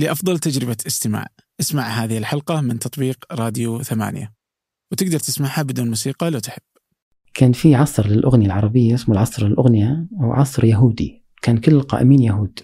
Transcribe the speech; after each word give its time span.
لأفضل 0.00 0.38
تجربة 0.38 0.76
استماع. 0.86 1.26
اسمع 1.60 1.82
هذه 1.82 2.18
الحلقة 2.18 2.60
من 2.60 2.78
تطبيق 2.78 3.24
راديو 3.32 3.82
ثمانية. 3.82 4.32
وتقدر 4.92 5.18
تسمعها 5.18 5.62
بدون 5.62 5.88
موسيقى 5.88 6.30
لو 6.30 6.38
تحب. 6.38 6.62
كان 7.34 7.52
في 7.52 7.74
عصر 7.74 8.06
للأغنية 8.06 8.46
العربية 8.46 8.94
اسمه 8.94 9.14
العصر 9.14 9.46
الأغنية 9.46 10.08
أو 10.20 10.32
عصر 10.32 10.64
يهودي. 10.64 11.24
كان 11.42 11.58
كل 11.58 11.72
القائمين 11.72 12.22
يهود. 12.22 12.60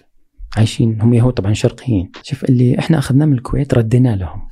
عايشين. 0.57 1.01
هم 1.01 1.13
يهود 1.13 1.33
طبعا 1.33 1.53
شرقيين. 1.53 2.11
شوف 2.23 2.43
اللي 2.43 2.79
إحنا 2.79 2.97
أخذناه 2.97 3.25
من 3.25 3.33
الكويت 3.33 3.73
ردينا 3.73 4.15
لهم. 4.15 4.47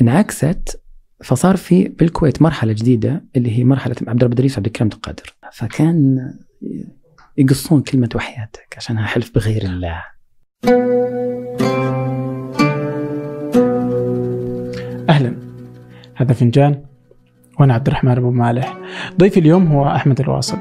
انعكست 0.00 0.82
فصار 1.24 1.56
في 1.56 1.88
بالكويت 1.88 2.42
مرحلة 2.42 2.72
جديدة 2.72 3.24
اللي 3.36 3.58
هي 3.58 3.64
مرحلة 3.64 3.96
عبد 4.06 4.22
الرب 4.22 4.32
إدريس 4.32 4.52
وعبد 4.52 4.66
الكريم 4.66 4.90
القادر. 4.92 5.36
فكان 5.52 6.16
يقصون 7.38 7.82
كلمة 7.82 8.08
وحياتك 8.14 8.74
عشانها 8.76 9.06
حلف 9.06 9.34
بغير 9.34 9.62
الله. 9.64 10.15
أهلا. 15.08 15.36
هذا 16.14 16.32
فنجان 16.32 16.80
وأنا 17.60 17.74
عبد 17.74 17.86
الرحمن 17.86 18.10
أبو 18.16 18.30
مالح. 18.30 18.76
ضيفي 19.18 19.40
اليوم 19.40 19.66
هو 19.66 19.86
أحمد 19.86 20.20
الواصل. 20.20 20.58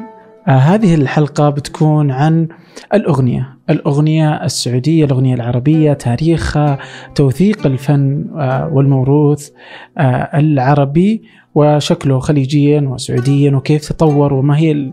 آه 0.47 0.51
هذه 0.51 0.95
الحلقة 0.95 1.49
بتكون 1.49 2.11
عن 2.11 2.47
الأغنية. 2.93 3.57
الأغنية 3.69 4.43
السعودية 4.43 5.05
الأغنية 5.05 5.35
العربية 5.35 5.93
تاريخها 5.93 6.79
توثيق 7.15 7.65
الفن 7.67 8.25
آه 8.37 8.69
والموروث 8.73 9.49
آه 9.97 10.39
العربي 10.39 11.23
وشكله 11.55 12.19
خليجيا 12.19 12.81
وسعوديا 12.81 13.51
وكيف 13.51 13.89
تطور 13.89 14.33
وما 14.33 14.57
هي. 14.57 14.91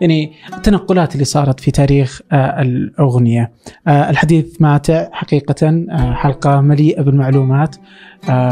يعني 0.00 0.32
التنقلات 0.56 1.14
اللي 1.14 1.24
صارت 1.24 1.60
في 1.60 1.70
تاريخ 1.70 2.20
آه 2.32 2.62
الأغنية. 2.62 3.52
آه 3.86 4.10
الحديث 4.10 4.60
ماتع 4.60 5.08
حقيقة 5.12 5.84
آه 5.90 6.12
حلقة 6.12 6.60
مليئة 6.60 7.02
بالمعلومات 7.02 7.76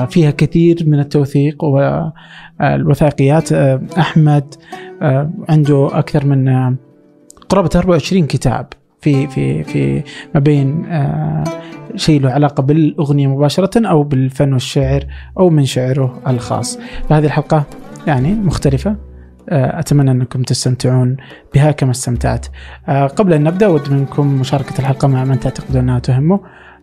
فيها 0.08 0.30
كثير 0.30 0.84
من 0.86 1.00
التوثيق 1.00 1.64
والوثائقيات 1.64 3.52
آه 3.52 3.80
عنده 5.48 5.88
أكثر 5.92 6.26
من 6.26 6.76
قرابة 7.48 7.70
24 7.76 8.26
كتاب 8.26 8.66
في 9.00 9.26
في 9.26 9.64
في 9.64 10.02
ما 10.34 10.40
بين 10.40 10.86
شيء 11.96 12.20
له 12.20 12.30
علاقة 12.30 12.62
بالأغنية 12.62 13.26
مباشرة 13.26 13.88
أو 13.88 14.02
بالفن 14.02 14.52
والشعر 14.52 15.06
أو 15.38 15.50
من 15.50 15.64
شعره 15.64 16.20
الخاص. 16.26 16.78
فهذه 17.08 17.24
الحلقة 17.24 17.64
يعني 18.06 18.34
مختلفة. 18.34 19.09
أتمنى 19.50 20.10
أنكم 20.10 20.42
تستمتعون 20.42 21.16
بها 21.54 21.70
كما 21.70 21.90
استمتعت. 21.90 22.46
قبل 22.88 23.32
أن 23.32 23.42
نبدأ 23.42 23.66
أود 23.66 23.92
منكم 23.92 24.40
مشاركة 24.40 24.78
الحلقة 24.78 25.08
مع 25.08 25.24
من 25.24 25.40
تعتقدون 25.40 25.82
أنها 25.82 25.98
تهمه. 25.98 26.40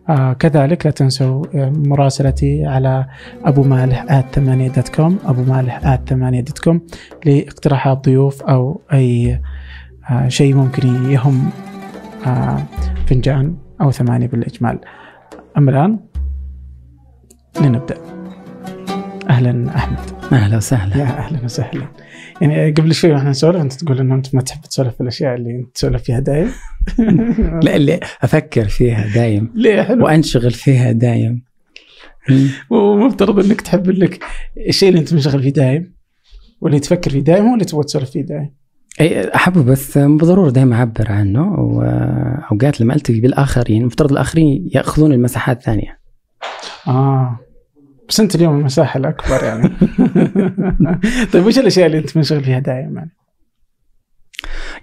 آه 0.08 0.32
كذلك 0.32 0.86
لا 0.86 0.92
تنسوا 0.92 1.44
مراسلتي 1.54 2.66
على 2.66 3.06
ابو 3.44 3.62
مالح 3.62 4.06
at 4.08 4.38
dot 4.38 4.88
com 4.88 5.18
ابو 5.24 5.42
مالح 5.42 5.86
at 5.86 6.12
dot 6.12 6.58
com 6.58 6.80
لاقتراحات 7.24 8.04
ضيوف 8.04 8.42
أو 8.42 8.80
أي 8.92 9.42
آه 10.10 10.28
شيء 10.28 10.54
ممكن 10.54 11.10
يهم 11.10 11.50
آه 12.26 12.62
فنجان 13.06 13.56
أو 13.80 13.90
ثمانية 13.90 14.26
بالإجمال. 14.26 14.80
أما 15.58 15.70
الآن 15.70 15.98
لنبدأ. 17.60 18.17
أهلا 19.30 19.76
أحمد. 19.76 19.98
أهلا 20.32 20.56
وسهلا. 20.56 20.96
يا 20.96 21.04
أهلا 21.04 21.44
وسهلا. 21.44 21.88
يعني 22.40 22.70
قبل 22.70 22.94
شوي 22.94 23.12
وإحنا 23.12 23.30
نسولف 23.30 23.56
أنت 23.60 23.72
تقول 23.72 24.00
إنه 24.00 24.14
أنت 24.14 24.34
ما 24.34 24.42
تحب 24.42 24.60
تسولف 24.60 24.94
في 24.94 25.00
الأشياء 25.00 25.34
اللي 25.34 25.50
أنت 25.50 25.74
تسولف 25.74 26.02
فيها 26.02 26.20
دايم. 26.20 26.50
لا 27.64 27.76
اللي 27.76 28.00
أفكر 28.22 28.68
فيها 28.68 29.06
دايم. 29.14 29.52
ليه؟ 29.54 29.82
حلو. 29.82 30.04
وأنشغل 30.04 30.50
فيها 30.50 30.92
دايم. 30.92 31.42
ومفترض 32.70 33.44
إنك 33.44 33.60
تحب 33.60 33.90
إنك 33.90 34.24
الشيء 34.68 34.88
اللي 34.88 35.00
أنت 35.00 35.14
منشغل 35.14 35.42
فيه 35.42 35.52
دايم 35.52 35.94
واللي 36.60 36.80
تفكر 36.80 37.10
فيه 37.10 37.20
دايم 37.20 37.44
هو 37.46 37.54
اللي 37.54 37.64
تبغى 37.64 37.84
تسولف 37.84 38.10
فيه 38.10 38.22
دايم. 38.22 38.54
أي 39.00 39.34
أحبه 39.34 39.62
بس 39.62 39.98
بالضرورة 39.98 40.50
دائما 40.50 40.76
أعبر 40.76 41.12
عنه. 41.12 41.52
وأوقات 41.52 42.80
لما 42.80 42.94
ألتقي 42.94 43.20
بالآخرين 43.20 43.80
المفترض 43.80 44.12
الآخرين 44.12 44.68
يأخذون 44.74 45.12
المساحات 45.12 45.58
الثانية. 45.58 45.98
آه. 46.88 47.47
بس 48.08 48.20
انت 48.20 48.34
اليوم 48.34 48.58
المساحة 48.58 48.98
الأكبر 48.98 49.44
يعني. 49.44 49.68
طيب 51.32 51.46
وش 51.46 51.58
الأشياء 51.58 51.86
اللي 51.86 51.98
أنت 51.98 52.16
منشغل 52.16 52.44
فيها 52.44 52.58
دائما؟ 52.58 53.08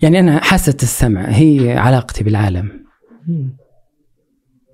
يعني 0.01 0.19
أنا 0.19 0.43
حاسة 0.43 0.77
السمع 0.83 1.25
هي 1.29 1.77
علاقتي 1.77 2.23
بالعالم. 2.23 2.85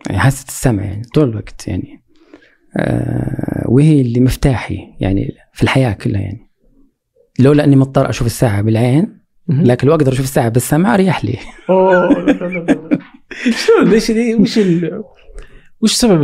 يعني 0.07 0.19
حاسة 0.19 0.47
السمع 0.47 0.83
يعني 0.83 1.01
طول 1.13 1.29
الوقت 1.29 1.67
يعني. 1.67 2.03
آه 2.77 3.65
وهي 3.65 4.01
اللي 4.01 4.19
مفتاحي 4.19 4.79
يعني 4.99 5.31
في 5.53 5.63
الحياة 5.63 5.93
كلها 5.93 6.21
يعني. 6.21 6.49
لولا 7.39 7.63
اني 7.63 7.75
مضطر 7.75 8.09
أشوف 8.09 8.27
الساعة 8.27 8.61
بالعين 8.61 9.21
لكن 9.49 9.87
لو 9.87 9.93
أقدر 9.93 10.11
أشوف 10.13 10.25
الساعة 10.25 10.49
بالسمع 10.49 10.93
أريح 10.93 11.25
لي. 11.25 11.37
أوه. 11.69 12.25
شو 13.65 13.83
ليش 13.83 14.09
وش. 14.09 14.59
وش 15.81 15.93
سبب 15.93 16.21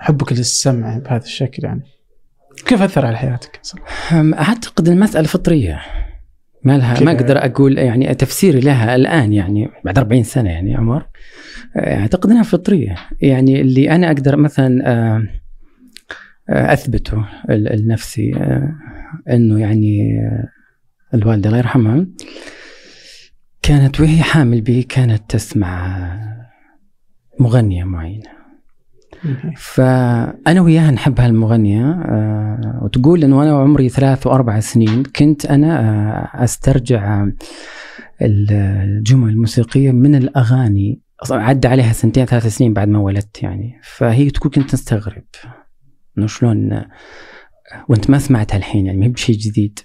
حبك 0.00 0.32
للسمع 0.32 0.98
بهذا 0.98 1.24
الشكل 1.24 1.64
يعني؟ 1.64 1.82
كيف 2.66 2.82
أثر 2.82 3.06
على 3.06 3.16
حياتك؟ 3.16 3.60
أعتقد 4.14 4.88
المسألة 4.88 5.26
فطرية. 5.26 5.80
ما 6.64 6.78
لها 6.78 7.00
ما 7.00 7.12
أقدر 7.12 7.44
أقول 7.44 7.78
يعني 7.78 8.14
تفسيري 8.14 8.60
لها 8.60 8.94
الآن 8.94 9.32
يعني 9.32 9.68
بعد 9.84 9.98
40 9.98 10.22
سنة 10.22 10.50
يعني 10.50 10.76
عمر. 10.76 11.06
أعتقد 11.76 12.30
إنها 12.30 12.42
فطرية. 12.42 12.96
يعني 13.22 13.60
اللي 13.60 13.90
أنا 13.90 14.06
أقدر 14.06 14.36
مثلا 14.36 15.28
أثبته 16.48 17.26
لنفسي 17.48 18.32
إنه 19.30 19.60
يعني 19.60 20.20
الوالدة 21.14 21.48
الله 21.48 21.58
يرحمها 21.58 22.06
كانت 23.62 24.00
وهي 24.00 24.22
حامل 24.22 24.60
بي 24.60 24.82
كانت 24.82 25.30
تسمع 25.30 26.08
مغنية 27.40 27.84
معينة. 27.84 28.39
فأنا 29.56 30.60
وياها 30.60 30.90
نحب 30.90 31.20
هالمغنية 31.20 31.90
أه 31.90 32.80
وتقول 32.82 33.24
إنه 33.24 33.42
أنا 33.42 33.54
وعمري 33.54 33.88
ثلاث 33.88 34.26
وأربع 34.26 34.60
سنين 34.60 35.02
كنت 35.02 35.46
أنا 35.46 35.80
أه 35.80 36.44
أسترجع 36.44 37.26
الجمل 38.22 39.30
الموسيقية 39.30 39.90
من 39.92 40.14
الأغاني. 40.14 41.00
عدى 41.30 41.68
عليها 41.68 41.92
سنتين 41.92 42.24
ثلاث 42.24 42.46
سنين 42.46 42.72
بعد 42.72 42.88
ما 42.88 42.98
ولدت 42.98 43.42
يعني. 43.42 43.80
فهي 43.82 44.30
تقول 44.30 44.52
كنت 44.52 44.74
أستغرب 44.74 45.24
إنه 46.18 46.26
شلون 46.26 46.82
وأنت 47.88 48.10
ما 48.10 48.18
سمعتها 48.18 48.56
الحين 48.56 48.86
يعني 48.86 48.98
ما 48.98 49.04
هي 49.04 49.08
بشيء 49.08 49.36
جديد. 49.36 49.78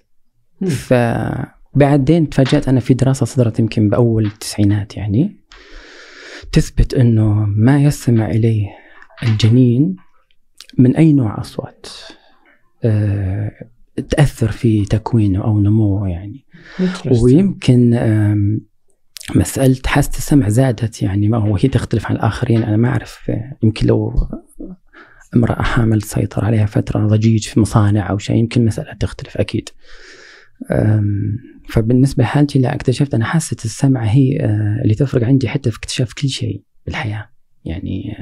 فبعدين 0.66 2.30
تفاجأت 2.30 2.70
أنا 2.70 2.80
في 2.80 2.94
دراسة 2.94 3.26
صدرت 3.26 3.60
يمكن 3.60 3.90
بأول 3.90 4.26
التسعينات 4.26 4.98
يعني. 4.98 5.40
تثبت 6.52 6.94
إنه 6.94 7.46
ما 7.58 7.84
يستمع 7.84 8.30
إليه 8.30 8.85
الجنين 9.24 9.96
من 10.78 10.96
أي 10.96 11.14
نوع 11.14 11.40
أصوات؟ 11.42 11.88
أه 12.84 13.52
تأثر 14.10 14.52
في 14.52 14.86
تكوينه 14.86 15.44
أو 15.44 15.60
نموه 15.60 16.10
يعني. 16.10 16.46
ويمكن 17.24 17.90
مسألة 19.36 19.78
حاسة 19.86 20.18
السمع 20.18 20.50
زادت 20.50 21.02
يعني 21.02 21.28
ما 21.28 21.38
هو 21.38 21.56
هي 21.56 21.70
تختلف 21.70 22.06
عن 22.06 22.16
الآخرين 22.16 22.64
أنا 22.64 22.78
ما 22.78 22.90
أعرف. 22.90 23.32
يمكن 23.64 23.88
لو 23.88 24.14
امرأة 25.36 25.62
حامل 25.62 26.02
سيطر 26.02 26.46
عليها 26.46 26.66
فترة 26.66 27.08
ضجيج 27.08 27.48
في 27.48 27.60
مصانع 27.60 28.10
أو 28.10 28.18
شيء 28.18 28.36
يمكن 28.36 28.66
مسألة 28.66 28.94
تختلف 28.94 29.38
أكيد. 29.38 29.70
فبالنسبة 31.70 32.24
لحالتي 32.24 32.60
لا 32.60 32.76
اكتشفت 32.76 33.14
أنا 33.14 33.26
حاسة 33.26 33.58
السمع 33.66 34.04
هي 34.04 34.46
اللي 34.84 34.96
تفرق 34.96 35.28
عندي 35.28 35.50
حتى 35.50 35.72
في 35.72 35.78
اكتشاف 35.78 36.14
كل 36.14 36.30
شيء 36.30 36.64
بالحياة. 36.86 37.30
يعني 37.66 38.18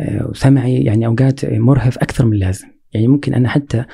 وسمعي 0.00 0.82
يعني 0.82 1.06
أوقات 1.06 1.44
مرهف 1.44 1.98
أكثر 1.98 2.26
من 2.26 2.32
اللازم. 2.32 2.68
يعني 2.92 3.08
ممكن 3.08 3.34
أنا 3.34 3.48
حتى 3.48 3.84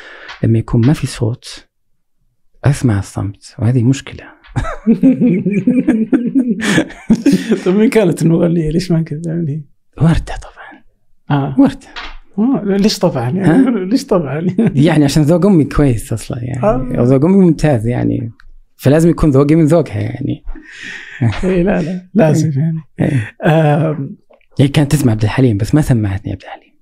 لما 0.44 0.58
يكون 0.58 0.86
ما 0.86 0.92
في 0.92 1.06
صوت 1.06 1.66
أسمع 2.64 2.98
الصمت 2.98 3.54
وهذه 3.58 3.82
مشكلة. 3.82 4.24
طيب 7.64 7.76
مين 7.76 7.90
كانت 7.90 8.22
المغنية؟ 8.22 8.70
ليش 8.70 8.90
ما 8.90 9.02
كنت 9.02 9.26
يعني؟ 9.26 9.66
وردة 9.98 10.34
طبعا. 10.42 10.82
آه. 11.30 11.54
وردة. 11.58 11.88
آه 12.38 12.62
ليش 12.64 12.98
طبعا؟ 12.98 13.30
يعني 13.30 13.84
ليش 13.90 14.06
طبعا؟ 14.06 14.46
يعني 14.74 15.04
عشان 15.04 15.22
ذوق 15.22 15.46
أمي 15.46 15.64
كويس 15.64 16.12
أصلا 16.12 16.38
يعني. 16.44 16.62
آه. 16.62 17.02
ذوق 17.02 17.24
أمي 17.24 17.36
ممتاز 17.36 17.86
يعني. 17.86 18.32
فلازم 18.76 19.10
يكون 19.10 19.30
ذوقي 19.30 19.54
من 19.54 19.64
ذوقها 19.64 20.00
يعني. 20.00 20.44
اي 21.44 21.62
لا 21.62 21.82
لا 21.82 22.08
لازم 22.14 22.52
يعني. 22.56 22.78
آه 23.44 24.08
هي 24.60 24.68
كانت 24.68 24.92
تسمع 24.92 25.12
عبد 25.12 25.22
الحليم 25.22 25.56
بس 25.56 25.74
ما 25.74 25.80
سمعتني 25.80 26.32
عبد 26.32 26.42
الحليم. 26.42 26.72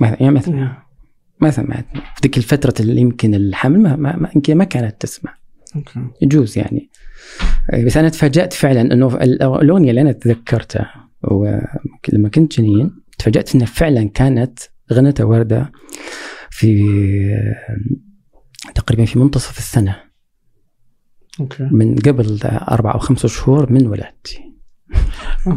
ما 0.00 0.16
يعني 0.20 0.30
ما 0.30 0.82
ما 1.40 1.50
سمعتني. 1.50 2.00
في 2.00 2.20
ذيك 2.22 2.36
الفترة 2.36 2.74
اللي 2.80 3.00
يمكن 3.00 3.34
الحمل 3.34 3.80
ما 3.80 3.96
ما, 3.96 4.16
ما 4.16 4.30
يمكن 4.34 4.56
ما 4.56 4.64
كانت 4.64 5.00
تسمع. 5.00 5.36
أوكي. 5.76 6.00
يجوز 6.22 6.58
يعني. 6.58 6.90
بس 7.84 7.96
أنا 7.96 8.08
تفاجأت 8.08 8.52
فعلا 8.52 8.80
إنه 8.80 9.06
الأغنية 9.06 9.90
اللي 9.90 10.00
أنا 10.00 10.12
تذكرتها 10.12 11.10
ولما 11.22 12.28
كنت 12.34 12.60
جنين 12.60 12.90
تفاجأت 13.18 13.54
إنها 13.54 13.66
فعلا 13.66 14.08
كانت 14.08 14.58
غنتها 14.92 15.24
وردة 15.24 15.72
في 16.50 16.86
تقريبا 18.74 19.04
في 19.04 19.18
منتصف 19.18 19.58
السنة. 19.58 19.96
أوكي. 21.40 21.68
من 21.72 21.94
قبل 21.94 22.38
أربعة 22.44 22.92
أو 22.92 22.98
خمسة 22.98 23.28
شهور 23.28 23.72
من 23.72 23.86
ولادتي. 23.86 24.45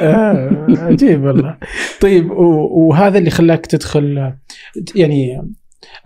آه، 0.00 0.66
عجيب 0.68 1.24
والله. 1.24 1.58
طيب 2.00 2.30
وهذا 2.30 3.18
اللي 3.18 3.30
خلاك 3.30 3.66
تدخل 3.66 4.32
يعني 4.94 5.42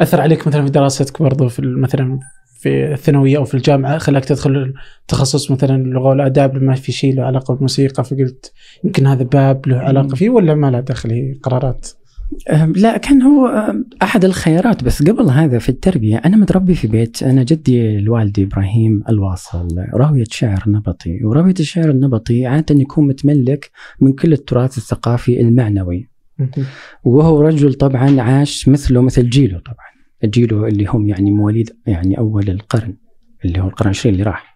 أثر 0.00 0.20
عليك 0.20 0.46
مثلا 0.46 0.64
في 0.64 0.70
دراستك 0.70 1.22
برضو 1.22 1.48
في 1.48 1.62
مثلا 1.62 2.18
في 2.62 2.92
الثانوية 2.92 3.36
أو 3.36 3.44
في 3.44 3.54
الجامعة 3.54 3.98
خلاك 3.98 4.24
تدخل 4.24 4.74
تخصص 5.08 5.50
مثلا 5.50 5.76
اللغة 5.76 6.08
والاداب 6.08 6.56
لما 6.56 6.74
في 6.74 6.92
شيء 6.92 7.14
له 7.14 7.22
علاقة 7.22 7.54
بالموسيقى 7.54 8.04
فقلت 8.04 8.52
يمكن 8.84 9.06
هذا 9.06 9.22
باب 9.22 9.68
له 9.68 9.78
علاقة 9.78 10.14
فيه 10.14 10.30
ولا 10.30 10.54
ما 10.54 10.70
له 10.70 10.80
دخل 10.80 11.10
هي 11.10 11.34
قرارات؟ 11.42 11.88
لا 12.76 12.96
كان 12.96 13.22
هو 13.22 13.72
أحد 14.02 14.24
الخيارات. 14.24 14.84
بس 14.84 15.02
قبل 15.02 15.30
هذا 15.30 15.58
في 15.58 15.68
التربية 15.68 16.16
أنا 16.16 16.36
متربي 16.36 16.74
في 16.74 16.88
بيت 16.88 17.22
أنا 17.22 17.42
جدي 17.42 17.98
الوالدي 17.98 18.42
إبراهيم 18.42 19.02
الواصل 19.08 19.68
راوية 19.94 20.24
شعر 20.30 20.64
نبطي. 20.66 21.24
وراوية 21.24 21.54
الشعر 21.60 21.90
النبطي 21.90 22.46
عادة 22.46 22.74
يكون 22.80 23.08
متملك 23.08 23.70
من 24.00 24.12
كل 24.12 24.32
التراث 24.32 24.78
الثقافي 24.78 25.40
المعنوي. 25.40 26.08
وهو 27.04 27.40
رجل 27.40 27.74
طبعا 27.74 28.20
عاش 28.20 28.68
مثله 28.68 29.02
مثل 29.02 29.30
جيله 29.30 29.58
طبعا. 29.58 29.86
جيله 30.24 30.66
اللي 30.66 30.86
هم 30.88 31.08
يعني 31.08 31.30
مواليد 31.30 31.70
يعني 31.86 32.18
أول 32.18 32.50
القرن 32.50 32.94
اللي 33.44 33.60
هو 33.60 33.68
القرن 33.68 33.86
العشرين 33.90 34.14
اللي 34.14 34.24
راح. 34.24 34.52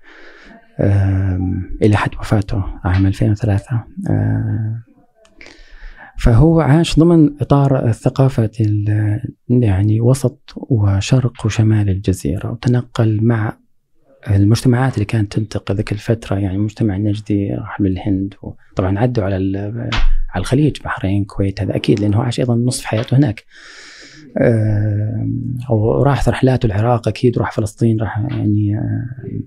إلى 1.83 1.97
حد 1.97 2.15
وفاته 2.21 2.65
عام 2.85 3.07
2003 3.07 3.85
أم، 4.11 4.83
فهو 6.19 6.61
عاش 6.61 6.99
ضمن 6.99 7.31
إطار 7.41 7.93
ثقافه 7.93 8.51
يعني 9.49 10.01
وسط 10.01 10.53
وشرق 10.57 11.47
وشمال 11.47 11.89
الجزيرة 11.91 12.51
وتنقل 12.51 13.19
مع 13.23 13.57
المجتمعات 14.31 14.95
اللي 14.95 15.05
كانت 15.05 15.33
تنتقل 15.33 15.75
ذيك 15.75 15.93
الفترة 15.93 16.37
يعني 16.37 16.57
المجتمع 16.57 16.97
النجدي 16.97 17.55
راح 17.55 17.81
للهند 17.81 18.35
وطبعا 18.43 18.99
عدوا 18.99 19.25
على 19.25 19.35
على 20.35 20.41
الخليج 20.41 20.77
بحرين 20.85 21.23
الكويت 21.23 21.61
هذا 21.61 21.77
أكيد 21.77 22.01
لأنه 22.01 22.23
عاش 22.23 22.41
أيضا 22.41 22.55
نصف 22.55 22.85
حياته 22.85 23.17
هناك. 23.17 23.45
آم، 24.41 25.59
وراح 25.71 26.29
رحلاته 26.29 26.67
العراق 26.67 27.09
أكيد 27.09 27.39
وراح 27.39 27.53
فلسطين 27.53 28.01
راح 28.01 28.19
يعني 28.31 28.79
آم، 28.79 29.47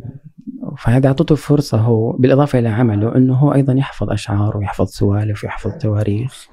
فهذا 0.79 1.07
اعطته 1.07 1.35
فرصة 1.35 1.77
هو 1.77 2.11
بالإضافة 2.11 2.59
إلى 2.59 2.69
عمله 2.69 3.15
إنه 3.15 3.33
هو 3.33 3.53
أيضا 3.53 3.73
يحفظ 3.73 4.09
اشعار 4.09 4.57
ويحفظ 4.57 4.87
سوالف 4.87 5.43
ويحفظ 5.43 5.71
تواريخ 5.71 6.47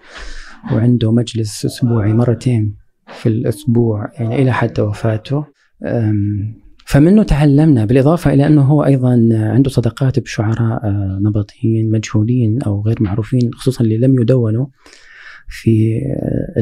وعنده 0.73 1.13
مجلس 1.13 1.65
أسبوعي 1.65 2.13
مرتين 2.13 2.77
في 3.07 3.29
الأسبوع 3.29 4.11
يعني 4.19 4.43
إلى 4.43 4.53
حتى 4.53 4.83
وفاته. 4.83 5.45
فمنه 6.87 7.23
تعلمنا 7.23 7.85
بالإضافة 7.85 8.33
إلى 8.33 8.47
إنه 8.47 8.63
هو 8.63 8.85
أيضا 8.85 9.29
عنده 9.33 9.71
صداقات 9.71 10.19
بشعراء 10.19 10.85
آه، 10.85 11.19
نبطيين 11.23 11.91
مجهولين 11.91 12.63
أو 12.63 12.83
غير 12.83 13.03
معروفين 13.03 13.51
خصوصا 13.55 13.85
اللي 13.85 13.97
لم 13.97 14.21
يدونوا 14.21 14.67
في 15.49 16.01
آه، 16.07 16.61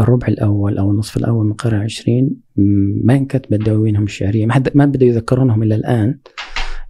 الربع 0.00 0.26
الأول 0.28 0.78
أو 0.78 0.90
النصف 0.90 1.16
الأول 1.16 1.44
من 1.44 1.50
القرن 1.50 1.76
العشرين 1.76 2.36
ما 3.04 3.14
انكتبت 3.14 3.66
دواوينهم 3.66 4.04
الشعرية 4.04 4.46
ما 4.46 4.54
حد 4.54 4.70
ما 4.74 4.86
بدأوا 4.86 5.10
يذكرونهم 5.10 5.62
الا 5.62 5.74
الآن. 5.74 6.18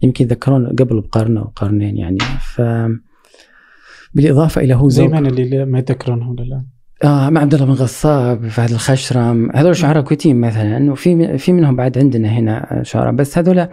يمكن 0.01 0.25
يذكرون 0.25 0.67
قبل 0.67 1.01
بقرن 1.01 1.37
أو 1.37 1.51
قرنين 1.55 1.97
يعني. 1.97 2.17
ف 2.55 2.61
بالإضافة 4.13 4.61
إلى 4.61 4.73
هو 4.73 4.89
زي 4.89 5.07
من 5.07 5.25
اللي 5.25 5.65
ما 5.65 5.79
يتذكرونهم 5.79 6.33
الآن. 6.39 6.65
آه 7.03 7.29
مع 7.29 7.41
عبد 7.41 7.53
الله 7.53 7.65
بن 7.65 7.71
غصاب 7.71 8.47
فهد 8.47 8.71
الخشرم 8.71 9.51
هذول 9.55 9.75
شعراء 9.75 10.03
كويتيين 10.03 10.41
مثلا 10.41 10.91
وفي 10.91 11.37
في 11.37 11.53
منهم 11.53 11.75
بعد 11.75 11.97
عندنا 11.97 12.27
هنا 12.29 12.81
شعراء 12.83 13.13
بس 13.13 13.37
هذول 13.37 13.67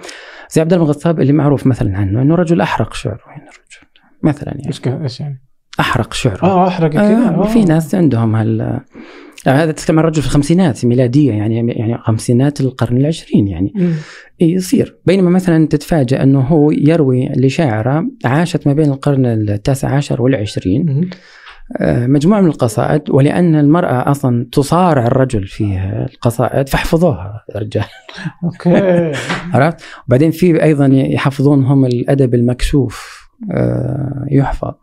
زي 0.51 0.61
عبد 0.61 0.73
الله 0.73 0.85
بن 0.85 0.91
غصاب 0.91 1.21
اللي 1.21 1.33
معروف 1.33 1.67
مثلا 1.67 1.97
عنه 1.97 2.23
إنه 2.23 2.35
رجل 2.35 2.61
أحرق 2.61 2.95
شعره 2.95 3.23
يعني 3.27 3.43
رجل 3.43 3.89
مثلا 4.23 4.49
يعني. 4.49 4.67
إيش 4.67 4.81
إيش 4.87 5.21
يعني؟ 5.21 5.43
أحرق 5.81 6.13
شعره. 6.13 6.43
آه 6.43 6.69
أحرق 6.69 6.91
كذا 6.91 7.03
آه 7.03 7.43
آه. 7.43 7.47
في 7.47 7.65
ناس 7.65 7.95
عندهم 7.95 8.37
هال 8.37 8.81
هذا 9.49 9.73
تتكلم 9.73 9.99
عن 9.99 10.05
رجل 10.05 10.23
في 10.23 10.29
الخمسينات 10.29 10.85
ميلادية 10.85 11.33
يعني 11.33 11.73
يعني 11.73 11.99
خمسينات 11.99 12.61
القرن 12.61 12.97
العشرين 12.97 13.49
يعني 13.49 13.73
مم. 13.75 13.93
إيه 14.41 14.55
يصير 14.55 14.97
بينما 15.07 15.31
مثلا 15.31 15.67
تتفاجأ 15.67 16.23
أنه 16.23 16.41
هو 16.41 16.71
يروي 16.71 17.29
لشاعرة 17.37 18.07
عاشت 18.25 18.67
ما 18.67 18.73
بين 18.73 18.91
القرن 18.91 19.27
التاسع 19.27 19.89
عشر 19.89 20.23
والعشرين 20.23 20.87
مم. 20.87 21.11
آه، 21.81 22.07
مجموعة 22.07 22.41
من 22.41 22.47
القصائد 22.47 23.11
ولأن 23.11 23.55
المرأة 23.55 24.11
أصلا 24.11 24.47
تصارع 24.53 25.07
الرجل 25.07 25.47
في 25.47 25.79
القصائد 26.13 26.69
فاحفظوها 26.69 27.45
يا 27.55 27.61
رجال 27.61 27.85
أوكي 28.45 29.13
عرفت؟ 29.55 29.81
وبعدين 30.09 30.31
في 30.31 30.63
أيضا 30.63 30.87
يحفظون 30.93 31.65
هم 31.65 31.85
الأدب 31.85 32.35
المكشوف 32.35 33.27
آه، 33.53 34.27
يحفظ 34.31 34.75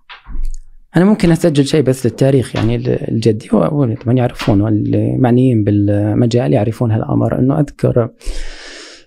أنا 0.98 1.06
ممكن 1.06 1.32
أسجل 1.32 1.66
شيء 1.66 1.82
بس 1.82 2.06
للتاريخ 2.06 2.56
يعني 2.56 2.76
الجدي 3.12 3.48
طبعا 3.48 3.98
يعرفون 4.08 4.62
والمعنيين 4.62 5.64
بالمجال 5.64 6.54
يعرفون 6.54 6.92
هالأمر. 6.92 7.40
أنه 7.40 7.60
أذكر 7.60 8.10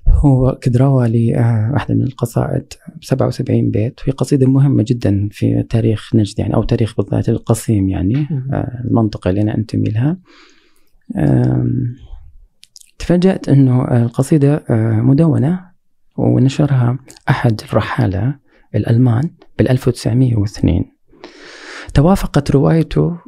هو 0.09 0.59
كد 0.61 0.77
روى 0.77 1.09
لي 1.09 1.37
آه، 1.37 1.71
واحدة 1.73 1.95
من 1.95 2.03
القصائد 2.03 2.73
77 3.01 3.71
بيت 3.71 4.01
وهي 4.01 4.13
قصيدة 4.13 4.47
مهمة 4.47 4.85
جدا 4.87 5.29
في 5.33 5.63
تاريخ 5.63 6.15
نجد 6.15 6.39
يعني 6.39 6.55
أو 6.55 6.63
تاريخ 6.63 6.95
بالذات 6.97 7.29
القصيم 7.29 7.89
يعني. 7.89 8.17
آه، 8.53 8.83
المنطقة 8.85 9.31
اللي 9.31 9.43
أنا 9.43 9.57
أنتمي 9.57 9.91
لها. 9.91 10.17
تفاجأت 12.99 13.49
أنه 13.49 13.85
القصيدة 14.05 14.65
آه، 14.71 15.01
مدونة 15.01 15.61
ونشرها 16.17 16.99
أحد 17.29 17.61
الرحالة 17.71 18.35
الألمان 18.75 19.31
بال 19.59 19.69
1902 19.69 20.96
توافقت 21.97 22.51
روايته 22.51 23.19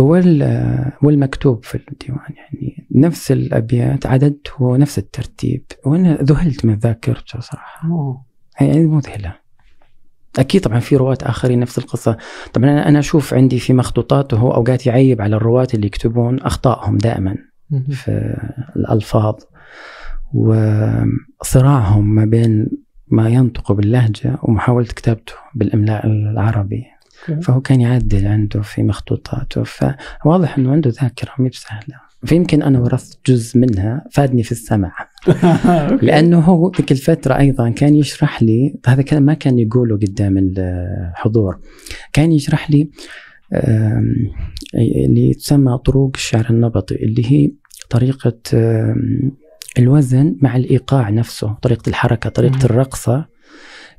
وال 0.00 0.92
والمكتوب 1.02 1.64
في 1.64 1.74
الديوان 1.74 2.34
يعني 2.36 2.86
نفس 2.94 3.32
الأبيات 3.32 4.06
عددته 4.06 4.76
نفس 4.76 4.98
الترتيب 4.98 5.64
وأنا 5.84 6.18
ذهلت 6.22 6.64
من 6.64 6.74
ذاكرته 6.74 7.40
صراحة 7.40 7.88
أوه. 7.88 8.24
يعني 8.60 8.86
مذهلة 8.86 9.34
أكيد 10.38 10.60
طبعا 10.60 10.80
في 10.80 10.96
رواة 10.96 11.18
آخرين 11.22 11.60
نفس 11.60 11.78
القصة 11.78 12.16
طبعا 12.52 12.70
أنا 12.70 12.88
أنا 12.88 12.98
أشوف 12.98 13.34
عندي 13.34 13.58
في 13.58 13.72
مخطوطاته 13.72 14.40
أوقات 14.40 14.86
يعيب 14.86 15.22
على 15.22 15.36
الرواة 15.36 15.68
اللي 15.74 15.86
يكتبون 15.86 16.40
أخطائهم 16.40 16.98
دائما. 16.98 17.36
في 17.90 18.36
الألفاظ 18.76 19.34
وصراعهم 20.34 22.14
ما 22.14 22.24
بين 22.24 22.68
ما 23.08 23.28
ينطق 23.28 23.72
باللهجة 23.72 24.38
ومحاولة 24.42 24.86
كتابته 24.86 25.32
بالإملاء 25.54 26.06
العربي. 26.06 26.84
فهو 27.42 27.60
كان 27.60 27.80
يعدل 27.80 28.26
عنده 28.26 28.62
في 28.62 28.82
مخطوطاته. 28.82 29.62
فواضح 29.62 30.58
أنه 30.58 30.72
عنده 30.72 30.90
ذاكرة 31.02 31.30
مي 31.38 31.48
بسهلة 31.48 32.00
فيمكن 32.24 32.62
أنا 32.62 32.80
ورثت 32.80 33.18
جزء 33.26 33.58
منها 33.58 34.04
فادني 34.10 34.42
في 34.42 34.52
السمع. 34.52 34.92
لأنه 36.02 36.40
هو 36.40 36.72
ذيك 36.76 36.92
الفترة 36.92 37.38
أيضا 37.38 37.70
كان 37.70 37.94
يشرح 37.94 38.42
لي 38.42 38.74
هذا 38.86 39.02
كان 39.02 39.22
ما 39.22 39.34
كان 39.34 39.58
يقوله 39.58 39.96
قدام 39.96 40.38
الحضور 40.38 41.58
كان 42.12 42.32
يشرح 42.32 42.70
لي 42.70 42.90
اللي 44.74 45.34
تسمى 45.34 45.78
طروق 45.78 46.12
الشعر 46.14 46.46
النبطي 46.50 46.94
اللي 46.94 47.32
هي 47.32 47.52
طريقة 47.90 48.38
الوزن 49.78 50.36
مع 50.42 50.56
الإيقاع 50.56 51.10
نفسه 51.10 51.52
طريقة 51.62 51.88
الحركة 51.88 52.30
طريقة. 52.30 52.64
الرقصة. 52.64 53.26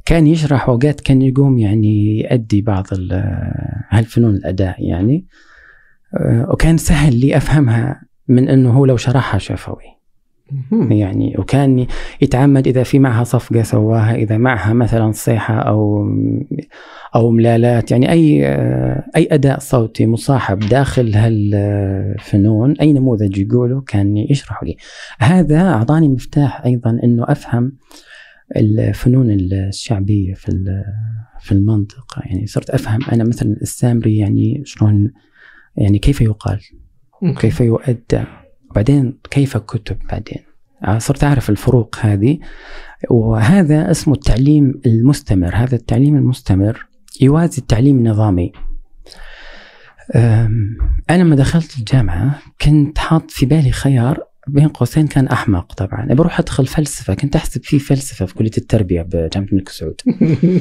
كان 0.06 0.28
يشرح 0.28 0.70
اوقات 0.70 1.02
كان 1.02 1.22
يقوم 1.22 1.58
يعني 1.58 2.20
يؤدي 2.20 2.62
بعض 2.62 2.88
ال- 2.92 3.24
هالفنون 3.90 4.36
الأداء 4.36 4.76
يعني. 4.80 5.26
آه، 6.18 6.48
وكان 6.50 6.78
سهل 6.78 7.16
لي 7.20 7.38
أفهمها 7.38 8.02
من 8.28 8.50
إنه 8.50 8.72
هو 8.72 8.86
لو 8.86 8.98
شرحها 8.98 9.38
شفوي. 9.38 9.84
يعني 10.90 11.36
وكان 11.40 11.86
يتعمد 12.22 12.68
إذا 12.68 12.84
في 12.84 13.00
معها 13.00 13.24
صفقة 13.24 13.62
سواها 13.62 14.16
إذا 14.16 14.38
معها 14.38 14.74
مثلا 14.74 15.12
صيحة 15.12 15.60
أو 15.60 16.10
أو 17.16 17.32
ملالات. 17.32 17.92
يعني 17.92 18.12
أي 18.12 18.46
أي 19.16 19.28
أداء 19.32 19.60
صوتي 19.60 20.08
مصاحب 20.08 20.60
داخل 20.60 21.16
هالفنون 21.16 22.72
أي 22.82 22.94
نموذج 22.94 23.38
يقوله 23.38 23.82
كان 23.82 24.18
يشرح 24.18 24.64
لي. 24.64 24.78
هذا 25.20 25.62
أعطاني 25.62 26.10
مفتاح 26.10 26.66
أيضا 26.66 27.00
إنه 27.04 27.24
أفهم 27.28 27.72
الفنون 28.56 29.32
الشعبية 29.32 30.34
في 30.34 30.50
ال- 30.50 30.84
في 31.40 31.52
المنطقة. 31.52 32.22
يعني 32.26 32.48
صرت 32.48 32.70
أفهم 32.70 33.00
أنا 33.12 33.24
مثلا 33.24 33.56
السامري 33.62 34.18
يعني 34.18 34.62
شلون 34.66 35.12
يعني 35.76 36.00
كيف 36.00 36.22
يقال. 36.22 36.60
كيف 37.40 37.62
يؤدى؟ 37.62 38.24
وبعدين 38.72 39.18
كيف 39.30 39.58
كتب 39.58 39.98
بعدين؟ 40.12 40.44
صرت 40.98 41.24
أعرف 41.24 41.50
الفروق 41.50 41.96
هذه. 42.00 42.40
وهذا 43.10 43.92
اسمه 43.92 44.14
التعليم 44.14 44.82
المستمر. 44.86 45.56
هذا 45.56 45.76
التعليم 45.76 46.16
المستمر 46.16 46.86
يوازي 47.22 47.58
التعليم 47.58 47.98
النظامي. 47.98 48.52
أنا 51.10 51.24
لما 51.24 51.36
دخلت 51.36 51.78
الجامعة 51.80 52.40
كنت 52.62 52.98
حاط 52.98 53.32
في 53.32 53.46
بالي 53.46 53.72
خيار 53.72 54.31
بين 54.48 54.68
قوسين 54.68 55.08
كان 55.08 55.28
أحمق 55.28 55.74
طبعا. 55.74 56.08
بروح 56.14 56.40
أدخل 56.40 56.66
فلسفة 56.66 57.14
كنت 57.14 57.36
أحسب 57.36 57.64
في 57.64 57.80
فلسفة 57.80 58.26
في 58.26 58.34
كلية 58.34 58.52
التربية 58.58 59.02
بجامعة 59.02 59.48
الملك 59.50 59.70
سعود. 59.70 60.02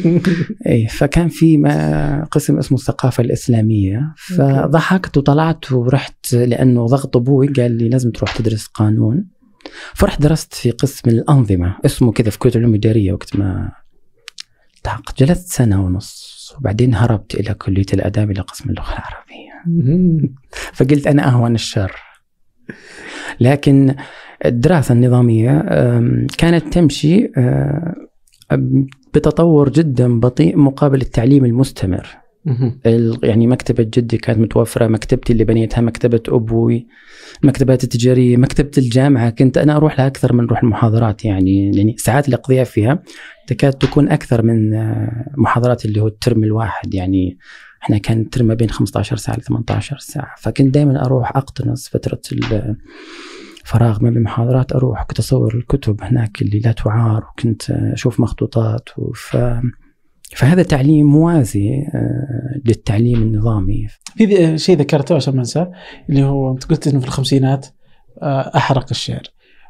اي 0.67 0.87
فكان 0.87 1.29
في 1.29 1.57
ما 1.57 2.25
قسم 2.25 2.59
اسمه 2.59 2.79
الثقافة 2.79 3.23
الإسلامية. 3.23 4.15
فضحكت 4.17 5.17
وطلعت 5.17 5.73
ورحت 5.73 6.35
لأنه 6.35 6.87
ضغط 6.87 7.17
أبوي 7.17 7.49
قال 7.49 7.73
لي 7.73 7.89
لازم 7.89 8.11
تروح 8.11 8.37
تدرس 8.37 8.67
قانون. 8.67 9.25
فرحت 9.95 10.23
درست 10.23 10.55
في 10.55 10.71
قسم 10.71 11.11
الأنظمة 11.11 11.77
اسمه 11.85 12.13
كذا 12.13 12.31
في 12.31 12.39
كلية 12.39 12.53
العلوم 12.55 12.71
الإدارية 12.71 13.13
وقت 13.13 13.37
ما 13.37 13.73
التحقت. 14.77 15.23
جلست 15.23 15.53
سنة 15.53 15.85
ونص 15.85 16.55
وبعدين 16.59 16.95
هربت 16.95 17.35
إلى 17.35 17.55
كلية 17.55 17.87
الآداب 17.93 18.31
إلى 18.31 18.41
قسم 18.41 18.71
اللغة 18.71 18.93
العربية. 18.93 19.51
فقلت 20.73 21.07
أنا 21.07 21.29
أهون 21.29 21.55
الشر. 21.55 22.10
لكن 23.41 23.95
الدراسة 24.45 24.93
النظامية 24.93 25.61
كانت 26.39 26.73
تمشي 26.73 27.31
بتطور 29.15 29.71
جدا 29.71 30.21
بطيء 30.21 30.59
مقابل 30.59 31.01
التعليم 31.01 31.45
المستمر. 31.45 32.09
يعني 33.23 33.47
مكتبة 33.47 33.83
جدي 33.83 34.17
كانت 34.17 34.39
متوفرة 34.39 34.87
مكتبتي 34.87 35.33
اللي 35.33 35.45
بنيتها 35.45 35.81
مكتبة 35.81 36.23
أبوي 36.29 36.87
مكتبات 37.43 37.85
التجارية 37.85 38.37
مكتبة 38.37 38.71
الجامعة. 38.79 39.31
كنت 39.31 39.59
أنا 39.59 39.77
أروح 39.77 39.99
لها 39.99 40.07
أكثر 40.07 40.33
من 40.33 40.45
أروح 40.45 40.63
المحاضرات 40.63 41.25
يعني 41.25 41.77
يعني 41.77 41.95
ساعات 41.99 42.25
اللي 42.25 42.37
أقضيها 42.37 42.65
فيها 42.65 43.03
تكاد 43.47 43.73
تكون 43.73 44.09
أكثر 44.09 44.43
من 44.43 44.75
آه، 44.75 45.33
محاضرات 45.37 45.85
اللي 45.85 46.01
هو 46.01 46.07
الترم 46.07 46.45
الواحد 46.45 46.95
يعني 46.95 47.39
إحنا 47.83 47.99
كان 47.99 48.21
الترم 48.21 48.47
ما 48.47 48.55
بين 48.55 48.71
15 48.71 49.17
ساعة 49.17 49.37
ل 49.37 49.43
18 49.43 49.99
ساعة. 49.99 50.35
فكنت 50.39 50.75
دائما 50.75 51.05
أروح 51.05 51.37
أقتنص 51.37 51.89
فترة 51.89 52.21
فراغ 53.65 54.03
ما 54.03 54.09
بين 54.09 54.19
المحاضرات 54.19 54.73
أروح 54.73 55.03
كنت 55.03 55.19
أصور 55.19 55.55
الكتب 55.55 56.03
هناك 56.03 56.43
اللي 56.43 56.59
لا 56.59 56.73
تعار 56.73 57.25
وكنت 57.25 57.71
أشوف 57.71 58.21
مخطوطات 58.21 58.89
وف 58.99 59.37
فهذا 60.37 60.63
تعليم 60.63 61.07
موازي 61.07 61.71
آه، 61.95 62.61
للتعليم 62.65 63.23
النظامي. 63.23 63.87
في 64.17 64.59
شيء 64.59 64.79
ذكرته 64.79 65.15
عشان 65.15 65.35
ما 65.35 65.41
أنساه 65.41 65.73
اللي 66.09 66.23
هو 66.23 66.53
أنت 66.53 66.65
قلت 66.65 66.89
إنه 66.89 67.01
في 67.01 67.07
الخمسينات 67.07 67.67
آه، 68.23 68.57
أحرق 68.57 68.87
الشعر. 68.91 69.23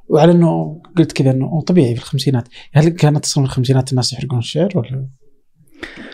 وعلى 0.08 0.32
إنه 0.32 0.82
قلت 0.98 1.12
كذا 1.12 1.30
إنه 1.30 1.60
طبيعي 1.60 1.94
في 1.94 2.00
الخمسينات. 2.00 2.48
هل 2.72 2.88
كانت 2.88 3.24
أصلا 3.24 3.44
في 3.44 3.50
الخمسينات 3.50 3.90
الناس 3.90 4.12
يحرقون 4.12 4.38
الشعر 4.38 4.70
ولا؟ 4.74 5.06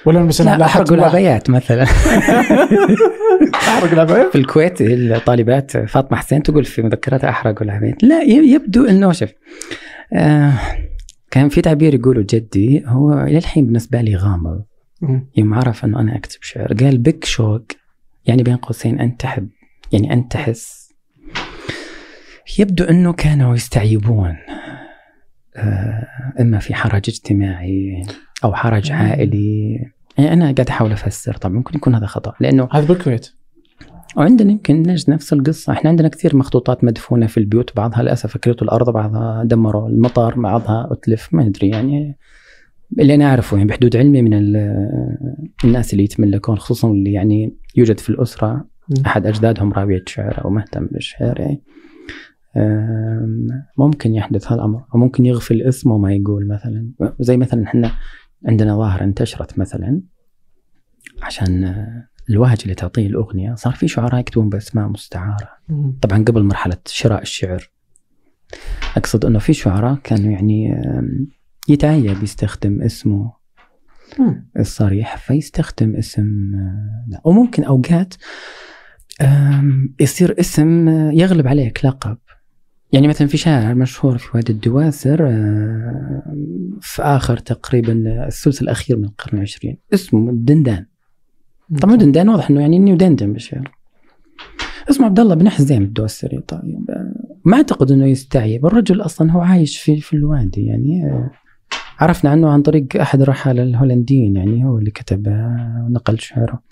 ولا 0.04 0.22
مثلا 0.22 0.56
لا 0.58 0.64
احرقوا 0.64 0.96
العبايات 0.96 1.50
مثلا. 1.50 1.82
احرقوا 3.54 3.92
العبايات 3.92 4.32
في 4.32 4.38
الكويت 4.38 4.80
الطالبات 4.80 5.76
فاطمة 5.76 6.18
حسين 6.18 6.42
تقول 6.42 6.64
في 6.64 6.82
مذكراتها 6.82 7.30
احرقوا 7.30 7.62
العبايات 7.62 8.04
لا 8.04 8.22
يبدو 8.22 8.84
إنه 8.84 9.12
شوف 9.12 9.30
آه 10.12 10.52
كان 11.30 11.48
في 11.48 11.60
تعبير 11.60 11.94
يقوله 11.94 12.26
جدي 12.30 12.82
هو 12.86 13.12
إلى 13.12 13.38
الحين 13.38 13.64
بالنسبة 13.64 14.00
لي 14.00 14.16
غامض. 14.16 14.62
يوم 15.36 15.54
عرف 15.54 15.84
إنه 15.84 16.00
أنا 16.00 16.16
أكتب 16.16 16.38
شعر 16.42 16.72
قال 16.72 16.98
بك 16.98 17.24
شوق 17.24 17.62
يعني 18.26 18.42
بين 18.42 18.56
قوسين 18.56 19.00
أنت 19.00 19.20
تحب 19.20 19.48
يعني 19.92 20.12
أنت 20.12 20.32
تحس 20.32 20.92
يبدو 22.58 22.84
إنه 22.84 23.12
كانوا 23.12 23.54
يستعيبون 23.54 24.36
آه 25.56 26.06
إما 26.40 26.58
في 26.58 26.74
حرج 26.74 27.02
اجتماعي. 27.08 28.02
أو 28.44 28.54
حرج 28.54 28.92
عائلي. 28.92 29.78
يعني 30.18 30.32
أنا 30.32 30.44
قاعد 30.44 30.68
أحاول 30.68 30.92
أفسر. 30.92 31.34
طبعا 31.34 31.54
ممكن 31.54 31.76
يكون 31.76 31.94
هذا 31.94 32.06
خطأ. 32.06 32.34
لأنه 32.40 32.68
هذا 32.72 32.86
بالكويت. 32.86 33.28
وعندنا 34.16 34.52
يمكن 34.52 34.82
نفس 35.08 35.32
القصة. 35.32 35.72
إحنا 35.72 35.90
عندنا 35.90 36.08
كثير 36.08 36.36
مخطوطات 36.36 36.84
مدفونة 36.84 37.26
في 37.26 37.38
البيوت. 37.38 37.76
بعضها 37.76 38.02
للأسف 38.02 38.36
أكلته 38.36 38.64
الأرض 38.64 38.90
بعضها 38.90 39.44
دمروا 39.44 39.88
المطار 39.88 40.40
بعضها 40.40 40.88
أتلف. 40.90 41.28
ما 41.34 41.46
أدري 41.46 41.68
يعني. 41.68 42.16
اللي 42.98 43.14
أنا 43.14 43.24
أعرفه 43.24 43.56
يعني 43.56 43.68
بحدود 43.68 43.96
علمي 43.96 44.22
من 44.22 44.34
الناس 45.64 45.92
اللي 45.92 46.04
يتملكون 46.04 46.58
خصوصا 46.58 46.90
اللي 46.90 47.12
يعني 47.12 47.56
يوجد 47.76 48.00
في 48.00 48.10
الأسرة. 48.10 48.64
أحد 49.06 49.26
أجدادهم 49.26 49.72
راوية 49.72 50.02
شعر 50.06 50.44
أو 50.44 50.50
مهتم 50.50 50.86
بالشعر. 50.86 51.40
يعني 51.40 51.62
ممكن 53.78 54.14
يحدث 54.14 54.52
هالأمر 54.52 54.84
أو 54.94 54.98
ممكن 54.98 55.26
يغفل 55.26 55.62
اسمه 55.62 55.94
وما 55.94 56.12
يقول 56.12 56.48
مثلا. 56.48 56.90
زي 57.20 57.36
مثلا 57.36 57.64
إحنا 57.64 57.90
عندنا 58.46 58.76
ظاهرة 58.76 59.04
انتشرت 59.04 59.58
مثلا 59.58 60.02
عشان 61.22 61.74
الوهج 62.30 62.58
اللي 62.62 62.74
تعطيه 62.74 63.06
الأغنية 63.06 63.54
صار 63.54 63.72
في 63.72 63.88
شعراء 63.88 64.20
يكتبون 64.20 64.48
بأسماء 64.48 64.88
مستعارة. 64.88 65.48
طبعا 66.02 66.24
قبل 66.24 66.42
مرحلة 66.42 66.76
شراء 66.86 67.22
الشعر. 67.22 67.70
أقصد 68.96 69.24
أنه 69.24 69.38
في 69.38 69.52
شعراء 69.52 69.98
كانوا 70.04 70.32
يعني 70.32 70.82
يتعيب 71.68 72.22
يستخدم 72.22 72.82
اسمه 72.82 73.32
الصريح 74.58 75.16
فيستخدم 75.16 75.96
اسم 75.96 76.52
لا 77.08 77.20
وممكن 77.24 77.64
أوقات 77.64 78.14
يصير 80.00 80.40
اسم 80.40 80.88
يغلب 81.12 81.46
عليك 81.46 81.84
لقب 81.84 82.18
يعني 82.92 83.08
مثلا 83.08 83.28
في 83.28 83.36
شاعر 83.36 83.74
مشهور 83.74 84.18
في 84.18 84.36
وادي 84.36 84.52
الدواسر 84.52 85.16
في 86.80 87.02
آخر 87.02 87.36
تقريبا 87.36 87.92
الثلث 88.26 88.62
الأخير 88.62 88.96
من 88.96 89.04
القرن 89.04 89.38
العشرين. 89.38 89.76
اسمه 89.94 90.30
الدندان 90.30 90.86
طبعا 91.82 91.96
دندان 91.96 92.28
واضح 92.28 92.50
إنه 92.50 92.60
يعني 92.60 92.76
اني 92.76 92.92
ودندن 92.92 93.32
بالشعر 93.32 93.70
اسمه 94.90 95.06
عبد 95.06 95.20
الله 95.20 95.34
بن 95.34 95.48
حزيم 95.48 95.82
الدوسري 95.82 96.38
طيب 96.38 96.86
ما 97.44 97.56
أعتقد 97.56 97.92
إنه 97.92 98.06
يستعيب 98.06 98.66
الرجل 98.66 99.00
أصلا 99.00 99.32
هو 99.32 99.40
عايش 99.40 99.78
في 99.78 100.00
في 100.00 100.16
الوادي 100.16 100.66
يعني 100.66 101.02
عرفنا 101.98 102.30
عنه 102.30 102.50
عن 102.50 102.62
طريق 102.62 102.86
أحد 103.00 103.20
الرحاله 103.20 103.62
الهولنديين 103.62 104.36
يعني 104.36 104.64
هو 104.64 104.78
اللي 104.78 104.90
كتب 104.90 105.26
ونقل 105.86 106.18
شعره. 106.18 106.62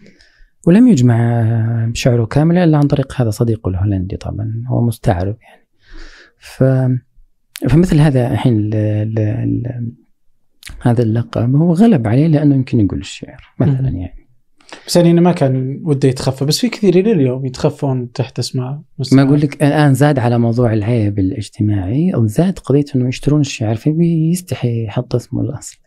ولم 0.67 0.89
يجمع 0.89 1.91
شعره 1.93 2.25
كاملا 2.25 2.65
إلا 2.65 2.79
عن 2.79 2.87
طريق 2.87 3.21
هذا 3.21 3.31
صديقه 3.31 3.69
الهولندي 3.69 4.17
طبعا 4.17 4.65
هو 4.69 4.81
مستعرب 4.81 5.37
يعني. 5.43 5.64
ف 6.45 6.65
فمثل 7.69 8.01
هذا 8.01 8.33
الحين 8.33 8.71
هذا 10.83 11.03
اللقب 11.03 11.55
هو 11.55 11.73
غلب 11.73 12.07
عليه 12.07 12.27
لأنه 12.27 12.55
يمكن 12.55 12.81
يقول 12.81 13.01
الشعر 13.01 13.45
مثلا 13.61 13.89
يعني. 13.89 14.25
بس 14.87 14.97
يعني 14.97 15.21
ما 15.21 15.33
كان 15.33 15.81
وده 15.85 16.09
يتخفى 16.09 16.45
بس 16.45 16.59
في 16.59 16.69
كثير 16.69 16.95
إلى 16.99 17.13
اليوم 17.13 17.47
يتخفون 17.47 18.13
تحت 18.13 18.39
أسماء 18.39 18.81
ما 19.13 19.23
أقول 19.23 19.41
لك 19.41 19.63
الآن 19.63 19.95
زاد 19.95 20.19
على 20.19 20.39
موضوع 20.39 20.73
العيب 20.73 21.19
الاجتماعي 21.19 22.15
أو 22.15 22.27
زاد 22.27 22.59
قضية 22.59 22.85
إنه 22.97 23.09
يشترون 23.09 23.41
الشعر 23.41 23.75
فبيستحي 23.75 24.85
يحط 24.85 25.15
اسمه 25.15 25.41
الأصلي. 25.41 25.79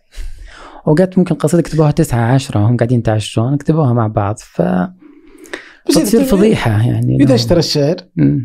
اوقات 0.88 1.18
ممكن 1.18 1.36
قصيده 1.36 1.60
يكتبوها 1.60 1.92
تسعة 1.92 2.34
عشرة 2.34 2.64
وهم 2.64 2.78
قاعدين 2.78 3.00
يتعشون 3.00 3.54
يكتبوها 3.54 3.94
مع 3.94 4.08
بعض 4.08 4.36
ف 4.38 4.62
بس 5.90 5.96
تصير 5.96 6.24
فضيحة 6.24 6.72
يعني. 6.72 7.16
إذا 7.16 7.36
اشترى 7.36 7.60
الشعر 7.60 7.96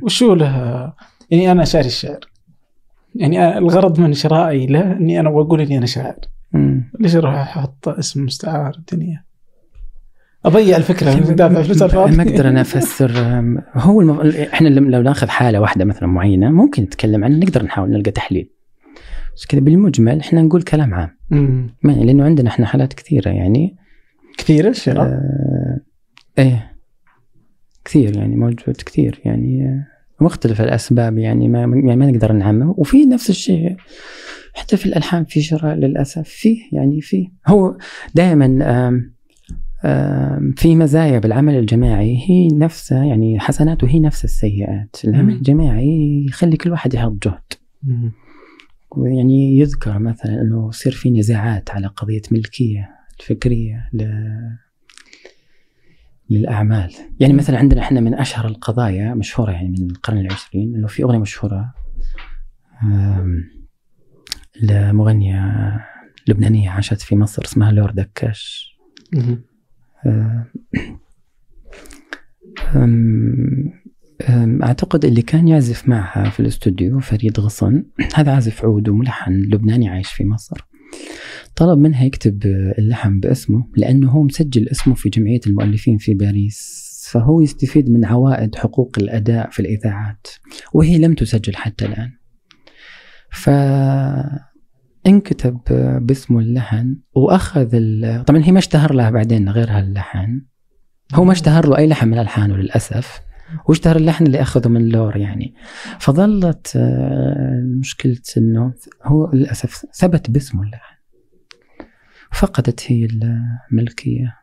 وشو 0.03 0.35
له 0.35 0.93
يعني 1.33 1.53
أنا 1.53 1.65
شاري 1.65 1.87
الشعر. 1.87 2.21
يعني 3.15 3.59
الغرض 3.59 4.01
من 4.01 4.13
شرائي 4.13 4.67
له 4.67 4.93
إني 4.93 5.21
أنا 5.21 5.31
بقول 5.31 5.61
إني 5.61 5.79
أنا 5.79 5.87
شاعر. 5.87 6.19
ليش 7.01 7.17
أروح 7.17 7.35
أحط 7.35 7.89
اسم 7.89 8.25
مستعار 8.25 8.75
الدنيا؟ 8.79 9.25
أضيع 10.45 10.77
الفكرة 10.77 11.15
دافع 11.15 11.63
فلوس 11.63 11.83
ما 11.95 12.23
أقدر 12.23 12.49
أنا 12.49 12.61
أفسر 12.61 13.13
هو 13.75 14.01
المف... 14.01 14.37
إحنا 14.37 14.69
لو 14.69 15.03
ناخذ 15.03 15.29
حالة 15.29 15.61
واحدة 15.61 15.85
مثلا 15.85 16.09
معينة 16.09 16.51
ممكن 16.51 16.83
نتكلم 16.83 17.25
عنها 17.25 17.39
نقدر 17.39 17.63
نحاول 17.63 17.91
نلقى 17.91 18.11
تحليل. 18.11 18.51
بس 19.37 19.47
كذا 19.47 19.61
بالمجمل 19.61 20.21
إحنا 20.21 20.43
نقول 20.43 20.63
كلام 20.63 20.95
عام. 20.95 21.17
ما 21.83 21.93
لأنه 21.93 22.25
عندنا 22.25 22.49
إحنا 22.49 22.67
حالات 22.67 22.93
كثيرة 22.93 23.31
يعني. 23.31 23.77
كثيرة 24.39 24.73
شراء 24.73 25.07
آه 25.07 25.81
إيه. 26.39 26.73
كثير 27.85 28.17
يعني 28.17 28.37
موجود 28.37 28.77
كثير 28.77 29.21
يعني. 29.25 29.65
آه، 29.65 29.93
مختلف 30.23 30.61
الأسباب 30.61 31.19
يعني 31.19 31.49
ما 31.49 31.61
يعني 31.61 31.97
ما 31.97 32.11
نقدر 32.11 32.33
نعمم. 32.33 32.75
وفي 32.77 33.05
نفس 33.05 33.31
الشيء 33.31 33.77
حتى 34.55 34.77
في 34.77 34.87
الألحان 34.87 35.25
في 35.25 35.43
شراء 35.43 35.75
للأسف 35.75 36.29
فيه 36.29 36.59
يعني 36.73 37.01
فيه. 37.01 37.29
هو 37.47 37.77
دائما 38.15 38.49
في 40.57 40.77
مزايا 40.77 41.19
بالعمل 41.19 41.55
الجماعي. 41.55 42.19
هي 42.27 42.49
نفسها 42.49 43.05
يعني 43.05 43.41
حسناته 43.41 43.89
هي 43.89 44.01
نفس 44.01 44.25
السيئات. 44.25 44.97
العمل 45.05 45.33
الجماعي 45.33 46.27
يخلي 46.29 46.57
كل 46.57 46.71
واحد 46.71 46.95
يحط 46.95 47.13
جهد. 47.23 47.53
يعني 48.97 49.59
يذكر 49.59 49.99
مثلا 49.99 50.41
إنه 50.43 50.69
يصير 50.69 50.93
في 50.93 51.11
نزاعات 51.11 51.71
على 51.71 51.87
قضية 51.87 52.23
ملكية 52.31 52.91
الفكرية 53.21 53.89
ل... 53.93 54.05
للأعمال. 56.33 56.93
يعني 57.21 57.33
مثلا 57.33 57.59
عندنا 57.59 57.81
إحنا 57.81 58.01
من 58.01 58.15
أشهر 58.15 58.47
القضايا 58.47 59.15
مشهورة 59.15 59.51
يعني 59.51 59.69
من 59.69 59.91
القرن 59.91 60.19
العشرين 60.19 60.75
إنه 60.75 60.87
في 60.87 61.03
أغنية 61.03 61.19
مشهورة 61.19 61.75
آم، 62.83 63.45
لمغنية 64.63 65.53
لبنانية 66.29 66.71
عاشت 66.71 67.01
في 67.01 67.17
مصر 67.17 67.43
اسمها 67.45 67.73
لور 67.73 67.91
دكاش. 67.91 68.73
مهم. 69.15 69.43
آم، 70.07 70.45
آم، 72.77 73.73
آم، 74.29 74.63
أعتقد 74.63 75.05
اللي 75.05 75.23
كان 75.23 75.49
يعزف 75.49 75.89
معها 75.89 76.31
في 76.31 76.41
الاستوديو 76.41 77.01
فريد 77.01 77.41
غصن 77.41 77.85
هذا 78.15 78.33
عازف 78.35 78.65
عود 78.65 78.89
وملحن 78.89 79.33
لبناني 79.33 79.89
عايش 79.89 80.09
في 80.13 80.25
مصر. 80.25 80.57
طلب 81.57 81.79
منها 81.79 82.05
يكتب 82.05 82.47
اللحن 82.79 83.21
باسمه 83.21 83.67
لأنه 83.77 84.11
هو 84.11 84.23
مسجل 84.23 84.69
اسمه 84.69 84.95
في 84.95 85.09
جمعية 85.09 85.41
المؤلفين 85.47 85.99
في 85.99 86.15
باريس 86.15 86.83
فهو 87.11 87.41
يستفيد 87.41 87.91
من 87.91 88.05
عوائد 88.05 88.55
حقوق 88.55 88.97
الأداء 88.99 89.51
في 89.51 89.61
الإذاعات 89.61 90.27
وهي 90.73 90.99
لم 90.99 91.15
تسجل 91.15 91.57
حتى 91.57 91.85
الآن. 91.87 92.11
ف 93.31 93.51
انكتب 95.07 95.61
باسمه 96.07 96.41
اللحن 96.41 96.97
وأخذ 97.15 97.69
ال... 97.75 98.25
طبعا 98.25 98.45
هي 98.45 98.53
ما 98.53 98.59
اشتهر 98.59 98.93
لها 98.93 99.11
بعدين 99.11 99.49
غير 99.49 99.71
هاللحن 99.71 100.43
هو 101.15 101.25
ما 101.25 101.33
اشتهر 101.33 101.69
له 101.69 101.79
أي 101.79 101.87
لحن 101.87 102.09
من 102.09 102.19
الحانه 102.19 102.57
للاسف 102.57 103.21
واشتهر 103.69 103.97
اللحن 103.97 104.27
اللي 104.27 104.43
اخذه 104.43 104.69
من 104.69 104.89
لور 104.89 105.17
يعني 105.17 105.55
فظلت 106.01 106.73
آه، 106.77 107.63
مشكلة 107.81 108.23
إنه 108.37 108.75
هو 109.05 109.31
للأسف 109.33 109.87
ثبت 109.95 110.31
باسمه 110.31 110.63
اللحن 110.63 110.97
فقدت 112.33 112.93
هي 112.93 113.09
الملكية 113.73 114.43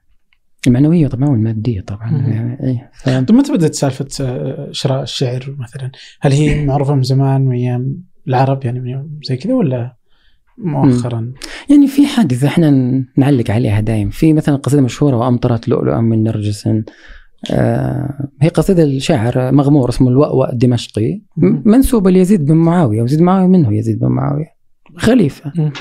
المعنوية 0.67 1.07
طبعا 1.07 1.29
والمادية 1.29 1.81
طبعا 1.81 2.11
مم. 2.11 2.31
يعني 2.31 2.63
إيه. 2.63 2.91
ف... 2.93 3.09
طب 3.09 3.35
متى 3.35 3.53
بدأت 3.53 3.75
سالفة 3.75 4.07
آه، 4.21 4.69
شراء 4.71 5.03
الشعر 5.03 5.55
مثلا؟ 5.59 5.91
هل 6.21 6.31
هي 6.31 6.65
معروفة 6.65 6.95
من 6.95 7.03
زمان 7.03 7.41
من 7.41 7.55
أيام 7.55 8.03
العرب 8.27 8.65
يعني 8.65 8.79
من 8.79 9.09
زي 9.23 9.37
كذا 9.37 9.53
ولا 9.53 9.95
مؤخرا؟ 10.57 11.33
يعني 11.69 11.87
في 11.87 12.07
حادثة 12.07 12.47
إحنا 12.47 12.71
نعلق 13.17 13.51
عليها 13.51 13.79
دايم 13.79 14.09
في 14.09 14.33
مثلا 14.33 14.55
قصيدة 14.55 14.81
مشهورة 14.81 15.15
وأمطرت 15.15 15.67
لؤلؤا 15.67 16.01
من 16.01 16.23
نرجس 16.23 16.69
هي 18.41 18.49
قصيدة 18.53 18.83
الشاعر 18.83 19.51
مغمور 19.51 19.89
اسمه 19.89 20.09
الوأوأ 20.09 20.53
الدمشقي. 20.53 21.21
منسوبة 21.65 22.09
ليزيد 22.11 22.45
بن 22.45 22.53
معاوية 22.55 23.01
ويزيد 23.01 23.21
معاوية 23.21 23.47
منه 23.47 23.73
يزيد 23.73 23.99
بن 23.99 24.07
معاوية 24.07 24.45
خليفة 24.97 25.51
مم. 25.57 25.71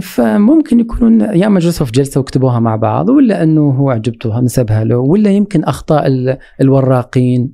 فممكن 0.00 0.80
يكونون 0.80 1.20
يا 1.20 1.46
اما 1.46 1.60
جلسوا 1.60 1.86
في 1.86 1.92
جلسة 1.92 2.20
وكتبوها 2.20 2.60
مع 2.60 2.76
بعض 2.76 3.08
ولا 3.08 3.42
أنه 3.42 3.70
هو 3.70 3.90
عجبته 3.90 4.40
نسبها 4.40 4.84
له 4.84 4.96
ولا 4.98 5.30
يمكن 5.30 5.64
أخطاء 5.64 6.06
ال- 6.06 6.38
الوراقين 6.60 7.52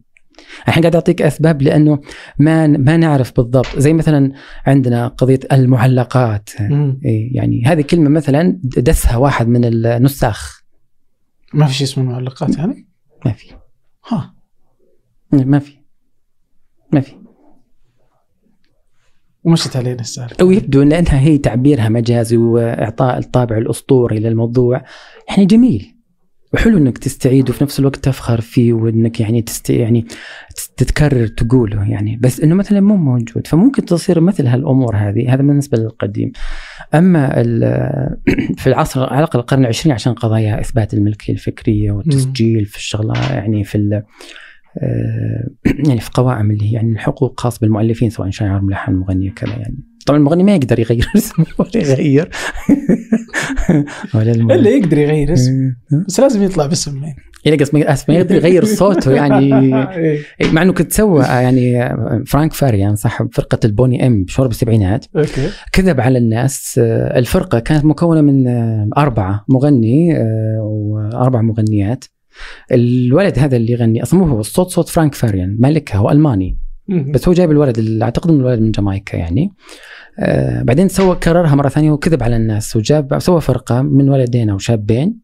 الحين 0.68 0.82
قاعد 0.82 0.94
أعطيك 0.94 1.22
أسباب 1.22 1.62
لأنه 1.62 1.98
ما 2.38 2.66
ما 2.66 2.96
نعرف 2.96 3.32
بالضبط 3.36 3.78
زي 3.78 3.92
مثلا 3.92 4.32
عندنا 4.66 5.08
قضية 5.08 5.40
المعلقات. 5.52 6.48
إيه، 7.04 7.36
يعني 7.36 7.62
هذه 7.66 7.80
كلمة 7.82 8.10
مثلا 8.10 8.58
دسها 8.76 9.16
واحد 9.16 9.48
من 9.48 9.64
النساخ 9.64 10.62
ما 11.54 11.66
في 11.66 11.74
شيء 11.74 11.86
اسمه 11.86 12.04
معلقات 12.04 12.58
يعني؟ 12.58 12.88
ما 13.24 13.32
في. 13.32 13.54
ها. 14.08 14.34
ما 15.32 15.58
في. 15.58 15.78
ما 16.92 17.00
في. 17.00 17.12
ومشت 19.44 19.76
علينا 19.76 20.00
السالفة. 20.00 20.36
أو 20.40 20.50
يبدو 20.50 20.82
ان 20.82 20.92
إنها 20.92 21.20
هي 21.20 21.38
تعبيرها 21.38 21.88
مجازي 21.88 22.36
وإعطاء 22.36 23.18
الطابع 23.18 23.58
الأسطوري 23.58 24.18
للموضوع. 24.18 24.84
يعني 25.28 25.46
جميل. 25.46 25.93
وحلو 26.54 26.78
إنك 26.78 26.98
تستعيد 26.98 27.50
وفي 27.50 27.64
نفس 27.64 27.80
الوقت 27.80 27.96
تفخر 27.96 28.40
فيه 28.40 28.72
وإنك 28.72 29.20
يعني 29.20 29.42
تست 29.42 29.70
يعني 29.70 30.06
تتكرر 30.76 31.26
تقوله 31.26 31.90
يعني. 31.90 32.18
بس 32.22 32.40
إنه 32.40 32.54
مثلا 32.54 32.80
مو 32.80 32.96
موجود 32.96 33.46
فممكن 33.46 33.84
تصير 33.84 34.20
مثل 34.20 34.46
هالأمور 34.46 34.96
هذه. 34.96 35.34
هذا 35.34 35.42
بالنسبة 35.42 35.78
للقديم. 35.78 36.32
أما 36.94 37.28
في 38.60 38.66
العصر 38.66 39.02
على 39.02 39.18
الأقل 39.18 39.38
القرن 39.38 39.60
العشرين 39.60 39.94
عشان 39.94 40.12
قضايا 40.12 40.60
إثبات 40.60 40.94
الملكية 40.94 41.32
الفكرية 41.32 41.90
والتسجيل 41.90 42.64
في 42.64 42.76
الشغله 42.76 43.32
يعني 43.32 43.64
في 43.64 44.02
آه، 44.78 45.48
يعني 45.88 46.00
في 46.00 46.10
قوائم 46.14 46.50
اللي 46.50 46.64
هي 46.64 46.72
يعني 46.72 46.92
الحقوق 46.92 47.40
خاص 47.40 47.58
بالمؤلفين 47.58 48.10
سواء 48.10 48.30
شاعر 48.30 48.60
ملحن 48.60 48.92
مغني 48.92 49.30
كذا 49.30 49.52
يعني. 49.52 49.93
طبعا 50.06 50.18
المغني 50.18 50.42
ما 50.42 50.54
يقدر 50.54 50.78
يغير 50.78 51.10
اسمه 51.16 51.46
ولا 51.58 51.70
يغير. 51.76 52.30
ولا. 54.14 54.32
إلا 54.32 54.70
يقدر 54.70 54.98
يغير 54.98 55.32
اسم 55.32 55.74
بس 56.08 56.20
لازم 56.20 56.42
يطلع 56.42 56.66
باسم 56.66 57.04
يعني 57.04 57.16
يعني 57.44 57.56
قصدي 57.56 57.78
ما 57.78 57.92
أسف 57.92 58.08
ما 58.10 58.14
يقدر 58.14 58.34
يغير 58.34 58.64
صوته 58.64 59.12
يعني. 59.12 59.54
إيه. 59.96 60.22
مع 60.52 60.62
إنه 60.62 60.72
كنت 60.72 60.92
سوى 60.92 61.22
يعني 61.22 61.94
فرانك 62.26 62.52
فاريان 62.52 62.96
صاحب 62.96 63.28
فرقة 63.32 63.58
البوني 63.64 64.06
إم 64.06 64.26
مشهور 64.28 64.48
بالسبعينات 64.48 65.06
okay. 65.16 65.50
كذب 65.72 66.00
على 66.00 66.18
الناس 66.18 66.80
آه، 66.82 67.18
الفرقة 67.18 67.58
كانت 67.58 67.84
مكونة 67.84 68.20
من 68.20 68.48
آه، 68.48 68.88
أربعة 68.96 69.44
مغني 69.48 70.16
آه، 70.16 70.58
وأربع 70.62 71.42
مغنيات. 71.42 72.04
الولد 72.72 73.38
هذا 73.38 73.56
اللي 73.56 73.72
يغني 73.72 74.02
أصلا 74.02 74.20
هو 74.20 74.40
الصوت 74.40 74.70
صوت 74.70 74.88
فرانك 74.88 75.14
فاريان 75.14 75.56
مالكها 75.60 75.98
هو 75.98 76.10
ألماني. 76.10 76.58
بس 76.88 77.28
هو 77.28 77.34
جايب 77.34 77.50
الولد 77.50 77.78
اللي 77.78 78.04
أعتقد 78.04 78.30
إنه 78.30 78.40
الولد 78.40 78.60
من 78.60 78.70
جامايكا 78.70 79.16
يعني. 79.16 79.50
آه 80.18 80.62
بعدين 80.62 80.88
سوى 80.88 81.16
كررها 81.16 81.54
مرة 81.54 81.68
ثانية 81.68 81.92
وكذب 81.92 82.22
على 82.22 82.36
الناس 82.36 82.76
وجاب 82.76 83.18
سوى 83.18 83.40
فرقة 83.40 83.82
من 83.82 84.08
ولدين 84.08 84.50
أو 84.50 84.58
شابين 84.58 85.20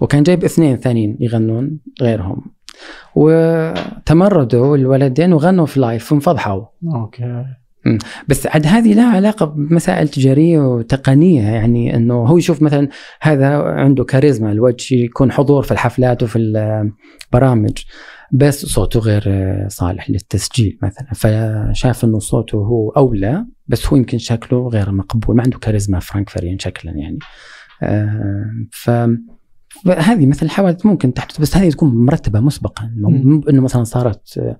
وكان 0.00 0.22
جايب 0.22 0.44
اثنين 0.44 0.76
ثانيين 0.76 1.16
يغنون 1.20 1.78
غيرهم. 2.02 2.44
وتمردوا 3.14 4.76
الولدين 4.76 5.32
وغنوا 5.32 5.66
في 5.66 5.80
live 5.80 6.12
وانفضحوا. 6.12 6.64
okay. 6.94 7.44
بس 8.28 8.46
عاد 8.46 8.66
هذه 8.66 8.94
لها 8.94 9.16
علاقة 9.16 9.46
بمسائل 9.46 10.08
تجارية 10.08 10.58
وتقنية 10.58 11.42
يعني 11.42 11.96
إنه 11.96 12.14
هو 12.14 12.38
يشوف 12.38 12.62
مثلا 12.62 12.88
هذا 13.20 13.56
عنده 13.56 14.04
كاريزما 14.04 14.52
الوجه 14.52 14.94
يكون 14.94 15.32
حضور 15.32 15.62
في 15.62 15.72
الحفلات 15.72 16.22
وفي 16.22 16.38
البرامج 17.32 17.78
بس 18.32 18.66
صوته 18.66 19.00
غير 19.00 19.24
صالح 19.68 20.10
للتسجيل 20.10 20.78
مثلا. 20.82 21.08
فشاف 21.14 22.04
إنه 22.04 22.18
صوته 22.18 22.56
هو 22.56 22.90
أولى 22.90 23.46
بس 23.66 23.86
هو 23.86 23.96
يمكن 23.96 24.18
شكله 24.18 24.68
غير 24.68 24.92
مقبول. 24.92 25.36
ما 25.36 25.42
عنده 25.42 25.58
كاريزما 25.58 25.98
فرانك 25.98 26.30
فاريان 26.30 26.58
شكلا 26.58 26.92
يعني. 26.92 27.18
آه، 27.82 28.50
ف 28.72 28.90
هذه 29.86 30.26
مثل 30.26 30.46
الحوادث 30.46 30.86
ممكن 30.86 31.14
تحدث 31.14 31.40
بس 31.40 31.56
هذه 31.56 31.70
تكون 31.70 32.04
مرتبة 32.04 32.40
مسبقا. 32.40 32.90
إنه 33.50 33.62
مثلا 33.62 33.84
صارت 33.84 34.38
آه، 34.38 34.58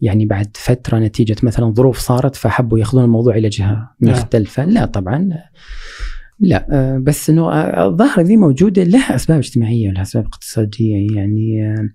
يعني 0.00 0.26
بعد 0.26 0.56
فترة 0.56 0.98
نتيجة 0.98 1.36
مثلا 1.42 1.72
ظروف 1.72 1.98
صارت 1.98 2.36
فحبوا 2.36 2.78
يأخذون 2.78 3.04
الموضوع 3.04 3.36
إلى 3.36 3.48
جهة 3.48 3.90
نعم. 4.00 4.14
مختلفة. 4.14 4.64
لا 4.64 4.84
طبعا. 4.84 5.28
لا 6.40 6.66
آه، 6.70 6.98
بس 6.98 7.30
إنه 7.30 7.52
الظاهره 7.86 8.22
ذي 8.22 8.36
موجودة 8.36 8.82
لها 8.82 9.14
أسباب 9.14 9.38
اجتماعية 9.38 9.88
ولها 9.88 10.02
أسباب 10.02 10.26
اقتصادية 10.26 11.06
يعني 11.16 11.66
آه، 11.66 11.88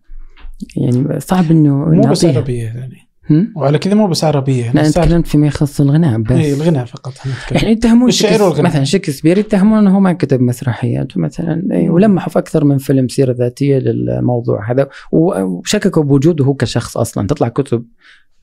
يعني 0.77 1.19
صعب 1.19 1.51
إنه 1.51 1.75
مو 1.75 2.01
بس. 2.01 2.25
عربية 2.25 2.63
يعني؟ 2.63 3.07
وعلى 3.55 3.79
كذا 3.79 3.93
مو 3.93 4.07
بس 4.07 4.23
عربية 4.23 4.71
أنا 4.71 4.91
تكلمت 4.91 5.27
فيما 5.27 5.47
يخص 5.47 5.81
الغناء 5.81 6.19
بس 6.19 6.31
إيه، 6.31 6.53
الغناء 6.53 6.85
فقط. 6.85 7.13
يعني 7.51 7.71
يتهمون 7.71 8.09
الشعر 8.09 8.43
والغناء. 8.43 8.71
مثلا 8.71 8.83
شكسبير 8.83 9.37
يتهمون 9.37 9.77
إنه 9.77 9.95
هو 9.95 9.99
ما 9.99 10.13
كتب 10.13 10.41
مسرحيات 10.41 11.17
مثلا 11.17 11.67
إيه،. 11.71 11.89
ولمحوا 11.89 12.29
في 12.29 12.39
أكثر 12.39 12.63
من 12.63 12.77
فيلم 12.77 13.07
سيرة 13.07 13.31
ذاتية 13.31 13.77
للموضوع 13.77 14.71
هذا 14.71 14.89
وشككوا 15.11 16.03
بوجوده 16.03 16.45
هو 16.45 16.53
كشخص 16.53 16.97
أصلا 16.97 17.27
تطلع 17.27 17.47
كتب 17.47 17.85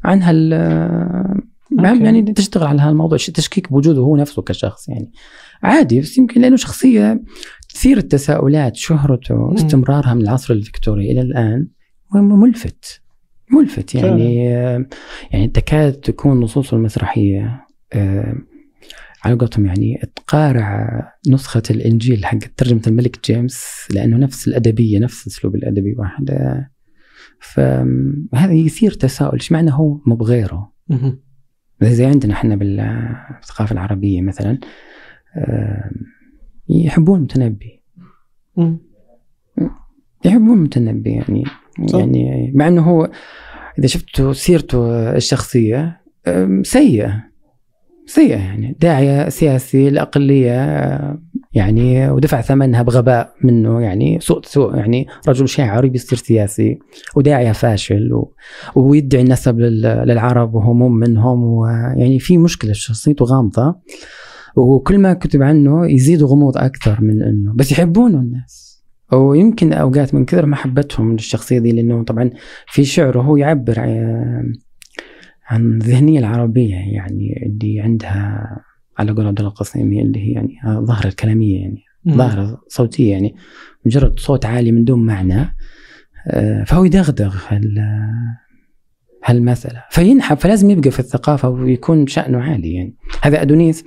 عن 0.05 0.22
هال. 0.22 0.53
يعني 1.83 2.22
تشتغل 2.22 2.66
على 2.66 2.83
هالموضوع 2.83 3.18
تشكيك 3.18 3.72
بوجوده 3.72 4.00
هو 4.00 4.16
نفسه 4.16 4.42
كشخص 4.42 4.88
يعني 4.88 5.12
عادي 5.62 6.00
بس 6.00 6.18
يمكن 6.18 6.40
لأنه 6.40 6.57
شخصية 6.57 7.22
تثير 7.74 7.98
التساؤلات 7.98 8.77
شهرته 8.77 9.35
واستمرارها 9.35 10.14
من 10.14 10.22
العصر 10.22 10.55
الفكتوري 10.55 11.12
إلى 11.12 11.20
الآن 11.20 11.66
ملفت 12.22 13.03
ملفت 13.50 13.94
يعني 13.94 14.44
يعني 15.31 15.48
تكاد 15.48 15.92
تكون 15.92 16.40
نصوصه 16.40 16.77
المسرحية 16.77 17.66
آه، 17.92 18.35
على 19.24 19.35
قولتهم 19.35 19.66
يعني 19.66 20.00
تقارع 20.16 21.03
نسخة 21.31 21.62
الإنجيل 21.70 22.27
حق 22.27 22.38
ترجمة 22.57 22.83
الملك 22.87 23.24
جيمس 23.24 23.88
لأنه 23.90 24.16
نفس 24.16 24.48
الأدبية 24.48 24.98
نفس 24.98 25.27
الأسلوب 25.27 25.55
الأدبي 25.55 25.94
واحد. 25.98 26.31
آه، 26.31 26.70
فهذا 27.40 28.53
يثير 28.53 28.92
تساؤل 28.92 29.33
إيش 29.33 29.53
معنى 29.53 29.72
هو 29.72 30.00
مو 30.07 30.14
بغيره. 30.14 30.72
زي 31.83 32.05
عندنا 32.05 32.35
إحنا 32.35 32.57
بالثقافة 32.57 33.72
العربية 33.72 34.22
مثلا 34.22 34.59
آه، 35.37 35.90
يحبون 36.68 37.18
المتنبي. 37.18 37.83
يحبون 40.24 40.57
المتنبي 40.59 41.11
يعني. 41.11 41.44
يعني 41.79 42.53
مع 42.55 42.69
إنه 42.69 42.83
هو 42.83 43.11
إذا 43.79 43.87
شفتوا 43.87 44.33
سيرته 44.33 45.11
الشخصية 45.17 46.01
سيئة. 46.63 47.25
سيئة 48.07 48.37
يعني. 48.37 48.77
داعية 48.81 49.29
سياسي 49.29 49.89
الاقليه 49.89 50.53
أه، 50.53 51.19
يعني 51.53 52.11
ودفع 52.11 52.41
ثمنها 52.41 52.83
بغباء 52.83 53.35
منه 53.45 53.81
يعني. 53.81 54.19
سوء 54.21 54.41
سوء 54.45 54.77
يعني 54.77 55.07
رجل 55.29 55.49
شاعر 55.49 55.87
بيصير 55.87 56.19
سياسي 56.19 56.79
وداعية 57.17 57.53
فاشل 57.53 58.13
و... 58.13 58.35
ويدعي 58.77 59.23
النسب 59.23 59.59
لل... 59.59 59.83
للعرب 59.83 60.55
وهو 60.55 60.75
مو 60.75 60.89
منهم 60.89 61.45
ويعني 61.45 62.19
في 62.19 62.39
مشكلة 62.39 62.73
شخصيته 62.73 63.25
غامضة. 63.25 63.77
وكل 64.57 64.99
ما 64.99 65.15
كتب 65.15 65.43
عنه 65.43 65.87
يزيد 65.87 66.23
غموض 66.23 66.59
أكثر 66.59 67.01
من 67.01 67.23
أنه. 67.23 67.53
بس 67.55 67.73
يحبونه 67.73 68.19
الناس. 68.19 68.74
ويمكن 69.16 69.72
أوقات 69.72 70.14
من 70.14 70.24
كثر 70.24 70.46
محبتهم 70.46 71.12
للشخصية 71.12 71.59
دي 71.59 71.72
لأنه 71.72 72.05
طبعا 72.05 72.31
في 72.66 72.85
شعره 72.85 73.20
هو 73.20 73.37
يعبر 73.37 73.81
عن 75.46 75.72
الذهنية 75.72 76.18
العربية 76.18 76.74
يعني 76.74 77.42
اللي 77.46 77.81
عندها 77.81 78.48
على 78.98 79.12
قول 79.12 79.27
عبد 79.27 79.38
الله 79.38 79.50
القصيمي 79.50 80.03
اللي 80.03 80.18
هي 80.18 80.33
يعني 80.33 80.55
ظاهرة 80.66 81.07
الكلامية 81.09 81.61
يعني 81.61 81.85
ظاهرة 82.09 82.61
صوتية 82.68 83.11
يعني 83.11 83.35
مجرد 83.87 84.18
صوت 84.18 84.46
عالي 84.46 84.72
من 84.72 84.85
دون 84.85 85.07
معنى 85.07 85.57
آه، 86.29 86.64
فهو 86.64 86.85
يدغدغ 86.85 87.37
هالمسألة 89.24 89.85
فينحب 89.90 90.37
فلازم 90.37 90.70
يبقى 90.70 90.90
في 90.90 91.00
الثقافة 91.00 91.48
ويكون 91.48 92.07
شأنه 92.07 92.38
عالي 92.38 92.74
يعني. 92.74 92.96
هذا 93.22 93.42
أدونيس 93.42 93.85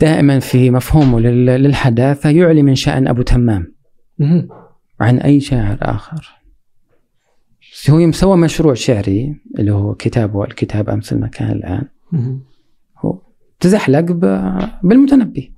دائما 0.00 0.38
في 0.38 0.70
مفهومه 0.70 1.20
للحداثة 1.20 2.30
يعلي 2.30 2.62
من 2.62 2.74
شأن 2.74 3.08
أبو 3.08 3.22
تمام. 3.22 3.79
عن 5.00 5.18
أي 5.18 5.40
شاعر 5.40 5.78
آخر؟ 5.82 6.40
هو 7.90 7.98
مسوى 7.98 8.36
مشروع 8.36 8.74
شعري 8.74 9.36
اللي 9.58 9.72
هو 9.72 9.94
كتابه 9.94 10.44
الكتاب 10.44 10.90
أمس 10.90 11.12
المكان 11.12 11.50
الآن. 11.50 11.88
هو 12.98 13.18
تزحلق 13.60 14.00
بالمتنبي. 14.82 15.52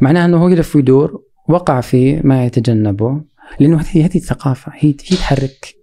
معناه 0.00 0.24
أنه 0.24 0.36
هو 0.36 0.48
يلف 0.48 0.76
ويدور 0.76 1.22
وقع 1.48 1.80
في 1.80 2.20
ما 2.20 2.46
يتجنبه 2.46 3.22
لأنه 3.60 3.80
هذه 3.80 4.06
هذه 4.06 4.16
الثقافة 4.16 4.72
هي 4.74 4.88
هي 4.88 5.16
تحرك. 5.16 5.74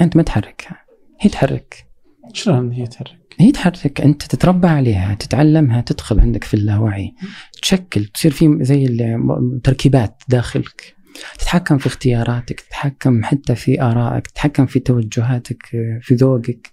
أنت 0.00 0.16
ما 0.16 0.22
تحركها 0.22 0.76
هي 1.20 1.30
تحرك. 1.30 1.86
شلون 2.32 2.72
هي 2.72 2.86
تحرك؟ 2.86 3.34
هي 3.38 3.52
تحرك. 3.52 4.00
أنت 4.00 4.22
تتربى 4.22 4.68
عليها 4.68 5.14
تتعلمها 5.14 5.80
تدخل 5.80 6.20
عندك 6.20 6.44
في 6.44 6.54
اللاوعي. 6.54 7.14
تشكل 7.62 8.04
تصير 8.04 8.30
في 8.30 8.58
زي 8.60 8.86
التركيبات 8.86 10.22
داخلك. 10.28 10.96
تتحكم 11.38 11.78
في 11.78 11.86
اختياراتك 11.86 12.60
تتحكم 12.60 13.24
حتى 13.24 13.54
في 13.54 13.82
آرائك 13.82 14.26
تتحكم 14.26 14.66
في 14.66 14.80
توجهاتك 14.80 15.62
في 16.00 16.14
ذوقك. 16.14 16.72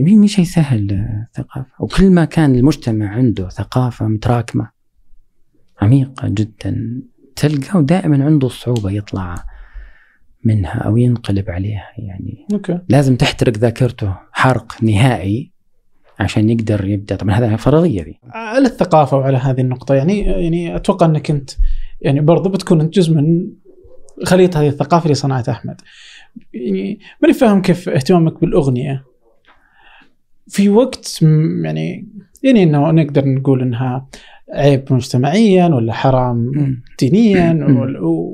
مش 0.00 0.34
شيء 0.34 0.44
سهل 0.44 1.06
الثقافه 1.28 1.72
وكل 1.80 2.10
ما 2.10 2.24
كان 2.24 2.54
المجتمع 2.54 3.08
عنده 3.08 3.48
ثقافة 3.48 4.06
متراكمة 4.08 4.70
عميقة 5.82 6.28
جدا 6.28 7.02
تلقاه 7.36 7.80
دائما 7.80 8.24
عنده 8.24 8.48
صعوبة 8.48 8.90
يطلع 8.90 9.34
منها 10.44 10.78
أو 10.78 10.96
ينقلب 10.96 11.50
عليها. 11.50 11.86
يعني 11.98 12.46
أوكي. 12.52 12.78
لازم 12.88 13.16
تحترق 13.16 13.52
ذاكرته 13.52 14.16
حرق 14.32 14.82
نهائي 14.82 15.52
عشان 16.18 16.50
يقدر 16.50 16.84
يبدأ. 16.84 17.16
طبعا 17.16 17.34
هذا 17.34 17.56
فرضية 17.56 18.02
ذي. 18.02 18.20
على 18.30 18.66
الثقافة 18.66 19.16
وعلى 19.16 19.36
هذه 19.36 19.60
النقطة 19.60 19.94
يعني 19.94 20.20
يعني 20.20 20.76
أتوقع 20.76 21.06
أنك 21.06 21.30
أنت 21.30 21.50
يعني 22.02 22.20
برضو 22.20 22.48
بتكون 22.48 22.80
أنت 22.80 22.94
جزء 22.94 23.14
من 23.14 23.46
خليط 24.24 24.56
هذه 24.56 24.68
الثقافة 24.68 25.04
اللي 25.04 25.14
صنعت 25.14 25.48
أحمد. 25.48 25.80
يعني 26.52 26.98
ماني 27.22 27.34
فاهم 27.34 27.62
كيف 27.62 27.88
اهتمامك 27.88 28.40
بالأغنية. 28.40 29.04
في 30.48 30.68
وقت 30.68 31.18
يعني 31.64 32.08
يعني 32.42 32.62
إنه 32.62 32.90
نقدر 32.90 33.24
نقول 33.28 33.62
إنها 33.62 34.08
عيب 34.52 34.84
مجتمعيا 34.90 35.66
ولا 35.66 35.92
حرام 35.92 36.52
دينيا 36.98 37.66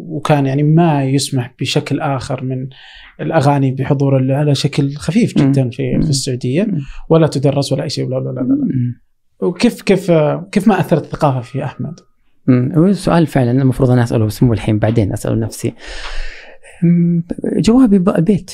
وكان 0.09 0.46
يعني 0.46 0.62
ما 0.62 1.05
يسمح 1.05 1.55
بشكل 1.61 2.00
آخر 2.00 2.44
من 2.44 2.68
الأغاني 3.20 3.72
بحضور 3.72 4.33
على 4.33 4.55
شكل 4.55 4.94
خفيف 4.94 5.38
جدا 5.38 5.70
في 5.70 6.00
في 6.02 6.11
السعودية. 6.11 6.68
ولا 7.09 7.26
تدرس 7.26 7.72
ولا 7.72 7.83
أي 7.83 7.90
شيء 7.90 8.05
ولا 8.05 8.18
لا 8.18 8.31
لا 8.31 8.40
لا 8.40 8.57
وكيف 9.40 9.83
كيف 9.83 10.12
كيف 10.52 10.68
ما 10.68 10.81
أثرت 10.81 11.05
الثقافة 11.05 11.40
في 11.40 11.64
أحمد؟ 11.64 12.00
هو 12.50 12.92
سؤال 12.92 13.26
فعلا 13.26 13.50
المفروض 13.50 13.90
أنا 13.90 14.02
أسأله 14.02 14.24
بس 14.24 14.42
مو 14.42 14.52
الحين 14.52 14.78
بعدين 14.78 15.12
أسأله 15.12 15.35
نفسي. 15.35 15.74
جوابي 17.56 17.96
البيت. 17.96 18.50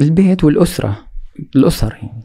البيت 0.00 0.44
والأسرة 0.44 0.98
الأسر. 1.56 1.92
يعني 2.02 2.24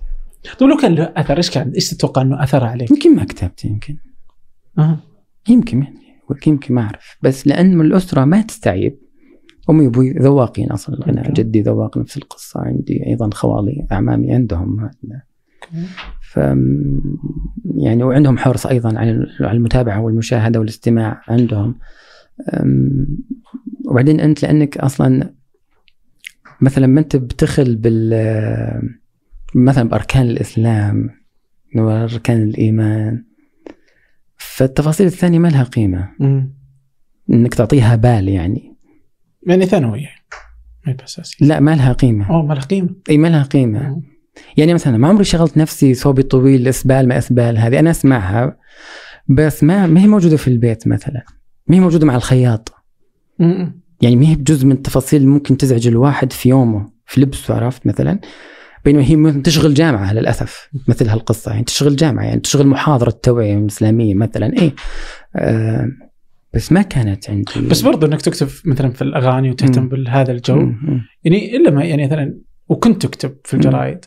طيب 0.59 0.69
لو 0.69 0.77
كان 0.77 0.95
له 0.95 1.13
أثر 1.17 1.37
إيش 1.37 1.49
كان؟ 1.49 1.71
إيش 1.71 1.89
تتوقع 1.89 2.21
إنه 2.21 2.43
أثر 2.43 2.63
عليك؟ 2.63 2.91
يمكن 2.91 3.15
ما 3.15 3.23
كتبت 3.23 3.65
يمكن. 3.65 3.97
أه. 4.77 4.97
يمكن 5.49 5.83
يعني 5.83 5.99
يمكن 6.47 6.75
ما 6.75 6.81
أعرف. 6.81 7.17
بس 7.21 7.47
لأن 7.47 7.81
الأسرة 7.81 8.25
ما 8.25 8.41
تستعيب. 8.41 8.99
امي 9.69 9.85
وابوي 9.85 10.11
ذواقين 10.11 10.71
أصلا. 10.71 10.95
الغناء 10.95 11.31
جدي 11.31 11.61
ذواق 11.61 11.97
نفس 11.97 12.17
القصة 12.17 12.61
عندي 12.61 13.07
أيضا 13.07 13.29
خوالي 13.33 13.87
أعمامي 13.91 14.33
عندهم. 14.33 14.89
ف 16.21 16.37
يعني 17.77 18.03
وعندهم 18.03 18.37
حرص 18.37 18.65
أيضا 18.65 18.99
على 18.99 19.11
المتابعة 19.39 20.01
والمشاهدة 20.01 20.59
والاستماع 20.59 21.21
عندهم. 21.27 21.75
وبعدين 23.85 24.19
أنت 24.19 24.43
لأنك 24.43 24.77
أصلا 24.77 25.33
مثلا 26.61 26.87
ما 26.87 26.99
أنت 26.99 27.15
بتخل 27.15 27.75
بال 27.75 28.13
مثلا 29.55 29.89
بأركان 29.89 30.21
الإسلام 30.21 31.09
وأركان 31.75 32.43
الإيمان 32.43 33.23
فالتفاصيل 34.37 35.07
الثانية 35.07 35.39
ما 35.39 35.47
لها 35.47 35.63
قيمة. 35.63 36.09
مم. 36.19 36.53
إنك 37.29 37.53
تعطيها 37.53 37.95
بال 37.95 38.29
يعني. 38.29 38.75
يعني 39.47 39.65
ثانوية 39.65 40.09
ما 40.87 40.95
اساسي 41.03 41.45
لا 41.45 41.59
ما 41.59 41.75
لها 41.75 41.93
قيمة. 41.93 42.29
أوه 42.29 42.45
ما 42.45 42.53
لها 42.53 42.63
قيمة. 42.63 42.95
إي 43.09 43.17
ما 43.17 43.27
لها 43.27 43.43
قيمة. 43.43 43.89
مم. 43.89 44.01
يعني 44.57 44.73
مثلا 44.73 44.97
ما 44.97 45.07
عمري 45.07 45.23
شغلت 45.23 45.57
نفسي 45.57 45.93
صوبي 45.93 46.23
طويل 46.23 46.67
إسبال 46.67 47.07
ما 47.07 47.17
إسبال 47.17 47.57
هذه 47.57 47.79
أنا 47.79 47.91
أسمعها 47.91 48.57
بس 49.27 49.63
ما 49.63 49.87
ما 49.87 50.01
هي 50.01 50.07
موجودة 50.07 50.37
في 50.37 50.47
البيت 50.47 50.87
مثلا. 50.87 51.23
ما 51.67 51.75
هي 51.75 51.79
موجودة 51.79 52.05
مع 52.05 52.15
الخياط. 52.15 52.73
يعني 54.01 54.15
ما 54.15 54.27
هي 54.27 54.35
بجزء 54.35 54.65
من 54.65 54.71
التفاصيل 54.71 55.21
اللي 55.21 55.31
ممكن 55.31 55.57
تزعج 55.57 55.87
الواحد 55.87 56.33
في 56.33 56.49
يومه 56.49 56.89
في 57.05 57.21
لبسه 57.21 57.53
عرفت 57.55 57.87
مثلا؟ 57.87 58.19
بينما 58.85 59.03
هي 59.03 59.41
تشغل 59.41 59.73
جامعة 59.73 60.13
للأسف 60.13 60.69
مثل 60.87 61.07
هالقصة. 61.07 61.51
يعني 61.51 61.63
تشغل 61.63 61.95
جامعة 61.95 62.23
يعني 62.23 62.39
تشغل 62.39 62.67
محاضرة 62.67 63.19
توعية 63.23 63.65
إسلامية 63.65 64.15
مثلا. 64.15 64.61
اي 64.61 64.73
آه 65.35 65.87
بس 66.53 66.71
ما 66.71 66.81
كانت 66.81 67.29
عندي. 67.29 67.67
بس 67.69 67.81
برضو 67.81 68.05
إنك 68.05 68.21
تكتب 68.21 68.47
مثلا 68.65 68.91
في 68.91 69.01
الأغاني 69.01 69.51
وتهتم 69.51 69.89
بهذا 69.89 70.31
الجو. 70.31 70.71
يعني 71.23 71.55
إلا 71.55 71.71
ما 71.71 71.83
يعني 71.83 72.05
مثلا 72.05 72.39
وكنت 72.69 73.05
تكتب 73.05 73.35
في 73.43 73.53
الجرايد. 73.53 74.05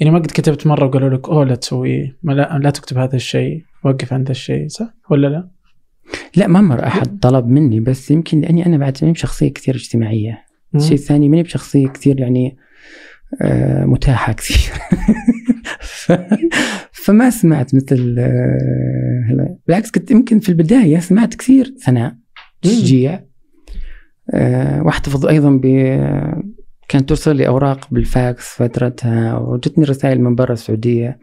يعني 0.00 0.12
ما 0.12 0.18
قد 0.18 0.26
كتبت 0.26 0.66
مرة 0.66 0.86
وقالوا 0.86 1.10
لك 1.10 1.28
أوه 1.28 1.44
لا 1.44 1.54
تسوي 1.54 2.14
لا, 2.22 2.58
لا 2.62 2.70
تكتب 2.70 2.98
هذا 2.98 3.16
الشيء 3.16 3.64
وقف 3.84 4.12
عند 4.12 4.30
الشيء. 4.30 4.68
صح؟ 4.68 4.94
ولا 5.10 5.26
لا؟ 5.26 5.50
لا 6.36 6.46
ما 6.46 6.60
مر 6.60 6.86
أحد 6.86 7.18
طلب 7.18 7.46
مني 7.46 7.80
بس 7.80 8.10
يمكن 8.10 8.40
لأني 8.40 8.66
أنا 8.66 8.76
بعد 8.76 8.98
ماني 9.02 9.12
بشخصية 9.12 9.52
كثير 9.52 9.74
اجتماعية. 9.74 10.44
الشيء 10.74 10.92
الثاني 10.92 11.28
ماني 11.28 11.42
بشخصية 11.42 11.88
كثير 11.88 12.20
يعني 12.20 12.56
آه، 13.42 13.84
متاحة 13.84 14.32
كثير. 14.32 14.72
فما 16.92 17.30
سمعت 17.30 17.74
مثل 17.74 18.16
آه، 18.18 19.56
بالعكس 19.66 19.90
كنت 19.90 20.10
يمكن 20.10 20.38
في 20.38 20.48
البداية 20.48 20.98
سمعت 20.98 21.34
كثير 21.34 21.74
ثناء 21.84 22.16
تشجيع 22.62 23.24
آه، 24.34 24.82
واحتفظ 24.82 25.26
أيضا 25.26 25.50
ب 25.50 25.66
كانت 26.90 27.08
ترسل 27.08 27.36
لي 27.36 27.46
أوراق 27.48 27.88
بالفاكس 27.90 28.54
فترتها 28.54 29.38
وجتني 29.38 29.84
رسائل 29.84 30.20
من 30.20 30.34
برا 30.34 30.52
السعودية 30.52 31.18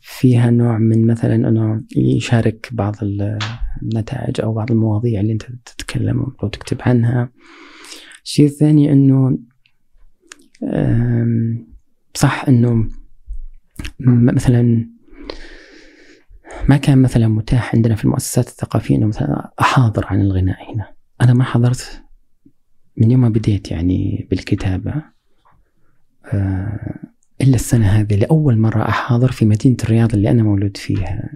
فيها 0.00 0.50
نوع 0.50 0.78
من 0.78 1.06
مثلا 1.06 1.34
أنه 1.34 1.82
يشارك 1.96 2.68
بعض 2.72 2.96
النتائج 3.02 4.40
أو 4.40 4.54
بعض 4.54 4.70
المواضيع 4.70 5.20
اللي 5.20 5.32
أنت 5.32 5.42
تتكلم 5.42 6.26
أو 6.42 6.48
تكتب 6.48 6.78
عنها. 6.80 7.30
الشيء 8.24 8.46
الثاني 8.46 8.92
أنه 8.92 9.38
صح 12.14 12.44
أنه 12.48 12.88
مثلا 14.08 14.88
ما 16.68 16.76
كان 16.76 17.02
مثلا 17.02 17.28
متاح 17.28 17.74
عندنا 17.74 17.94
في 17.94 18.04
المؤسسات 18.04 18.48
الثقافية 18.48 18.96
إنه 18.96 19.06
مثلا 19.06 19.52
أحاضر 19.60 20.06
عن 20.06 20.20
الغناء 20.20 20.74
هنا 20.74 20.88
أنا 21.20 21.34
ما 21.34 21.44
حضرت 21.44 22.03
من 22.96 23.10
يوم 23.10 23.20
ما 23.20 23.28
بديت 23.28 23.70
يعني 23.70 24.26
بالكتابة 24.30 24.94
آه، 26.26 26.98
إلا 27.40 27.54
السنة 27.54 27.86
هذه 27.86 28.14
لأول 28.16 28.58
مرة 28.58 28.88
أحاضر 28.88 29.32
في 29.32 29.44
مدينة 29.44 29.76
الرياض 29.84 30.14
اللي 30.14 30.30
أنا 30.30 30.42
مولود 30.42 30.76
فيها. 30.76 31.30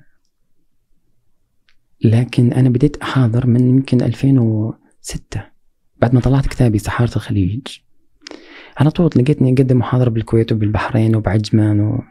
لكن 2.04 2.52
أنا 2.52 2.68
بديت 2.68 2.96
أحاضر 2.96 3.46
من 3.46 3.68
يمكن 3.68 4.02
2006 4.02 5.42
بعد 5.96 6.14
ما 6.14 6.20
طلعت 6.20 6.46
كتابي 6.46 6.78
سحاره 6.78 7.16
الخليج. 7.16 7.66
على 8.76 8.90
طول 8.90 9.10
لقيتني 9.16 9.52
أقدم 9.52 9.78
محاضرة 9.78 10.10
بالكويت 10.10 10.52
وبالبحرين 10.52 11.16
وبعجمان 11.16 11.80
و 11.80 12.02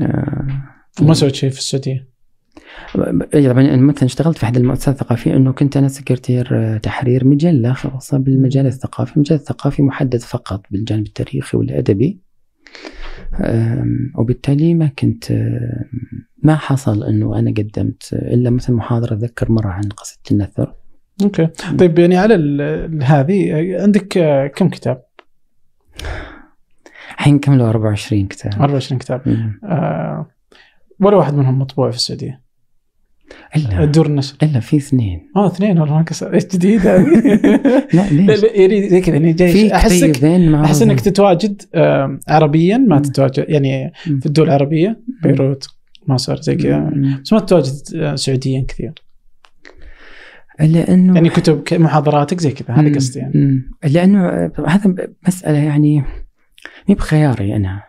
آه 0.00 0.72
وما 1.00 1.14
سويت 1.14 1.34
شيء 1.34 1.50
في 1.50 1.58
السعودية؟ 1.58 2.11
طبعا 2.94 3.60
أنا 3.60 3.76
مثلا 3.76 4.04
اشتغلت 4.04 4.38
في 4.38 4.44
أحد 4.44 4.56
المؤسسات 4.56 4.94
الثقافية 4.94 5.36
إنه 5.36 5.52
كنت 5.52 5.76
أنا 5.76 5.88
سكرتير 5.88 6.78
تحرير 6.78 7.24
مجلة 7.26 7.72
خاصه 7.72 8.18
بالمجال 8.18 8.66
الثقافي، 8.66 9.16
المجال 9.16 9.38
الثقافي 9.38 9.82
محدد 9.82 10.20
فقط 10.20 10.62
بالجانب 10.70 11.06
التاريخي 11.06 11.56
والأدبي. 11.58 12.18
وبالتالي 14.18 14.74
ما 14.74 14.86
كنت 14.98 15.32
ما 16.42 16.56
حصل 16.56 17.04
إنه 17.04 17.38
أنا 17.38 17.50
قدمت 17.50 18.08
إلا 18.12 18.50
مثلا 18.50 18.76
محاضرة 18.76 19.14
أتذكر 19.14 19.52
مرة 19.52 19.68
عن 19.68 19.82
قصيدة 19.82 20.20
النثر. 20.30 20.74
أوكي 21.22 21.46
طيب 21.78 21.98
يعني 21.98 22.16
على 22.16 22.34
ال- 22.34 23.02
هذه 23.02 23.52
عندك 23.82 24.18
آه، 24.18 24.46
كم 24.46 24.68
كتاب؟ 24.68 25.02
الحين 27.18 27.38
كملوا 27.38 27.68
24 27.68 28.26
كتاب. 28.26 28.52
24 28.52 28.98
كتاب. 28.98 29.22
آه 29.64 30.26
ولا 31.00 31.16
واحد 31.16 31.34
منهم 31.34 31.58
مطبوع 31.58 31.90
في 31.90 31.96
السعودية 31.96 32.41
الا 33.56 33.84
دور 33.84 34.06
النشر 34.06 34.36
إلا 34.42 34.60
في 34.60 34.76
اثنين 34.76 35.30
آه 35.36 35.46
اثنين 35.46 35.78
والله 35.78 35.94
ما 35.94 36.02
كسر 36.02 36.34
إيش 36.34 36.44
جديد 36.44 36.86
هذه 36.86 37.04
لا 37.94 38.10
ليش؟ 38.10 38.42
يعني 38.42 38.88
زي 38.88 39.00
كذا 39.00 39.14
يعني 39.14 39.32
جاي 39.32 39.52
في 39.52 39.74
احسك 39.74 40.24
أحس 40.24 40.82
انك 40.82 41.00
تتواجد 41.00 41.62
عربيا 42.28 42.76
ما. 42.78 42.98
تتواجد 42.98 43.44
يعني. 43.48 43.92
في 44.20 44.26
الدول 44.26 44.46
العربية 44.46 45.00
بيروت 45.22 45.68
مصر 46.06 46.40
زي 46.40 46.56
كذا. 46.56 46.90
بس 47.24 47.32
ما 47.32 47.40
تتواجد 47.40 47.74
آه، 47.94 48.14
سعوديا 48.14 48.64
كثير 48.68 48.92
لأنه 50.60 51.14
يعني 51.14 51.28
كتب 51.28 51.62
محاضراتك 51.72 52.40
زي 52.40 52.50
كذا 52.50 52.74
هذا. 52.74 52.94
قصدي 52.94 53.18
يعني. 53.18 53.62
لأنه 53.84 54.28
آه، 54.28 54.52
هذا 54.66 54.94
مسألة 55.28 55.58
يعني 55.58 56.04
مي 56.88 56.94
بخياري 56.94 57.56
أنا. 57.56 57.82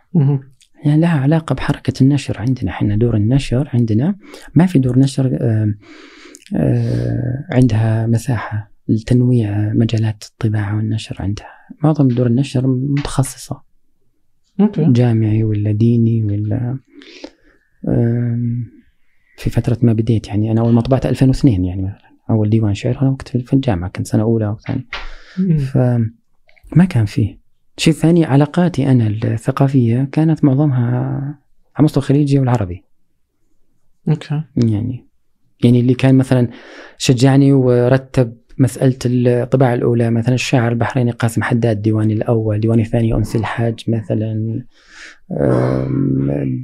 يعني 0.86 1.02
لها 1.02 1.20
علاقة 1.20 1.56
بحركة 1.56 2.04
النشر 2.04 2.40
عندنا. 2.42 2.72
إحنا 2.72 2.96
دور 2.96 3.16
النشر 3.16 3.70
عندنا 3.74 4.16
ما 4.56 4.66
في 4.66 4.80
دور 4.80 5.00
نشر 5.00 5.38
آه، 5.42 5.74
آه، 6.56 7.46
عندها 7.52 8.08
مساحة 8.08 8.72
لتنويع 8.88 9.74
مجالات 9.74 10.24
الطباعة 10.24 10.76
والنشر 10.76 11.16
عندها. 11.20 11.48
معظم 11.84 12.08
دور 12.08 12.28
النشر 12.28 12.68
متخصصة. 12.68 13.62
okay. 14.60 14.86
جامعي 14.92 15.44
ولا 15.44 15.72
ديني 15.72 16.24
ولا 16.24 16.78
في 19.38 19.50
فترة 19.50 19.78
ما 19.82 19.94
بديت 19.94 20.28
يعني. 20.28 20.52
أنا 20.52 20.62
أول 20.62 20.74
ما 20.74 20.82
طبعت 20.82 21.06
2002 21.06 21.66
يعني 21.66 21.82
مثلا. 21.82 22.14
أول 22.30 22.50
ديوان 22.50 22.74
شعر 22.74 23.02
أنا 23.02 23.10
وقت 23.10 23.28
في 23.38 23.54
الجامعة 23.54 23.90
كنت 23.90 24.08
سنة 24.08 24.24
أولى 24.24 24.48
أو 24.48 24.58
ثانية. 24.58 24.86
فما 25.58 26.86
كان 26.90 27.06
فيه. 27.06 27.43
شيء 27.78 27.94
ثاني 27.94 28.26
علاقاتي 28.26 28.92
أنا 28.92 29.08
الثقافية 29.08 30.10
كانت 30.12 30.44
معظمها 30.44 30.90
على 31.76 31.86
مستوى 31.86 32.04
الخليجي 32.04 32.40
والعربي. 32.40 32.84
okay. 34.10 34.42
يعني 34.56 35.08
يعني 35.64 35.80
اللي 35.80 35.94
كان 35.94 36.16
مثلا 36.16 36.48
شجعني 36.98 37.54
ورتب 37.54 38.38
مسألة 38.58 38.98
الطباعة 39.06 39.74
الأولى 39.74 40.12
مثلا 40.12 40.36
الشاعر 40.36 40.72
البحريني 40.72 41.12
قاسم 41.12 41.44
حداد 41.44 41.82
ديواني 41.82 42.14
الأول 42.14 42.60
ديواني 42.60 42.82
الثاني 42.82 43.14
أنس 43.14 43.36
الحاج 43.36 43.84
مثلا. 43.88 44.64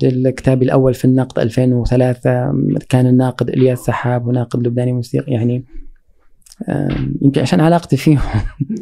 الكتاب 0.04 0.64
الأول 0.64 0.94
في 0.94 1.06
النقد 1.06 1.40
2003 1.40 2.54
كان 2.90 3.08
الناقد 3.08 3.50
إلياس 3.50 3.80
سحاب 3.80 4.28
وناقد 4.28 4.68
لبناني 4.68 4.92
موسيقي 4.92 5.32
يعني 5.32 5.66
يمكن 7.22 7.42
عشان 7.42 7.60
علاقتي 7.60 7.98
فيهم. 7.98 8.20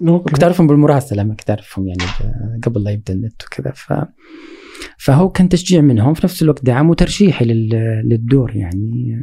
كنت 0.25 0.43
أعرفهم 0.43 0.67
بالمراسلة 0.67 1.23
ما 1.23 1.33
كنت 1.35 1.49
أعرفهم 1.49 1.87
يعني 1.87 2.01
قبل 2.63 2.83
لا 2.83 2.91
يبدأ 2.91 3.13
النت 3.13 3.41
وكذا. 3.43 3.71
ف 3.75 3.93
فهو 4.97 5.29
كان 5.29 5.49
تشجيع 5.49 5.81
منهم 5.81 6.13
في 6.13 6.21
نفس 6.23 6.41
الوقت 6.41 6.65
دعم 6.65 6.89
وترشيحي 6.89 7.45
لل- 7.45 8.01
للدور 8.09 8.55
يعني. 8.55 9.21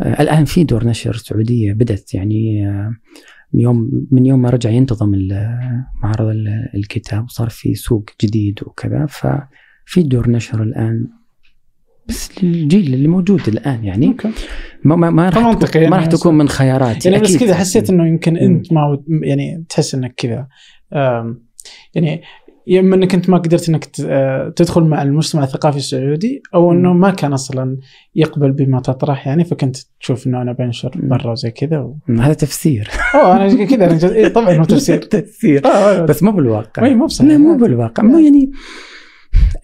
آه، 0.00 0.22
الآن 0.22 0.44
في 0.44 0.64
دور 0.64 0.84
نشر 0.86 1.16
سعودية 1.16 1.72
بدأت 1.72 2.14
يعني 2.14 2.68
آه، 2.68 2.94
يوم 3.54 4.06
من 4.10 4.26
يوم 4.26 4.42
ما 4.42 4.50
رجع 4.50 4.70
ينتظم 4.70 5.14
معرض 6.02 6.26
ال- 6.28 6.70
الكتاب 6.74 7.24
وصار 7.24 7.48
في 7.48 7.74
سوق 7.74 8.04
جديد 8.22 8.58
وكذا. 8.66 9.06
ففي 9.06 10.02
دور 10.02 10.30
نشر 10.30 10.62
الآن 10.62 11.06
بس 12.08 12.44
للجيل 12.44 12.94
اللي 12.94 13.08
موجود 13.08 13.48
الآن 13.48 13.84
يعني 13.84 14.16
ما 14.84 14.96
ما, 14.96 15.10
ما 15.10 15.28
راح 15.28 15.54
تكون 15.54 15.70
يعني 15.74 15.90
ما 15.90 15.96
راح 15.96 16.06
تكون 16.06 16.34
من 16.34 16.48
خياراتي 16.48 17.10
يعني 17.10 17.22
بس. 17.22 17.36
كذا 17.36 17.54
حسيت 17.54 17.90
إنه 17.90 18.08
يمكن. 18.08 18.36
أنت 18.36 18.72
ما 18.72 19.02
يعني 19.08 19.64
تحس 19.68 19.94
إنك 19.94 20.14
كذا 20.16 20.48
يعني 21.94 22.22
يا 22.66 22.80
اما 22.80 22.96
إنك 22.96 23.14
أنت 23.14 23.30
ما 23.30 23.38
قدرت 23.38 23.68
إنك 23.68 23.88
آه، 24.04 24.48
تدخل 24.56 24.84
مع 24.84 25.02
المجتمع 25.02 25.44
الثقافي 25.44 25.76
السعودي 25.76 26.42
أو 26.54 26.72
إنه. 26.72 26.92
ما 26.92 27.10
كان 27.10 27.32
أصلا 27.32 27.78
يقبل 28.14 28.52
بما 28.52 28.80
تطرح 28.80 29.26
يعني 29.26 29.44
فكنت 29.44 29.76
تشوف 30.00 30.26
إنه 30.26 30.42
أنا 30.42 30.52
بنشر. 30.52 30.90
برا 30.94 31.30
وزي 31.30 31.50
كذا 31.50 31.78
و... 31.78 31.96
هذا 32.08 32.32
تفسير 32.32 32.90
اوه 33.14 33.36
أنا 33.36 33.64
كذا 33.64 33.90
أنا. 33.90 34.14
إيه 34.14 34.28
طبعا 34.28 34.52
هو 34.52 34.64
تفسير 34.74 35.02
تفسير 35.02 35.66
آه، 35.66 35.68
آه، 35.68 36.04
بس 36.04 36.22
مو 36.22 36.32
بالواقع 36.32 36.84
اي 36.84 36.94
مو 36.94 37.06
بصحيح 37.06 37.38
مو 37.38 37.56
بالواقع 37.56 38.02
مو 38.02 38.18
يعني 38.18 38.50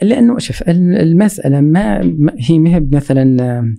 لأنه 0.02 0.38
شوف 0.38 0.62
ال- 0.62 0.98
المسألة 0.98 1.60
ما 1.60 2.00
هي 2.38 2.58
ما 2.58 2.70
هي 2.74 2.80
مثلا 2.92 3.74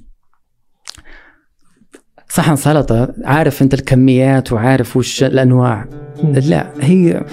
صحن 2.30 2.56
سلطة 2.56 3.14
عارف 3.26 3.62
أنت 3.62 3.74
الكميات 3.74 4.52
وعارف 4.54 4.98
وش 4.98 5.24
الأنواع. 5.24 5.86
لا 6.24 6.70
هي 6.82 7.24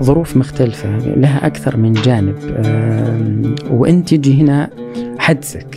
ظروف 0.00 0.36
مختلفة 0.36 0.98
لها 0.98 1.46
أكثر 1.46 1.76
من 1.76 1.92
جانب 1.92 2.36
وأنت 3.70 4.14
تجي 4.14 4.40
هنا 4.42 4.70
حدسك 5.18 5.76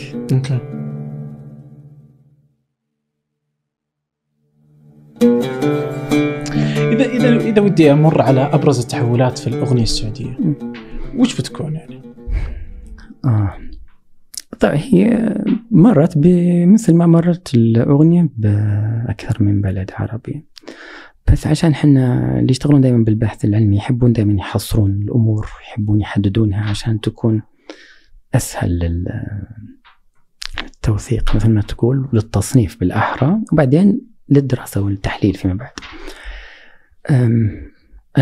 إذا 6.92 7.04
إذا 7.04 7.36
إذا 7.36 7.60
ودي 7.62 7.92
أمر 7.92 8.22
على 8.22 8.40
أبرز 8.40 8.78
التحولات 8.80 9.38
في 9.38 9.46
الأغنية 9.46 9.82
السعودية 9.82 10.36
مم. 10.38 10.54
وش 11.16 11.40
بتكون 11.40 11.74
يعني؟ 11.74 11.95
آه. 13.26 13.58
طيب 14.60 14.72
هي 14.74 15.34
مرت 15.70 16.18
بمثل 16.18 16.94
ما 16.94 17.06
مرت 17.06 17.54
الأغنية 17.54 18.28
بأكثر 18.36 19.42
من 19.42 19.60
بلد 19.60 19.90
عربي 19.94 20.44
بس 21.32 21.46
عشان 21.46 21.74
حنا 21.74 22.38
اللي 22.38 22.50
يشتغلون 22.50 22.80
دائما 22.80 23.04
بالبحث 23.04 23.44
العلمي 23.44 23.76
يحبون 23.76 24.12
دائما 24.12 24.32
يحصرون 24.32 24.90
الأمور 24.90 25.48
يحبون 25.62 26.00
يحددونها 26.00 26.70
عشان 26.70 27.00
تكون 27.00 27.42
أسهل 28.34 28.78
لل- 28.78 29.22
التوثيق 30.64 31.36
مثل 31.36 31.50
ما 31.50 31.60
تقول 31.60 32.08
للتصنيف 32.12 32.80
بالأحرى 32.80 33.38
وبعدين 33.52 34.00
للدراسة 34.28 34.80
والتحليل 34.82 35.34
فيما 35.34 35.54
بعد 35.54 35.70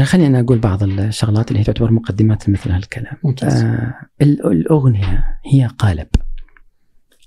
خليني 0.02 0.26
أنا 0.26 0.40
أقول 0.40 0.58
بعض 0.58 0.82
الشغلات 0.82 1.48
اللي 1.48 1.60
هي 1.60 1.64
تعتبر 1.64 1.90
مقدمات 1.92 2.50
مثل 2.50 2.70
هالكلام. 2.70 3.16
ممتاز. 3.24 3.62
آه 3.64 3.94
ال- 4.22 4.46
الأغنية 4.46 5.38
هي 5.52 5.66
قالب. 5.78 6.08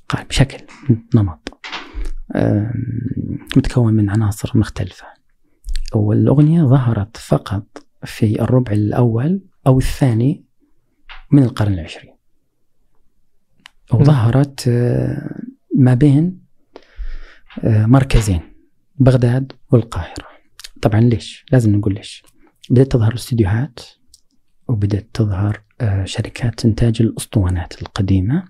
قالب 0.10 0.32
شكل 0.32 0.58
نمط. 1.16 1.60
آه 2.36 2.74
متكون 3.58 3.94
من 3.94 4.10
عناصر 4.10 4.52
مختلفة. 4.58 5.06
والأغنية 5.96 6.64
ظهرت 6.64 7.18
فقط 7.18 7.66
في 8.06 8.42
الربع 8.42 8.72
الأول 8.72 9.42
أو 9.68 9.78
الثاني 9.78 10.46
من 11.32 11.44
القرن 11.44 11.74
العشرين. 11.74 12.14
وظهرت 13.94 14.68
آه 14.68 15.36
ما 15.76 15.94
بين 15.94 16.40
آه 17.64 17.86
مركزين 17.86 18.42
بغداد 19.00 19.52
والقاهرة. 19.72 20.28
طبعا 20.82 21.00
ليش؟ 21.02 21.46
لازم 21.52 21.76
نقول 21.76 21.94
ليش. 21.94 22.24
بدأت 22.70 22.92
تظهر 22.92 23.12
الاستديوهات 23.12 23.80
وبدأت 24.68 25.08
تظهر 25.14 25.62
آه، 25.82 26.06
شركات 26.06 26.66
إنتاج 26.66 27.02
الأسطوانات 27.02 27.82
القديمة. 27.82 28.44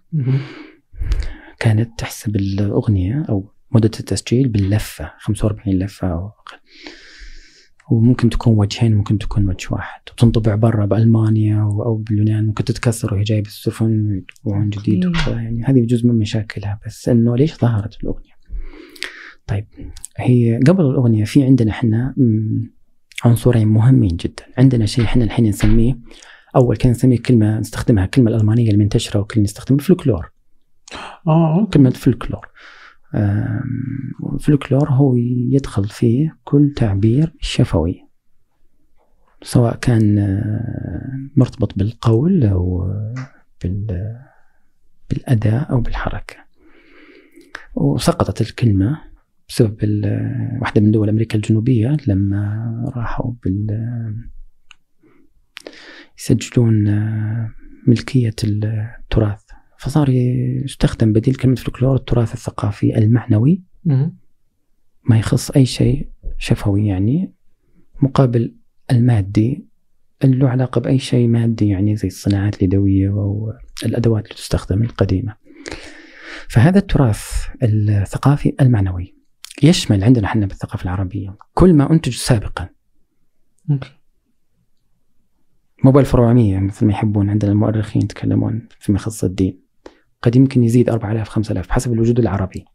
كانت 1.60 2.00
تحسب 2.00 2.36
الأغنية 2.36 3.26
أو 3.30 3.52
مدة 3.72 3.92
التسجيل 4.00 4.48
باللفة 4.48 5.12
45 5.20 5.80
لفة 5.80 6.08
أو 6.08 6.26
أقل. 6.28 6.58
وممكن 7.92 8.30
تكون 8.30 8.58
وجهين 8.58 8.96
ممكن 8.96 9.18
تكون 9.18 9.50
وجه 9.50 9.68
واحد. 9.72 10.02
وتنطبع 10.12 10.56
برا 10.56 10.86
بألمانيا 10.86 11.64
و- 11.64 11.84
أو 11.84 11.96
باليونان. 11.98 12.46
ممكن 12.48 12.64
تتكسر 12.64 13.14
وهي 13.14 13.24
جاية 13.24 13.44
بالسفن 13.44 14.08
ويطبعون 14.12 14.70
جديد. 14.70 15.12
يعني 15.28 15.64
هذه 15.64 15.86
جزء 15.86 16.08
من 16.08 16.16
مشاكلها. 16.20 16.80
بس 16.86 17.10
إنه 17.10 17.36
ليش 17.38 17.58
ظهرت 17.58 18.04
الأغنية؟ 18.04 18.38
طيب 19.48 19.66
هي 20.18 20.60
قبل 20.68 20.86
الأغنية 20.86 21.24
في 21.26 21.44
عندنا 21.44 21.72
إحنا 21.72 22.14
مم، 22.18 22.72
عنصرين 23.26 23.68
مهمين 23.68 24.16
جدا. 24.16 24.44
عندنا 24.58 24.86
شيء 24.86 25.06
إحنا 25.06 25.24
الحين 25.24 25.46
نسميه 25.46 25.98
أول 26.56 26.78
كان 26.78 26.92
نسميه 26.92 27.18
كلمة 27.18 27.60
نستخدمها 27.60 28.06
الكلمة 28.06 28.32
الألمانية 28.32 28.72
المنتشرة 28.72 29.20
وكل 29.20 29.42
نستخدمها 29.42 29.82
فلكلور. 29.82 30.32
آه 31.28 31.66
كلمة 31.74 31.90
فلكلور. 31.90 32.48
الفلكلور 34.34 34.90
هو 34.90 35.16
يدخل 35.52 35.88
فيه 35.88 36.38
كل 36.44 36.74
تعبير 36.76 37.34
شفوي 37.40 38.08
سواء 39.42 39.76
كان 39.76 40.20
آه، 40.20 41.30
مرتبط 41.36 41.78
بالقول 41.78 42.44
أو 42.44 42.94
بال 43.64 44.16
بالأداء 45.10 45.72
أو 45.72 45.82
بالحركة. 45.82 46.36
وسقطت 47.76 48.42
الكلمة. 48.42 49.07
بسبب 49.50 49.78
واحدة 50.62 50.82
من 50.82 50.92
دول 50.92 51.10
أمريكا 51.10 51.36
الجنوبية 51.36 51.98
لما 52.08 52.92
راحوا 52.96 53.34
بال 53.44 53.68
يسجلون 56.20 56.84
ملكية 57.88 58.36
التراث. 58.44 59.44
فصار 59.80 60.10
يستخدم 60.10 61.14
بديل 61.14 61.36
كلمة 61.36 61.56
فلكلور 61.56 61.96
التراث 61.96 62.34
الثقافي 62.34 62.98
المعنوي. 62.98 63.64
ما 65.04 65.20
يخص 65.20 65.52
أي 65.52 65.66
شيء 65.66 66.10
شفوي 66.38 66.88
يعني 66.88 67.34
مقابل 68.02 68.56
المادي 68.92 69.68
اللي 70.24 70.38
له 70.38 70.50
علاقة 70.50 70.82
بأي 70.82 71.00
شيء 71.00 71.28
مادي 71.28 71.68
يعني 71.68 71.96
زي 71.96 72.08
الصناعات 72.08 72.58
اليدوية 72.58 73.10
أو 73.10 73.54
الأدوات 73.86 74.24
اللي 74.24 74.36
تستخدم 74.36 74.84
القديمة. 74.84 75.36
فهذا 76.50 76.80
التراث 76.80 77.22
الثقافي 77.64 78.54
المعنوي. 78.62 79.17
يشمل 79.64 80.04
عندنا 80.04 80.28
إحنا 80.28 80.46
بالثقافة 80.46 80.84
العربية 80.84 81.36
كل 81.54 81.74
ما 81.74 81.92
أنتج 81.92 82.14
سابقا. 82.14 82.70
مو 85.84 85.92
بالفروعية 85.92 86.60
مثل 86.60 86.86
ما 86.86 86.92
يحبون 86.92 87.30
عندنا 87.30 87.52
المؤرخين 87.52 88.02
يتكلمون 88.02 88.68
فيما 88.80 88.98
يخص 88.98 89.24
الدين. 89.24 89.62
قد 90.22 90.36
يمكن 90.36 90.64
يزيد 90.64 90.90
4000 90.90 91.30
5000 91.30 91.72
حسب 91.72 91.94
الوجود 91.94 92.20
العربي. 92.20 92.66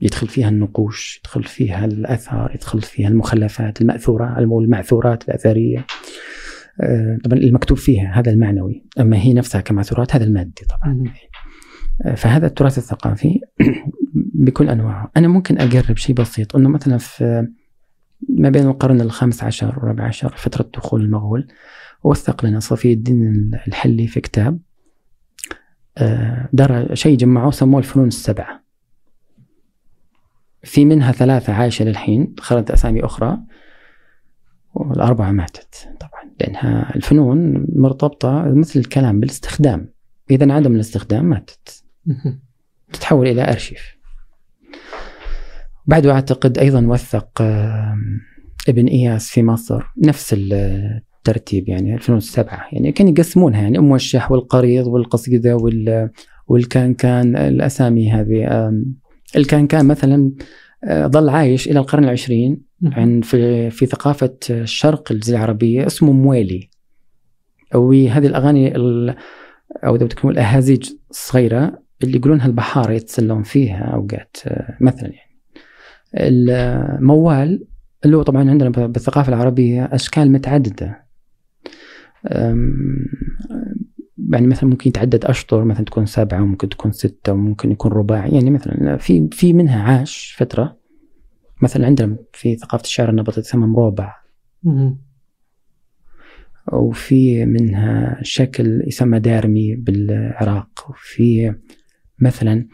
يدخل 0.00 0.28
فيها 0.28 0.48
النقوش 0.48 1.18
يدخل 1.18 1.44
فيها 1.44 1.84
الأثار 1.84 2.54
يدخل 2.54 2.82
فيها 2.82 3.08
المخلفات 3.08 3.80
المأثورة 3.80 4.38
المعثورات 4.38 5.28
الأثرية. 5.28 5.86
آه، 6.80 7.18
طبعا 7.24 7.38
المكتوب 7.38 7.78
فيها 7.78 8.12
هذا 8.12 8.32
المعنوي 8.32 8.84
أما 9.00 9.16
هي 9.16 9.32
نفسها 9.32 9.60
كمعثورات 9.60 10.14
هذا 10.14 10.24
المادي 10.24 10.64
طبعا. 10.70 11.04
آه، 12.04 12.14
فهذا 12.14 12.46
التراث 12.46 12.78
الثقافي 12.78 13.40
بكل 14.40 14.68
أنواعه. 14.68 15.10
أنا 15.16 15.28
ممكن 15.28 15.58
أقرب 15.58 15.96
شيء 15.96 16.16
بسيط 16.16 16.56
أنه 16.56 16.68
مثلا 16.68 16.98
في 16.98 17.48
ما 18.28 18.48
بين 18.48 18.66
القرن 18.66 19.00
الخامس 19.00 19.44
عشر 19.44 19.78
والرابع 19.78 20.04
عشر 20.04 20.36
فترة 20.36 20.70
دخول 20.74 21.00
المغول 21.00 21.48
وثق 22.04 22.44
لنا 22.44 22.60
صفي 22.60 22.92
الدين 22.92 23.50
الحلي 23.66 24.06
في 24.06 24.20
كتاب 24.20 24.58
آه، 25.98 26.48
دار 26.52 26.94
شيء 26.94 27.16
جمعوه 27.16 27.50
سموه 27.50 27.78
الفنون 27.78 28.08
السبعة. 28.08 28.60
في 30.62 30.84
منها 30.84 31.12
ثلاثة 31.12 31.52
عايشة 31.52 31.84
للحين 31.84 32.34
خلت 32.38 32.70
أسامي 32.70 33.04
أخرى 33.04 33.38
والأربعة 34.74 35.30
ماتت 35.30 35.88
طبعا 36.00 36.30
لأنها 36.40 36.96
الفنون 36.96 37.66
مرتبطة 37.76 38.44
مثل 38.54 38.80
الكلام 38.80 39.20
بالاستخدام. 39.20 39.92
إذا 40.30 40.44
انعدم 40.44 40.74
الاستخدام 40.74 41.24
ماتت. 41.24 41.84
تتحول 42.92 43.26
إلى 43.26 43.48
أرشيف. 43.52 43.99
بعده 45.90 46.12
أعتقد 46.12 46.58
أيضا 46.58 46.86
وثق 46.86 47.42
ابن 48.68 48.86
إياس 48.86 49.28
في 49.28 49.42
مصر. 49.42 49.82
نفس 50.04 50.34
الترتيب 50.38 51.68
يعني 51.68 51.94
الفنون 51.94 52.18
السبعة 52.18 52.66
يعني 52.72 52.92
كانوا 52.92 53.12
يقسمونها 53.12 53.62
يعني 53.62 53.78
الموشح 53.78 54.32
والقريض 54.32 54.86
والقصيدة 54.86 55.56
وال 55.56 56.10
والكان 56.46 57.36
الأسامي 57.36 58.12
هذه. 58.12 58.70
الكان 59.36 59.86
مثلا 59.86 60.32
آه، 60.84 61.06
ظل 61.06 61.28
عايش 61.28 61.68
إلى 61.68 61.78
القرن 61.78 62.04
العشرين 62.04 62.62
عن 62.84 63.20
في, 63.20 63.70
في 63.70 63.86
ثقافة 63.86 64.36
الشرق 64.50 65.12
الجزيرة 65.12 65.36
العربية 65.36 65.86
اسمه 65.86 66.12
مويلي 66.12 66.70
وهذه 67.74 68.26
الأغاني 68.26 68.76
أو 69.84 69.96
إذا 69.96 70.06
تكون 70.06 70.30
الأهازيج 70.32 70.90
الصغيرة 71.10 71.82
اللي 72.02 72.16
يقولونها 72.16 72.46
البحارة 72.46 72.92
يتسلون 72.92 73.42
فيها 73.42 73.84
أوقات 73.94 74.36
آه، 74.46 74.76
مثلا 74.80 75.08
يعني. 75.08 75.29
الموال 76.14 77.66
اللي 78.04 78.16
هو 78.16 78.22
طبعا 78.22 78.50
عندنا 78.50 78.68
بالثقافة 78.86 79.28
العربية 79.28 79.84
أشكال 79.84 80.32
متعددة. 80.32 81.06
يعني 84.30 84.46
مثلا 84.46 84.70
ممكن 84.70 84.88
يتعدد 84.88 85.24
أشطر 85.24 85.64
مثلا 85.64 85.84
تكون 85.84 86.06
سبعة 86.06 86.42
وممكن 86.42 86.68
تكون 86.68 86.92
ستة 86.92 87.32
وممكن 87.32 87.72
يكون 87.72 87.92
رباعي. 87.92 88.30
يعني 88.30 88.50
مثلا 88.50 88.96
في 88.96 89.28
في 89.32 89.52
منها 89.52 89.82
عاش 89.82 90.36
فترة. 90.38 90.76
مثلا 91.62 91.86
عندنا 91.86 92.16
في 92.32 92.56
ثقافة 92.56 92.84
الشعر 92.84 93.10
النبطي 93.10 93.42
تسمى 93.42 93.66
مربع 93.66 94.16
وفي 96.72 97.44
منها 97.44 98.18
شكل 98.22 98.82
يسمى 98.86 99.20
دارمي 99.20 99.74
بالعراق. 99.74 100.86
وفي 100.90 101.54
مثلا 102.18 102.66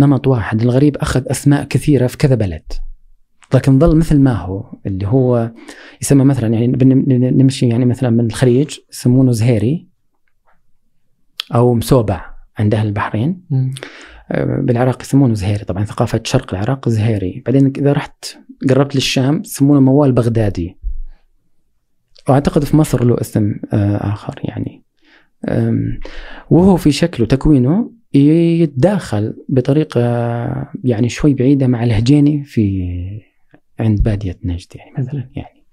نمط 0.00 0.26
واحد. 0.26 0.62
الغريب 0.62 0.96
أخذ 0.96 1.22
أسماء 1.26 1.64
كثيرة 1.64 2.06
في 2.06 2.16
كذا 2.16 2.34
بلد. 2.34 2.62
لكن 3.54 3.78
ظل 3.78 3.96
مثل 3.96 4.20
ما 4.20 4.32
هو 4.32 4.72
اللي 4.86 5.06
هو 5.06 5.52
يسمى 6.02 6.24
مثلا 6.24 6.54
يعني 6.54 6.66
نمشي 7.30 7.68
يعني 7.68 7.84
مثلا 7.84 8.10
من 8.10 8.26
الخليج 8.26 8.78
يسمونه 8.92 9.32
زهيري 9.32 9.88
أو 11.54 11.74
مسوبع 11.74 12.30
عند 12.58 12.74
أهل 12.74 12.86
البحرين. 12.86 13.42
آه، 14.30 14.60
بالعراق 14.60 15.02
يسمونه 15.02 15.34
زهيري. 15.34 15.64
طبعا 15.64 15.84
ثقافة 15.84 16.20
شرق 16.24 16.54
العراق 16.54 16.88
زهيري. 16.88 17.42
بعدين 17.46 17.72
إذا 17.78 17.92
رحت 17.92 18.24
قربت 18.68 18.94
للشام 18.94 19.42
يسمونه 19.44 19.80
موال 19.80 20.12
بغدادي. 20.12 20.78
وأعتقد 22.28 22.64
في 22.64 22.76
مصر 22.76 23.04
له 23.04 23.20
اسم 23.20 23.54
آه، 23.72 24.12
آخر 24.12 24.40
يعني. 24.44 24.84
وهو 26.50 26.76
في 26.76 26.92
شكله 26.92 27.26
تكوينه 27.26 27.99
يتداخل 28.14 29.34
بطريقة 29.48 30.00
يعني 30.84 31.08
شوي 31.08 31.34
بعيدة 31.34 31.66
مع 31.66 31.84
الهجيني 31.84 32.44
في 32.44 32.90
عند 33.80 34.02
بادية 34.02 34.38
نجد 34.44 34.66
يعني 34.74 34.90
مثلا 34.98 35.30
يعني. 35.36 35.64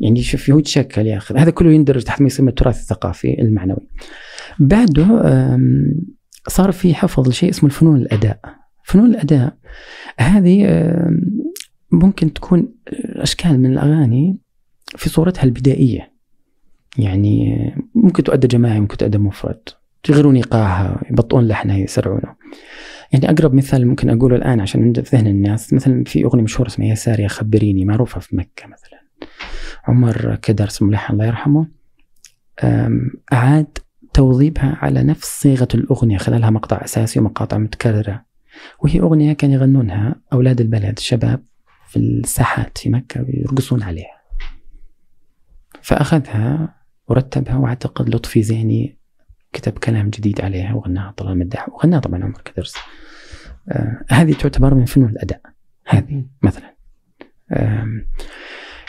يعني 0.00 0.22
شوف 0.22 0.50
هو 0.50 0.60
تشكل 0.60 1.06
ياخذ 1.06 1.36
هذا 1.36 1.50
كله 1.50 1.72
يندرج 1.72 2.02
تحت 2.02 2.20
ما 2.20 2.26
يسمى 2.26 2.48
التراث 2.48 2.80
الثقافي 2.80 3.40
المعنوي. 3.40 3.88
بعده 4.58 5.06
صار 6.48 6.72
في 6.72 6.94
حفظ 6.94 7.28
لشيء 7.28 7.50
اسمه 7.50 7.68
الفنون 7.68 7.96
الأداء. 7.96 8.40
فنون 8.84 9.10
الأداء 9.10 9.56
هذه 10.18 10.66
ممكن 11.90 12.32
تكون 12.32 12.74
أشكال 13.16 13.60
من 13.60 13.72
الأغاني 13.72 14.38
في 14.96 15.08
صورتها 15.08 15.44
البدائية. 15.44 16.12
يعني 16.98 17.58
ممكن 17.94 18.22
تؤدى 18.22 18.46
جماعي 18.46 18.80
ممكن 18.80 18.96
تؤدى 18.96 19.18
مفرد. 19.18 19.68
يغيرون 20.08 20.36
ايقاعها 20.36 21.02
يبطئون 21.10 21.48
لحنها 21.48 21.76
يسرعونه. 21.76 22.34
يعني 23.12 23.30
أقرب 23.30 23.54
مثال 23.54 23.86
ممكن 23.86 24.10
أقوله 24.10 24.36
الآن 24.36 24.60
عشان 24.60 24.92
في 24.92 25.16
ذهن 25.16 25.26
الناس 25.26 25.72
مثلا 25.72 26.04
في 26.04 26.24
أغنية 26.24 26.42
مشهورة 26.42 26.68
اسمها 26.68 26.88
يا 26.88 26.94
سارية 26.94 27.26
خبريني 27.26 27.84
معروفة 27.84 28.20
في 28.20 28.36
مكة 28.36 28.66
مثلا. 28.66 29.00
عمر 29.84 30.36
كدرس 30.42 30.82
ملحن 30.82 31.12
الله 31.12 31.26
يرحمه. 31.26 31.68
أعاد 33.32 33.78
توظيفها 34.12 34.78
على 34.82 35.02
نفس 35.02 35.40
صيغة 35.40 35.68
الأغنية 35.74 36.18
خلالها 36.18 36.50
مقطع 36.50 36.84
أساسي 36.84 37.20
ومقاطع 37.20 37.58
متكررة. 37.58 38.24
وهي 38.78 39.00
أغنية 39.00 39.32
كان 39.32 39.50
يغنونها 39.50 40.14
أولاد 40.32 40.60
البلد 40.60 40.94
الشباب 40.98 41.42
في 41.88 41.96
الساحات 41.96 42.78
في 42.78 42.88
مكة 42.88 43.22
ويرقصون 43.22 43.82
عليها. 43.82 44.20
فأخذها 45.82 46.74
ورتبها 47.08 47.56
وأعتقد 47.56 48.14
لطفي 48.14 48.42
زيني 48.42 48.98
كتب 49.54 49.72
كلام 49.72 50.10
جديد 50.10 50.40
عليها 50.40 50.74
وغناها 50.74 51.14
طلال 51.16 51.38
مداح 51.38 51.68
وغناها 51.68 52.00
طبعا 52.00 52.24
عمر 52.24 52.40
كدرس. 52.44 52.74
آه 53.68 54.00
هذه 54.10 54.32
تعتبر 54.32 54.74
من 54.74 54.84
فنون 54.84 55.08
الأداء 55.08 55.40
هذه 55.86 56.24
مثلا. 56.42 56.74
آه 57.50 57.86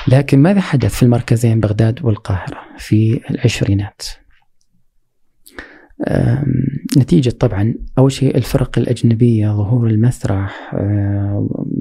لكن 0.08 0.40
ماذا 0.40 0.62
حدث 0.62 0.96
في 0.96 1.04
المركزين 1.04 1.60
بغداد 1.60 2.06
والقاهرة 2.06 2.60
في 2.78 3.22
العشرينات؟ 3.30 4.02
نتيجة 6.98 7.30
طبعا 7.30 7.76
أول 7.98 8.12
شيء 8.12 8.38
الفرق 8.38 8.80
الأجنبية 8.80 9.48
ظهور 9.48 9.88
المسرح 9.88 10.76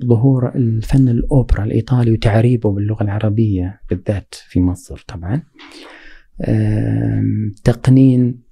ظهور 0.04 0.48
الفن 0.54 1.08
الأوبرا 1.08 1.64
الإيطالي 1.64 2.12
وتعريبه 2.12 2.72
باللغة 2.72 3.02
العربية 3.02 3.80
بالذات 3.90 4.34
في 4.34 4.60
مصر 4.60 5.04
طبعا. 5.08 5.42
تقنين 7.64 8.43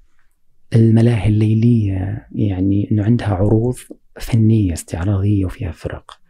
الملاهي 0.74 1.28
الليلية 1.28 2.28
يعني 2.32 2.88
أنه 2.90 3.04
عندها 3.04 3.28
عروض 3.28 3.74
فنية 4.20 4.72
استعراضية 4.72 5.44
وفيها 5.44 5.72
فرق. 5.72 6.22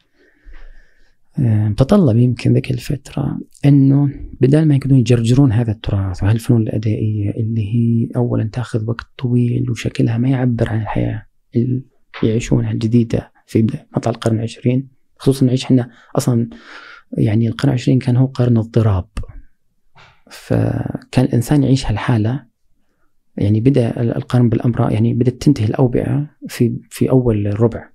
تطلب 1.77 2.17
يمكن 2.17 2.53
ذيك 2.53 2.71
الفترة 2.71 3.39
إنه 3.65 4.11
بدل 4.41 4.65
ما 4.65 4.75
يقدرون 4.77 4.99
يجرجرون 4.99 5.53
هذا 5.53 5.73
التراث 5.73 6.23
وهالفنون 6.23 6.63
الأدائية 6.63 7.31
اللي 7.31 7.75
هي 7.75 8.09
اولا 8.17 8.45
تأخذ 8.53 8.89
وقت 8.89 9.07
طويل 9.19 9.71
وشكلها 9.71 10.19
ما 10.19 10.29
يعبر 10.29 10.69
عن 10.69 10.81
الحياة 10.81 11.27
اللي 11.57 11.83
يعيشونها 12.23 12.73
الجديدة 12.73 13.33
في 13.47 13.67
مطلع 13.97 14.13
القرن 14.13 14.37
العشرين 14.37 14.89
خصوصا 15.17 15.47
نعيش 15.47 15.65
إحنا 15.65 15.91
أصلا 16.17 16.51
يعني 17.19 17.49
القرن 17.49 17.69
العشرين 17.69 17.99
كان 17.99 18.17
هو 18.17 18.27
قرن 18.27 18.57
اضطراب. 18.57 19.09
فكان 20.31 21.25
الإنسان 21.25 21.63
يعيش 21.63 21.87
هالحالة 21.87 22.52
يعني 23.37 23.61
بدأ 23.61 24.01
القرن 24.01 24.49
بالامراض 24.49 24.93
يعني 24.93 25.15
بدأت 25.15 25.43
تنتهي 25.43 25.65
الأوبئة 25.65 26.27
في 26.49 26.77
في 26.91 27.11
أول 27.11 27.61
ربع. 27.61 27.89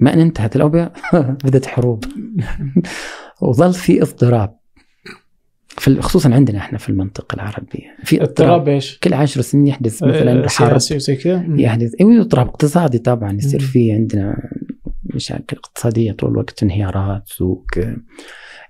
ما 0.00 0.14
إن 0.14 0.20
انتهت 0.20 0.56
الأوبئة 0.56 0.92
بدأت 1.44 1.66
حروب. 1.66 2.04
وظل 3.42 3.72
في 3.72 4.02
اضطراب. 4.02 4.60
في 5.68 6.02
خصوصا 6.02 6.34
عندنا 6.34 6.58
إحنا 6.58 6.78
في 6.78 6.88
المنطقة 6.88 7.34
العربية. 7.34 7.96
في 8.04 8.22
اضطراب. 8.22 8.68
إيش؟ 8.68 8.98
كل 8.98 9.14
عشر 9.14 9.40
سنين 9.40 9.66
يحدث 9.66 10.02
مثلا 10.02 10.44
آه، 10.44 10.48
حرب. 10.48 10.78
سياسي 10.78 11.16
كذا. 11.16 11.46
يحدث. 11.48 11.92
أيوه 12.00 12.20
اضطراب 12.20 12.46
اقتصادي 12.48 12.98
طبعا 12.98 13.32
يصير. 13.32 13.60
في 13.60 13.92
عندنا 13.92 14.50
مشاكل 15.14 15.56
اقتصادية 15.56 16.12
طول 16.12 16.30
الوقت. 16.30 16.62
انهيارات 16.62 17.22
سوق 17.28 17.66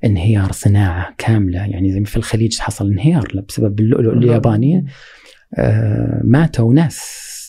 انهيار 0.05 0.53
صناعة 0.53 1.15
كاملة. 1.19 1.59
يعني 1.59 1.93
زي 1.93 2.01
ما 2.01 2.07
في 2.07 2.17
الخليج 2.17 2.59
حصل 2.59 2.87
انهيار 2.91 3.45
بسبب 3.49 3.81
اللؤلؤ 3.81 4.13
الياباني 4.13 4.79
آه، 4.79 4.85
ماتوا 6.25 6.75
ناس. 6.75 7.01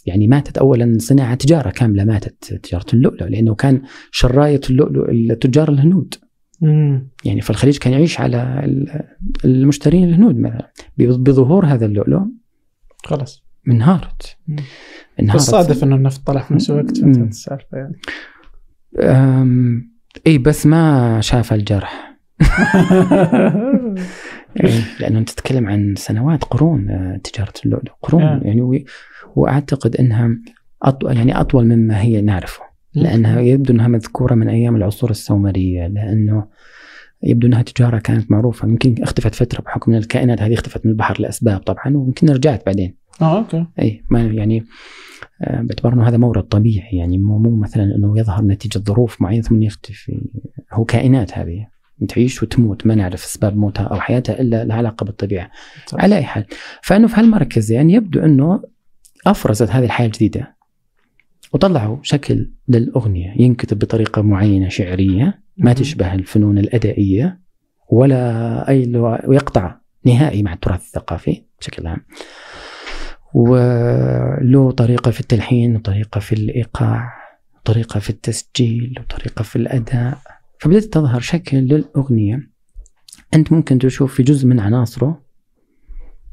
يعني 0.06 0.28
ماتت 0.28 0.58
اولا 0.58 0.98
صناعة 1.00 1.36
تجارة 1.36 1.70
كاملة 1.70 2.04
ماتت 2.04 2.54
تجارة 2.54 2.86
اللؤلؤ 2.94 3.24
لأنه 3.28 3.56
كان 3.56 3.82
شرايه 4.12 4.62
اللؤلؤ 4.70 5.10
التجار 5.12 5.70
الهنود. 5.70 6.14
مم. 6.62 7.10
يعني 7.26 7.42
في 7.42 7.50
الخليج 7.50 7.78
كان 7.78 7.94
يعيش 7.94 8.20
على 8.20 8.62
ال- 8.66 9.04
المشترين 9.46 10.04
الهنود 10.10 10.36
بظهور 10.98 11.66
هذا 11.66 11.86
اللؤلؤ 11.86 12.22
خلاص. 13.04 13.44
انهارت. 13.68 14.38
انهارت. 15.20 15.42
بس 15.42 15.46
صادف 15.50 15.84
إنه 15.84 15.96
النفط 15.96 16.28
طلع 16.28 16.42
في 16.42 16.54
نفس 16.54 16.70
الوقت 16.72 16.98
السالفة 17.00 17.78
يعني. 17.78 17.96
إي 20.28 20.38
بس 20.38 20.66
ما 20.66 21.22
شاف 21.22 21.54
الجرح. 21.54 22.12
يعني 24.56 24.82
لأنه 25.00 25.20
أنت 25.20 25.30
تتكلم 25.30 25.68
عن 25.68 25.96
سنوات 25.98 26.44
قرون 26.44 26.90
آه، 26.90 27.18
تجارة 27.18 27.54
اللؤلؤ. 27.66 27.92
قرون 28.02 28.24
آه. 28.24 28.42
يعني 28.44 28.86
وأعتقد 29.36 29.96
إنها 29.96 30.30
أطول 30.84 31.18
يعني 31.18 31.40
أطول 31.42 31.66
مما 31.66 32.02
هي 32.02 32.22
نعرفه. 32.22 32.62
لأنها 32.96 33.40
يبدو 33.40 33.74
أنها 33.74 33.88
مذكورة 33.88 34.36
من 34.36 34.50
أيام 34.50 34.76
العصور 34.76 35.10
السومرية 35.10 35.88
لأنه 35.88 36.46
يبدو 37.24 37.48
أنها 37.48 37.62
تجارة 37.62 38.00
كانت 38.00 38.32
معروفة. 38.32 38.68
يمكن 38.68 38.96
اختفت 39.04 39.36
فترة 39.36 39.62
بحكم 39.62 39.92
أن 39.92 39.98
الكائنات 39.98 40.42
هذه 40.42 40.54
اختفت 40.54 40.86
من 40.86 40.92
البحر 40.92 41.22
لأسباب 41.22 41.60
طبعا 41.60 41.98
ويمكن 41.98 42.30
رجعت 42.30 42.66
بعدين. 42.66 42.96
آه 43.22 43.38
أوكي. 43.38 43.66
اي 43.80 44.04
ما 44.10 44.22
يعني 44.22 44.66
آه، 45.42 45.62
باعتبار 45.62 45.94
إنه 45.94 46.08
هذا 46.08 46.18
مورد 46.18 46.44
طبيعي. 46.44 46.98
يعني 46.98 47.18
مو 47.18 47.38
مو 47.38 47.56
مثلا 47.56 47.84
إنه 47.84 48.20
يظهر 48.20 48.44
نتيجة 48.44 48.80
ظروف 48.80 49.22
معينة 49.22 49.42
ثم 49.42 49.62
يختفي. 49.62 50.22
هو 50.74 50.86
كائنات 50.86 51.38
هذه. 51.38 51.68
تعيش 52.08 52.44
وتموت 52.44 52.86
ما 52.86 52.96
نعرف 52.96 53.26
أسباب 53.26 53.58
موتها 53.58 53.84
أو 53.84 54.00
حياتها 54.00 54.42
إلا 54.42 54.64
لها 54.64 54.78
علاقة 54.78 55.04
بالطبيعة 55.04 55.52
صح. 55.88 56.00
على 56.00 56.18
أي 56.18 56.24
حال 56.24 56.46
فأنه 56.84 57.08
في 57.08 57.20
هالمركز 57.20 57.72
يعني 57.72 57.94
يبدو 57.94 58.20
أنه 58.20 58.64
أفرزت 59.28 59.70
هذه 59.70 59.86
الحياة 59.86 60.08
الجديدة 60.08 60.56
وطلعوا 61.54 61.98
شكل 62.02 62.52
للأغنية 62.68 63.34
ينكتب 63.38 63.80
بطريقة 63.80 64.22
معينة 64.22 64.70
شعرية 64.70 65.42
ما. 65.58 65.74
تشبه 65.74 66.14
الفنون 66.14 66.58
الأدائية 66.58 67.40
ولا 67.90 68.70
أي 68.70 68.86
لغة 68.86 69.20
ويقطع 69.28 69.76
نهائي 70.06 70.44
مع 70.44 70.54
التراث 70.54 70.82
الثقافي 70.82 71.44
بشكل 71.60 71.88
عام. 71.88 72.06
وله 73.34 74.72
طريقة 74.72 75.12
في 75.12 75.20
التلحين 75.20 75.76
وطريقة 75.76 76.20
في 76.20 76.36
الإيقاع 76.36 77.14
طريقه 77.66 78.00
في 78.00 78.10
التسجيل 78.10 78.96
وطريقة 79.00 79.44
في 79.44 79.56
الأداء 79.56 80.18
فبدأت 80.62 80.84
تظهر 80.84 81.20
شكل 81.20 81.58
للأغنية. 81.58 82.50
أنت 83.34 83.52
ممكن 83.52 83.80
تشوف 83.80 84.14
في 84.14 84.24
جزء 84.24 84.48
من 84.48 84.60
عناصره 84.60 85.22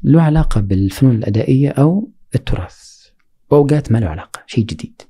له 0.03 0.21
علاقة 0.21 0.61
بالفنون 0.61 1.15
الأدائية 1.15 1.69
أو 1.69 2.11
التراث. 2.35 3.07
واوقات 3.51 3.91
ما 3.91 3.97
له 3.97 4.07
علاقة 4.07 4.43
شيء 4.47 4.65
جديد. 4.65 5.01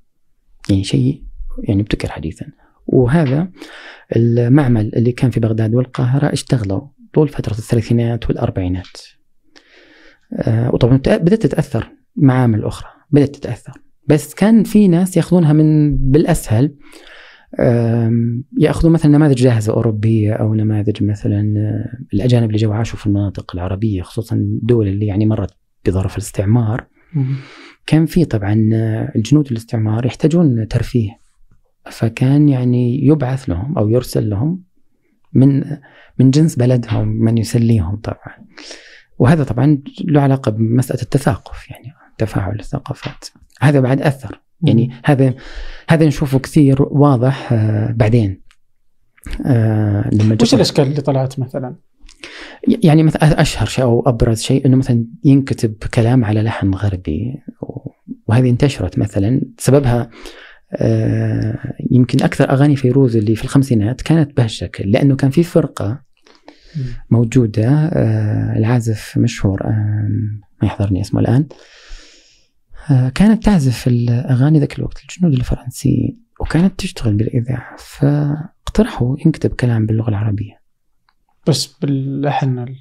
يعني 0.69 0.83
شيء 0.83 1.23
يعني 1.63 1.81
ابتكر 1.81 2.11
حديثا. 2.11 2.45
وهذا 2.87 3.51
المعمل 4.15 4.95
اللي 4.95 5.11
كان 5.11 5.31
في 5.31 5.39
بغداد 5.39 5.75
والقاهرة 5.75 6.33
اشتغلوا 6.33 6.81
طول 7.13 7.27
فترة 7.27 7.53
الثلاثينات 7.53 8.27
والأربعينات. 8.27 9.01
آه، 10.33 10.73
وطبعا 10.73 10.97
بدأت 10.97 11.41
تتأثر 11.41 11.91
معامل 12.15 12.63
أخرى 12.63 12.89
بدأت 13.11 13.35
تتأثر. 13.35 13.81
بس 14.07 14.33
كان 14.33 14.63
في 14.63 14.87
ناس 14.87 15.17
يأخذونها 15.17 15.53
من 15.53 15.97
بالأسهل. 15.97 16.75
يأخذوا 18.57 18.91
مثلا 18.91 19.11
نماذج 19.11 19.35
جاهزة 19.35 19.73
أوروبية 19.73 20.33
أو 20.33 20.53
نماذج 20.53 21.03
مثلا 21.03 21.53
آه، 21.57 21.97
الأجانب 22.13 22.47
اللي 22.47 22.57
جو 22.57 22.71
عاشوا 22.71 22.97
في 22.97 23.07
المناطق 23.07 23.55
العربية 23.55 24.01
خصوصا 24.01 24.35
الدول 24.35 24.87
اللي 24.87 25.05
يعني 25.05 25.25
مرت 25.25 25.53
بظرف 25.85 26.17
الاستعمار. 26.17 26.87
كان 27.85 28.05
في 28.05 28.25
طبعا 28.25 28.69
آه، 28.73 29.11
الجنود 29.15 29.51
الاستعمار 29.51 30.05
يحتاجون 30.05 30.67
ترفيه. 30.67 31.19
فكان 31.91 32.49
يعني 32.49 33.07
يبعث 33.07 33.49
لهم 33.49 33.77
أو 33.77 33.89
يرسل 33.89 34.29
لهم 34.29 34.63
من 35.33 35.63
من 36.19 36.31
جنس 36.31 36.55
بلدهم 36.55 37.07
من 37.07 37.37
يسليهم 37.37 37.95
طبعا. 37.95 38.45
وهذا 39.19 39.43
طبعا 39.43 39.81
له 40.03 40.21
علاقة 40.21 40.51
بمسألة 40.51 41.01
التثاقف 41.01 41.69
يعني 41.69 41.93
تفاعل 42.17 42.59
الثقافات. 42.59 43.25
هذا 43.61 43.79
بعد 43.79 44.01
أثر. 44.01 44.41
يعني 44.63 44.91
هذا 45.05 45.33
هذا 45.89 46.05
نشوفه 46.05 46.39
كثير 46.39 46.81
واضح 46.81 47.53
آه، 47.53 47.91
بعدين. 47.91 48.41
آه، 49.45 50.09
لما 50.13 50.37
وش 50.41 50.53
الأشكال 50.53 50.87
اللي 50.87 51.01
طلعت 51.01 51.39
مثلا؟ 51.39 51.75
يعني 52.67 53.03
مثلا 53.03 53.41
أشهر 53.41 53.67
شيء 53.67 53.85
أو 53.85 54.03
أبرز 54.07 54.41
شيء 54.41 54.65
إنه 54.65 54.77
مثلا 54.77 55.05
ينكتب 55.23 55.75
كلام 55.93 56.25
على 56.25 56.41
لحن 56.41 56.73
غربي 56.73 57.35
وهذه 58.27 58.49
انتشرت 58.49 58.99
مثلا. 58.99 59.41
سببها 59.57 60.09
آه، 60.73 61.59
يمكن 61.91 62.23
أكثر 62.23 62.49
أغاني 62.49 62.75
فيروز 62.75 63.15
اللي 63.15 63.35
في 63.35 63.43
الخمسينات 63.43 64.01
كانت 64.01 64.37
بهالشكل 64.37 64.91
لأنه 64.91 65.15
كان 65.15 65.29
في 65.29 65.43
فرقة 65.43 66.01
موجودة 67.09 67.91
العازف 68.57 69.17
مشهور 69.17 69.63
ما 70.61 70.67
يحضرني 70.67 71.01
اسمه 71.01 71.19
الآن. 71.21 71.47
كانت 73.15 73.43
تعزف 73.43 73.87
الأغاني 73.87 74.59
ذاك 74.59 74.79
الوقت 74.79 75.01
الجنود 75.01 75.33
الفرنسيين 75.33 76.19
وكانت 76.39 76.79
تشتغل 76.79 77.13
بالإذاعة 77.13 77.75
فاقترحوا 77.77 79.15
ينكتب 79.25 79.49
كلام 79.49 79.85
باللغة 79.85 80.09
العربية 80.09 80.59
بس 81.47 81.65
باللحن 81.81 82.59
ال- 82.59 82.75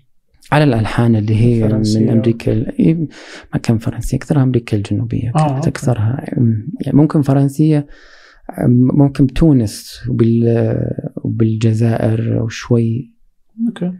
على 0.53 0.65
الألحان 0.65 1.17
اللي 1.17 1.37
هي. 1.37 1.69
من 1.69 2.09
أمريكا 2.11 2.53
ال- 2.53 3.09
ما 3.55 3.61
كان 3.61 3.79
فرنسية 3.79 4.17
أكثرها 4.17 4.43
أمريكا 4.43 4.77
الجنوبية 4.77 5.29
آه، 5.29 5.33
كانت 5.33 5.51
okay. 5.57 5.69
أكثرها 5.69 6.25
أم، 6.39 6.69
يعني 6.81 6.97
ممكن 6.99 7.23
فرنسية 7.23 7.87
أم، 8.65 8.89
ممكن 8.95 9.27
بتونس 9.27 10.01
وبال 10.09 10.77
وبالجزائر 11.17 12.43
وشوي 12.43 13.15
okay 13.69 13.93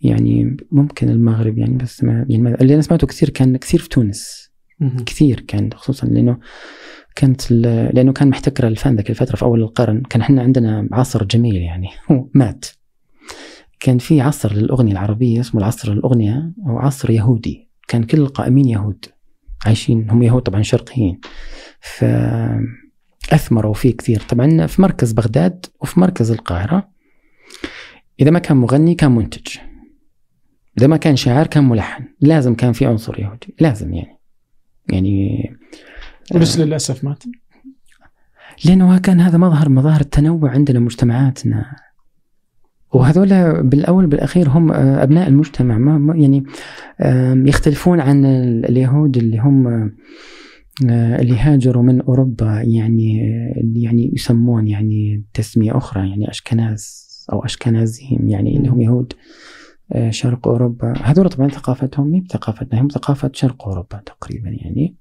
يعني 0.00 0.56
ممكن 0.72 1.08
المغرب 1.08 1.58
يعني 1.58 1.76
بس 1.76 2.04
ما 2.04 2.26
يعني 2.28 2.54
اللي 2.54 2.74
أنا 2.74 2.82
سمعته 2.82 3.06
كثير 3.06 3.28
كان 3.30 3.56
كثير 3.56 3.80
في 3.80 3.88
تونس. 3.88 4.43
كثير 5.06 5.40
كان 5.40 5.70
خصوصا 5.74 6.06
لأنه 6.06 6.38
كانت 7.14 7.50
لأنه 7.50 8.12
كان 8.12 8.28
محتكر 8.28 8.66
الفن 8.66 8.96
ذاك 8.96 9.10
الفترة 9.10 9.36
في 9.36 9.42
أول 9.42 9.62
القرن. 9.62 10.02
كان 10.02 10.20
إحنا 10.20 10.42
عندنا 10.42 10.88
عصر 10.92 11.24
جميل 11.24 11.56
يعني 11.56 11.88
هو 12.10 12.28
مات. 12.34 12.66
كان 13.80 13.98
في 13.98 14.20
عصر 14.20 14.52
للأغنية 14.52 14.92
العربية 14.92 15.40
اسمه 15.40 15.60
العصر 15.60 15.92
الأغنية 15.92 16.52
أو 16.66 16.78
عصر 16.78 17.10
يهودي. 17.10 17.68
كان 17.88 18.02
كل 18.04 18.18
القائمين 18.18 18.68
يهود 18.68 19.04
عايشين 19.66 20.10
هم 20.10 20.22
يهود 20.22 20.42
طبعا 20.42 20.62
شرقيين. 20.62 21.20
ف 21.80 22.04
اثمروا 23.32 23.74
فيه 23.74 23.96
كثير. 23.96 24.20
طبعا 24.20 24.66
في 24.66 24.82
مركز 24.82 25.12
بغداد 25.12 25.66
وفي 25.80 26.00
مركز 26.00 26.30
القاهرة 26.30 26.88
إذا 28.20 28.30
ما 28.30 28.38
كان 28.38 28.56
مغني 28.56 28.94
كان 28.94 29.12
منتج. 29.12 29.56
إذا 30.78 30.86
ما 30.86 30.96
كان 30.96 31.16
شاعر 31.16 31.46
كان 31.46 31.64
ملحن. 31.64 32.04
لازم 32.20 32.54
كان 32.54 32.72
في 32.72 32.86
عنصر 32.86 33.20
يهودي. 33.20 33.54
لازم 33.60 33.94
يعني. 33.94 34.13
يعني 34.92 35.50
وليش 36.34 36.58
للأسف 36.58 37.04
مات؟ 37.04 37.22
لأنه 38.64 38.98
كان 38.98 39.20
هذا 39.20 39.38
مظهر 39.38 39.68
مظاهر 39.68 40.00
التنوع 40.00 40.50
عندنا 40.50 40.80
مجتمعاتنا. 40.80 41.64
وهذول 42.92 43.28
بالأول 43.62 44.06
بالأخير 44.06 44.48
هم 44.48 44.72
آه، 44.72 45.02
أبناء 45.02 45.28
المجتمع. 45.28 45.78
ما 45.78 46.14
يعني 46.16 46.44
يختلفون 47.48 48.00
عن 48.00 48.24
ال- 48.24 48.64
اليهود 48.68 49.16
اللي 49.16 49.38
هم 49.38 49.66
آه، 50.90 51.20
اللي 51.20 51.38
هاجروا 51.38 51.82
من 51.82 52.00
أوروبا 52.00 52.62
يعني 52.62 53.20
اللي 53.60 53.82
يعني 53.82 54.10
يسمون 54.14 54.68
يعني 54.68 55.24
تسمية 55.34 55.76
أخرى 55.76 56.08
يعني 56.10 56.30
أشكناز 56.30 57.04
أو 57.32 57.44
أشكنازيم 57.44 58.28
يعني 58.28 58.56
اللي 58.56 58.68
هم 58.68 58.80
يهود. 58.80 59.12
آه، 59.12 59.16
شرق 60.10 60.48
أوروبا. 60.48 60.94
هذول 61.02 61.28
طبعا 61.28 61.48
ثقافتهم 61.48 62.06
مي 62.10 62.20
بثقافتنا 62.20 62.80
هم 62.80 62.88
ثقافة 62.88 63.30
شرق 63.34 63.68
أوروبا 63.68 64.02
تقريبا 64.06 64.48
يعني. 64.48 64.96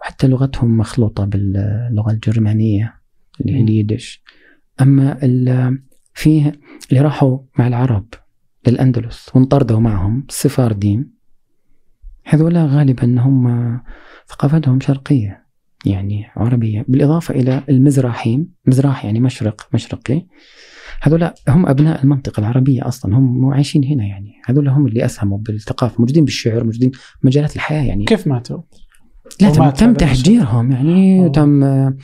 وحتى 0.00 0.26
لغتهم 0.28 0.76
مخلوطة 0.78 1.24
باللغة 1.24 2.10
الجرمانية 2.10 2.94
اللي 3.40 3.54
هي. 3.56 3.60
اليدش 3.62 4.22
أما 4.80 5.18
ال- 5.22 5.82
فيه 6.14 6.52
اللي 6.90 7.00
راحوا 7.00 7.38
مع 7.58 7.66
العرب 7.66 8.06
للأندلس 8.66 9.30
وانطردوا 9.34 9.80
معهم 9.80 10.26
السفارديم 10.28 11.16
هذولا 12.24 12.64
غالبا 12.66 13.20
هم 13.20 13.80
ثقافتهم 14.28 14.80
شرقية 14.80 15.46
يعني 15.86 16.26
عربية. 16.36 16.84
بالإضافة 16.88 17.34
إلى 17.34 17.62
المزراحيم 17.68 18.48
مزراح 18.66 19.04
يعني 19.04 19.20
مشرق 19.20 19.68
مشرقي. 19.74 20.26
هذولا 21.02 21.34
هم 21.48 21.66
أبناء 21.66 22.02
المنطقة 22.04 22.40
العربية 22.40 22.88
أصلا 22.88 23.16
هم 23.18 23.46
عايشين 23.54 23.84
هنا 23.84 24.04
يعني. 24.04 24.32
هذولا 24.46 24.72
هم 24.72 24.86
اللي 24.86 25.04
أسهموا 25.04 25.38
بالثقافة 25.38 25.94
موجودين 25.98 26.24
بالشعر 26.24 26.64
موجودين 26.64 26.90
مجالات 27.22 27.56
الحياة 27.56 27.82
يعني. 27.82 28.04
كيف 28.04 28.26
ماتوا؟ 28.26 28.58
لا 29.40 29.50
تم, 29.50 29.70
تم 29.70 29.86
هذا 29.86 29.92
تهجيرهم 29.96 30.72
يعني 30.72 31.20
أوه. 31.20 31.28
تم 31.28 31.64
آه، 31.64 31.96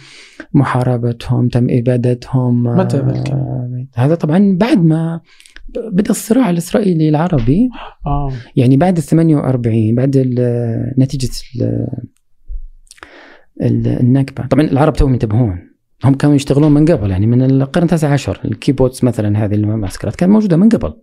محاربتهم 0.55 1.49
تم 1.49 1.66
إبادتهم 1.70 2.68
آه، 2.68 2.76
متى 2.76 2.97
الكلام؟ 3.01 3.88
هذا 3.95 4.14
طبعا 4.14 4.57
بعد 4.61 4.78
ما 4.84 5.20
بدأ 5.93 6.11
الصراع 6.11 6.51
الإسرائيلي 6.51 7.09
العربي. 7.09 7.68
آه. 8.07 8.32
يعني 8.57 8.76
بعد 8.76 8.97
ال 8.97 9.03
48 9.03 9.95
بعد 9.95 10.16
ال- 10.16 10.95
نتيجة 10.99 11.30
ال- 11.57 11.86
ال- 13.62 13.86
النكبة. 14.01 14.47
طبعا 14.47 14.64
العرب 14.64 14.93
توهم 14.93 15.12
ينتبهون 15.12 15.72
هم 16.05 16.14
كانوا 16.14 16.36
يشتغلون 16.36 16.72
من 16.72 16.84
قبل 16.84 17.11
يعني 17.11 17.26
من 17.26 17.42
القرن 17.42 17.84
التاسع 17.84 18.12
عشر 18.12 18.40
الكيبوتس 18.44 19.05
مثلا 19.05 19.44
هذه 19.44 19.55
المعسكرات 19.55 20.16
كانت 20.16 20.32
موجودة 20.32 20.57
من 20.57 20.68
قبل. 20.68 20.94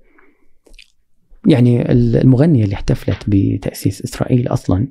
يعني 1.47 1.91
ال- 1.91 2.15
المغنية 2.15 2.63
اللي 2.63 2.75
احتفلت 2.75 3.23
بتأسيس 3.27 4.01
إسرائيل 4.01 4.47
أصلا 4.47 4.87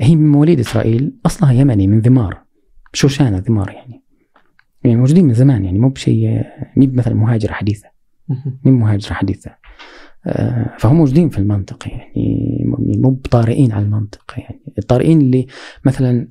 هي 0.00 0.16
من 0.16 0.32
مواليد 0.32 0.60
إسرائيل 0.60 1.12
أصلها 1.26 1.52
يمني 1.52 1.86
من 1.86 2.00
ذمار 2.00 2.42
شوشانة 2.92 3.38
ذمار 3.38 3.70
يعني. 3.70 4.02
يعني 4.84 4.96
موجودين 4.96 5.24
من 5.24 5.34
زمان 5.34 5.64
يعني 5.64 5.78
مو 5.78 5.88
بشيء 5.88 6.42
مو 6.76 6.86
مثلا 6.92 7.14
مهاجرة 7.14 7.52
حديثة. 7.52 7.88
من 8.64 8.72
مهاجرة 8.72 9.12
حديثة. 9.14 9.50
آه، 10.26 10.76
فهم 10.78 10.96
موجودين 10.96 11.28
في 11.28 11.38
المنطقة 11.38 11.88
يعني 11.88 12.64
مو 12.98 13.10
بطارئين 13.10 13.72
على 13.72 13.84
المنطقة 13.84 14.34
يعني 14.36 14.60
الطارئين 14.78 15.20
اللي 15.20 15.46
مثلا 15.84 16.28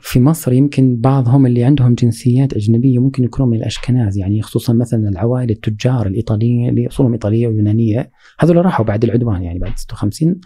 في 0.00 0.20
مصر 0.20 0.52
يمكن 0.52 0.96
بعضهم 0.96 1.46
اللي 1.46 1.64
عندهم 1.64 1.94
جنسيات 1.94 2.52
أجنبية 2.52 2.98
ممكن 2.98 3.24
يكونوا 3.24 3.50
من 3.50 3.58
الأشكناز 3.58 4.18
يعني 4.18 4.42
خصوصا 4.42 4.72
مثلا 4.72 5.08
العوائل 5.08 5.50
التجار 5.50 6.06
الإيطاليين 6.06 6.68
اللي 6.68 6.86
أصولهم 6.86 7.12
إيطالية 7.12 7.48
ويونانية 7.48 8.10
هذول 8.38 8.64
راحوا 8.64 8.84
بعد 8.84 9.04
العدوان 9.04 9.42
يعني 9.42 9.58
بعد 9.58 9.78
56 9.78 10.40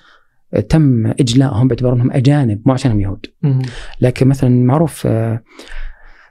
آه، 0.54 0.60
تم 0.60 1.06
إجلائهم 1.06 1.68
باعتبار 1.68 1.94
أنهم 1.94 2.12
أجانب 2.12 2.62
مو 2.66 2.72
عشانهم 2.72 3.00
يهود. 3.00 3.26
لكن 4.00 4.28
مثلا 4.28 4.64
معروف 4.64 5.06
آه، 5.06 5.42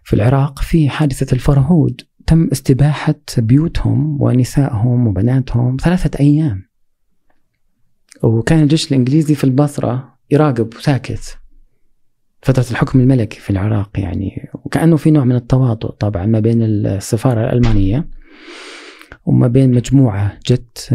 في 0.04 0.14
العراق 0.14 0.60
في 0.60 0.90
حادثة 0.90 1.34
الفرهود 1.34 2.02
تم 2.28 2.48
استباحة 2.52 3.16
بيوتهم 3.38 4.22
ونسائهم 4.22 5.08
وبناتهم 5.08 5.78
ثلاثة 5.82 6.20
أيام. 6.20 6.64
وكان 8.24 8.64
الجيش 8.64 8.92
الإنجليزي 8.92 9.36
في 9.36 9.44
البصرة 9.44 10.18
يراقب 10.32 10.74
وساكت. 10.76 11.43
فترة 12.44 12.66
الحكم 12.72 13.00
الملكي 13.00 13.40
في 13.40 13.50
العراق 13.50 13.90
يعني 14.00 14.50
وكأنه 14.54 14.98
في 14.98 15.12
نوع 15.12 15.24
من 15.24 15.36
التواطؤ 15.36 15.92
طبعا 15.92 16.26
ما 16.26 16.40
بين 16.40 16.64
السفارة 16.64 17.42
الألمانية 17.42 18.08
وما 19.26 19.48
بين 19.48 19.72
مجموعة 19.72 20.40
جت 20.48 20.88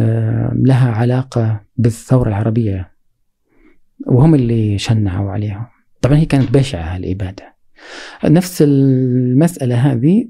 لها 0.53 0.90
علاقة 0.90 1.61
بالثورة 1.76 2.28
العربية 2.28 2.90
وهم 4.07 4.34
اللي 4.34 4.78
شنعوا 4.78 5.30
عليهم 5.30 5.66
طبعا 6.03 6.16
هي 6.16 6.24
كانت 6.24 6.51
بشعة 6.51 6.96
الإبادة. 6.96 7.55
نفس 8.24 8.62
المسألة 8.62 9.74
هذه 9.92 10.28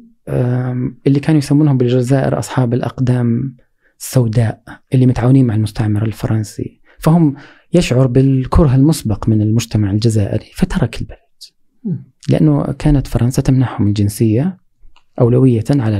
اللي 1.07 1.21
كانوا 1.21 1.39
يسمونهم 1.39 1.79
بالجزائر 1.79 2.39
أصحاب 2.39 2.75
الأقدام 2.75 3.57
السوداء 4.01 4.63
اللي 4.95 5.07
متعاونين 5.07 5.47
مع 5.47 5.55
المستعمر 5.55 6.03
الفرنسي. 6.03 6.81
فهم 6.99 7.35
يشعر 7.73 8.07
بالكره 8.07 8.75
المسبق 8.75 9.29
من 9.29 9.43
المجتمع 9.43 9.91
الجزائري 9.91 10.47
فترك 10.55 11.01
البلد. 11.01 11.19
لأنه 12.29 12.63
كانت 12.63 13.07
فرنسا 13.07 13.43
تمنحهم 13.43 13.87
الجنسية 13.89 14.57
أولوية 15.21 15.65
على 15.71 15.97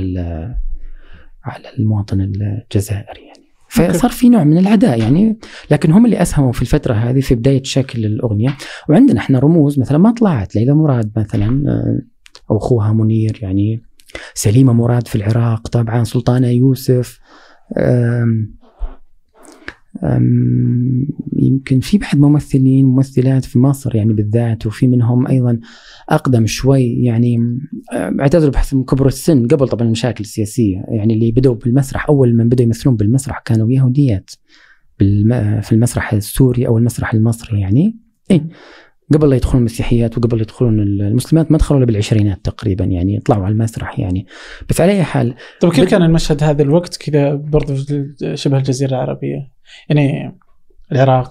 على 1.43 1.63
المواطن 1.79 2.21
الجزائري 2.21 3.21
يعني. 3.21 3.49
فصار 3.69 4.11
في 4.11 4.29
نوع 4.29 4.43
من 4.43 4.57
العداء 4.57 4.99
يعني 4.99 5.39
لكن 5.71 5.91
هم 5.91 6.05
اللي 6.05 6.21
أسهموا 6.21 6.51
في 6.51 6.61
الفترة 6.61 6.93
هذه 6.93 7.19
في 7.19 7.35
بداية 7.35 7.63
شكل 7.63 8.05
الأغنية. 8.05 8.57
وعندنا 8.89 9.19
إحنا 9.19 9.39
رموز 9.39 9.79
مثلا 9.79 9.97
ما 9.97 10.11
طلعت 10.11 10.55
ليلى 10.55 10.73
مراد 10.73 11.11
مثلا 11.17 11.63
آه، 11.67 12.01
أو 12.51 12.57
أخوها 12.57 12.93
منير 12.93 13.39
يعني 13.41 13.81
سليمة 14.33 14.73
مراد 14.73 15.07
في 15.07 15.15
العراق 15.15 15.67
طبعا 15.67 16.03
سلطانة 16.03 16.47
يوسف 16.47 17.19
يمكن 21.37 21.79
في 21.79 21.97
بعد 21.97 22.15
ممثلين 22.19 22.85
ممثلات 22.85 23.45
في 23.45 23.59
مصر 23.59 23.95
يعني 23.95 24.13
بالذات 24.13 24.65
وفي 24.65 24.87
منهم 24.87 25.27
أيضا 25.27 25.59
أقدم 26.09 26.45
شوي 26.45 27.03
يعني 27.03 27.37
اعتذروا 27.93 28.51
بحسب 28.51 28.85
كبر 28.85 29.07
السن 29.07 29.47
قبل 29.47 29.67
طبعا 29.67 29.85
المشاكل 29.85 30.23
السياسية 30.23 30.83
يعني 30.87 31.13
اللي 31.13 31.31
بدأوا 31.31 31.55
بالمسرح 31.55 32.09
أول 32.09 32.35
من 32.35 32.49
بدأوا 32.49 32.65
يمثلون 32.65 32.95
بالمسرح 32.95 33.39
كانوا 33.45 33.71
يهوديات. 33.71 34.29
في 34.99 35.69
المسرح 35.71 36.13
السوري 36.13 36.67
أو 36.67 36.77
المسرح 36.77 37.13
المصري 37.13 37.59
يعني. 37.59 37.97
اي 38.31 38.41
قبل 39.13 39.29
لا 39.29 39.35
يدخلون 39.35 39.59
المسيحيات 39.59 40.17
وقبل 40.17 40.41
يدخلون 40.41 40.79
المسلمات 40.79 41.51
ما 41.51 41.57
دخلوا 41.57 41.77
إلا 41.79 41.87
بالعشرينات 41.87 42.45
تقريبا 42.45 42.85
يعني 42.85 43.15
يطلعوا 43.15 43.43
على 43.45 43.51
المسرح 43.51 43.99
يعني. 43.99 44.25
بس 44.69 44.81
على 44.81 44.91
أي 44.91 45.03
حال 45.03 45.33
طيب 45.61 45.71
كيف 45.71 45.83
بد- 45.85 45.89
كان 45.91 46.01
المشهد 46.01 46.43
هذا 46.43 46.61
الوقت 46.61 46.97
كذا 46.97 47.35
برضو 47.35 47.73
شبه 48.33 48.57
الجزيرة 48.57 48.89
العربية؟ 48.89 49.58
يعني 49.89 50.35
العراق 50.91 51.29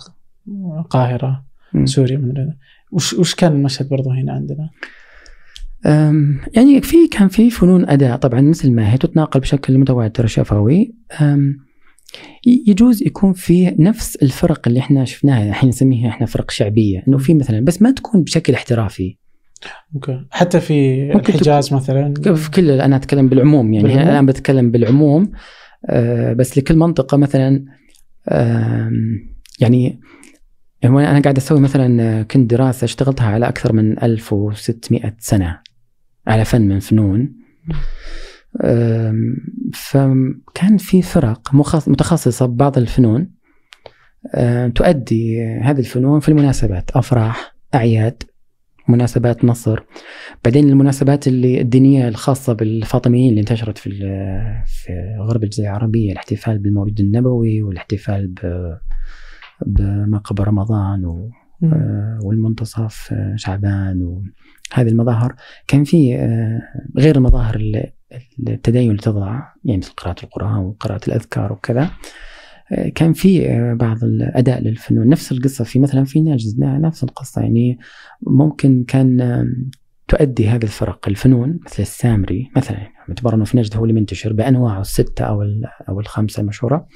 القاهرة 0.78 1.45
م. 1.74 1.86
سوريا 1.86 2.16
من 2.16 2.53
وش 2.93 3.12
وش 3.14 3.34
كان 3.34 3.53
المشهد 3.53 3.89
برضو 3.89 4.11
هنا 4.11 4.32
عندنا؟ 4.32 4.70
يعني 6.55 6.82
في 6.82 7.09
كان 7.09 7.28
في 7.28 7.51
فنون 7.51 7.89
أداء. 7.89 8.16
طبعا 8.16 8.41
مثل 8.41 8.72
ما 8.72 8.93
هي 8.93 8.99
تتناقل 8.99 9.41
بشكل 9.41 9.78
متواتر 9.78 10.26
شفوي. 10.26 10.95
يجوز 12.47 13.03
يكون 13.03 13.32
في 13.32 13.74
نفس 13.78 14.16
الفرق 14.16 14.68
اللي 14.68 14.80
إحنا 14.80 15.05
شفناها. 15.05 15.49
الحين 15.49 15.68
نسميها 15.68 16.09
إحنا 16.09 16.26
فرق 16.26 16.51
شعبية. 16.51 17.05
إنه 17.09 17.18
في 17.18 17.34
مثلا 17.34 17.64
بس 17.64 17.82
ما 17.82 17.91
تكون 17.91 18.22
بشكل 18.22 18.55
احترافي. 18.55 19.16
أوكي. 19.95 20.24
حتى 20.30 20.61
في 20.61 21.11
الحجاز 21.12 21.74
مثلا؟ 21.74 22.14
في 22.34 22.51
كل 22.51 22.70
أنا 22.70 22.97
أتكلم 22.97 23.28
بالعموم. 23.28 23.72
يعني 23.72 23.89
بالعموم؟ 23.89 24.09
الآن 24.09 24.26
بتكلم 24.26 24.70
بالعموم. 24.70 25.32
آه، 25.86 26.32
بس 26.32 26.59
لكل 26.59 26.76
منطقة 26.76 27.16
مثلا 27.16 27.64
يعني 29.61 30.01
أنا 30.85 31.20
قاعد 31.20 31.37
أسوي 31.37 31.61
مثلا 31.61 32.22
كنت 32.22 32.51
دراسة 32.51 32.85
اشتغلتها 32.85 33.26
على 33.26 33.49
أكثر 33.49 33.72
من 33.72 34.03
1600 34.03 35.16
سنة 35.18 35.61
على 36.26 36.45
فن 36.45 36.62
من 36.62 36.81
فنون. 36.81 37.35
فكان 39.74 40.76
في 40.79 41.03
فرق 41.03 41.55
متخصصة 41.89 42.47
ببعض 42.47 42.79
الفنون. 42.79 43.31
تؤدي 44.74 45.45
هذه 45.45 45.79
الفنون 45.79 46.20
في 46.20 46.29
المناسبات 46.29 46.91
أفراح 46.91 47.55
أعياد. 47.74 48.22
مناسبات 48.89 49.45
نصر. 49.45 49.80
بعدين 50.45 50.68
المناسبات 50.68 51.28
اللي 51.28 51.61
الدينية 51.61 52.09
الخاصة 52.09 52.53
بالفاطميين 52.53 53.30
اللي 53.30 53.41
انتشرت 53.41 53.78
في 53.78 53.91
في 54.66 55.16
غرب 55.20 55.45
الجزيرة 55.45 55.68
العربية 55.68 56.12
الاحتفال 56.12 56.59
بالمولد 56.59 57.01
النبوي 57.01 57.62
والاحتفال 57.62 58.26
ب 58.26 58.39
بما 59.66 60.18
قبل 60.18 60.45
رمضان 60.45 61.05
و. 61.05 61.30
آه، 61.64 62.18
والمنتصف 62.22 63.09
آه، 63.12 63.34
شعبان 63.36 64.03
وهذه 64.03 64.89
المظاهر. 64.89 65.34
كان 65.68 65.84
في 65.84 66.16
آه، 66.16 66.61
غير 66.99 67.16
المظاهر 67.16 67.55
ال- 67.57 67.93
التدين 68.49 68.91
اللي 68.91 69.03
تضع 69.03 69.41
يعني 69.64 69.78
مثل 69.78 69.93
قراءة 69.93 70.24
القرآن 70.24 70.57
وقراءة 70.59 71.01
الأذكار 71.09 71.53
وكذا. 71.53 71.91
كان 72.95 73.12
في 73.12 73.49
بعض 73.75 74.05
الأداء 74.05 74.61
للفنون 74.61 75.09
نفس 75.09 75.33
القصة 75.33 75.64
في 75.64 75.79
مثلا 75.79 76.05
في 76.05 76.21
نجد 76.21 76.61
نفس 76.61 77.05
القصة 77.05 77.43
يعني 77.43 77.79
ممكن 78.27 78.85
كان 78.89 79.45
تؤدي 80.09 80.49
هذه 80.49 80.62
الفرق 80.62 81.09
الفنون 81.09 81.61
مثل 81.66 81.83
السامري 81.83 82.51
مثلا 82.57 82.79
باعتبار 83.09 83.35
أنه 83.35 83.45
في 83.45 83.57
نجد 83.57 83.77
هو 83.77 83.85
اللي 83.85 83.95
منتشر 84.01 84.33
بأنواعه 84.33 84.81
الستة 84.81 85.25
أو 85.25 85.43
أو 85.89 86.01
الخمسة 86.01 86.41
المشهورة. 86.41 86.89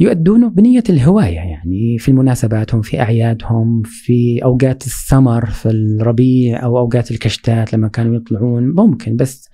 يؤدونه 0.00 0.48
بنية 0.48 0.82
الهواية 0.90 1.34
يعني 1.34 1.98
في 1.98 2.08
المناسباتهم 2.08 2.82
في 2.82 3.00
أعيادهم 3.00 3.82
في 3.82 4.44
أوقات 4.44 4.86
السمر 4.86 5.46
في 5.46 5.68
الربيع 5.68 6.62
أو 6.64 6.78
أوقات 6.78 7.10
الكشتات 7.10 7.72
لما 7.72 7.88
كانوا 7.88 8.16
يطلعون 8.16 8.68
ممكن 8.68 9.16
بس 9.16 9.48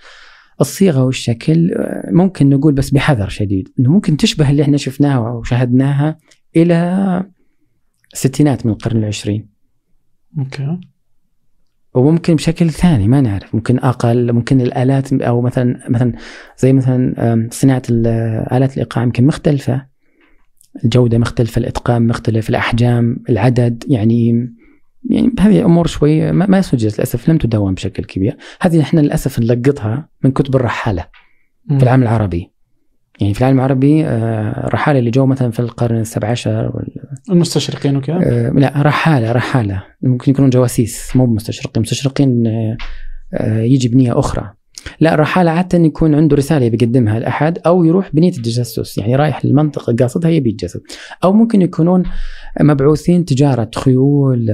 الصيغة 0.60 1.04
والشكل 1.04 1.72
آه، 1.72 2.10
ممكن 2.12 2.48
نقول 2.48 2.74
بس 2.74 2.90
بحذر 2.90 3.28
شديد 3.28 3.68
إنه 3.80 3.90
ممكن 3.90 4.16
تشبه 4.16 4.50
اللي 4.50 4.62
إحنا 4.62 4.76
شفناها 4.76 5.18
وشاهدناها 5.30 6.18
إلى 6.56 7.24
الستينات 8.12 8.66
من 8.66 8.72
القرن 8.72 8.96
العشرين. 8.96 9.48
أوكي. 10.38 10.78
وممكن 11.94 12.34
بشكل 12.34 12.70
ثاني 12.70 13.08
ما 13.08 13.20
نعرف 13.20 13.54
ممكن 13.54 13.78
أقل 13.78 14.32
ممكن 14.32 14.60
الآلات 14.60 15.12
أو 15.12 15.40
مثلا 15.40 15.80
مثلا 15.88 16.12
زي 16.58 16.72
مثلا 16.72 17.48
صناعة 17.50 17.82
ال- 17.90 18.06
آلات 18.52 18.72
الايقاع 18.72 19.04
يمكن 19.04 19.26
مختلفة 19.26 19.86
الجودة 20.84 21.18
مختلفة 21.18 21.58
الإتقان 21.58 22.06
مختلف 22.06 22.48
الأحجام 22.48 23.16
العدد 23.28 23.84
يعني 23.88 24.48
يعني 25.10 25.32
هذه 25.40 25.64
أمور 25.64 25.86
شوي 25.86 26.32
ما, 26.32 26.46
ما 26.46 26.60
سجلت 26.60 26.94
للأسف 26.98 27.28
لم 27.28 27.38
تدون 27.38 27.74
بشكل 27.74 28.04
كبير. 28.04 28.36
هذه 28.60 28.80
إحنا 28.80 29.00
للأسف 29.00 29.38
نلقطها 29.38 30.08
من 30.24 30.30
كتب 30.30 30.56
الرحالة 30.56 31.06
في 31.68 31.82
العالم 31.82 32.02
العربي. 32.02 32.52
يعني 33.20 33.34
في 33.34 33.40
العالم 33.40 33.58
العربي 33.58 34.06
آه، 34.06 34.68
رحالة 34.68 34.98
اللي 34.98 35.10
جو 35.10 35.26
مثلا 35.26 35.50
في 35.50 35.60
القرن 35.60 36.00
السابع 36.00 36.28
عشر 36.28 36.84
المستشرقين 37.30 37.96
وكذا؟ 37.96 38.18
آه، 38.22 38.50
لا 38.50 38.72
رحالة 38.76 39.32
رحالة. 39.32 39.84
ممكن 40.02 40.30
يكونون 40.30 40.50
جواسيس 40.50 41.16
مو 41.16 41.26
مستشرقين. 41.26 41.82
مستشرقين 41.82 42.46
آه، 43.34 43.60
يجي 43.60 43.88
بنية 43.88 44.18
أخرى. 44.18 44.52
لا 45.00 45.14
الرحالة 45.14 45.50
عادة 45.50 45.78
يكون 45.78 46.14
عنده 46.14 46.36
رسالة 46.36 46.68
بيقدمها 46.68 47.20
لأحد 47.20 47.58
أو 47.66 47.84
يروح 47.84 48.10
بنية 48.14 48.30
التجسس 48.30 48.98
يعني 48.98 49.16
رايح 49.16 49.44
للمنطقة 49.44 49.96
قاصدها 50.00 50.30
يبي 50.30 50.50
يتجسس 50.50 50.80
أو 51.24 51.32
ممكن 51.32 51.62
يكونون 51.62 52.02
مبعوثين 52.60 53.24
تجارة 53.24 53.70
خيول 53.76 54.48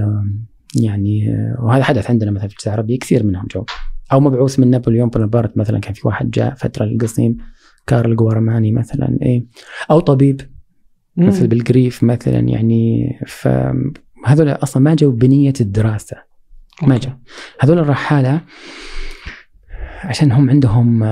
يعني 0.74 1.28
وهذا 1.62 1.84
حدث 1.84 2.10
عندنا 2.10 2.30
مثلا 2.30 2.48
في 2.48 2.54
الجزيرة 2.54 2.74
العربية 2.74 2.98
كثير 2.98 3.24
منهم 3.24 3.46
جو. 3.54 3.64
أو 4.12 4.20
مبعوث 4.20 4.58
من 4.58 4.70
نابليون 4.70 5.08
بونابرت 5.08 5.58
مثلا 5.58 5.78
كان 5.78 5.94
في 5.94 6.08
واحد 6.08 6.30
جاء 6.30 6.54
فترة 6.54 6.84
القصيم 6.84 7.36
كارل 7.86 8.16
جوارماني 8.16 8.72
مثلا 8.72 9.18
إيه. 9.22 9.46
أو 9.90 10.00
طبيب 10.00 10.40
مثل 11.16 11.46
بالجريف 11.46 12.04
مثلا 12.04 12.38
يعني 12.38 13.12
فهذول 13.26 14.48
أصلا 14.48 14.82
ما 14.82 14.94
جو 14.94 15.10
بنية 15.10 15.52
الدراسة. 15.60 16.16
ما 16.82 16.98
جو. 16.98 17.10
هذول 17.60 17.78
الرحالة 17.78 18.40
عشان 20.04 20.32
هم 20.32 20.50
عندهم 20.50 21.02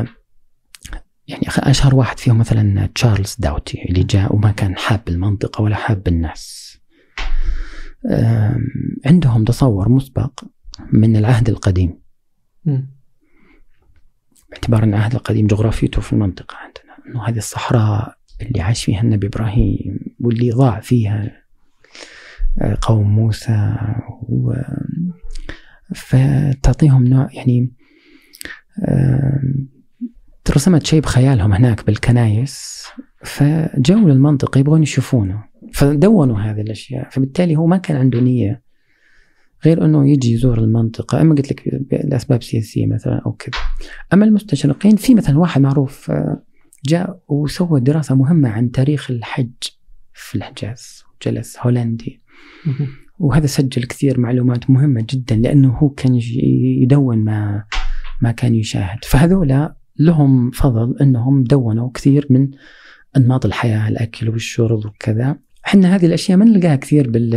يعني 1.28 1.48
أشهر 1.48 1.94
واحد 1.94 2.18
فيهم 2.18 2.38
مثلا 2.38 2.86
تشارلز 2.94 3.36
داوتي 3.38 3.84
اللي 3.88 4.02
جاء 4.02 4.36
وما 4.36 4.52
كان 4.52 4.76
حاب 4.76 5.00
المنطقة 5.08 5.62
ولا 5.62 5.76
حاب 5.76 6.08
الناس. 6.08 6.76
عندهم 9.06 9.44
تصور 9.44 9.88
مسبق 9.88 10.44
من 10.92 11.16
العهد 11.16 11.48
القديم. 11.48 11.98
باعتبار 14.50 14.82
إن 14.82 14.94
العهد 14.94 15.14
القديم 15.14 15.46
جغرافيته 15.46 16.00
في 16.00 16.12
المنطقة 16.12 16.56
عندنا 16.56 17.06
إنه 17.08 17.28
هذه 17.28 17.38
الصحراء 17.38 18.16
اللي 18.42 18.60
عاش 18.60 18.84
فيها 18.84 19.00
النبي 19.00 19.26
إبراهيم 19.26 19.98
واللي 20.20 20.50
ضاع 20.50 20.80
فيها 20.80 21.42
آه، 22.60 22.78
قوم 22.82 23.10
موسى 23.10 23.76
و 24.28 24.54
فتعطيهم 25.94 27.04
نوع 27.04 27.28
يعني 27.32 27.72
ترسمت 30.44 30.86
شيء 30.86 31.00
بخيالهم 31.00 31.52
هناك 31.52 31.86
بالكنايس 31.86 32.86
فجو 33.22 34.08
للمنطقة 34.08 34.58
يبغون 34.58 34.82
يشوفونه. 34.82 35.44
فدونوا 35.72 36.38
هذه 36.38 36.60
الأشياء. 36.60 37.10
فبالتالي 37.10 37.56
هو 37.56 37.66
ما 37.66 37.76
كان 37.76 37.96
عنده 37.96 38.20
نية 38.20 38.62
غير 39.64 39.84
أنه 39.84 40.08
يجي 40.08 40.32
يزور 40.32 40.58
المنطقة. 40.58 41.20
أما 41.20 41.34
قلت 41.34 41.52
لك 41.52 41.86
لأسباب 42.04 42.42
سياسية 42.42 42.86
مثلا 42.86 43.22
أو 43.26 43.32
كذا. 43.32 43.60
أما 44.12 44.24
المستشرقين 44.24 44.96
في 44.96 45.14
مثلا 45.14 45.38
واحد 45.38 45.60
معروف 45.60 46.10
آه، 46.10 46.42
جاء 46.84 47.20
وسوى 47.28 47.80
دراسة 47.80 48.14
مهمة 48.14 48.48
عن 48.48 48.70
تاريخ 48.70 49.10
الحج 49.10 49.52
في 50.14 50.34
الحجاز 50.34 51.04
جلس 51.26 51.56
هولندي. 51.60 52.20
وهذا 53.18 53.46
سجل 53.46 53.84
كثير 53.84 54.20
معلومات 54.20 54.70
مهمة 54.70 55.06
جدا 55.10 55.36
لأنه 55.36 55.76
هو 55.76 55.88
كان 55.88 56.20
يدون 56.82 57.18
ما 57.18 57.64
ما 58.20 58.32
كان 58.32 58.54
يشاهد. 58.54 59.04
فهذولا 59.04 59.76
لهم 59.98 60.50
فضل 60.50 60.96
إنهم 61.00 61.44
دونوا 61.44 61.90
كثير 61.94 62.26
من 62.30 62.48
أنماط 63.16 63.46
الحياة 63.46 63.88
الأكل 63.88 64.28
والشرب 64.28 64.86
وكذا. 64.86 65.36
إحنا 65.66 65.96
هذه 65.96 66.06
الأشياء 66.06 66.38
ما 66.38 66.44
نلقاها 66.44 66.76
كثير 66.76 67.10
بال 67.10 67.30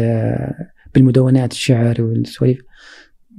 بالمدونات 0.94 1.52
الشعر 1.52 2.02
والسواليف. 2.02 2.62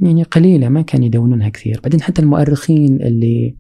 يعني 0.02 0.22
قليلة 0.22 0.68
ما 0.68 0.82
كانوا 0.82 1.06
يدونونها 1.06 1.48
كثير. 1.48 1.80
بعدين 1.82 2.02
حتى 2.02 2.22
المؤرخين 2.22 3.02
اللي 3.02 3.56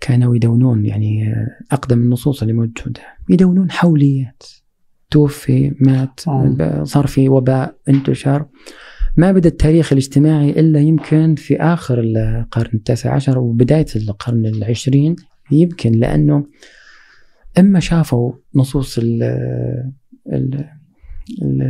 كانوا 0.00 0.36
يدونون 0.36 0.86
يعني 0.86 1.34
أقدم 1.72 1.98
النصوص 1.98 2.42
اللي 2.42 2.52
موجودة. 2.52 3.00
يدونون 3.28 3.70
حوليات. 3.70 4.42
توفي 5.10 5.74
مات 5.80 6.20
صار 6.82 7.06
في 7.06 7.28
وباء 7.28 7.76
انتشر 7.88 8.46
ما 9.16 9.32
بدا 9.32 9.48
التاريخ 9.48 9.92
الاجتماعي 9.92 10.50
إلا 10.50 10.80
يمكن 10.80 11.34
في 11.34 11.56
آخر 11.56 12.00
القرن 12.00 12.70
التاسع 12.74 13.14
عشر 13.14 13.38
وبداية 13.38 13.86
القرن 13.96 14.46
العشرين 14.46 15.16
يمكن 15.50 15.92
لأنه 15.92 16.46
إما 17.58 17.80
شافوا 17.80 18.32
نصوص 18.54 18.98
ال 18.98 19.22
ال 20.32 20.64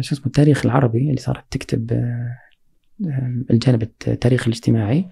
شو 0.01 0.15
اسمه 0.15 0.27
التاريخ 0.27 0.67
العربي 0.67 1.11
اللي 1.11 1.21
صارت 1.21 1.45
تكتب 1.51 1.91
الجانب 3.51 3.83
التاريخ 3.83 4.47
الاجتماعي 4.47 5.09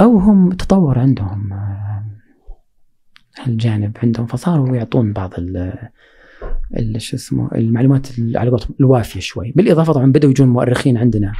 أو 0.00 0.18
هم 0.18 0.52
تطور 0.52 0.98
عندهم 0.98 1.52
آه، 1.52 2.04
الجانب 3.46 3.96
عندهم 4.02 4.26
فصاروا 4.26 4.76
يعطون 4.76 5.12
بعض 5.12 5.34
شو 6.96 7.16
اسمه 7.16 7.50
المعلومات 7.54 8.06
على 8.34 8.50
قولتهم 8.50 8.74
الوافية 8.80 9.20
شوي. 9.20 9.52
بالإضافة 9.56 9.92
طبعا 9.92 10.12
بدأوا 10.12 10.30
يجون 10.30 10.48
مؤرخين 10.48 10.96
عندنا. 10.96 11.32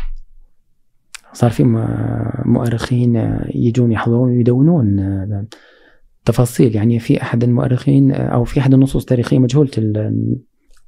صار 1.33 1.51
في 1.51 1.65
مؤرخين 2.45 3.39
يجون 3.55 3.93
يحضرون 3.93 4.31
ويدونون 4.31 5.49
تفاصيل 6.25 6.77
يعني 6.77 6.99
في 6.99 7.23
أحد 7.23 7.45
المؤرخين 7.45 8.13
أو 8.13 8.45
في 8.45 8.61
أحد 8.61 8.75
النصوص 8.75 9.03
التاريخيه 9.03 9.39
مجهولة 9.39 9.71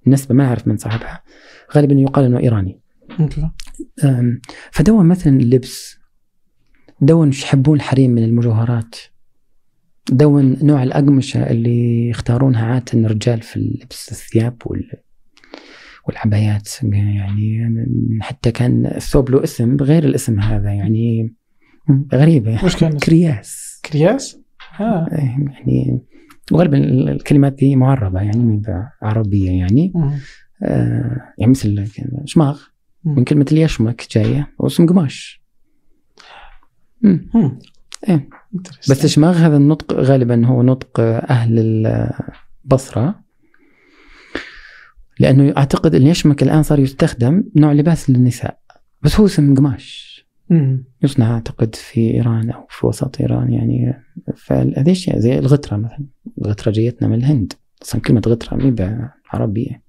النسبة 0.07 0.35
ما 0.35 0.47
أعرف 0.47 0.69
من 0.69 0.77
صاحبها. 0.77 1.23
غالبا 1.77 1.95
يقال 1.95 2.25
إنه 2.25 2.39
إيراني. 2.39 2.81
فدون 4.71 5.07
مثلا 5.07 5.41
اللبس 5.41 5.99
دون 7.01 7.29
يحبون 7.29 7.77
الحريم 7.77 8.11
من 8.11 8.25
المجوهرات. 8.25 8.95
دون 10.13 10.57
نوع 10.63 10.83
الأقمشة 10.83 11.51
اللي 11.51 12.09
يختارونها 12.09 12.67
عادة 12.67 12.93
الرجال 12.95 13.43
في 13.43 13.61
لبس 13.83 14.13
الثياب 14.13 14.57
وال 14.67 14.91
والعبايات 16.09 16.69
يعني 16.83 17.75
حتى 18.21 18.51
كان 18.51 18.87
الثوب 18.87 19.31
له 19.31 19.43
اسم 19.45 19.77
غير 19.77 20.05
الاسم 20.05 20.41
هذا 20.41 20.73
يعني 20.73 21.35
غريبة. 22.15 22.65
وش 22.65 22.77
كان 22.77 22.99
كرياس. 22.99 23.81
كرياس؟ 23.93 24.41
آه. 24.81 25.07
يعني 25.11 26.01
وغالبا 26.53 26.79
الكلمات 27.13 27.53
دي 27.53 27.77
معربة 27.77 28.21
يعني 28.21 28.63
عربية 29.03 29.51
يعني. 29.51 29.93
آه 30.63 31.21
يعني 31.39 31.51
مثل 31.51 31.87
شماغ. 32.25 32.61
من 33.05 33.25
كلمة 33.25 33.47
اليشمك 33.53 34.07
جاية 34.11 34.55
واسم 34.59 34.87
قماش. 34.87 35.43
إيه. 38.09 38.29
بس 38.91 39.07
شماغ 39.07 39.35
هذا 39.37 39.57
النطق 39.57 39.93
غالبا 39.93 40.47
هو 40.47 40.63
نطق 40.63 41.01
أهل 41.01 41.59
البصرة. 42.65 43.21
لأنه 45.21 45.55
أعتقد 45.57 45.95
ان 45.95 46.07
يشمك 46.07 46.43
الآن 46.43 46.63
صار 46.63 46.79
يستخدم 46.79 47.45
نوع 47.57 47.73
لباس 47.73 48.11
للنساء. 48.11 48.59
بس 49.03 49.21
هو 49.21 49.27
اسم 49.27 49.55
قماش. 49.55 50.17
يصنع 51.03 51.35
أعتقد 51.35 51.75
في 51.75 52.15
إيران 52.15 52.51
أو 52.51 52.67
في 52.71 52.87
وسط 52.87 53.21
إيران 53.21 53.53
يعني. 53.53 54.03
فهذه 54.37 54.93
أشياء 54.93 55.19
زي 55.19 55.39
الغتره 55.39 55.77
مثلا. 55.77 56.07
الغتره 56.39 56.73
جيتنا 56.73 57.09
من 57.09 57.15
الهند. 57.15 57.53
أصلا 57.83 58.01
كلمة 58.01 58.23
غتره 58.27 58.57
مي 58.57 58.75
عربية. 59.31 59.83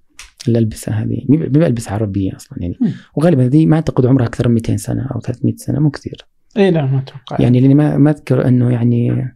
الالبسه 0.48 0.92
هذه. 0.92 1.24
مي 1.28 1.36
بلبس 1.36 1.88
عربية 1.88 2.36
أصلا 2.36 2.58
يعني. 2.62 2.78
وغالبا 3.14 3.44
هذه 3.46 3.66
ما 3.66 3.76
أعتقد 3.76 4.06
عمرها 4.06 4.26
أكثر 4.26 4.48
من 4.48 4.54
200 4.54 4.76
سنة 4.76 5.06
أو 5.14 5.20
300 5.20 5.56
سنة 5.56 5.80
مو 5.80 5.90
كثير. 5.90 6.26
اي 6.56 6.70
لا 6.70 6.86
ما 6.86 6.98
أتوقع. 6.98 7.36
يعني 7.40 7.60
لأني 7.60 7.74
ما 7.74 7.96
ما 7.96 8.10
أذكر 8.10 8.48
أنه 8.48 8.72
يعني 8.72 9.34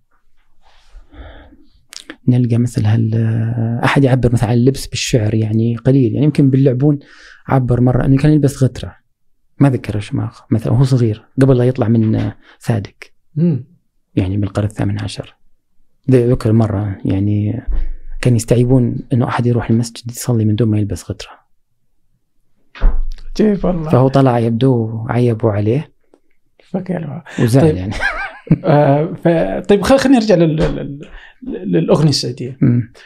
نلقى 2.28 2.58
مثل 2.58 2.86
هال 2.86 3.14
أحد 3.84 4.04
يعبر 4.04 4.32
مثلا 4.32 4.48
عن 4.48 4.56
اللبس 4.56 4.86
بالشعر 4.86 5.34
يعني 5.34 5.76
قليل. 5.76 6.12
يعني 6.12 6.24
يمكن 6.24 6.50
باللعبون 6.50 6.98
عبر 7.48 7.80
مرة 7.80 8.04
أنه 8.04 8.16
كان 8.16 8.32
يلبس 8.32 8.62
غترة. 8.62 8.96
ما 9.60 9.70
ذكر 9.70 10.00
شماغ 10.00 10.38
مثلا 10.50 10.72
وهو 10.72 10.84
صغير 10.84 11.24
قبل 11.42 11.56
لا 11.56 11.64
يطلع 11.64 11.88
من 11.88 12.32
سادق 12.58 12.94
يعني 14.14 14.36
بالقرن 14.36 14.64
الثامن 14.64 15.00
عشر. 15.00 15.36
ذكر 16.10 16.52
مرة 16.52 16.98
يعني 17.04 17.62
كان 18.20 18.36
يستعيبون 18.36 18.96
أنه 19.12 19.28
أحد 19.28 19.46
يروح 19.46 19.70
المسجد 19.70 20.10
يصلي 20.10 20.44
من 20.44 20.54
دون 20.54 20.68
ما 20.68 20.78
يلبس 20.78 21.10
غترة. 21.10 21.30
كيف 23.34 23.64
والله 23.64 23.90
فهو 23.90 24.08
طلع 24.08 24.38
يبدو 24.38 25.04
عيبوا 25.08 25.50
عليه. 25.50 25.91
فكان 26.72 27.22
وزعل 27.42 27.62
طيب. 27.62 27.76
يعني. 27.76 27.94
آه 28.64 29.14
ف... 29.24 29.28
طيب 29.68 29.82
خلينا 29.82 30.18
نرجع 30.18 30.34
لل... 30.34 31.00
للأغنية 31.42 32.08
السعودية. 32.08 32.58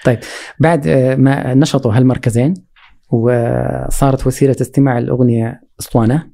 طيب 0.04 0.18
بعد 0.60 0.86
آه، 0.86 1.14
ما 1.14 1.54
نشطوا 1.54 1.92
هالمركزين 1.92 2.54
وصارت 3.10 4.26
وسيلة 4.26 4.56
استماع 4.60 4.98
الأغنية 4.98 5.60
أسطوانة 5.80 6.30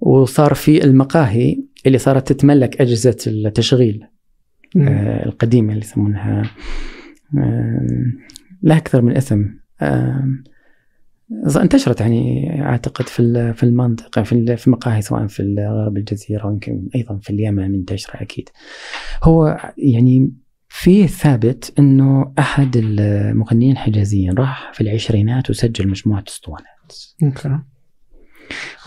وصار 0.00 0.54
في 0.54 0.84
المقاهي 0.84 1.64
اللي 1.86 1.98
صارت 1.98 2.32
تتملك 2.32 2.80
أجهزة 2.80 3.16
التشغيل 3.26 4.06
آه 4.76 5.26
القديمة 5.26 5.72
اللي 5.72 5.84
يسمونها 5.84 6.42
آه 7.38 7.86
لها 8.62 8.76
أكثر 8.76 9.02
من 9.02 9.16
اسم 9.16 9.54
انتشرت 11.56 12.00
يعني 12.00 12.50
أعتقد 12.62 13.08
في 13.08 13.52
في 13.52 13.62
المنطقة 13.62 14.22
في 14.22 14.56
في 14.56 14.70
مقاهي 14.70 15.02
سواء 15.02 15.26
في 15.26 15.54
غرب 15.58 15.96
الجزيرة 15.96 16.46
ويمكن 16.46 16.88
أيضا 16.94 17.18
في 17.18 17.30
اليمن 17.30 17.70
منتشره 17.70 18.22
أكيد. 18.22 18.48
هو 19.22 19.58
يعني 19.78 20.32
في 20.68 21.08
ثابت 21.08 21.72
إنه 21.78 22.32
أحد 22.38 22.76
المغنيين 22.76 23.72
الحجازيين 23.72 24.34
راح 24.34 24.72
في 24.74 24.80
العشرينات 24.80 25.50
وسجل 25.50 25.88
مجموعة 25.88 26.24
أسطوانات. 26.28 26.92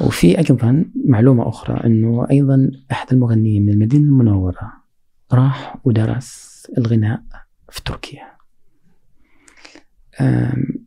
وفي 0.01 0.37
أيضا 0.37 0.85
معلومة 1.05 1.49
أخرى 1.49 1.85
إنه 1.85 2.27
أيضا 2.31 2.71
أحد 2.91 3.07
المغنيين 3.13 3.65
من 3.65 3.73
المدينة 3.73 4.03
المنورة 4.03 4.73
راح 5.33 5.77
ودرس 5.83 6.67
الغناء 6.77 7.21
في 7.69 7.83
تركيا. 7.83 8.35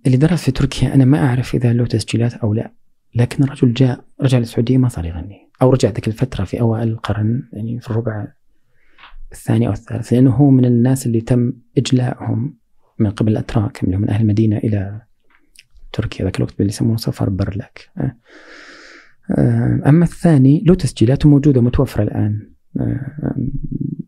اللي 0.09 0.19
درس 0.19 0.43
في 0.43 0.51
تركيا 0.51 0.95
أنا 0.95 1.05
ما 1.05 1.27
أعرف 1.27 1.55
إذا 1.55 1.73
له 1.73 1.87
تسجيلات 1.87 2.35
أو 2.35 2.55
لا. 2.55 2.73
لكن 3.15 3.45
الرجل 3.45 3.75
جاء 3.75 4.05
رجع 4.23 4.39
للسعوديه 4.39 4.79
ما 4.79 4.89
صار 4.89 5.05
يغني. 5.05 5.49
أو 5.63 5.71
رجع 5.71 5.89
ذيك 5.89 6.09
الفترة 6.09 6.45
في 6.45 6.61
أوائل 6.61 6.89
القرن 6.89 7.43
يعني 7.53 7.81
في 7.81 7.91
الربع 7.91 8.27
الثاني 9.33 9.67
أو 9.67 9.73
الثالث 9.73 10.13
لأنه 10.13 10.31
هو 10.31 10.51
من 10.51 10.65
الناس 10.65 11.07
اللي 11.07 11.21
تم 11.21 11.53
اجلائهم 11.79 12.55
من 12.99 13.11
قبل 13.11 13.33
الأتراك 13.33 13.85
اللي 13.85 13.97
هم 13.97 14.01
من 14.01 14.11
أهل 14.11 14.21
المدينة 14.21 14.57
إلى 14.57 15.01
تركيا. 15.93 16.25
ذاك 16.25 16.37
الوقت 16.37 16.55
اللي 16.61 16.69
يسمونه 16.69 16.97
سفر 16.97 17.31
برلك 17.31 17.91
أه. 17.99 18.17
أه، 19.31 19.83
أما 19.87 20.05
الثاني 20.05 20.65
له 20.67 20.75
تسجيلاته 20.75 21.29
موجودة 21.29 21.61
متوفرة 21.61 22.03
الآن. 22.03 22.51
أه، 22.81 23.37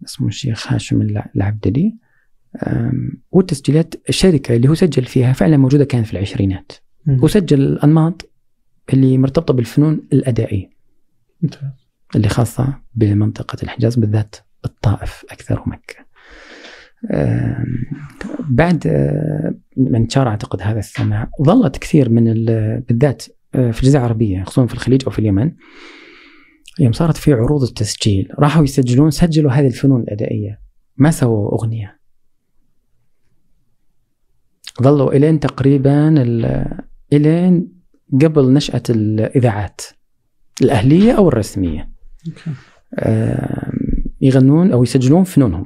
اسمه 0.05 0.29
الشيخ 0.29 0.73
هاشم 0.73 1.01
الع- 1.01 1.31
العبدلي. 1.37 1.97
والتسجيلات 3.31 3.95
الشركة 4.09 4.57
اللي 4.57 4.69
هو 4.69 4.75
سجل 4.75 5.05
فيها 5.05 5.33
فعلا 5.33 5.57
موجودة 5.57 5.85
كانت 5.85 6.07
في 6.07 6.13
العشرينات 6.13 6.73
مم. 7.07 7.25
وسجل 7.25 7.61
الأنماط 7.61 8.31
اللي 8.93 9.19
مرتبطة 9.19 9.55
بالفنون 9.55 10.01
الأدائية 10.13 10.71
ممتاز. 11.43 11.61
اللي 12.17 12.29
خاصة 12.29 12.79
بمنطقة 12.95 13.57
الحجاز 13.63 13.97
بالذات 13.97 14.37
الطائف 14.65 15.25
أكثر 15.31 15.61
ومكه. 15.67 15.95
أم، 17.13 17.65
بعد 18.51 18.87
أه، 18.87 19.55
من 19.77 19.97
انتشار 19.97 20.29
أعتقد 20.29 20.63
هذا 20.63 20.79
السماع 20.79 21.31
ظلت 21.43 21.77
كثير 21.79 22.11
من 22.11 22.29
ال- 22.29 22.81
بالذات 22.81 23.23
أه، 23.55 23.71
في 23.71 23.81
الجزيرة 23.83 24.01
العربية 24.01 24.43
خصوصا 24.45 24.67
في 24.67 24.75
الخليج 24.75 25.03
أو 25.05 25.11
في 25.11 25.19
اليمن 25.19 25.53
يوم 26.81 26.93
صارت 26.93 27.17
في 27.17 27.33
عروض 27.33 27.63
التسجيل 27.63 28.29
راحوا 28.39 28.65
يسجلون 28.65 29.11
سجلوا 29.11 29.51
هذه 29.51 29.67
الفنون 29.67 30.01
الأدائية 30.01 30.61
ما 30.97 31.11
سووا 31.11 31.53
أغنية 31.53 32.00
ظلوا 34.83 35.13
إلين 35.13 35.41
تقريبا 35.41 36.23
ال- 36.23 36.79
إلين 37.13 37.73
قبل 38.23 38.53
نشأة 38.53 38.83
الإذاعات 38.91 39.81
الأهلية 40.63 41.13
أو 41.13 41.29
الرسمية. 41.29 41.91
آم، 42.99 43.81
يغنون 44.21 44.73
أو 44.73 44.83
يسجلون 44.83 45.25
فنونهم. 45.25 45.65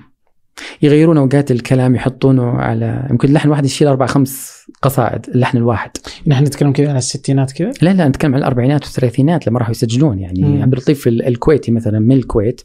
يغيرون 0.82 1.18
أوقات 1.18 1.50
الكلام 1.50 1.94
يحطونه 1.94 2.50
على 2.50 3.06
يمكن 3.10 3.28
اللحن 3.28 3.46
الواحد 3.48 3.64
يشيل 3.64 3.88
أربع 3.88 4.06
خمس 4.06 4.64
قصائد 4.82 5.26
اللحن 5.28 5.58
الواحد. 5.58 5.90
نحن 6.26 6.44
نتكلم 6.44 6.72
كذا 6.72 6.90
عن 6.90 6.96
الستينات 6.96 7.52
كذا؟ 7.52 7.72
لا 7.82 7.92
لا 7.92 8.08
نتكلم 8.08 8.34
عن 8.34 8.38
الأربعينات 8.40 8.82
والثلاثينات 8.84 9.46
لما 9.46 9.58
راحوا 9.58 9.70
يسجلون. 9.70 10.18
يعني 10.18 10.42
مم. 10.42 10.62
عبد 10.62 10.72
اللطيف 10.72 11.08
ال- 11.08 11.22
الكويتي 11.26 11.72
مثلا 11.72 11.98
من 11.98 12.12
الكويت 12.12 12.60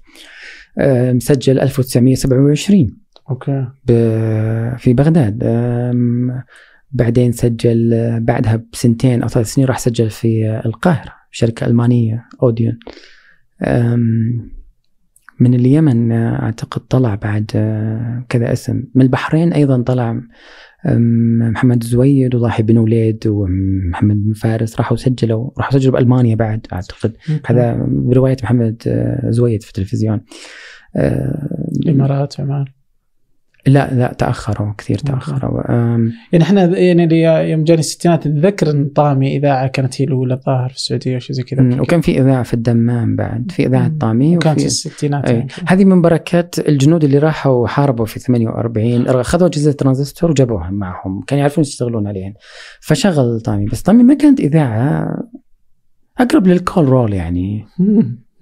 مسجل 1.13 1.59
1927 1.59 2.97
أوكي. 3.29 3.67
ب- 3.87 4.77
في 4.77 4.93
بغداد 4.93 5.43
بعدين 6.91 7.31
سجل 7.31 7.89
بعدها 8.21 8.63
بسنتين 8.73 9.21
أو 9.21 9.27
ثلاث 9.27 9.53
سنين 9.53 9.67
راح 9.67 9.79
سجل 9.79 10.09
في 10.09 10.61
القاهرة 10.65 11.13
شركة 11.31 11.65
ألمانية 11.65 12.25
أوديون. 12.43 12.79
من 15.39 15.53
اليمن 15.53 16.11
أعتقد 16.11 16.81
طلع 16.81 17.15
بعد 17.15 17.45
كذا 18.29 18.53
اسم. 18.53 18.83
من 18.95 19.01
البحرين 19.01 19.53
أيضا 19.53 19.81
طلع 19.81 20.21
محمد 21.51 21.83
زويد 21.83 22.35
وضاحي 22.35 22.63
بن 22.63 22.77
وليد 22.77 23.27
ومحمد 23.27 24.25
بن 24.25 24.33
فارس 24.33 24.77
راحوا 24.77 24.97
سجلوا 24.97 25.49
راحوا 25.57 25.79
سجلوا 25.79 25.93
بألمانيا 25.93 26.35
بعد 26.35 26.67
أعتقد. 26.73 27.13
هذا 27.45 27.85
برواية 27.89 28.37
محمد 28.43 28.83
آه، 28.87 29.29
زويد 29.29 29.63
في 29.63 29.69
التلفزيون. 29.69 30.21
الإمارات 31.85 32.39
عمان. 32.39 32.65
لا 33.67 33.93
لا 33.93 34.13
تأخروا 34.13 34.73
كثير 34.77 34.97
تأخروا 34.97 35.71
يعني 35.71 36.43
إحنا 36.43 36.77
يعني 36.77 37.03
اللي 37.03 37.21
يوم 37.51 37.63
جاني 37.63 37.79
الستينات 37.79 38.27
اتذكر 38.27 38.71
إن 38.71 38.89
طامي 38.95 39.37
إذاعة 39.37 39.67
كانت 39.67 40.01
هي 40.01 40.05
الأولى 40.05 40.33
الظاهر 40.33 40.69
في 40.69 40.75
السعودية 40.75 41.15
أو 41.15 41.19
شيء 41.19 41.35
زي 41.35 41.43
كذا 41.43 41.81
وكان 41.81 42.01
في 42.01 42.21
إذاعة 42.21 42.43
في 42.43 42.53
الدمام 42.53 43.15
بعد 43.15 43.51
في 43.51 43.65
إذاعة. 43.65 43.91
طامي 43.99 44.37
كانت 44.37 44.59
في 44.59 44.65
الستينات 44.65 45.25
أي. 45.25 45.33
يعني. 45.33 45.47
هذه 45.67 45.85
من 45.85 46.01
بركات 46.01 46.59
الجنود 46.59 47.03
اللي 47.03 47.17
راحوا 47.17 47.67
حاربوا 47.67 48.05
في 48.05 48.19
48 48.19 49.07
اخذوا 49.07 49.47
أجهزة 49.47 49.71
ترانزستور 49.71 50.31
وجابوها 50.31 50.69
معهم 50.69 51.21
كانوا 51.21 51.39
يعرفون 51.41 51.61
يشتغلون 51.61 52.07
عليها 52.07 52.33
فشغل 52.81 53.41
طامي 53.41 53.65
بس 53.65 53.81
طامي 53.81 54.03
ما 54.03 54.13
كانت 54.13 54.39
إذاعة 54.39 55.15
أقرب 56.17 56.47
لل 56.47 56.60
call 56.60 56.85
roll 56.85 57.13
يعني. 57.13 57.65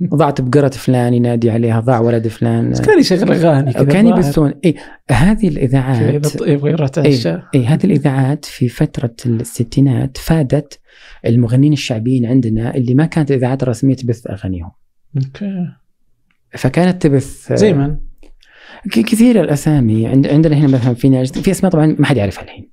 ضاعت 0.03 0.41
بقرة 0.41 0.69
فلان 0.69 1.13
ينادي 1.13 1.51
عليها 1.51 1.79
ضاع 1.79 1.99
ولد 1.99 2.27
فلان. 2.27 2.73
كان 2.73 2.99
يشغل 2.99 3.31
أغاني 3.31 3.73
كان. 3.73 4.07
يبثون. 4.07 4.53
اي 4.65 4.75
هذه 5.11 5.47
الإذاعات 5.47 6.25
اذا 6.25 6.51
يبغى 6.51 6.71
يروح 6.71 6.89
اي 6.97 7.41
اي 7.55 7.65
هذه 7.65 7.83
الإذاعات 7.83 8.45
في 8.45 8.69
فترة 8.69 9.15
الستينات 9.25 10.17
فادت 10.17 10.79
المغنين 11.25 11.73
الشعبيين 11.73 12.25
عندنا 12.25 12.75
اللي 12.75 12.93
ما 12.93 13.05
كانت 13.05 13.31
الاذاعات 13.31 13.63
الرسميه 13.63 13.95
تبث 13.95 14.27
أغانيهم. 14.27 14.71
okay. 15.17 15.67
فكانت 16.51 17.01
تبث 17.01 17.53
زي 17.53 17.73
من؟ 17.73 17.97
كثير 18.91 19.41
الأسامي. 19.41 20.07
عند 20.07 20.27
عندنا 20.27 20.55
هنا 20.55 20.67
مثلا 20.67 20.93
في 20.93 21.09
ناس 21.09 21.31
في 21.31 21.51
أسماء 21.51 21.71
طبعا 21.71 21.95
ما 21.99 22.05
حد 22.05 22.17
يعرفها 22.17 22.43
الحين. 22.43 22.69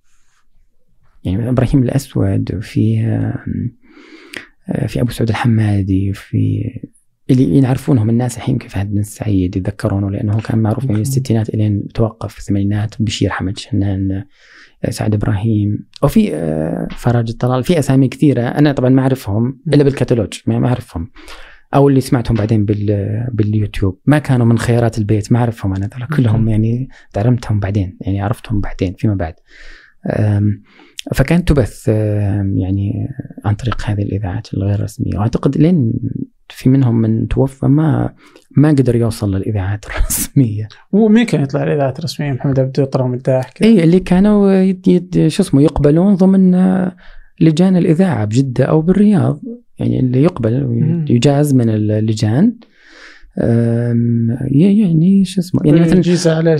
يعني 1.25 1.49
إبراهيم 1.49 1.83
الأسود 1.83 2.55
وفي 2.55 3.01
آه، 4.69 4.87
في 4.87 5.01
أبو 5.01 5.11
سعود 5.11 5.29
الحمادي 5.29 6.13
في 6.13 6.71
اللي 7.31 7.59
يعرفونهم 7.59 8.11
الناس 8.11 8.37
الحين 8.37 8.59
كيف 8.59 8.75
فهد 8.75 8.95
بن 8.95 9.03
سعيد 9.03 9.57
يتذكرونه 9.57 10.11
لأنه 10.11 10.41
كان 10.41 10.59
معروف 10.59 10.85
من. 10.85 10.97
الستينات 10.97 11.49
إلين 11.49 11.89
توقف 11.95 12.33
في 12.33 12.39
الثمانينات 12.39 13.03
بشير 13.03 13.31
حمد 13.31 13.59
شنان 13.59 14.25
سعد 14.91 15.15
إبراهيم 15.15 15.87
وفي 16.03 16.35
آه، 16.35 16.89
فراج 16.91 17.31
الطلال 17.31 17.65
في 17.65 17.79
أسامي 17.79 18.09
كثيرة 18.09 18.43
أنا 18.43 18.73
طبعا 18.73 18.91
ما 18.91 19.03
أعرفهم 19.03 19.61
إلا 19.75 19.85
بالكتالوج 19.85 20.33
ما 20.47 20.69
أعرفهم. 20.69 21.11
أو 21.75 21.89
اللي 21.89 22.01
سمعتهم 22.01 22.37
بعدين 22.37 22.65
بال 22.65 23.27
باليوتيوب. 23.33 24.01
ما 24.07 24.19
كانوا 24.19 24.47
من 24.47 24.59
خيارات 24.59 24.99
البيت 24.99 25.33
ما 25.33 25.39
أعرفهم 25.39 25.75
أنا 25.75 25.87
ترى 25.87 26.07
كلهم. 26.07 26.49
يعني 26.49 26.89
تعلمتهم 27.13 27.61
بعدين 27.61 27.99
يعني 28.01 28.21
عرفتهم 28.21 28.61
بعدين 28.61 28.95
فيما 28.99 29.15
بعد. 29.15 29.35
فكانت 31.15 31.49
تبث 31.49 31.89
يعني 31.89 33.09
عن 33.45 33.55
طريق 33.55 33.83
هذه 33.87 34.03
الإذاعات 34.03 34.55
الغير 34.55 34.83
رسمية. 34.83 35.19
وأعتقد 35.19 35.59
لين 35.59 35.93
في 36.49 36.69
منهم 36.69 37.01
من 37.01 37.29
توفى 37.29 37.67
ما 37.67 38.15
ما 38.57 38.69
قدر 38.69 38.97
يوصل 38.97 39.35
للإذاعات 39.35 39.85
الرسمية. 39.87 40.69
ومين 40.93 41.27
كان 41.27 41.43
يطلع 41.43 41.63
الإذاعات 41.63 41.99
الرسمية؟ 41.99 42.33
محمد 42.33 42.61
عبده 42.61 42.85
طلال 42.85 43.09
مداح 43.09 43.51
اي 43.63 43.85
اللي 43.85 44.01
كانوا 44.01 44.53
يد 44.53 44.89
يد 44.89 45.29
شو 45.29 45.43
اسمه 45.43 45.63
يقبلون 45.63 46.15
ضمن 46.15 46.55
آه، 46.55 46.97
لجان 47.41 47.77
الإذاعة 47.77 48.25
بجدة 48.25 48.65
أو 48.65 48.81
بالرياض. 48.81 49.41
يعني 49.79 50.01
اللي 50.01 50.23
يقبل 50.23 50.67
مم. 50.67 51.05
ويجاز 51.11 51.55
من 51.55 51.69
اللجان. 51.69 52.55
يعني 54.51 55.25
شو 55.25 55.41
اسمه 55.41 55.61
يعني 55.65 55.81
مثلا 55.81 56.01
جيزه 56.01 56.37
على؟ 56.37 56.57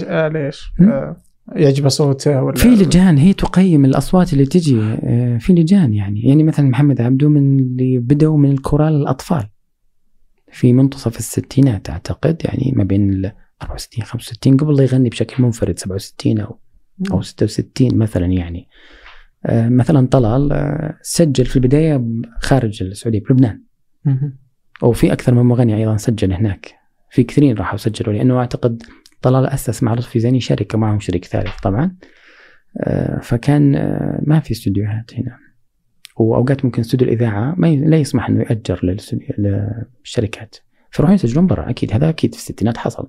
مم. 0.79 0.89
آه، 0.91 1.17
يعجبه 1.53 1.89
صوته 1.89 2.43
ولا 2.43 2.57
في 2.57 2.69
لجان 2.69 3.19
هي 3.19 3.33
تقيم 3.33 3.85
الأصوات 3.85 4.33
اللي 4.33 4.47
تجي 4.47 4.81
آه، 4.81 5.39
في 5.39 5.53
لجان 5.53 5.95
يعني. 5.95 6.21
يعني 6.21 6.43
مثلا 6.43 6.69
محمد 6.69 7.01
عبده 7.01 7.29
من 7.29 7.59
اللي 7.59 7.99
بدأوا 7.99 8.39
من 8.39 8.51
الكورال 8.51 8.95
الأطفال. 8.95 9.45
في 10.55 10.73
منتصف 10.73 11.19
الستينات 11.19 11.91
أعتقد 11.91 12.43
يعني 12.45 12.73
ما 12.77 12.85
بين 12.85 13.13
ال 13.13 13.33
64 13.63 14.05
65 14.05 14.57
قبل 14.57 14.77
لا 14.77 14.83
يغني 14.83 15.09
بشكل 15.09 15.43
منفرد 15.43 15.79
67 15.79 16.41
أو 16.41 16.59
أو 17.13 17.23
66 17.23 17.99
مثلا 17.99 18.27
يعني. 18.27 18.69
آه، 19.47 19.69
مثلا 19.69 20.07
طلال 20.07 20.53
آه، 20.53 20.99
سجل 21.03 21.47
في 21.47 21.57
البداية 21.57 22.05
خارج 22.41 22.83
السعودية 22.83 23.21
بلبنان. 23.21 23.63
وفي 24.83 25.13
أكثر 25.13 25.35
من 25.35 25.43
مغني 25.43 25.77
أيضا 25.77 25.97
سجل 25.97 26.33
هناك. 26.33 26.75
في 27.11 27.23
كثيرين 27.23 27.57
راحوا 27.57 27.79
سجلوا 27.79 28.15
لأنه 28.15 28.39
أعتقد 28.39 28.83
طلال 29.23 29.47
أسس 29.47 29.83
مع 29.83 29.95
لطفي 29.95 30.21
زيني 30.21 30.41
شركة 30.41 30.79
معهم 30.79 31.01
شريك 31.01 31.25
ثالث 31.25 31.61
طبعا. 31.63 31.97
آه، 32.81 33.21
فكان 33.21 33.73
ما 34.27 34.41
في 34.41 34.51
استديوهات 34.51 35.15
هنا. 35.15 35.44
وأوقات 36.17 36.65
ممكن 36.65 36.81
استوديو 36.81 37.09
الإذاعة 37.09 37.55
ما 37.57 37.69
ي- 37.69 37.77
لا 37.77 37.97
يسمح 37.97 38.29
إنه 38.29 38.41
يأجر 38.41 38.99
للشركات. 39.39 40.57
فيروحون 40.91 41.15
يسجلون 41.15 41.47
برا 41.47 41.71
أكيد. 41.71 41.93
هذا 41.93 42.09
أكيد 42.09 42.35
في 42.35 42.41
الستينات 42.41 42.77
حصل. 42.77 43.09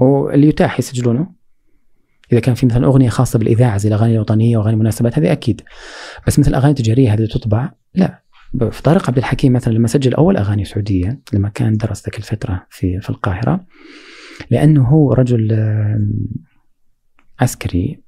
واللي 0.00 0.48
يتاح 0.48 0.78
يسجلونه. 0.78 1.26
إذا 2.32 2.40
كان 2.40 2.54
في 2.54 2.66
مثلا 2.66 2.86
أغنية 2.86 3.08
خاصة 3.08 3.38
بالإذاعة 3.38 3.76
زي 3.76 3.88
الأغاني 3.88 4.14
الوطنية 4.14 4.56
وأغاني 4.58 4.74
المناسبات 4.74 5.18
هذه 5.18 5.32
أكيد. 5.32 5.60
بس 6.26 6.38
مثل 6.38 6.50
الأغاني 6.50 6.70
التجارية 6.70 7.14
هذه 7.14 7.24
تطبع 7.26 7.72
لا. 7.94 8.22
في 8.70 8.82
طارق 8.82 9.08
عبد 9.08 9.18
الحكيم 9.18 9.52
مثلا 9.52 9.72
لما 9.72 9.88
سجل 9.88 10.14
أول 10.14 10.36
أغاني 10.36 10.64
سعودية 10.64 11.20
لما 11.32 11.48
كان 11.48 11.76
درس 11.76 12.04
ذيك 12.04 12.18
الفترة 12.18 12.66
في 12.70 13.00
في 13.00 13.10
القاهرة 13.10 13.66
لأنه 14.50 14.84
هو 14.88 15.12
رجل 15.12 15.52
عسكري 17.40 18.02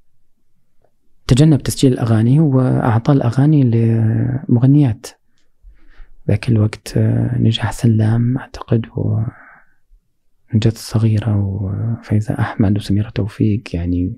تجنب 1.29 1.61
تسجيل 1.63 1.93
الأغاني 1.93 2.39
وأعطى 2.39 3.11
الأغاني 3.11 3.63
لمغنيات. 3.63 5.07
ذاك 6.27 6.49
الوقت 6.49 6.97
نجاح 7.39 7.71
سلام 7.71 8.37
أعتقد 8.37 8.85
و 8.95 9.19
نجاة 10.53 10.71
الصغيرة 10.71 11.37
وفايزة 11.37 12.39
أحمد 12.39 12.77
وسميرة 12.77 13.09
توفيق 13.09 13.61
يعني 13.73 14.13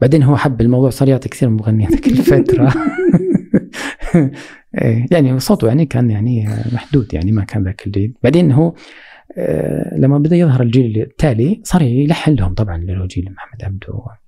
بعدين 0.00 0.22
هو 0.22 0.36
حب 0.36 0.60
الموضوع 0.60 0.90
صار 0.90 1.08
يعطي 1.08 1.28
كثير 1.28 1.48
من 1.48 1.56
مغنيات 1.56 1.90
ذيك 1.90 2.06
الفترة. 2.06 2.72
إيه، 4.78 5.06
يعني 5.10 5.40
صوته 5.40 5.68
يعني 5.68 5.86
كان 5.86 6.10
يعني 6.10 6.48
محدود 6.72 7.14
يعني 7.14 7.32
ما 7.32 7.44
كان 7.44 7.64
ذاك 7.64 7.86
الجيل 7.86 8.14
بعدين 8.22 8.52
هو 8.52 8.74
آه، 9.36 9.98
لما 9.98 10.18
بدأ 10.18 10.36
يظهر 10.36 10.62
الجيل 10.62 11.00
التالي 11.00 11.60
صار 11.64 11.82
يلحن 11.82 12.34
لهم 12.34 12.54
طبعا 12.54 13.06
جيل 13.06 13.32
محمد 13.32 13.64
عبده. 13.64 14.25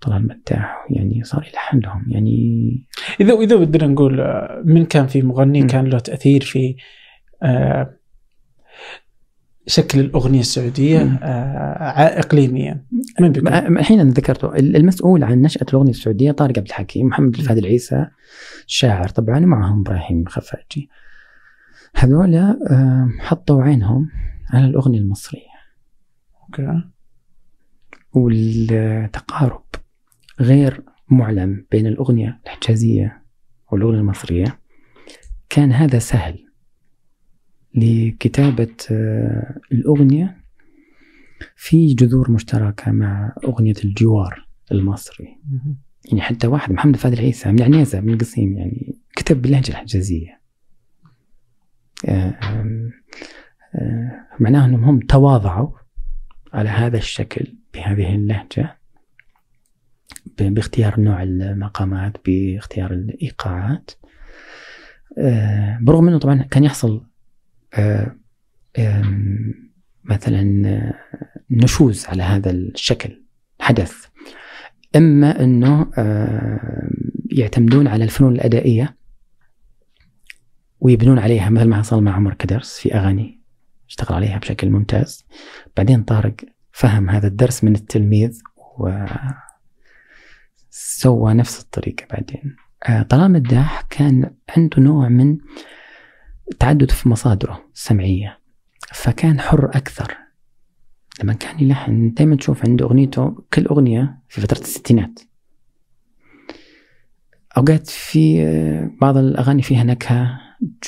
طلال 0.00 0.22
مداح 0.22 0.86
يعني 0.90 1.24
صار 1.24 1.46
يلحن 1.48 1.78
لهم 1.78 2.04
يعني 2.08 2.86
إذا 3.20 3.34
إذا 3.34 3.56
بدنا 3.56 3.86
نقول 3.86 4.20
آه، 4.20 4.62
من 4.64 4.84
كان 4.84 5.06
في 5.06 5.22
مغني 5.22 5.66
كان 5.66 5.84
له 5.84 5.98
تأثير 5.98 6.40
في 6.40 6.76
آه 7.42 7.94
شكل 9.66 10.00
الأغنية 10.00 10.40
السعودية 10.40 11.00
آه 11.00 12.18
اقليميا. 12.18 12.84
من 13.20 13.32
بيكون؟ 13.32 13.52
الحين 13.52 14.00
أنا 14.00 14.10
ذكرته 14.10 14.54
المسؤول 14.56 15.24
عن 15.24 15.42
نشأة 15.42 15.66
الأغنية 15.68 15.90
السعودية 15.90 16.32
طارق 16.32 16.58
عبد 16.58 16.66
الحكيم 16.66 17.06
محمد 17.06 17.34
الفهد 17.34 17.58
العيسى 17.58 18.06
شاعر 18.66 19.08
طبعا 19.08 19.38
ومعهم 19.38 19.80
إبراهيم 19.80 20.24
خفاجي. 20.26 20.88
هذولا 21.94 22.58
آه 22.70 23.08
حطوا 23.20 23.62
عينهم 23.62 24.08
على 24.50 24.64
الأغنية 24.64 24.98
المصرية. 24.98 25.58
أوكي. 26.42 26.82
والتقارب. 28.12 29.64
غير 30.40 30.82
معلم 31.08 31.66
بين 31.70 31.86
الأغنية 31.86 32.40
الحجازيه 32.46 33.22
والأغنية 33.72 33.98
المصرية 33.98 34.58
كان 35.50 35.72
هذا 35.72 35.98
سهل 35.98 36.44
لكتابة 37.74 38.74
آه، 38.90 39.60
الأغنية 39.72 40.36
في 41.56 41.94
جذور 41.94 42.30
مشتركة 42.30 42.92
مع 42.92 43.34
أغنية 43.44 43.74
الجوار 43.84 44.48
المصري. 44.72 45.38
يعني 46.04 46.20
حتى 46.20 46.46
واحد 46.46 46.72
محمد 46.72 46.96
فهد 46.96 47.12
العيسى 47.12 47.52
من 47.52 47.62
عنيزة 47.62 48.00
من 48.00 48.12
القصيم 48.12 48.58
يعني 48.58 48.96
كتب 49.16 49.42
باللهجة 49.42 49.70
الحجازية 49.70 50.40
آه، 52.04 52.38
آه، 53.74 54.26
معناه 54.40 54.64
أنهم 54.64 54.84
هم 54.84 55.00
تواضعوا 55.00 55.70
على 56.52 56.68
هذا 56.68 56.98
الشكل 56.98 57.54
بهذه 57.74 58.14
اللهجة. 58.14 58.77
باختيار 60.40 61.00
نوع 61.00 61.22
المقامات 61.22 62.16
باختيار 62.26 62.92
الإيقاعات. 62.92 63.90
برغم 65.80 66.08
أنه 66.08 66.18
طبعا 66.18 66.42
كان 66.42 66.64
يحصل 66.64 67.06
آه، 67.74 69.02
مثلا 70.04 70.68
آه، 70.68 70.94
نشوز 71.50 72.06
على 72.06 72.22
هذا 72.22 72.50
الشكل 72.50 73.22
حدث. 73.60 74.06
إما 74.96 75.44
إنه 75.44 75.90
آه، 75.98 76.90
يعتمدون 77.30 77.88
على 77.88 78.04
الفنون 78.04 78.34
الأدائية 78.34 78.96
ويبنون 80.80 81.18
عليها 81.18 81.50
مثل 81.50 81.68
ما 81.68 81.76
حصل 81.76 82.02
مع 82.02 82.12
عمر 82.12 82.34
كدرس 82.34 82.78
في 82.78 82.94
أغاني 82.94 83.40
اشتغل 83.88 84.16
عليها 84.16 84.38
بشكل 84.38 84.70
ممتاز. 84.70 85.26
بعدين 85.76 86.02
طارق 86.02 86.34
فهم 86.72 87.10
هذا 87.10 87.26
الدرس 87.26 87.64
من 87.64 87.74
التلميذ 87.74 88.40
و 88.78 89.06
سوى 90.98 91.34
نفس 91.34 91.60
الطريقة 91.60 92.06
بعدين. 92.10 92.56
طلال 93.08 93.30
مداح 93.30 93.82
كان 93.90 94.30
عنده 94.56 94.82
نوع 94.82 95.08
من 95.08 95.38
تعدد 96.58 96.90
في 96.90 97.08
مصادره 97.08 97.64
السمعية 97.74 98.38
فكان 98.92 99.40
حر 99.40 99.64
أكثر. 99.66 100.16
لما 101.22 101.32
كان 101.32 101.60
يلحن 101.60 102.12
دائما 102.12 102.36
تشوف 102.36 102.66
عنده 102.66 102.86
أغنيته 102.86 103.44
كل 103.54 103.66
أغنية 103.66 104.18
في 104.28 104.40
فترة 104.40 104.58
الستينات. 104.58 105.20
أوقات 107.56 107.86
في 107.86 108.44
بعض 109.00 109.16
الأغاني 109.16 109.62
فيها 109.62 109.84
نكهة 109.84 110.40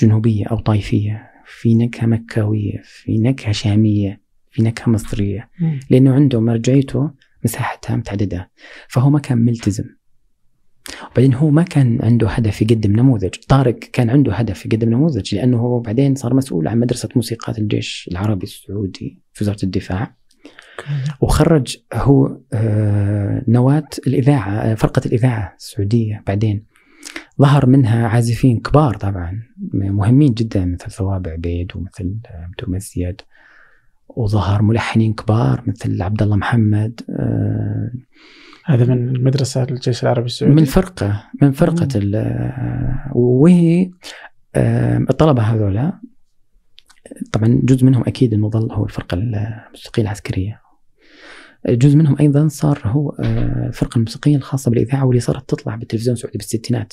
جنوبية 0.03 0.47
أو 0.47 0.59
طائفية 0.59 1.31
في 1.47 1.75
نكهة 1.75 2.07
مكاوية 2.07 2.83
في 2.85 3.19
نكهة 3.19 3.53
شامية 3.53 4.21
في 4.51 4.63
نكهة 4.63 4.91
مصرية. 4.91 5.51
لأنه 5.91 6.15
عنده 6.15 6.41
مرجعيته 6.41 7.11
مساحتها 7.45 7.97
متعددة 7.97 8.51
فهو 8.89 9.11
ما 9.11 9.19
كان 9.19 9.39
ملتزم. 9.39 9.85
وبعدين 11.13 11.35
هو 11.35 11.51
ما 11.51 11.63
كان 11.63 11.99
عنده 12.03 12.29
هدف 12.29 12.63
يقدم 12.63 12.93
نموذج. 12.93 13.35
طارق 13.49 13.79
كان 13.79 14.11
عنده 14.11 14.33
هدف 14.33 14.67
يقدم 14.67 14.91
نموذج 14.91 15.35
لأنه 15.35 15.59
هو 15.59 15.81
بعدين 15.81 16.15
صار 16.15 16.35
مسؤول 16.35 16.69
عن 16.69 16.81
مدرسة 16.81 17.09
موسيقات 17.17 17.59
الجيش 17.59 18.09
العربي 18.13 18.45
السعودي 18.45 19.19
في 19.33 19.45
وزارة 19.45 19.65
الدفاع. 19.65 20.15
وخرج 21.21 21.77
هو 21.95 22.39
آه، 22.53 23.45
نواة 23.49 23.89
الإذاعة 24.07 24.51
آه، 24.51 24.75
فرقة 24.75 25.03
الإذاعة 25.07 25.55
السعودية 25.59 26.23
بعدين. 26.27 26.71
ظهر 27.41 27.67
منها 27.67 28.09
عازفين 28.09 28.61
كبار 28.61 28.95
طبعا 28.95 29.43
مهمين 29.73 30.35
جدا 30.35 30.65
مثل 30.65 30.91
ثواب 30.91 31.29
عبيد 31.29 31.77
ومثل 31.77 32.17
عبد 32.31 32.63
المزيد 32.63 33.21
وظهر 34.09 34.63
ملحنين 34.63 35.13
كبار 35.13 35.63
مثل 35.67 36.03
عبد 36.03 36.23
الله 36.23 36.37
محمد 36.37 37.01
آه، 37.11 37.91
هذا 38.65 38.95
من 38.95 39.09
المدرسة 39.09 39.63
الجيش 39.63 40.03
العربي 40.03 40.27
السعودي. 40.27 40.55
من 40.55 40.65
فرقة 40.65 41.25
من 41.43 41.53
فرقة 41.53 41.89
وهي 43.13 43.91
الطلبة 45.11 45.43
هذولا 45.43 46.01
طبعا 47.33 47.61
جزء 47.65 47.85
منهم 47.85 48.03
أكيد 48.07 48.35
أنه 48.35 48.51
ظل 48.51 48.73
هو 48.73 48.85
الفرقة 48.85 49.15
الموسيقية 49.15 50.03
العسكرية. 50.03 50.61
جزء 51.69 51.97
منهم 51.97 52.17
أيضا 52.21 52.49
صار 52.49 52.81
هو 52.85 53.11
آه، 53.11 53.67
الفرقة 53.67 53.97
الموسيقية 53.97 54.37
الخاصة 54.37 54.71
بالإذاعة 54.71 55.05
واللي 55.05 55.21
صارت 55.21 55.51
تطلع 55.51 55.77
بالتلفزيون 55.77 56.13
السعودي 56.13 56.39
بالستينات. 56.39 56.93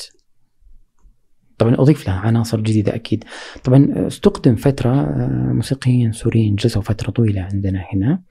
طبعا 1.57 1.75
أضيف 1.75 2.07
لها 2.07 2.15
عناصر 2.15 2.61
جديدة 2.61 2.95
أكيد. 2.95 3.23
طبعا 3.63 4.07
استقدم 4.07 4.55
فترة 4.55 5.01
آه، 5.01 5.51
موسيقيين 5.53 6.11
سوريين 6.11 6.55
جلسوا 6.55 6.81
فترة 6.81 7.11
طويلة 7.11 7.41
عندنا 7.41 7.83
هنا. 7.93 8.21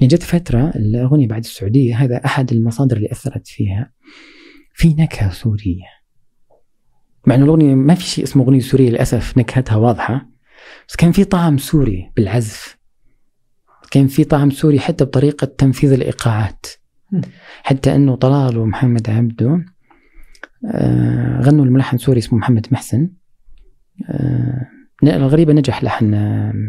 يعني 0.00 0.06
جت 0.06 0.22
فترة 0.22 0.68
الأغنية 0.68 1.28
بعد 1.28 1.44
السعودية 1.44 1.96
هذا 1.96 2.24
أحد 2.24 2.52
المصادر 2.52 2.96
اللي 2.96 3.12
أثرت 3.12 3.48
فيها. 3.48 3.92
في 4.74 4.88
نكهة 4.88 5.30
سورية. 5.30 5.84
مع 7.26 7.34
أن 7.34 7.42
الأغنية 7.42 7.74
ما 7.74 7.94
في 7.94 8.02
شيء 8.02 8.24
اسمه 8.24 8.44
أغنية 8.44 8.60
سورية 8.60 8.90
للأسف 8.90 9.38
نكهتها 9.38 9.76
واضحة. 9.76 10.28
بس 10.88 10.96
كان 10.96 11.12
في 11.12 11.24
طعم 11.24 11.58
سوري 11.58 12.12
بالعزف. 12.16 12.78
كان 13.90 14.06
في 14.06 14.24
طعم 14.24 14.50
سوري 14.50 14.80
حتى 14.80 15.04
بطريقة 15.04 15.44
تنفيذ 15.44 15.92
الإيقاعات. 15.92 16.66
حتى 17.62 17.94
أنه 17.94 18.16
طلال 18.16 18.58
ومحمد 18.58 19.10
عبده 19.10 19.64
آه، 20.66 21.40
غنوا 21.40 21.64
الملحن 21.64 21.98
سوري 21.98 22.18
اسمه 22.18 22.38
محمد 22.38 22.66
محسن. 22.70 23.10
آه، 24.08 24.75
الغريبة 25.02 25.52
نجح 25.52 25.84
لحن 25.84 26.14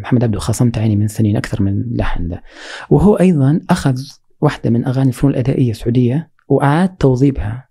محمد 0.01 0.23
عبده 0.23 0.39
خاصمت 0.39 0.78
عيني 0.78 0.95
من 0.95 1.07
سنين 1.07 1.38
أكثر 1.38 1.61
من 1.61 1.84
لحن 1.95 2.28
ده. 2.28 2.43
وهو 2.89 3.15
أيضا 3.15 3.61
أخذ 3.69 4.01
واحدة 4.41 4.69
من 4.69 4.86
أغاني 4.86 5.09
الفنون 5.09 5.34
الأدائية 5.34 5.71
السعودية 5.71 6.30
وأعاد 6.47 6.95
توظيفها 6.95 7.67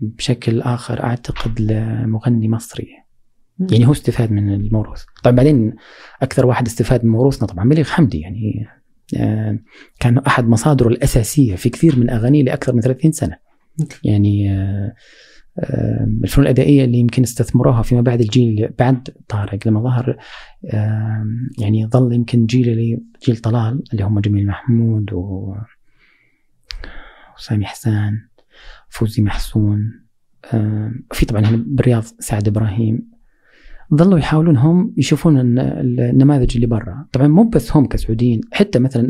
بشكل 0.00 0.62
آخر 0.62 1.04
أعتقد 1.04 1.60
لمغني 1.60 2.48
مصري. 2.48 2.88
يعني 3.70 3.86
هو 3.86 3.92
استفاد 3.92 4.32
من 4.32 4.54
الموروث. 4.54 5.02
طبعا 5.24 5.36
بعدين 5.36 5.74
أكثر 6.22 6.46
واحد 6.46 6.66
استفاد 6.66 7.04
من 7.04 7.10
موروثنا 7.10 7.48
طبعا 7.48 7.68
بليغ 7.68 7.84
حمدي 7.84 8.20
يعني 8.20 8.66
آه، 9.16 9.58
كان 10.00 10.18
أحد 10.18 10.48
مصادره 10.48 10.88
الأساسية 10.88 11.56
في 11.56 11.68
كثير 11.68 11.98
من 11.98 12.10
أغانيه 12.10 12.42
لأكثر 12.42 12.72
من 12.72 12.80
30 12.80 13.12
سنة. 13.12 13.36
يعني 14.04 14.52
آه، 14.52 14.94
الفنون 16.24 16.46
الأدائية 16.46 16.84
اللي 16.84 16.98
يمكن 16.98 17.22
استثمروها 17.22 17.82
فيما 17.82 18.00
بعد 18.00 18.20
الجيل 18.20 18.68
بعد 18.78 19.08
طارق 19.28 19.68
لما 19.68 19.80
ظهر 19.80 20.16
يعني 21.58 21.86
ظل 21.86 22.12
يمكن 22.12 22.46
جيل 22.46 23.00
جيل 23.26 23.36
طلال 23.36 23.82
اللي 23.92 24.04
هم 24.04 24.20
جميل 24.20 24.46
محمود 24.46 25.12
و 25.12 25.54
وسامي 27.38 27.64
حسان 27.64 28.18
فوزي 28.88 29.22
محسون 29.22 29.92
في 31.12 31.26
طبعا 31.28 31.40
هنا 31.44 31.64
بالرياض 31.66 32.02
سعد 32.18 32.48
إبراهيم. 32.48 33.10
ظلوا 33.94 34.18
يحاولون 34.18 34.56
هم 34.56 34.94
يشوفون 34.96 35.40
الن- 35.40 35.58
النماذج 36.00 36.54
اللي 36.54 36.66
برا. 36.66 37.06
طبعا 37.12 37.28
مو 37.28 37.48
بس 37.48 37.76
هم 37.76 37.86
كسعوديين 37.86 38.40
حتى 38.52 38.78
مثلا 38.78 39.08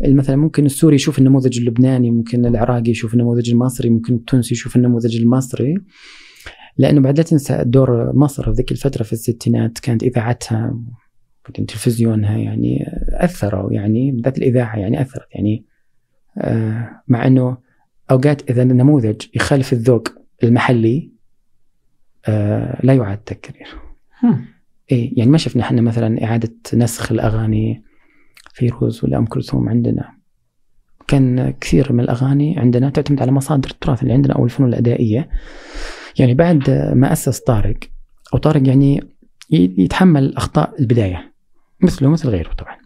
مثلا 0.00 0.36
ممكن 0.36 0.66
السوري 0.66 0.94
يشوف 0.94 1.18
النموذج 1.18 1.58
اللبناني 1.58 2.10
ممكن 2.10 2.46
العراقي 2.46 2.90
يشوف 2.90 3.14
النموذج 3.14 3.50
المصري 3.50 3.90
ممكن 3.90 4.14
التونسي 4.14 4.54
يشوف 4.54 4.76
النموذج 4.76 5.16
المصري 5.16 5.74
لأنه 6.78 7.00
بعد 7.00 7.16
لا 7.16 7.22
تنسى 7.22 7.62
دور 7.66 8.16
مصر 8.16 8.50
ذيك 8.50 8.72
الفترة 8.72 9.02
في 9.02 9.12
الستينات 9.12 9.78
كانت 9.78 10.02
إذاعتها 10.02 10.80
تلفزيونها 11.68 12.36
يعني 12.36 12.86
أثروا 13.08 13.72
يعني 13.72 14.12
بالذات 14.12 14.38
الإذاعة 14.38 14.76
يعني 14.76 15.00
أثرت 15.00 15.26
يعني 15.34 15.64
آه، 16.38 17.02
مع 17.08 17.26
إنه 17.26 17.58
أوقات 18.10 18.50
إذا 18.50 18.62
النموذج 18.62 19.22
يخالف 19.34 19.72
الذوق 19.72 20.08
المحلي 20.44 21.12
آه، 22.28 22.80
لا 22.82 22.94
يعاد 22.94 23.18
تكرير. 23.18 23.66
إيه 24.92 25.18
يعني 25.18 25.30
ما 25.30 25.38
شفنا 25.38 25.62
إحنا 25.62 25.80
مثلا 25.80 26.24
إعادة 26.24 26.54
نسخ 26.74 27.12
الأغاني 27.12 27.84
فيروز 28.54 29.04
ولا 29.04 29.18
أم 29.18 29.26
كلثوم 29.26 29.68
عندنا. 29.68 30.14
كان 31.08 31.54
كثير 31.60 31.92
من 31.92 32.00
الأغاني 32.00 32.58
عندنا 32.58 32.90
تعتمد 32.90 33.22
على 33.22 33.32
مصادر 33.32 33.70
التراث 33.70 34.02
اللي 34.02 34.12
عندنا 34.12 34.34
أو 34.34 34.44
الفنون 34.44 34.68
الأدائية. 34.68 35.28
يعني 36.18 36.34
بعد 36.34 36.70
ما 36.94 37.12
أسس 37.12 37.40
طارق 37.40 37.76
أو 38.34 38.38
طارق 38.38 38.68
يعني 38.68 39.00
يتحمل 39.50 40.36
أخطاء 40.36 40.80
البداية 40.80 41.32
مثله 41.80 42.08
مثل 42.08 42.28
غيره 42.28 42.52
طبعا. 42.52 42.76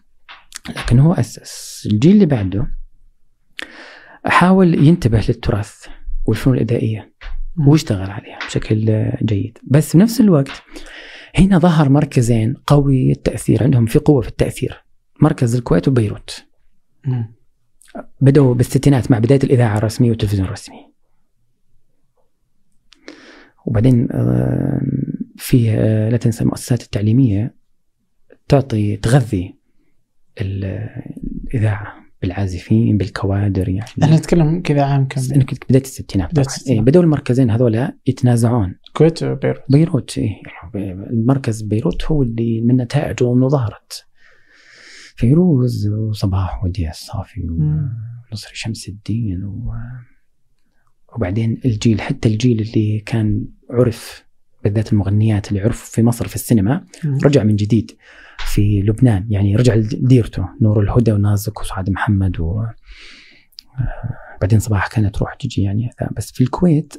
لكن 0.76 0.98
هو 0.98 1.12
أسس. 1.12 1.88
الجيل 1.92 2.12
اللي 2.12 2.26
بعده 2.26 2.66
حاول 4.24 4.86
ينتبه 4.86 5.24
للتراث 5.28 5.86
والفنون 6.26 6.56
الأدائية 6.56 7.12
واشتغل 7.66 8.10
عليها 8.10 8.38
بشكل 8.46 9.10
جيد. 9.22 9.58
بس 9.62 9.92
في 9.92 9.98
نفس 9.98 10.20
الوقت 10.20 10.62
هنا 11.38 11.58
ظهر 11.58 11.88
مركزين 11.88 12.54
قوي 12.66 13.12
التأثير 13.12 13.62
عندهم 13.62 13.86
في 13.86 13.98
قوة 13.98 14.20
في 14.20 14.28
التأثير. 14.28 14.87
مركز 15.22 15.54
الكويت 15.56 15.88
وبيروت. 15.88 16.44
بدأوا 18.20 18.54
بالستينات 18.54 19.10
مع 19.10 19.18
بداية 19.18 19.40
الإذاعة 19.44 19.78
الرسمية 19.78 20.10
والتلفزيون 20.10 20.46
الرسمي. 20.46 20.92
وبعدين 23.66 24.08
آه، 24.12 24.80
في 25.36 25.70
آه، 25.70 26.08
لا 26.10 26.16
تنسى 26.16 26.44
المؤسسات 26.44 26.82
التعليمية 26.82 27.54
تعطي 28.48 28.96
تغذي 28.96 29.54
ال- 30.40 30.88
الإذاعة 31.54 31.94
بالعازفين 32.22 32.96
بالكوادر 32.98 33.68
يعني. 33.68 33.90
إحنا 34.02 34.16
نتكلم 34.16 34.62
كذا 34.62 34.82
عام 34.84 35.08
كم؟ 35.08 35.20
بداية 35.68 35.82
الستينات 35.82 36.30
بداية. 36.30 36.46
الستينات. 36.46 36.78
إيه 36.78 36.84
بدأوا 36.86 37.04
المركزين 37.04 37.50
هذولا 37.50 37.96
يتنازعون. 38.06 38.74
الكويت 38.88 39.22
وبيروت. 39.22 39.62
بيروت 39.70 40.18
إيه 40.18 40.42
المركز 41.10 41.62
بيروت 41.62 42.04
هو 42.04 42.22
اللي 42.22 42.60
من 42.60 42.76
نتائجه 42.76 43.32
انه 43.34 43.48
ظهرت. 43.48 44.07
فيروز 45.18 45.88
وصباح 45.88 46.64
وديع 46.64 46.90
الصافي. 46.90 47.40
ونصر 47.50 48.50
شمس 48.52 48.88
الدين 48.88 49.44
و... 49.44 49.72
وبعدين 51.16 51.60
الجيل 51.64 52.00
حتى 52.00 52.28
الجيل 52.28 52.60
اللي 52.60 53.00
كان 53.00 53.46
عرف 53.70 54.24
بالذات 54.64 54.92
المغنيات 54.92 55.48
اللي 55.48 55.60
عرفوا 55.60 55.94
في 55.94 56.02
مصر 56.02 56.28
في 56.28 56.34
السينما 56.34 56.84
مم. 57.04 57.18
رجع 57.24 57.42
من 57.42 57.56
جديد 57.56 57.92
في 58.38 58.82
لبنان 58.82 59.26
يعني 59.30 59.56
رجع 59.56 59.74
لديرته 59.74 60.48
نور 60.62 60.80
الهدى 60.80 61.12
ونازك 61.12 61.60
وسعاد 61.60 61.90
محمد 61.90 62.40
و 62.40 62.60
آه، 62.60 62.74
بعدين 64.40 64.58
صباح 64.58 64.88
كانت 64.88 65.14
تروح 65.14 65.34
تجي 65.34 65.62
يعني 65.62 65.90
بس 66.16 66.32
في 66.32 66.40
الكويت 66.40 66.94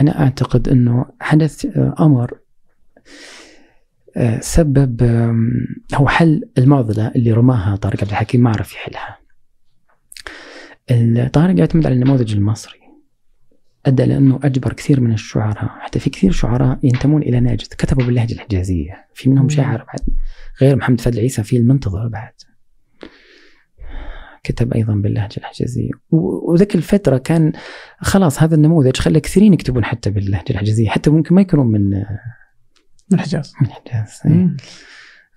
أنا 0.00 0.20
أعتقد 0.20 0.68
إنه 0.68 1.06
حدث 1.20 1.66
آه، 1.66 1.94
أمر 2.00 2.38
سبب 4.40 5.02
هو 5.94 6.08
حل 6.08 6.42
المعضلة 6.58 7.08
اللي 7.16 7.32
رماها 7.32 7.76
طارق 7.76 8.00
عبد 8.00 8.10
الحكيم 8.10 8.42
ما 8.42 8.50
عرف 8.50 8.74
يحلها. 8.74 9.18
طارق 11.28 11.58
يعتمد 11.58 11.86
على 11.86 11.94
النموذج 11.94 12.34
المصري 12.34 12.78
أدى 13.86 14.04
لأنه 14.04 14.40
أجبر 14.44 14.72
كثير 14.72 15.00
من 15.00 15.12
الشعراء 15.12 15.68
حتى 15.80 15.98
في 15.98 16.10
كثير 16.10 16.30
شعراء 16.32 16.78
ينتمون 16.82 17.22
إلى 17.22 17.40
ناجد 17.40 17.66
كتبوا 17.78 18.04
باللهجة 18.04 18.34
الحجازية 18.34 19.06
في 19.14 19.30
منهم 19.30 19.42
مم. 19.42 19.48
شاعر 19.48 19.78
بعد 19.78 20.00
غير 20.60 20.76
محمد 20.76 21.00
فضل 21.00 21.18
عيسى 21.20 21.42
في 21.42 21.56
المنتظر 21.56 22.08
بعد 22.08 22.32
كتب 24.44 24.72
أيضا 24.72 24.94
باللهجة 24.94 25.36
الحجازية 25.36 25.90
و- 26.10 26.52
وذيك 26.52 26.74
الفترة 26.74 27.18
كان 27.18 27.52
خلاص 28.00 28.42
هذا 28.42 28.54
النموذج 28.54 28.96
خلى 28.96 29.20
كثيرين 29.20 29.54
يكتبون 29.54 29.84
حتى 29.84 30.10
باللهجة 30.10 30.50
الحجازية 30.50 30.88
حتى 30.88 31.10
ممكن 31.10 31.34
ما 31.34 31.40
يكونون 31.40 31.66
من 31.66 32.04
من 33.10 33.18
من 33.18 33.18
الحجاز 33.18 33.52
الحجاز 33.62 34.20
إيه. 34.26 34.32
مم. 34.32 34.56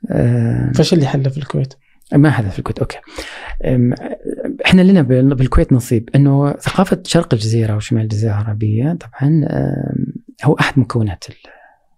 آه، 0.09 0.71
فايش 0.71 0.93
اللي 0.93 1.05
حله 1.05 1.29
في 1.29 1.37
الكويت؟ 1.37 1.73
ما 2.13 2.29
هذا 2.29 2.49
في 2.49 2.59
الكويت 2.59 2.79
okay 2.79 2.97
إحنا 4.65 4.81
لنا 4.81 5.01
بال- 5.01 5.35
بالكويت 5.35 5.73
نصيب 5.73 6.09
إنه 6.15 6.53
ثقافة 6.53 7.03
شرق 7.05 7.33
الجزيرة 7.33 7.75
وشمال 7.75 8.01
الجزيرة 8.03 8.31
العربية 8.31 8.93
طبعا 8.93 9.45
هو 10.43 10.53
أحد 10.53 10.79
مكونات 10.79 11.23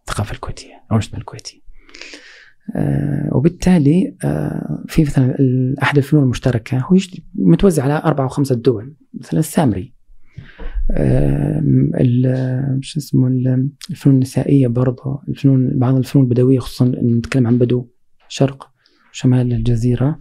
الثقافة 0.07 0.33
الكويتية 0.33 0.73
أو 0.73 0.95
المجتمع 0.95 1.19
الكويتي 1.19 1.61
أه، 2.75 3.29
وبالتالي 3.31 4.15
أه، 4.23 4.83
في 4.87 5.03
مثلا 5.03 5.35
أحد 5.83 5.97
الفنون 5.97 6.23
المشتركة 6.23 6.77
هو 6.77 6.97
متوزع 7.35 7.83
على 7.83 8.01
أربع 8.05 8.23
أو 8.23 8.29
خمسة 8.29 8.55
دول 8.55 8.93
مثلا 9.13 9.39
السامري 9.39 9.93
شو 12.81 12.99
اسمه 12.99 13.27
ال- 13.27 13.69
الفنون 13.89 14.15
النسائية 14.15 14.67
برضه 14.67 15.21
الفنون 15.29 15.79
بعض 15.79 15.95
الفنون 15.95 16.25
البدوية 16.25 16.59
خصوصا 16.59 16.85
نتكلم 17.03 17.47
عن 17.47 17.57
بدو 17.57 17.87
شرق 18.27 18.71
شمال 19.11 19.53
الجزيرة 19.53 20.19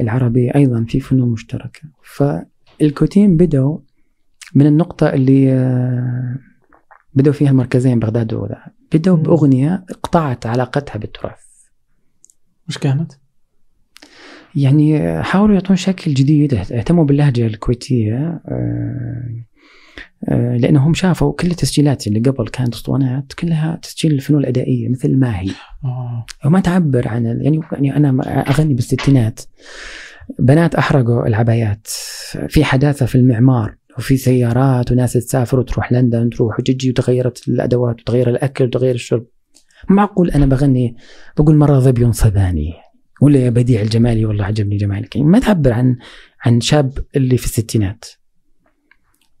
العربية 0.00 0.54
أيضا 0.54 0.84
في 0.88 1.00
فنون 1.00 1.28
مشتركة 1.28 1.80
فالكويتيين 2.02 3.36
بدأوا 3.36 3.78
من 4.54 4.66
النقطة 4.66 5.08
اللي 5.08 5.52
آه، 5.52 6.38
بدأوا 7.14 7.34
فيها 7.34 7.50
المركزين 7.50 7.98
بغداد 7.98 8.34
وذا 8.34 8.58
بدأوا 8.92 9.16
مم. 9.16 9.22
بأغنية 9.22 9.84
قطعت 10.02 10.46
علاقتها 10.46 10.98
بالتراث 10.98 11.44
وش 12.68 12.78
كانت؟ 12.78 13.12
يعني 14.56 14.98
آه، 14.98 15.22
حاولوا 15.22 15.54
يعطون 15.54 15.76
شكل 15.76 16.14
جديد 16.14 16.54
اهتموا 16.54 17.04
باللهجة 17.04 17.46
الكويتية 17.46 18.42
آه، 20.28 20.56
لأنهم 20.56 20.94
شافوا 20.94 21.32
كل 21.32 21.50
التسجيلات 21.50 22.06
اللي 22.06 22.18
قبل 22.20 22.48
كانت 22.48 22.74
أسطوانات 22.74 23.32
كلها 23.32 23.78
تسجيل 23.82 24.12
الفنون 24.12 24.40
الأدائية 24.40 24.88
مثل 24.88 25.16
ماهي 25.16 25.50
آه. 25.84 26.26
وما 26.44 26.60
تعبر 26.60 27.08
عن 27.08 27.26
ال- 27.26 27.42
يعني 27.44 27.60
يعني 27.72 27.96
أنا 27.96 28.22
أغني 28.50 28.74
بالستينات. 28.74 29.40
بنات 30.38 30.74
أحرقوا 30.74 31.26
العبايات. 31.26 31.86
في 32.48 32.64
حداثة 32.64 33.06
في 33.06 33.14
المعمار 33.14 33.74
وفي 33.98 34.16
سيارات 34.16 34.92
وناس 34.92 35.12
تسافر 35.12 35.58
وتروح 35.58 35.92
لندن 35.92 36.30
تروح 36.30 36.58
وتجي 36.58 36.90
وتغيرت 36.90 37.48
الأدوات 37.48 38.00
وتغير 38.00 38.30
الأكل 38.30 38.64
وتغير 38.64 38.94
الشرب. 38.94 39.26
معقول 39.88 40.30
أنا 40.30 40.46
بغني 40.46 40.96
بقول 41.38 41.56
مرة 41.56 41.78
ظبي 41.78 42.12
صباني 42.12 42.72
ولا 43.22 43.38
يا 43.38 43.50
بديع 43.50 43.80
الجمالي 43.82 44.24
والله 44.24 44.44
عجبني 44.44 44.76
جمالك. 44.76 45.16
يعني 45.16 45.28
ما 45.28 45.38
تعبر 45.38 45.72
عن 45.72 45.96
عن 46.44 46.60
شاب 46.60 46.98
اللي 47.16 47.36
في 47.36 47.44
الستينات. 47.44 48.04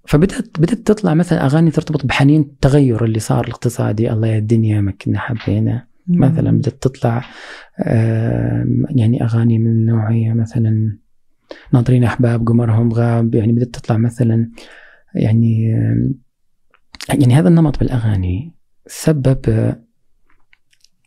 فبدأت 0.06 0.60
بدأت 0.60 0.78
تطلع 0.78 1.14
مثلا 1.14 1.44
أغاني 1.44 1.70
ترتبط 1.70 2.06
بحنين 2.06 2.40
التغير 2.40 3.04
اللي 3.04 3.18
صار 3.18 3.44
الاقتصادي. 3.44 4.12
الله 4.12 4.28
يا 4.28 4.38
الدنيا 4.38 4.80
ما 4.80 4.92
كنا 4.92 5.18
حبينا 5.18 5.86
مثلا 6.08 6.50
بدأت 6.50 6.82
تطلع 6.82 7.24
يعني 8.90 9.22
أغاني 9.22 9.58
من 9.58 9.86
نوعية 9.86 10.32
مثلا 10.32 10.98
ناطرين 11.72 12.04
أحباب 12.04 12.46
قمرهم 12.46 12.92
غاب. 12.92 13.34
يعني 13.34 13.52
بدأت 13.52 13.74
تطلع 13.74 13.96
مثلا 13.96 14.50
يعني 15.14 15.74
يعني 17.08 17.34
هذا 17.34 17.48
النمط 17.48 17.78
بالأغاني 17.78 18.54
سبب 18.86 19.38
آه، 19.48 19.80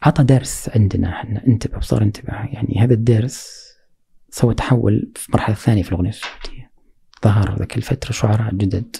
عطى 0.04 0.24
درس 0.24 0.70
عندنا 0.76 1.10
إحنا 1.10 1.48
انتبه 1.48 1.78
بصار 1.78 2.02
انتبه 2.02 2.34
يعني 2.34 2.80
هذا 2.80 2.94
الدرس 2.94 3.68
سوى 4.30 4.56
تحول 4.56 5.12
في 5.16 5.30
المرحلة 5.30 5.56
الثانية 5.56 5.84
في 5.84 5.90
الأغنية 5.90 6.10
السعودية. 6.10 6.57
ظهر 7.24 7.56
ذاك 7.60 7.78
الفترة 7.78 8.12
شعراء 8.12 8.54
جدد 8.54 8.96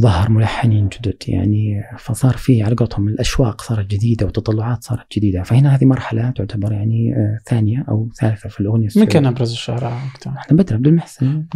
ظهر 0.00 0.30
ملحنين 0.30 0.88
جدد 0.88 1.16
يعني 1.28 1.82
فصار 1.98 2.36
في 2.36 2.62
على 2.62 2.74
قولتهم 2.74 3.08
الأشواق 3.08 3.62
صارت 3.62 3.86
جديدة 3.86 4.26
والتطلعات 4.26 4.84
صارت 4.84 5.16
جديدة 5.16 5.42
فهنا 5.42 5.74
هذه 5.74 5.84
مرحلة 5.84 6.30
تعتبر 6.30 6.72
يعني 6.72 7.14
آه، 7.16 7.38
ثانية 7.46 7.84
أو 7.88 8.08
ثالثة 8.20 8.48
في 8.48 8.60
الأغنية 8.60 8.80
من 8.80 8.86
السعوديه 8.86 9.12
كان 9.12 9.26
أبرز 9.26 9.52
الشعراء 9.52 9.92
وقتها؟ 9.92 10.36
إحنا 10.38 10.56
بدر 10.56 10.74
عبد 10.74 10.86
المحسن. 10.86 11.46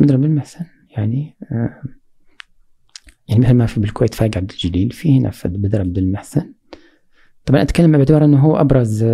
بدر 0.00 0.14
عبد 0.14 0.24
المحسن 0.24 0.64
يعني 0.96 1.36
آه، 1.52 1.82
يعني 3.28 3.40
مثل 3.40 3.54
ما 3.54 3.66
في 3.66 3.80
بالكويت 3.80 4.14
فايق 4.14 4.36
عبد 4.36 4.50
الجليل 4.50 4.90
في 4.90 5.18
هنا 5.18 5.30
في 5.30 5.48
بدر 5.48 5.80
عبد 5.80 5.98
المحسن 5.98 6.52
طبعا 7.44 7.62
أتكلم 7.62 7.92
باعتبار 7.92 8.24
أنه 8.24 8.40
هو 8.40 8.56
أبرز 8.56 9.04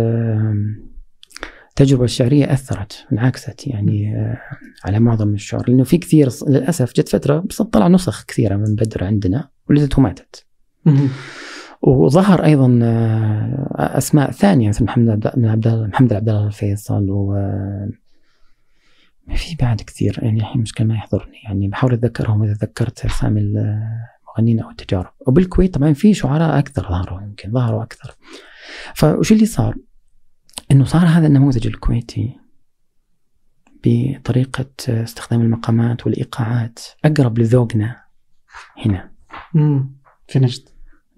التجربة 1.79 2.03
الشعرية 2.03 2.53
أثرت 2.53 3.05
انعكست 3.11 3.67
يعني 3.67 4.15
آه، 4.15 4.37
على 4.85 4.99
معظم 4.99 5.33
الشعر. 5.33 5.69
لأنه 5.69 5.83
في 5.83 5.97
كثير 5.97 6.29
للأسف 6.47 6.93
جت 6.93 7.09
فترة 7.09 7.39
بس 7.49 7.61
طلع 7.61 7.87
نسخ 7.87 8.25
كثيرة 8.25 8.55
من 8.55 8.75
بدر 8.75 9.03
عندنا 9.03 9.49
ولدت 9.69 9.97
وماتت. 9.97 10.45
مم. 10.85 11.09
وظهر 11.81 12.45
أيضا 12.45 12.79
آه، 12.83 13.97
أسماء 13.97 14.31
ثانية 14.31 14.69
مثل 14.69 14.83
محمد 14.83 15.19
بن 15.35 15.45
عبد 15.45 15.67
الله 15.67 15.87
محمد 15.87 16.13
عبد 16.13 16.29
الله 16.29 16.47
الفيصل 16.47 17.09
و 17.09 17.35
في 19.35 19.55
بعد 19.59 19.81
كثير 19.81 20.19
يعني 20.21 20.39
الحين 20.39 20.61
مشكلة 20.61 20.87
ما 20.87 20.95
يحضرني 20.95 21.37
يعني 21.43 21.67
بحاول 21.67 21.93
أتذكرهم 21.93 22.43
إذا 22.43 22.53
تذكرت 22.53 23.05
اسامي 23.05 23.41
المغنيين 23.41 24.59
أو 24.59 24.69
التجارب. 24.69 25.11
وبالكويت 25.27 25.73
طبعا 25.73 25.93
في 25.93 26.13
شعراء 26.13 26.59
أكثر 26.59 26.81
ظهروا 26.89 27.21
يمكن 27.21 27.51
ظهروا 27.51 27.83
أكثر. 27.83 28.15
فوش 28.95 29.31
اللي 29.31 29.45
صار؟ 29.45 29.75
إنه 30.71 30.83
صار 30.83 31.05
هذا 31.05 31.27
النموذج 31.27 31.67
الكويتي 31.67 32.39
بطريقة 33.85 34.69
استخدام 34.89 35.41
المقامات 35.41 36.05
والإيقاعات 36.05 36.79
أقرب 37.05 37.39
لذوقنا 37.39 38.03
هنا. 38.85 39.11
مم. 39.53 39.95
في 40.27 40.39
نجد 40.39 40.69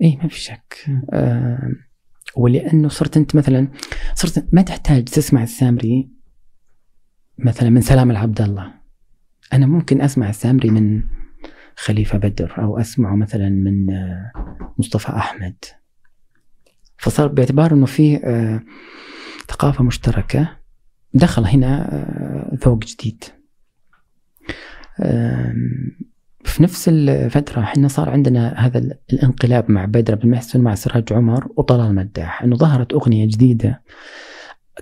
اي 0.03 0.19
ما 0.23 0.27
في 0.27 0.39
شك. 0.39 0.85
آه 1.13 1.71
ولأنه 2.35 2.89
صرت 2.89 3.17
أنت 3.17 3.35
مثلا 3.35 3.67
صرت 4.13 4.47
ما 4.53 4.61
تحتاج 4.61 5.03
تسمع 5.03 5.43
السامري 5.43 6.09
مثلا 7.37 7.69
من 7.69 7.81
سلام 7.81 8.11
العبد 8.11 8.41
الله. 8.41 8.73
أنا 9.53 9.65
ممكن 9.65 10.01
أسمع 10.01 10.29
السامري 10.29 10.69
من 10.69 11.03
خليفة 11.75 12.17
بدر 12.17 12.55
أو 12.57 12.79
أسمعه 12.79 13.15
مثلا 13.15 13.49
من 13.49 13.91
آه، 13.91 14.31
مصطفى 14.77 15.09
أحمد. 15.09 15.55
فصار 16.97 17.27
باعتبار 17.27 17.73
إنه 17.73 17.85
في 17.85 18.17
آه 18.23 18.63
ثقافة 19.49 19.83
مشتركة 19.83 20.57
دخل 21.13 21.45
هنا 21.45 21.93
آه 21.93 22.57
ذوق 22.65 22.79
جديد. 22.79 23.23
في 26.43 26.63
نفس 26.63 26.89
الفترة 26.89 27.61
إحنا 27.61 27.87
صار 27.87 28.09
عندنا 28.09 28.53
هذا 28.65 28.97
الانقلاب 29.13 29.71
مع 29.71 29.85
بدر 29.85 30.15
بن 30.15 30.29
محسن 30.29 30.61
مع 30.61 30.75
سراج 30.75 31.13
عمر 31.13 31.47
وطلال 31.57 31.95
مداح 31.95 32.43
إنه 32.43 32.55
ظهرت 32.55 32.93
أغنية 32.93 33.25
جديدة 33.25 33.81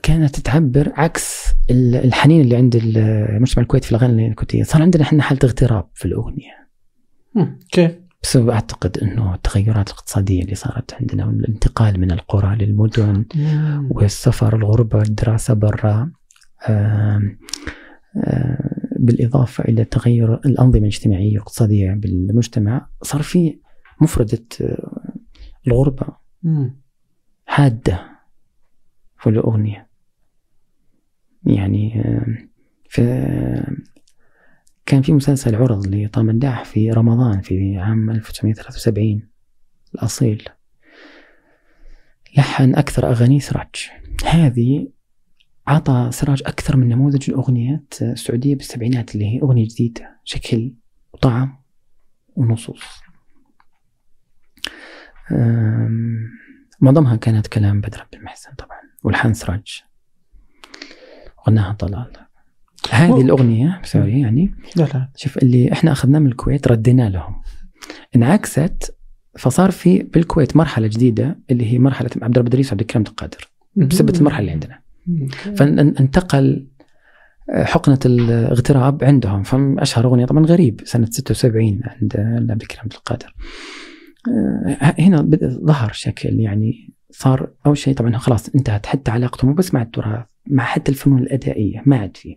كانت 0.04 0.40
تعبر 0.40 0.92
عكس 0.96 1.46
الحنين 1.70 2.42
اللي 2.42 2.56
عند 2.56 2.76
المجتمع 2.76 3.64
الكويتي 3.64 3.88
في 3.88 3.96
الأغاني 3.96 4.28
الكويتية. 4.28 4.64
صار 4.64 4.82
عندنا 4.82 5.04
إحنا 5.04 5.24
حالة 5.24 5.40
اغتراب 5.44 5.88
في 5.94 6.06
الأغنية. 6.06 6.68
كيف؟ 7.72 7.92
بسبب 8.26 8.50
أعتقد 8.50 8.98
إنه 8.98 9.36
التغيرات 9.36 9.90
الاقتصادية 9.90 10.44
اللي 10.44 10.56
صارت 10.56 10.94
عندنا 10.94 11.26
والانتقال 11.26 12.00
من 12.00 12.12
القرى 12.12 12.56
للمدن 12.56 13.26
والسفر 13.90 14.56
الغربة 14.56 15.02
الدراسة 15.02 15.54
برا 15.54 16.12
بالإضافة 19.00 19.64
إلى 19.64 19.86
تغير 19.86 20.34
الأنظمة 20.34 20.82
الاجتماعية 20.82 21.32
والاقتصادية 21.32 21.92
بالمجتمع 21.94 22.88
صار 23.02 23.22
في 23.22 23.60
مفردة 24.02 24.46
آه، 24.62 25.14
الغربة 25.68 26.08
حادة 27.46 28.02
في 29.20 29.30
الأغنية. 29.30 29.88
يعني 31.44 32.04
في 32.90 33.02
كان 34.86 35.02
في 35.02 35.14
مسلسل 35.14 35.56
عرض 35.56 35.88
لطام 35.88 36.30
الداح 36.30 36.66
في 36.66 36.92
رمضان 36.92 37.42
في 37.42 37.78
عام 37.78 38.10
1973 38.10 39.30
الأصيل. 39.96 40.50
لحن 42.38 42.76
أكثر 42.76 43.10
أغاني 43.10 43.40
سراج. 43.40 43.90
هذه 44.26 44.88
عطى 45.68 46.10
سراج 46.12 46.44
أكثر 46.46 46.78
من 46.78 46.90
نموذج 46.90 47.30
الأغنيات 47.30 47.94
السعودية 48.02 48.56
بالسبعينات 48.56 49.16
اللي 49.16 49.26
هي 49.26 49.42
أغنية 49.42 49.68
جديدة 49.68 50.20
شكل 50.24 50.74
وطعم 51.14 51.64
ونصوص. 52.36 52.84
معظمها 56.82 57.16
كانت 57.16 57.48
كلام 57.48 57.82
بدر 57.82 58.02
عبد 58.02 58.16
المحسن 58.16 58.54
طبعا 58.54 58.80
والحان 59.04 59.34
سراج 59.34 59.84
غناها 61.48 61.74
طلال 61.74 62.25
هذه 62.92 63.22
الأغنية 63.22 63.82
سوري 63.84 64.22
يعني. 64.22 64.56
لا 64.76 64.84
لا. 64.84 65.10
شوف 65.16 65.38
اللي 65.38 65.72
إحنا 65.72 65.92
أخذناه 65.92 66.20
من 66.20 66.28
الكويت 66.28 66.68
ردينا 66.68 67.10
لهم. 67.10 67.42
انعكست 68.16 68.96
فصار 69.38 69.72
في 69.72 70.04
بالكويت 70.04 70.58
مرحلة 70.58 70.88
جديدة 70.88 71.40
اللي 71.52 71.74
هي 71.74 71.80
مرحلة 71.80 72.10
عبد 72.22 72.38
الرب 72.38 72.54
وعبد 72.54 72.82
الكريم 72.82 73.04
القادر 73.08 73.50
بسبب 73.76 74.16
المرحلة 74.16 74.40
اللي 74.40 74.52
عندنا 74.52 74.80
فانتقل 75.56 76.68
آه، 77.54 77.64
حقنة 77.64 78.00
الاغتراب 78.06 79.04
عندهم. 79.04 79.44
فأشهر 79.44 80.06
أغنية 80.06 80.26
طبعا 80.26 80.46
غريب 80.46 80.82
سنة 80.84 81.06
76 81.12 81.80
عند 81.84 82.16
عبد 82.52 82.62
الكريم 82.62 82.82
عبد 82.82 82.94
القادر. 82.94 83.36
آه، 84.28 84.96
هنا 85.00 85.30
ظهر 85.44 85.92
شكل 85.94 86.40
يعني 86.40 86.94
صار 87.12 87.50
أول 87.66 87.78
شيء 87.78 87.94
طبعا 87.94 88.18
خلاص 88.18 88.50
انتهت 88.50 88.86
حتى 88.86 89.12
علاقته 89.12 89.48
مو 89.48 89.54
بس 89.54 89.74
مع 89.74 89.82
التراث 89.82 90.26
مع 90.48 90.64
حتى 90.64 90.92
الفنون 90.92 91.20
الأدائية 91.20 91.84
ما 91.86 91.98
عاد 91.98 92.18
فيه 92.18 92.36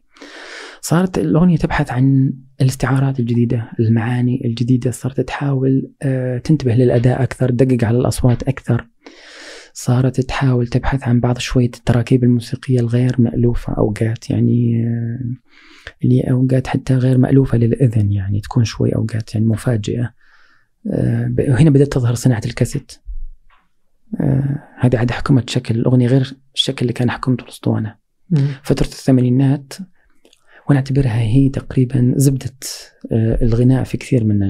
صارت 0.81 1.19
الأغنية 1.19 1.57
تبحث 1.57 1.91
عن 1.91 2.33
الاستعارات 2.61 3.21
الجديدة 3.21 3.71
المعاني 3.81 4.43
الجديدة 4.45 4.91
صارت 4.91 5.21
تحاول 5.21 5.91
آه، 6.03 6.39
تنتبه 6.39 6.75
للأداء 6.75 7.23
أكثر 7.23 7.49
تدقق 7.51 7.85
على 7.85 7.99
الأصوات 7.99 8.43
أكثر. 8.43 8.87
صارت 9.73 10.21
تحاول 10.21 10.67
تبحث 10.67 11.09
عن 11.09 11.21
بعض 11.21 11.39
شوية 11.39 11.71
التراكيب 11.77 12.25
الموسيقية 12.25 12.81
الغير 12.81 13.17
مألوفة 13.19 13.73
أوقات 13.73 14.31
يعني 14.31 14.85
آه، 14.87 15.21
اللي 16.05 16.21
أوقات 16.21 16.67
حتى 16.67 16.95
غير 16.95 17.19
مألوفة 17.19 17.59
للإذن 17.59 18.13
يعني 18.13 18.41
تكون 18.41 18.65
شوي 18.65 18.95
أوقات 18.95 19.35
يعني 19.35 19.47
مفاجئة. 19.47 20.13
وهنا 20.85 21.69
آه، 21.69 21.73
بدأت 21.73 21.93
تظهر 21.93 22.15
صناعة 22.15 22.43
الكاسيت. 22.47 22.93
هذه 24.79 24.99
عاد 24.99 25.11
حكمت 25.11 25.51
شكل 25.51 25.75
الأغنية 25.75 26.07
غير 26.07 26.37
الشكل 26.59 26.83
اللي 26.83 26.93
كان 26.93 27.11
حكمته 27.11 27.43
الأسطوانة. 27.43 27.97
فترة 28.63 28.87
الثمانينات 28.87 29.73
وأنا 30.69 30.79
اعتبرها 30.79 31.21
هي 31.21 31.49
تقريبا 31.49 32.13
زبدة 32.17 32.51
الغناء 33.13 33.85
في 33.85 33.97
كثير 33.97 34.25
من 34.25 34.43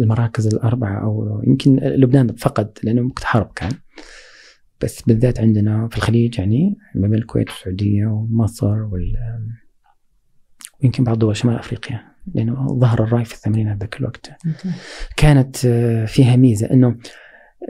المراكز 0.00 0.46
الأربعة 0.46 1.04
أو 1.04 1.42
يمكن 1.46 1.76
لبنان 1.76 2.34
فقد 2.34 2.78
لأنه 2.82 3.06
وقت 3.06 3.24
حرب 3.24 3.52
كان. 3.54 3.70
بس 4.82 5.02
بالذات 5.02 5.40
عندنا 5.40 5.88
في 5.88 5.96
الخليج 5.96 6.38
يعني 6.38 6.76
ما 6.94 7.08
بين 7.08 7.18
الكويت 7.18 7.48
والسعودية 7.48 8.06
ومصر 8.06 8.82
وال 8.82 9.16
ويمكن 10.82 11.04
بعض 11.04 11.18
دول 11.18 11.36
شمال 11.36 11.58
أفريقيا 11.58 12.02
لأنه 12.34 12.66
ظهر 12.78 13.04
الراي 13.04 13.24
في 13.24 13.34
الثمانينات 13.34 13.80
ذاك 13.80 13.96
الوقت. 14.00 14.30
كانت 15.16 15.56
آه، 15.66 16.04
فيها 16.04 16.36
ميزة 16.36 16.70
إنه 16.70 16.96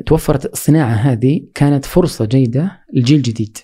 توفرت 0.06 0.52
الصناعة 0.52 0.92
هذه 0.92 1.40
كانت 1.54 1.84
فرصة 1.84 2.24
جيدة 2.24 2.80
للجيل 2.92 3.16
الجديد 3.16 3.58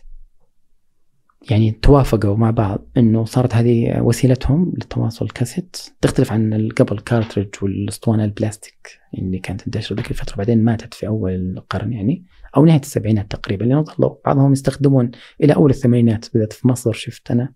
يعني 1.51 1.71
توافقوا 1.71 2.37
مع 2.37 2.51
بعض 2.51 2.87
إنه 2.97 3.25
صارت 3.25 3.55
هذه 3.55 4.01
وسيلتهم 4.01 4.73
للتواصل 4.75 5.25
الكاسيت. 5.25 5.77
تختلف 6.01 6.33
عن 6.33 6.69
قبل 6.77 6.97
ال 6.97 7.02
cartridge 7.02 7.49
والأسطوانة 7.63 8.25
البلاستيك 8.25 8.99
اللي 9.19 9.39
كانت 9.39 9.63
تنتشر 9.63 9.95
ذيك 9.95 10.11
الفترة 10.11 10.37
بعدين 10.37 10.65
ماتت 10.65 10.95
في 10.95 11.07
أول 11.07 11.33
القرن 11.33 11.93
يعني 11.93 12.25
أو 12.57 12.65
نهاية 12.65 12.81
السبعينات 12.81 13.31
تقريبا 13.31 13.65
لأنه 13.65 13.83
ظلوا 13.83 14.15
بعضهم 14.25 14.53
يستخدمون 14.53 15.11
إلى 15.43 15.55
أول 15.55 15.71
الثمانينات 15.71 16.27
بالذات 16.33 16.53
في 16.53 16.69
مصر 16.69 16.93
شفت 16.93 17.31
أنا؟ 17.31 17.53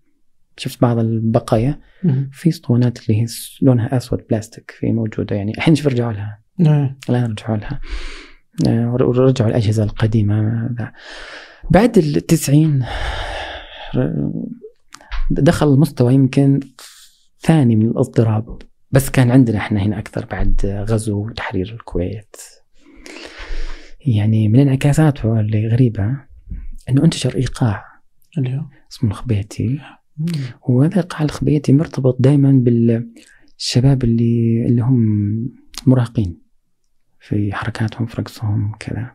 شفت 0.57 0.81
بعض 0.81 0.99
البقايا 0.99 1.79
في 2.31 2.49
أسطوانات 2.49 2.99
اللي 2.99 3.21
هي 3.21 3.25
لونها 3.61 3.97
أسود 3.97 4.23
بلاستيك 4.29 4.71
في 4.79 4.91
موجودة 4.91 5.35
يعني. 5.35 5.51
الحين 5.51 5.75
شوف 5.75 5.87
رجعوا 5.87 6.13
لها. 6.13 6.41
نعم. 6.57 6.97
الآن 7.09 7.31
رجعوا 7.31 7.57
لها. 7.57 7.81
ورجعوا 8.67 9.49
الأجهزة 9.49 9.83
القديمة. 9.83 10.69
بعد 11.71 11.97
التسعين 11.97 12.85
دخل 15.31 15.73
المستوى 15.73 16.13
يمكن 16.13 16.59
ثاني 17.39 17.75
من 17.75 17.87
الاضطراب 17.87 18.61
بس 18.91 19.09
كان 19.09 19.31
عندنا 19.31 19.57
إحنا 19.57 19.81
هنا 19.81 19.99
أكثر 19.99 20.25
بعد 20.25 20.85
غزو 20.89 21.25
وتحرير 21.25 21.73
الكويت. 21.73 22.35
يعني 24.05 24.47
من 24.47 24.59
انعكاساته 24.59 25.39
اللي 25.39 25.67
غريبة 25.67 26.17
إنه 26.89 27.03
انتشر 27.03 27.35
إيقاع 27.35 27.83
اللي 28.37 28.57
هو؟ 28.57 28.63
اسمه 28.91 29.09
الخبيتي. 29.11 29.79
وهذا 30.67 30.91
الايقاع 30.91 31.21
الخبيتي 31.21 31.73
مرتبط 31.73 32.17
دائما 32.19 32.51
بالشباب 32.51 34.03
اللي 34.03 34.65
اللي 34.65 34.81
هم 34.81 35.05
مراهقين. 35.85 36.41
في 37.21 37.53
حركاتهم 37.53 38.05
في 38.05 38.21
رقصهم 38.21 38.71
كذا. 38.79 39.11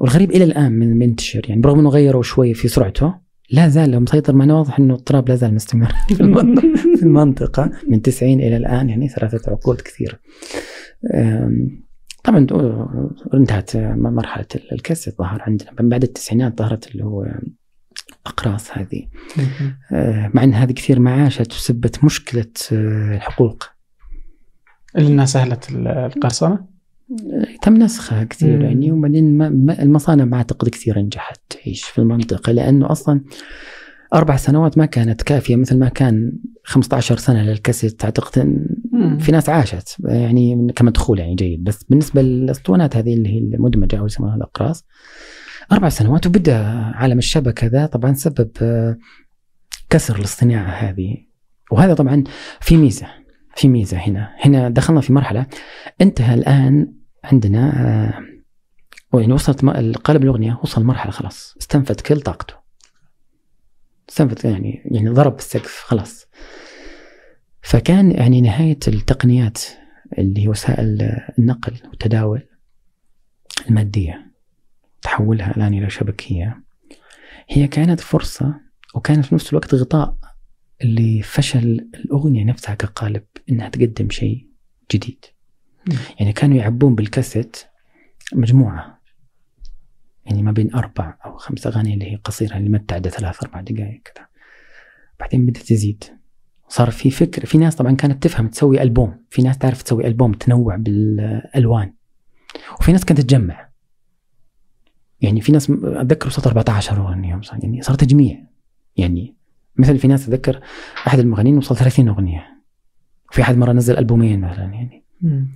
والغريب 0.00 0.30
إلى 0.30 0.44
الآن 0.44 0.72
من 0.72 0.98
منتشر 0.98 1.42
يعني 1.48 1.60
برغم 1.60 1.78
إنه 1.78 1.88
غيروا 1.88 2.22
شوي 2.22 2.54
في 2.54 2.68
سرعته 2.68 3.14
لا 3.50 3.68
زال 3.68 4.02
مسيطر 4.02 4.34
معنا 4.34 4.54
واضح 4.54 4.78
إنه 4.78 4.94
الاضطراب 4.94 5.28
لا 5.28 5.36
زال 5.36 5.54
مستمر 5.54 5.92
في 6.16 6.20
المنطقة 6.20 6.74
في 6.96 7.02
المنطقة 7.02 7.70
من 7.88 8.02
90 8.02 8.32
إلى 8.32 8.56
الآن 8.56 8.88
يعني 8.88 9.08
ثلاثة 9.08 9.52
عقود 9.52 9.80
كثير 9.80 10.20
طبعا 12.24 12.46
انتهت 13.34 13.76
مرحلة 13.96 14.46
الكاسيت 14.72 15.18
ظهر 15.18 15.42
عندنا. 15.42 15.70
من 15.80 15.88
بعد 15.88 16.02
التسعينات 16.02 16.58
ظهرت 16.58 16.90
اللي 16.90 17.04
هو 17.04 17.26
أقراص 18.26 18.70
هذه. 18.72 19.08
آه، 19.92 20.30
مع 20.34 20.44
إن 20.44 20.54
هذه 20.54 20.72
كثير 20.72 21.00
معاشت 21.00 21.52
وسبت 21.52 22.04
مشكلة 22.04 22.52
آه، 22.72 23.16
الحقوق. 23.16 23.64
اللي 24.96 25.08
انها 25.08 25.24
سهله 25.24 25.58
القرصنة. 25.70 26.64
تم 27.62 27.74
نسخها 27.74 28.24
كثير 28.24 28.56
مم. 28.58 28.62
يعني 28.64 28.92
وبعدين 28.92 29.38
ما- 29.38 29.82
المصانع 29.82 30.24
ما 30.24 30.36
أعتقد 30.36 30.68
كثير 30.68 30.98
نجحت 30.98 31.40
تعيش 31.50 31.82
في 31.84 31.98
المنطقة 31.98 32.52
لأنه 32.52 32.92
أصلا 32.92 33.20
أربع 34.14 34.36
سنوات 34.36 34.78
ما 34.78 34.86
كانت 34.86 35.22
كافية 35.22 35.56
مثل 35.56 35.78
ما 35.78 35.88
كان 35.88 36.32
15 36.64 37.16
سنة 37.16 37.42
للكاسيت. 37.42 38.04
أعتقد. 38.04 38.64
في 39.18 39.32
ناس 39.32 39.48
عاشت 39.48 39.96
يعني 40.04 40.72
كمدخول 40.76 41.18
يعني 41.18 41.34
جيد. 41.34 41.64
بس 41.64 41.84
بالنسبة 41.84 42.22
للأسطوانات 42.22 42.96
هذه 42.96 43.14
اللي 43.14 43.28
هي 43.28 43.38
المدمجة 43.38 43.98
أو 43.98 44.06
يسمونها 44.06 44.36
الأقراص 44.36 44.84
أربع 45.72 45.88
سنوات 45.88 46.26
وبدأ 46.26 46.56
عالم 46.94 47.18
الشبكة 47.18 47.66
ذا 47.66 47.86
طبعا 47.86 48.12
سبب 48.12 48.50
آه، 48.62 48.96
كسر 49.90 50.18
الصناعه 50.18 50.68
هذه. 50.70 51.16
وهذا 51.72 51.94
طبعا 51.94 52.24
في 52.60 52.76
ميزة. 52.76 53.06
في 53.60 53.68
ميزة 53.68 53.96
هنا. 53.96 54.36
هنا 54.38 54.68
دخلنا 54.68 55.00
في 55.00 55.12
مرحلة. 55.12 55.46
انتهى 56.00 56.34
الآن 56.34 56.94
عندنا 57.24 57.72
آه، 59.14 59.18
يعني 59.20 59.32
وصلت 59.32 59.64
القالب 59.64 60.22
الأغنية 60.22 60.60
وصل 60.62 60.84
مرحلة 60.84 61.12
خلاص. 61.12 61.56
استنفد 61.60 62.00
كل 62.00 62.20
طاقته. 62.20 62.54
استنفد 64.08 64.44
يعني 64.44 64.82
يعني 64.84 65.08
ضرب 65.08 65.38
السقف 65.38 65.84
خلاص. 65.86 66.26
فكان 67.62 68.10
يعني 68.10 68.40
نهاية 68.40 68.78
التقنيات 68.88 69.58
اللي 70.18 70.44
هي 70.44 70.48
وسائل 70.48 71.16
النقل 71.38 71.74
والتداول 71.88 72.48
المادية 73.68 74.32
تحولها 75.02 75.56
الآن 75.56 75.74
إلى 75.74 75.90
شبكية. 75.90 76.62
هي 77.48 77.68
كانت 77.68 78.00
فرصة 78.00 78.54
وكانت 78.94 79.24
في 79.24 79.34
نفس 79.34 79.50
الوقت 79.50 79.74
غطاء. 79.74 80.16
لفشل 80.84 81.88
الأغنية 81.94 82.44
نفسها 82.44 82.74
كقالب 82.74 83.22
إنها 83.50 83.68
تقدم 83.68 84.10
شيء 84.10 84.46
جديد. 84.92 85.24
مم. 85.88 85.96
يعني 86.20 86.32
كانوا 86.32 86.56
يعبون 86.56 86.94
بالكاسيت 86.94 87.56
مجموعة. 88.32 89.00
يعني 90.26 90.42
ما 90.42 90.52
بين 90.52 90.74
أربع 90.74 91.16
أو 91.24 91.36
خمس 91.36 91.66
أغاني 91.66 91.94
اللي 91.94 92.12
هي 92.12 92.16
قصيرة 92.16 92.56
اللي 92.56 92.68
ما 92.68 92.78
تتعدى 92.78 93.10
ثلاث 93.10 93.42
أربع 93.42 93.60
دقائق 93.60 94.02
كذا. 94.02 94.26
بعدين 95.20 95.46
بدأت 95.46 95.62
تزيد. 95.62 96.04
صار 96.68 96.90
في 96.90 97.10
فكر 97.10 97.46
في 97.46 97.58
ناس 97.58 97.76
طبعا 97.76 97.92
كانت 97.92 98.22
تفهم 98.22 98.48
تسوي 98.48 98.82
ألبوم. 98.82 99.24
في 99.30 99.42
ناس 99.42 99.58
تعرف 99.58 99.82
تسوي 99.82 100.06
ألبوم 100.06 100.32
تنوع 100.32 100.76
بالألوان. 100.76 101.94
وفي 102.80 102.92
ناس 102.92 103.04
كانت 103.04 103.20
تجمع 103.20 103.70
يعني 105.20 105.40
في 105.40 105.52
ناس 105.52 105.70
أتذكر 105.70 106.26
وصلت 106.28 106.46
14 106.46 107.00
أغنية 107.00 107.34
مثلاً، 107.34 107.58
يعني 107.62 107.82
صار 107.82 107.96
تجميع. 107.96 108.46
يعني 108.96 109.36
مثل 109.76 109.98
في 109.98 110.08
ناس 110.08 110.28
أتذكر 110.28 110.60
أحد 111.06 111.18
المغنيين 111.18 111.56
وصل 111.56 111.76
30 111.76 112.08
أغنية. 112.08 112.46
وفي 113.32 113.42
أحد 113.42 113.56
مرة 113.56 113.72
نزل 113.72 113.98
ألبومين 113.98 114.40
مثلا 114.40 114.64
يعني. 114.64 115.02
مم. 115.20 115.48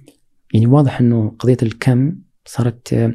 يعني 0.54 0.66
واضح 0.66 1.00
إنه 1.00 1.32
قضية 1.38 1.56
الكم 1.62 2.16
صارت 2.46 2.92
آه، 2.92 3.12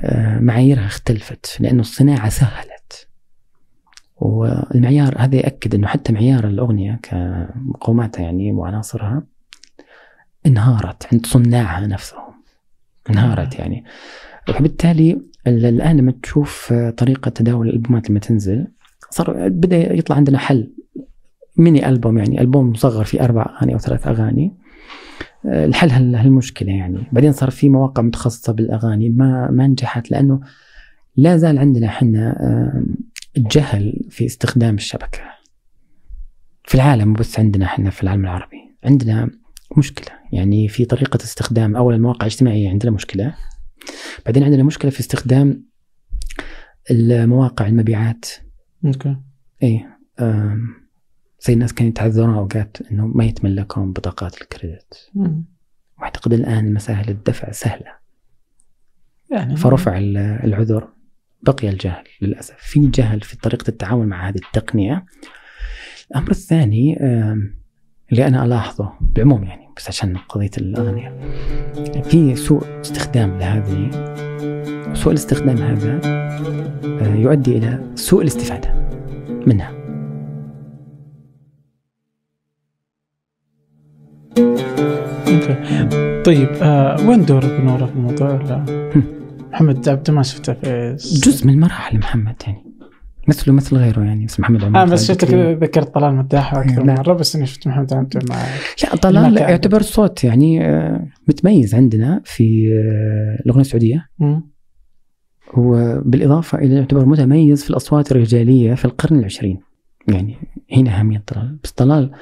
آه، 0.00 0.38
معاييرها 0.38 0.86
اختلفت 0.86 1.56
لأنه 1.60 1.80
الصناعة 1.80 2.28
سهلت. 2.28 3.08
والمعيار 4.16 5.14
هذا 5.18 5.36
يأكد 5.36 5.74
إنه 5.74 5.86
حتى 5.86 6.12
معيار 6.12 6.46
الأغنية 6.46 6.98
كمقوماتها 7.02 8.22
يعني 8.22 8.52
وعناصرها 8.52 9.22
انهارت 10.46 11.06
عند 11.12 11.26
صناعها 11.26 11.86
نفسهم. 11.86 12.34
انهارت 13.10 13.58
يعني. 13.58 13.84
وبالتالي 14.48 15.12
ال- 15.46 15.66
الآن 15.66 15.96
لما 15.96 16.12
تشوف 16.22 16.72
آه، 16.72 16.90
طريقة 16.90 17.28
تداول 17.28 17.68
الألبومات 17.68 18.10
لما 18.10 18.18
تنزل 18.20 18.66
صار 19.10 19.48
بدأ 19.48 19.92
يطلع 19.94 20.16
عندنا 20.16 20.38
حل 20.38 20.72
ميني 21.56 21.88
ألبوم 21.88 22.18
يعني 22.18 22.40
ألبوم 22.40 22.70
مصغر 22.70 23.04
فيه 23.04 23.24
أربع 23.24 23.46
أغاني 23.56 23.74
أو 23.74 23.78
ثلاث 23.78 24.06
أغاني. 24.06 24.52
آه، 25.46 25.64
الحل 25.66 25.90
هال- 25.90 26.14
هالمشكلة 26.16 26.72
يعني. 26.72 26.98
بعدين 27.12 27.32
صار 27.32 27.50
في 27.50 27.68
مواقع 27.68 28.02
متخصصة 28.02 28.52
بالأغاني 28.52 29.08
ما 29.08 29.50
ما 29.50 29.66
نجحت 29.66 30.10
لأنه 30.10 30.40
لا 31.16 31.36
زال 31.36 31.58
عندنا 31.58 31.86
إحنا 31.86 32.34
جهل 33.36 34.06
في 34.10 34.26
استخدام 34.26 34.74
الشبكة. 34.74 35.20
في 36.64 36.74
العالم 36.74 37.12
بس 37.12 37.38
عندنا 37.38 37.64
إحنا 37.64 37.90
في 37.90 38.02
العالم 38.02 38.24
العربي 38.24 38.56
عندنا 38.84 39.30
مشكلة. 39.76 40.16
يعني 40.32 40.68
في 40.68 40.84
طريقة 40.84 41.16
استخدام 41.16 41.76
أولا 41.76 41.96
المواقع 41.96 42.20
الاجتماعية 42.26 42.68
عندنا 42.70 42.90
مشكلة. 42.90 43.34
بعدين 44.26 44.42
عندنا 44.42 44.62
مشكلة 44.62 44.90
في 44.90 45.00
استخدام 45.00 45.64
المواقع 46.90 47.66
المبيعات. 47.66 48.26
أوكي 48.84 49.16
آم، 50.20 50.74
زي 51.40 51.52
الناس 51.52 51.72
كانوا 51.74 51.90
يتعذرون 51.90 52.34
اوقات 52.34 52.76
إنه 52.90 53.06
ما 53.06 53.24
يتملكون 53.24 53.92
بطاقات 53.92 54.42
الكريدت. 54.42 55.10
وأعتقد 55.98 56.32
الآن 56.32 56.74
مسائل 56.74 57.08
الدفع 57.08 57.50
سهلة. 57.50 57.92
يعني 59.30 59.56
فرفع 59.56 59.98
ال- 59.98 60.16
العذر 60.16 60.88
بقي 61.42 61.68
الجهل 61.68 62.04
للأسف. 62.22 62.56
في 62.58 62.86
جهل 62.86 63.20
في 63.20 63.36
طريقة 63.36 63.68
التعامل 63.68 64.06
مع 64.08 64.28
هذه 64.28 64.36
التقنية. 64.36 65.04
الأمر 66.10 66.30
الثاني 66.30 66.96
اللي 68.12 68.26
أنا 68.26 68.44
ألاحظه 68.44 68.92
بعموم 69.00 69.44
يعني 69.44 69.66
بس 69.80 69.88
عشان 69.88 70.16
قضية 70.16 70.50
الأغنية. 70.58 71.14
في 72.02 72.36
سوء 72.36 72.80
استخدام 72.80 73.38
لهذه 73.38 73.90
سوء 74.94 75.12
الاستخدام 75.12 75.56
هذا 75.56 76.00
آه، 76.84 77.14
يؤدي 77.14 77.58
إلى 77.58 77.92
سوء 77.94 78.22
الاستفادة 78.22 78.74
منها. 79.46 79.80
طيب 86.24 86.48
آه 86.62 87.08
وين 87.08 87.24
دور 87.24 87.40
بنوره 87.40 87.86
في 87.86 87.92
الموضوع. 87.92 88.64
محمد 89.52 89.88
عبده 89.88 90.12
ما 90.12 90.22
شفته 90.22 90.52
في 90.52 90.96
جزء 91.00 91.46
من 91.46 91.60
مراحل 91.60 91.98
محمد 91.98 92.36
يعني. 92.46 92.69
مثله 93.30 93.54
مثل 93.54 93.76
غيره 93.76 94.00
يعني 94.00 94.24
اسمه 94.24 94.44
محمد 94.44 94.64
عمر 94.64 94.82
آه، 94.82 94.84
بس 94.84 95.08
شفتك. 95.08 95.34
ذكرت 95.34 95.94
طلال 95.94 96.14
مداح 96.14 96.54
أكثر 96.54 96.80
من 96.80 96.86
نعم. 96.86 96.96
مرة 96.96 97.12
بس 97.12 97.36
إني 97.36 97.46
شفت 97.46 97.66
محمد 97.68 97.92
عبده 97.92 98.20
مع 98.30 98.42
لا 98.82 98.96
طلال. 98.96 99.36
يعتبر 99.36 99.82
صوت 99.82 100.24
يعني 100.24 100.64
آه، 100.64 101.06
متميز 101.28 101.74
عندنا 101.74 102.22
في 102.24 102.72
آه، 102.72 103.42
الأغنية 103.44 103.60
السعودية. 103.60 104.08
وبالاضافه 105.54 106.58
إلى 106.58 106.74
يعتبر 106.74 107.06
متميز 107.06 107.64
في 107.64 107.70
الأصوات 107.70 108.12
الرجالية 108.12 108.74
في 108.74 108.84
القرن 108.84 109.18
العشرين 109.18 109.60
يعني 110.08 110.36
هنا 110.72 110.98
أهمية 111.00 111.22
طلال 111.26 111.58
بس 111.64 111.70
طلال 111.72 112.12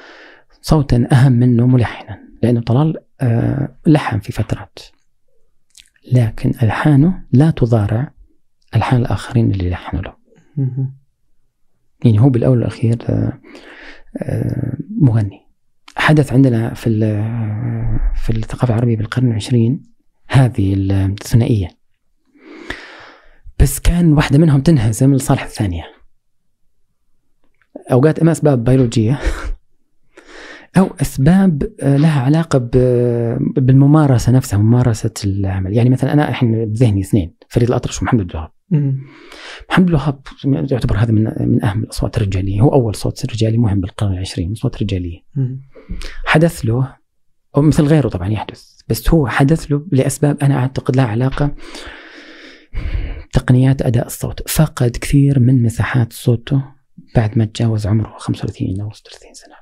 صوتا 0.61 1.07
أهم 1.11 1.31
منه 1.31 1.67
ملحنا 1.67 2.19
لأنه 2.43 2.61
طلال 2.61 2.97
آه، 3.21 3.75
لحن 3.87 4.19
في 4.19 4.31
فترات 4.31 4.79
لكن 6.11 6.49
ألحانه 6.63 7.21
لا 7.31 7.51
تضارع 7.51 8.11
ألحان 8.75 9.01
الآخرين 9.01 9.51
اللي 9.51 9.69
لحنوا 9.69 10.01
له. 10.01 10.13
يعني 12.05 12.19
هو 12.21 12.29
بالأول 12.29 12.57
والأخير 12.57 12.97
آه، 13.09 13.39
آه، 14.17 14.77
مغني. 15.01 15.39
حدث 15.95 16.33
عندنا 16.33 16.73
في 16.73 16.87
ال- 16.89 17.99
في 18.15 18.29
الثقافة 18.29 18.73
العربية 18.73 18.97
بالقرن 18.97 19.27
العشرين 19.31 19.83
هذه 20.27 20.73
الثنائية. 20.77 21.67
بس 23.59 23.79
كان 23.79 24.13
واحدة 24.13 24.37
منهم 24.37 24.61
تنهزم 24.61 25.13
لصالح 25.13 25.43
الثانية. 25.43 25.83
أوقات 27.91 28.19
اما 28.19 28.31
اسباب 28.31 28.63
بيولوجية 28.63 29.19
أو 30.77 30.87
أسباب 31.01 31.71
آه، 31.81 31.97
لها 31.97 32.21
علاقة 32.21 32.59
بالممارسة 33.57 34.31
نفسها 34.31 34.59
ممارسة 34.59 35.13
العمل. 35.25 35.73
يعني 35.73 35.89
مثلا 35.89 36.13
أنا 36.13 36.29
الحين 36.29 36.65
بذهني 36.65 37.01
اثنين. 37.01 37.33
فريد 37.49 37.67
الأطرش 37.67 38.01
ومحمد 38.01 38.29
الوهاب. 38.29 38.51
محمد 39.69 39.87
الوهاب 39.89 40.21
يعتبر 40.45 40.97
هذا 40.97 41.11
من 41.11 41.23
من 41.39 41.65
أهم 41.65 41.83
الأصوات 41.83 42.17
الرجالية 42.17 42.61
هو 42.61 42.73
أول 42.73 42.95
صوت 42.95 43.25
رجالي 43.25 43.57
مهم 43.57 43.81
بالقرن 43.81 44.13
العشرين 44.13 44.51
اصوات 44.51 44.83
رجالية. 44.83 45.19
حدث 46.25 46.59
له 46.65 46.95
أو 47.57 47.61
مثل 47.61 47.83
غيره 47.83 48.09
طبعا 48.09 48.27
يحدث 48.27 48.79
بس 48.87 49.09
هو 49.09 49.27
حدث 49.27 49.65
له 49.65 49.85
لأسباب 49.91 50.37
أنا 50.43 50.55
أعتقد 50.55 50.95
لها 50.95 51.05
علاقة 51.05 51.55
تقنيات 53.33 53.81
أداء 53.81 54.05
الصوت 54.05 54.49
فقد 54.49 54.97
كثير 55.01 55.39
من 55.39 55.63
مساحات 55.63 56.13
صوته 56.13 56.63
بعد 57.15 57.37
ما 57.37 57.45
تجاوز 57.45 57.87
عمره 57.87 58.17
35 58.17 58.81
أو 58.81 58.91
36 58.91 59.33
سنة 59.33 59.55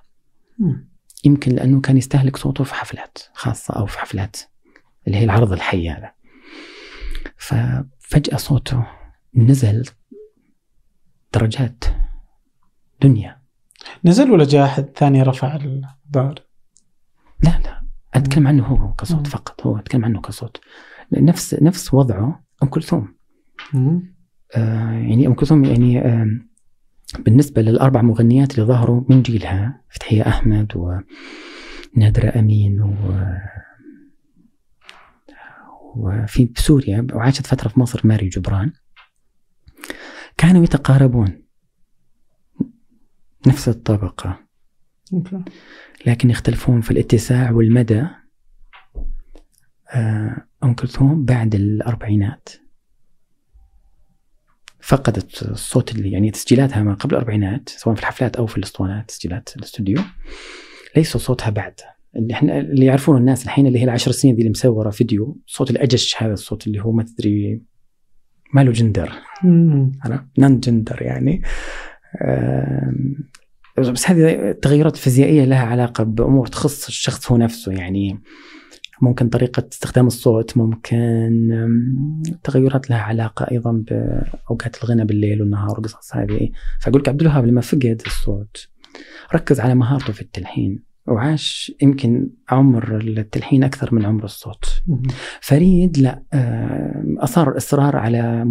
مم. 0.59 0.89
يمكن 1.26 1.51
لأنه 1.51 1.81
كان 1.81 1.97
يستهلك 1.97 2.38
صوته 2.38 2.64
في 2.64 2.73
حفلات 2.73 3.18
خاصة 3.34 3.73
أو 3.73 3.85
في 3.85 3.99
حفلات 3.99 4.38
اللي 5.07 5.18
هي 5.18 5.23
العرض 5.23 5.51
الحي 5.51 5.89
هذا 5.89 6.11
ففجأة 7.38 8.38
صوته 8.38 8.88
نزل 9.35 9.84
درجات 11.34 11.84
دنيا 13.01 13.41
نزل 14.05 14.31
ولا 14.31 14.43
جاء 14.43 14.65
أحد 14.65 14.85
ثاني 14.95 15.23
رفع 15.23 15.55
الظهر؟ 15.55 16.39
لا 17.43 17.49
لا 17.49 17.84
أتكلم 18.14 18.47
عنه 18.47 18.65
هو 18.65 18.93
كصوت 18.93 19.18
مم. 19.18 19.23
فقط 19.23 19.65
هو 19.65 19.77
أتكلم 19.77 20.05
عنه 20.05 20.22
كصوت 20.22 20.59
نفس 21.14 21.53
نفس 21.53 21.93
وضعه 21.93 22.43
أم 22.64 22.68
كلثوم. 22.68 23.15
آه 24.55 24.91
يعني 24.91 25.27
أم 25.27 25.34
كلثوم 25.34 25.65
يعني 25.65 25.99
آه 26.01 26.27
بالنسبة 27.19 27.61
للأربع 27.61 28.01
مغنيات 28.01 28.51
اللي 28.51 28.65
ظهروا 28.65 29.03
من 29.09 29.22
جيلها 29.22 29.81
فتحية 29.89 30.27
أحمد 30.27 30.73
ونادره 30.76 32.39
أمين 32.39 32.81
و 32.81 32.93
وفي 35.95 36.53
سوريا 36.57 37.07
وعاشت 37.14 37.47
فترة 37.47 37.69
في 37.69 37.80
مصر 37.80 38.01
ماري 38.03 38.30
جبران. 38.30 38.72
كانوا 40.38 40.64
يتقاربون 40.64 41.43
نفس 43.47 43.69
الطبقة 43.69 44.39
أوكي. 45.14 45.43
لكن 46.05 46.30
يختلفون 46.30 46.81
في 46.81 46.91
الاتساع 46.91 47.51
والمدى 47.51 48.07
آه، 49.93 50.47
أم 50.64 50.73
كلثوم 50.73 51.26
بعد 51.26 51.55
الأربعينات. 51.55 52.49
فقدت 54.80 55.43
الصوت 55.43 55.95
اللي 55.95 56.11
يعني 56.11 56.31
تسجيلاتها 56.31 56.84
ما 56.84 56.93
قبل 56.93 57.15
الأربعينات 57.15 57.69
سواء 57.69 57.95
في 57.95 58.01
الحفلات 58.01 58.35
أو 58.35 58.47
في 58.47 58.57
الأسطوانات 58.57 59.07
تسجيلات 59.07 59.57
الأستوديو. 59.57 60.01
ليس 60.95 61.18
صوتها 61.18 61.49
بعد. 61.49 61.80
اللي 62.18 62.34
إحنا 62.34 62.60
اللي 62.60 62.85
يعرفون 62.85 63.18
الناس 63.18 63.44
الحين 63.44 63.68
اللي 63.68 63.80
هي 63.80 63.84
العشر 63.84 64.11
سنين 64.11 64.35
دي 64.35 64.41
اللي 64.41 64.52
مصوره 64.52 64.89
فيديو 64.89 65.41
صوت 65.45 65.72
الأجش 65.72 66.15
هذا 66.23 66.34
الصوت 66.34 66.68
اللي 66.68 66.81
هو 66.81 66.91
ما 66.91 67.03
تدري 67.03 67.61
ما 68.53 68.64
له 68.64 68.72
جندر. 68.72 69.11
عرفت 70.03 70.26
نان 70.38 70.60
جندر 70.60 71.02
يعني. 71.02 71.41
بس 73.77 74.10
هذه 74.10 74.52
تغيرات 74.52 74.95
فيزيائية 74.95 75.45
لها 75.45 75.65
علاقة 75.65 76.03
بأمور 76.03 76.48
تخص 76.48 76.88
الشخص 76.88 77.31
هو 77.31 77.38
نفسه 77.38 77.72
يعني. 77.72 78.19
ممكن 79.02 79.30
طريقة 79.30 79.68
استخدام 79.72 80.07
الصوت 80.07 80.57
ممكن 80.57 81.49
تغيرات 82.44 82.89
لها 82.89 82.99
علاقة 82.99 83.48
أيضا 83.52 83.72
بأوقات 83.72 84.84
الغنى 84.84 85.06
بالليل 85.06 85.41
والنهار 85.41 85.80
والقصص 85.80 86.15
هذه. 86.15 86.49
فأقول 86.81 87.02
لك 87.02 87.10
عبد 87.10 87.22
الوهاب 87.22 87.45
لما 87.45 87.61
فقد 87.61 88.02
الصوت 88.06 88.68
ركز 89.35 89.60
على 89.60 89.76
مهارته 89.76 90.14
في 90.14 90.22
التلحين. 90.22 90.84
وعاش 91.07 91.71
يمكن 91.81 92.29
عمر 92.49 92.97
التلحين 92.97 93.63
أكثر 93.63 93.95
من 93.95 94.05
عمر 94.05 94.23
الصوت. 94.23 94.81
فريد 95.41 95.97
لا 95.97 96.23
آم، 96.34 97.17
أصر 97.19 97.57
إصرار 97.57 97.95
على 97.95 98.45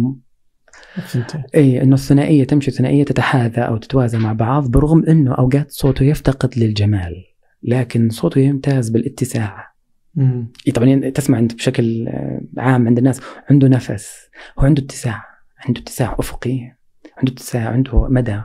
اي 1.55 1.81
إنه 1.83 1.93
الثنائية 1.93 2.43
تمشي 2.43 2.71
ثنائيه 2.71 3.03
تتحاذى 3.03 3.61
أو 3.61 3.77
تتوازى 3.77 4.17
مع 4.17 4.33
بعض 4.33 4.71
برغم 4.71 5.05
إنه 5.05 5.33
أوقات 5.33 5.71
صوته 5.71 6.03
يفتقد 6.05 6.57
للجمال 6.59 7.23
لكن 7.63 8.09
صوته 8.09 8.39
يمتاز 8.41 8.89
بالاتساع 8.89 9.73
مم. 10.15 10.51
إي 10.67 10.71
طبعا 10.71 11.09
تسمع 11.09 11.39
أنت 11.39 11.53
بشكل 11.53 12.07
آه، 12.07 12.41
عام 12.57 12.87
عند 12.87 12.97
الناس 12.97 13.21
عنده 13.49 13.67
نفس 13.67 14.29
هو 14.59 14.65
عنده 14.65 14.81
اتساع 14.83 15.23
عنده 15.67 15.81
اتساع 15.81 16.15
أفقي 16.19 16.59
عنده 17.17 17.31
اتساع 17.31 17.69
عنده 17.69 18.07
مدى 18.09 18.41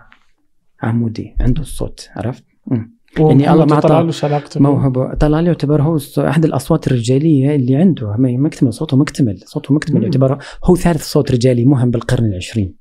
عمودي 0.83 1.37
عنده 1.41 1.61
الصوت 1.63 2.11
عرفت؟ 2.17 2.45
مم. 2.67 2.95
يعني 3.19 3.53
الله 3.53 3.65
ما 3.65 3.81
طلع 3.81 4.01
له 4.01 4.43
موهبة. 4.57 5.15
طلال 5.15 5.47
يعتبر 5.47 5.83
هو 5.83 5.99
أحد 6.19 6.45
الأصوات 6.45 6.87
الرجالية 6.87 7.55
اللي 7.55 7.77
عنده. 7.77 8.15
مكتمل 8.19 8.73
صوته 8.73 8.97
مكتمل. 8.97 9.41
صوته 9.45 9.75
مكتمل 9.75 9.97
مم. 9.99 10.03
يعتبر 10.03 10.39
هو 10.65 10.77
ثالث 10.77 11.03
صوت 11.03 11.33
رجالي 11.33 11.65
مهم 11.65 11.91
بالقرن 11.91 12.25
العشرين 12.25 12.75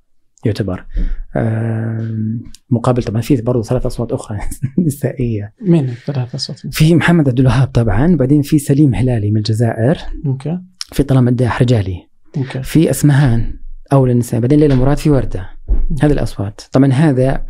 يعتبر. 0.45 0.85
مقابل 2.69 3.03
طبعا 3.03 3.21
في 3.21 3.41
برضه 3.41 3.61
ثلاث 3.61 3.85
أصوات 3.85 4.11
أخرى 4.11 4.39
نسائية. 4.87 5.53
مين 5.61 5.89
الثلاثة 5.89 6.37
صوت 6.37 6.57
في 6.71 6.95
محمد 6.95 7.29
عبد 7.29 7.39
الوهاب 7.39 7.67
طبعا 7.67 8.15
بعدين 8.15 8.41
في 8.41 8.59
سليم 8.59 8.95
هلالي 8.95 9.31
من 9.31 9.37
الجزائر. 9.37 9.97
okay. 10.25 10.59
في 10.91 11.03
طلال 11.03 11.23
مداح 11.23 11.61
رجالي. 11.61 12.07
okay. 12.37 12.63
في 12.63 12.89
أسمهان 12.89 13.53
أو 13.93 14.05
للنساء 14.05 14.39
بعدين 14.39 14.59
ليلى 14.59 14.75
مراد 14.75 14.97
في 14.97 15.09
وردة. 15.09 15.49
هذه 16.01 16.11
الأصوات. 16.11 16.61
طبعا 16.71 16.93
هذا 16.93 17.45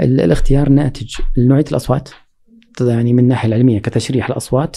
الاختيار 0.00 0.68
ناتج 0.68 1.16
لنوعية 1.36 1.64
الأصوات. 1.70 2.08
يعني 2.80 3.12
من 3.12 3.18
الناحية 3.18 3.48
العلمية 3.48 3.78
كتشريح 3.78 4.30
الأصوات 4.30 4.76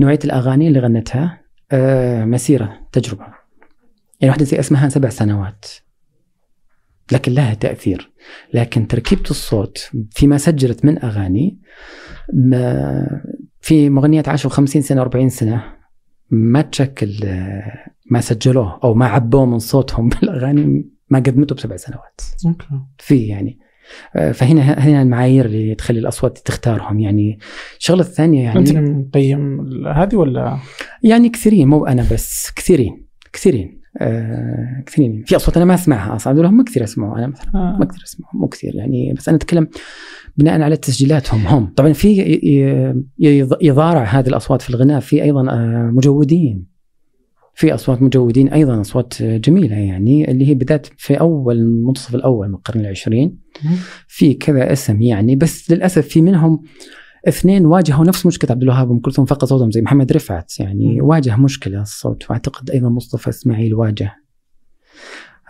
نوعية 0.00 0.18
الأغاني 0.24 0.68
اللي 0.68 0.80
غنتها 0.80 1.40
آه، 1.72 2.24
مسيرة 2.24 2.80
تجربة. 2.92 3.24
يعني 4.20 4.30
واحدة 4.30 4.44
زي 4.44 4.60
اسمهان 4.60 4.90
سبع 4.90 5.08
سنوات. 5.08 5.64
لكن 7.12 7.32
لها 7.32 7.54
تأثير. 7.54 8.12
لكن 8.54 8.88
تركيبة 8.88 9.30
الصوت 9.30 9.90
فيما 10.10 10.38
سجلت 10.38 10.84
من 10.84 11.04
أغاني 11.04 11.58
ما 12.32 13.06
في 13.60 13.90
مغنيات 13.90 14.28
عاشوا 14.28 14.50
50 14.50 14.82
سنة 14.82 15.00
40 15.00 15.28
سنة 15.28 15.64
ما 16.30 16.62
تشكل 16.62 17.24
آه، 17.24 17.90
ما 18.10 18.20
سجلوه 18.20 18.80
أو 18.84 18.94
ما 18.94 19.06
عبوه 19.06 19.46
من 19.46 19.58
صوتهم 19.58 20.08
بالأغاني 20.20 20.90
ما 21.10 21.18
قدمته 21.18 21.54
بسبع 21.54 21.76
سنوات. 21.76 22.20
أوكي. 22.46 22.66
في 22.98 23.26
يعني 23.26 23.58
فهنا 24.32 24.62
هنا 24.62 25.02
المعايير 25.02 25.44
اللي 25.44 25.74
تخلي 25.74 25.98
الأصوات 25.98 26.38
تختارهم. 26.38 27.00
يعني 27.00 27.38
الشغلة 27.78 28.00
الثانية 28.00 28.58
انت 28.58 28.70
يعني 28.72 28.80
اللي 28.88 28.94
مقيم 28.94 29.60
هذه 29.86 30.16
ولا؟ 30.16 30.58
يعني 31.02 31.28
كثيرين 31.28 31.68
مو 31.68 31.86
أنا 31.86 32.06
بس 32.12 32.50
كثيرين 32.56 33.06
كثيرين 33.32 33.82
آه 34.00 34.82
كثيرين. 34.86 35.24
في 35.26 35.36
أصوات 35.36 35.56
أنا 35.56 35.66
ما 35.66 35.74
أسمعها 35.74 36.16
أصلا. 36.16 36.32
عبد 36.32 36.52
ما 36.52 36.64
كثير 36.64 36.84
اسمعه 36.84 37.18
أنا 37.18 37.26
مثلا. 37.26 37.54
آه. 37.54 37.76
ما 37.78 37.84
كثير 37.84 38.02
اسمعه 38.04 38.30
مو 38.34 38.48
كثير 38.48 38.74
يعني. 38.74 39.12
بس 39.16 39.28
أنا 39.28 39.36
أتكلم 39.36 39.68
بناء 40.36 40.60
على 40.60 40.76
تسجيلاتهم 40.76 41.46
هم. 41.46 41.66
طبعا 41.76 41.92
في 41.92 42.22
يضارع 43.62 44.04
هذه 44.04 44.28
الأصوات 44.28 44.62
في 44.62 44.70
الغناء. 44.70 45.00
في 45.00 45.22
أيضا 45.22 45.50
آه، 45.50 45.90
مجودين. 45.94 46.71
في 47.54 47.74
أصوات 47.74 48.02
مجودين 48.02 48.48
أيضا 48.48 48.80
أصوات 48.80 49.22
جميلة 49.22 49.76
يعني 49.76 50.30
اللي 50.30 50.48
هي 50.48 50.54
بالذات 50.54 50.86
في 50.96 51.20
أول 51.20 51.56
المنتصف 51.56 52.14
الأول 52.14 52.48
من 52.48 52.54
القرن 52.54 52.80
العشرين. 52.80 53.38
في 54.08 54.34
كذا 54.34 54.72
اسم 54.72 55.02
يعني 55.02 55.36
بس 55.36 55.70
للأسف 55.70 56.08
في 56.08 56.22
منهم 56.22 56.62
اثنين 57.28 57.66
واجهوا 57.66 58.04
نفس 58.04 58.26
مشكلة 58.26 58.50
عبد 58.50 58.62
الوهاب 58.62 58.90
وأم 58.90 58.98
كلثوم 58.98 59.24
فقد 59.24 59.48
صوتهم 59.48 59.70
زي 59.70 59.80
محمد 59.80 60.12
رفعت 60.12 60.60
يعني. 60.60 61.00
واجه 61.00 61.36
مشكلة 61.36 61.82
الصوت 61.82 62.30
وأعتقد 62.30 62.70
أيضا 62.70 62.88
مصطفى 62.88 63.28
إسماعيل 63.28 63.74
واجه 63.74 64.22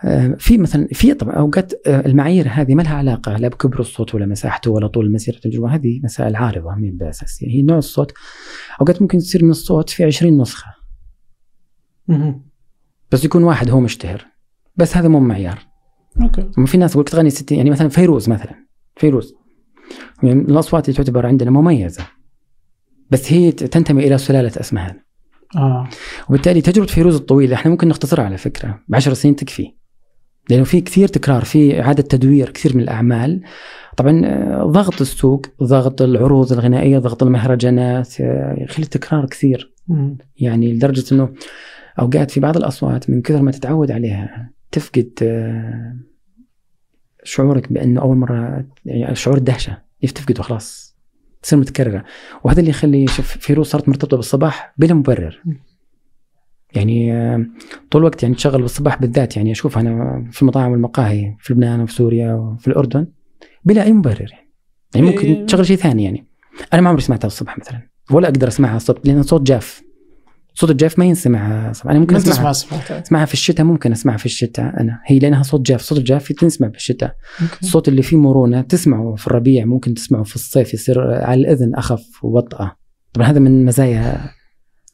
آه، 0.05 0.35
في 0.39 0.57
مثلا 0.57 0.87
في 0.91 1.13
طبعا 1.13 1.33
أوقات 1.33 1.87
آه، 1.87 2.05
المعايير 2.05 2.47
هذه 2.49 2.75
ما 2.75 2.81
لها 2.81 2.95
علاقة 2.95 3.37
لا 3.37 3.47
بكبر 3.47 3.79
الصوت 3.79 4.15
ولا 4.15 4.25
مساحته 4.25 4.71
ولا 4.71 4.87
طول 4.87 5.11
مسيرة 5.11 5.35
التجربه 5.35 5.75
هذه 5.75 5.99
مسائل 6.03 6.35
عارضة 6.35 6.75
من 6.75 6.97
بالاساس 6.97 7.43
هي 7.43 7.61
نوع 7.61 7.77
الصوت 7.77 8.13
أوقات 8.81 9.01
ممكن 9.01 9.17
تصير 9.17 9.43
من 9.43 9.49
الصوت 9.49 9.89
في 9.89 10.03
20 10.03 10.41
نسخة. 10.41 10.82
بس 13.11 13.25
يكون 13.25 13.43
واحد 13.43 13.69
هو 13.69 13.79
مشتهر. 13.79 14.25
بس 14.75 14.97
هذا 14.97 15.07
مو 15.07 15.19
معيار. 15.19 15.59
okay. 16.21 16.49
ما 16.57 16.65
في 16.65 16.77
ناس 16.77 16.91
تقول 16.91 17.05
تغني 17.05 17.29
60 17.29 17.57
يعني 17.57 17.69
مثلا 17.69 17.89
فيروز 17.89 18.29
مثلا. 18.29 18.55
فيروز. 18.95 19.33
يعني 20.23 20.35
من 20.35 20.49
الأصوات 20.49 20.89
اللي 20.89 20.97
تعتبر 20.97 21.25
عندنا 21.25 21.51
مميزة. 21.51 22.07
بس 23.09 23.33
هي 23.33 23.51
تنتمي 23.51 24.07
إلى 24.07 24.17
سلالة 24.17 24.51
اسمهان 24.59 24.99
آه. 25.55 25.89
وبالتالي 26.29 26.61
تجربة 26.61 26.87
فيروز 26.87 27.15
الطويلة 27.15 27.55
إحنا 27.55 27.71
ممكن 27.71 27.87
نختصرها 27.87 28.25
على 28.25 28.37
فكرة. 28.37 28.79
بعشر 28.87 29.13
سنين 29.13 29.35
تكفي. 29.35 29.73
لأنه 30.49 30.63
في 30.63 30.81
كثير 30.81 31.07
تكرار 31.07 31.43
في 31.43 31.81
إعادة 31.81 32.03
تدوير 32.03 32.49
كثير 32.49 32.75
من 32.75 32.83
الأعمال. 32.83 33.41
طبعا 33.97 34.21
آه، 34.25 34.63
ضغط 34.63 35.01
السوق 35.01 35.45
ضغط 35.63 36.01
العروض 36.01 36.53
الغنائية 36.53 36.99
ضغط 36.99 37.23
المهرجانات 37.23 38.21
آه، 38.21 38.55
يخلي 38.57 38.83
التكرار 38.83 39.25
كثير. 39.25 39.73
مم. 39.87 40.17
يعني 40.37 40.73
لدرجة 40.73 41.13
إنه 41.13 41.29
اوقات 41.99 42.31
في 42.31 42.39
بعض 42.39 42.57
الأصوات 42.57 43.09
من 43.09 43.21
كثر 43.21 43.41
ما 43.41 43.51
تتعود 43.51 43.91
عليها 43.91 44.51
تفقد 44.71 45.11
آه، 45.21 45.95
شعورك 47.23 47.73
بأنه 47.73 48.01
أول 48.01 48.17
مرة 48.17 48.65
يعني 48.85 49.15
شعور 49.15 49.37
الدهشة 49.37 49.77
تفقده 50.15 50.43
خلاص 50.43 50.93
تصير 51.41 51.59
متكررة. 51.59 52.03
وهذا 52.43 52.59
اللي 52.59 52.69
يخلي 52.69 53.07
شوف 53.07 53.37
فيروز 53.37 53.67
صارت 53.67 53.89
مرتبطة 53.89 54.17
بالصباح 54.17 54.73
بلا 54.77 54.93
مبرر. 54.93 55.43
يعني 56.75 57.13
آه، 57.13 57.45
طول 57.91 58.01
الوقت 58.01 58.23
يعني 58.23 58.35
تشغل 58.35 58.61
بالصباح 58.61 59.01
بالذات 59.01 59.37
يعني 59.37 59.51
أشوف 59.51 59.77
أنا 59.77 60.25
في 60.31 60.41
المطاعم 60.41 60.71
والمقاهي 60.71 61.35
في 61.39 61.53
لبنان 61.53 61.81
وفي 61.81 61.93
سوريا 61.93 62.33
وفي 62.33 62.67
الأردن 62.67 63.07
بلا 63.65 63.83
أي 63.83 63.93
مبرر. 63.93 64.31
يعني, 64.31 64.47
يعني 64.95 65.09
إيه. 65.09 65.15
ممكن 65.15 65.45
تشغل 65.45 65.65
شيء 65.65 65.77
ثاني 65.77 66.03
يعني. 66.03 66.25
أنا 66.73 66.81
ما 66.81 66.89
عمري 66.89 67.01
سمعتها 67.01 67.27
الصبح 67.27 67.57
مثلا 67.57 67.81
ولا 68.11 68.27
أقدر 68.27 68.47
أسمعها 68.47 68.77
الصبح 68.77 69.01
لأن 69.05 69.23
صوت 69.23 69.41
جاف. 69.41 69.83
صوت 70.53 70.71
الجاف 70.71 70.99
ما 70.99 71.05
ينسمع. 71.05 71.69
الصبح 71.69 71.91
أنا 71.91 71.99
ممكن 71.99 72.15
أسمعها. 72.15 72.51
أسمعها 72.51 73.25
في 73.25 73.33
الشتاء 73.33 73.65
ممكن 73.65 73.91
أسمعها 73.91 74.17
في 74.17 74.25
الشتاء 74.25 74.81
أنا. 74.81 74.99
هي 75.05 75.19
لأنها 75.19 75.43
صوت 75.43 75.61
جاف 75.61 75.81
صوت 75.81 75.97
الجاف 75.97 76.31
تنسمع 76.31 76.69
في 76.69 76.77
الشتاء. 76.77 77.15
أوكي. 77.41 77.57
الصوت 77.61 77.87
اللي 77.87 78.01
فيه 78.01 78.17
مرونة 78.17 78.61
تسمعه 78.61 79.15
في 79.15 79.27
الربيع 79.27 79.65
ممكن 79.65 79.93
تسمعه 79.93 80.23
في 80.23 80.35
الصيف 80.35 80.73
يصير 80.73 81.01
على 81.23 81.41
الإذن 81.41 81.75
أخف 81.75 82.23
وبطأة. 82.23 82.75
طبعا 83.13 83.27
هذا 83.27 83.39
من 83.39 83.65
مزايا 83.65 84.29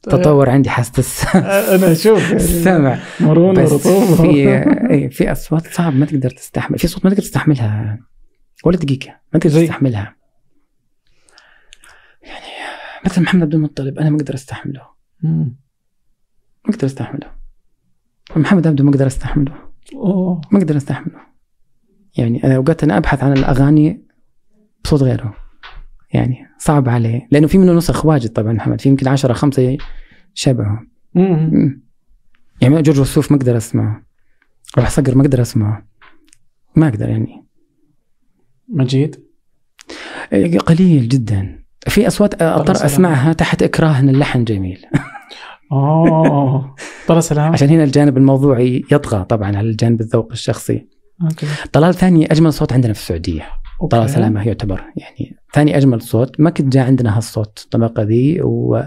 تطور 0.02 0.50
عندي 0.50 0.70
حاسه 0.70 1.28
أنا 1.74 1.92
أشوف. 1.92 2.32
السمع 2.32 2.98
مرونة 3.20 3.60
ورطوبه 3.60 4.16
في 4.16 4.28
إيه، 4.90 5.08
في 5.08 5.32
أصوات 5.32 5.66
صعب 5.66 5.94
ما 5.94 6.06
تقدر 6.06 6.30
تستحمل. 6.30 6.78
في 6.78 6.86
صوت 6.86 7.04
ما 7.04 7.10
تقدر 7.10 7.22
تستحملها. 7.22 7.98
ولا 8.64 8.76
دقيقة. 8.76 9.20
ما 9.32 9.40
تقدر 9.40 9.54
زي؟ 9.54 9.62
تستحملها. 9.62 10.16
يعني 12.22 12.46
مثل 13.06 13.22
محمد 13.22 13.42
عبد 13.42 13.54
المطلب 13.54 13.98
أنا 13.98 14.10
ما 14.10 14.16
أقدر 14.16 14.34
أستحمله. 14.34 14.99
ما 15.22 15.54
أقدر 16.68 16.86
أستحمله. 16.86 17.30
محمد 18.36 18.66
عبده 18.66 18.84
ما 18.84 18.90
أقدر 18.90 19.06
أستحمله. 19.06 19.54
أوه. 19.94 20.40
ما 20.50 20.58
أقدر 20.58 20.76
أستحمله. 20.76 21.20
يعني 22.16 22.56
أوقات 22.56 22.84
أنا 22.84 22.96
أبحث 22.96 23.22
عن 23.22 23.32
الأغاني 23.32 24.02
بصوت 24.84 25.02
غيره. 25.02 25.34
يعني 26.12 26.46
صعب 26.58 26.88
عليه. 26.88 27.28
لأنه 27.30 27.46
في 27.46 27.58
منه 27.58 27.72
نسخ 27.72 28.06
واجد 28.06 28.32
طبعا 28.32 28.52
محمد. 28.52 28.80
في 28.80 28.88
يمكن 28.88 29.08
10 29.08 29.32
خمسة 29.32 29.78
شبهه. 30.34 30.86
مم. 31.14 31.50
مم. 31.52 31.82
يعني 32.60 32.82
جورج 32.82 33.00
وسوف 33.00 33.32
ما 33.32 33.36
أقدر 33.36 33.56
أسمعه. 33.56 34.02
راح 34.78 34.90
صقر 34.90 35.14
ما 35.14 35.22
أقدر 35.22 35.42
أسمعه. 35.42 35.86
ما 36.76 36.88
أقدر 36.88 37.08
يعني. 37.08 37.46
مجيد؟ 38.68 39.24
إيه، 40.32 40.58
قليل 40.58 41.08
جدا. 41.08 41.59
في 41.88 42.06
أصوات 42.06 42.42
أضطر. 42.42 42.84
أسمعها 42.86 43.32
تحت 43.32 43.62
اكراه 43.62 43.98
ان 43.98 44.08
اللحن 44.08 44.44
جميل. 44.44 44.84
اوه 45.72 46.74
طلال 47.06 47.20
سلامة. 47.20 47.52
عشان 47.52 47.68
هنا 47.68 47.84
الجانب 47.84 48.16
الموضوعي 48.16 48.84
يطغى 48.92 49.24
طبعا 49.24 49.56
على 49.56 49.70
الجانب 49.70 50.00
الذوق 50.00 50.28
الشخصي. 50.32 50.86
okay. 51.22 51.46
طلال 51.72 51.94
ثاني 51.94 52.32
أجمل 52.32 52.52
صوت 52.52 52.72
عندنا 52.72 52.92
في 52.92 53.00
السعودية. 53.00 53.42
okay. 53.80 53.96
طلال 53.96 54.10
سلامه 54.10 54.46
يعتبر 54.46 54.84
يعني 54.96 55.36
ثاني 55.54 55.76
أجمل 55.76 56.02
صوت. 56.02 56.40
ما 56.40 56.50
كنت 56.50 56.72
جاء 56.72 56.86
عندنا 56.86 57.16
هالصوت 57.16 57.62
الطبقه 57.64 58.02
ذي 58.02 58.42
و 58.42 58.82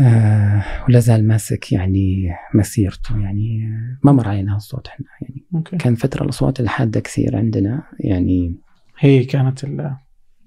آه 0.00 0.64
ولا 0.88 0.98
زال 0.98 1.28
ماسك 1.28 1.72
يعني 1.72 2.28
مسيرته 2.54 3.20
يعني 3.20 3.68
ما 4.04 4.12
مر 4.12 4.28
علينا 4.28 4.54
هالصوت 4.54 4.86
إحنا 4.86 5.06
يعني. 5.22 5.46
okay. 5.54 5.76
كان 5.76 5.94
فترة 5.94 6.24
الأصوات 6.24 6.60
الحادة 6.60 7.00
كثير 7.00 7.36
عندنا 7.36 7.82
يعني. 8.00 8.54
هي 8.98 9.24
كانت 9.24 9.64
ال 9.64 9.96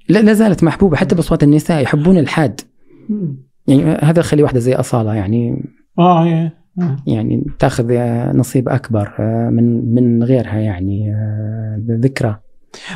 لا, 0.09 0.19
لا 0.19 0.33
زالت 0.33 0.63
محبوبة 0.63 0.97
حتى 0.97 1.15
بأصوات 1.15 1.43
النساء 1.43 1.83
يحبون 1.83 2.17
الحاد. 2.17 2.61
يعني 3.67 3.83
هذا 3.83 4.19
يخلي 4.19 4.43
واحدة 4.43 4.59
زي 4.59 4.73
أصالة 4.73 5.13
يعني 5.13 5.63
آه 5.99 6.25
هي 6.25 6.51
آه. 6.79 6.97
يعني 7.07 7.45
تأخذ 7.59 7.93
نصيب 8.37 8.69
أكبر 8.69 9.13
آه، 9.19 9.49
من 9.49 9.93
من 9.95 10.23
غيرها 10.23 10.57
يعني 10.57 11.13
آه، 11.15 11.81
ذكرى. 11.89 12.39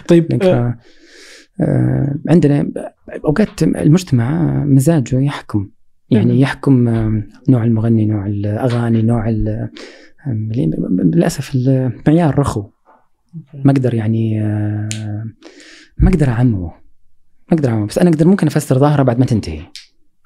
طيب 0.07 0.33
ذكرى. 0.33 0.75
آه، 1.61 2.15
عندنا 2.29 2.71
أوقات 3.25 3.63
المجتمع 3.63 4.63
مزاجه 4.65 5.19
يحكم. 5.19 5.69
يعني 6.09 6.33
مم. 6.33 6.39
يحكم 6.39 6.83
نوع 7.49 7.63
المغني 7.63 8.05
نوع 8.05 8.25
الأغاني 8.25 9.01
نوع 9.01 9.29
للأسف 10.27 11.55
المعيار 11.55 12.39
رخو. 12.39 12.63
ما 13.53 13.71
أقدر 13.71 13.93
يعني 13.93 14.39
ما 15.97 16.09
أقدر 16.09 16.29
أعممه. 16.29 16.71
ما 17.51 17.57
أقدر 17.57 17.69
اعممه 17.69 17.85
بس 17.87 17.97
أنا 17.97 18.09
أقدر 18.09 18.27
ممكن 18.27 18.47
أفسر 18.47 18.79
ظاهرة 18.79 19.03
بعد 19.03 19.19
ما 19.19 19.25
تنتهي. 19.25 19.61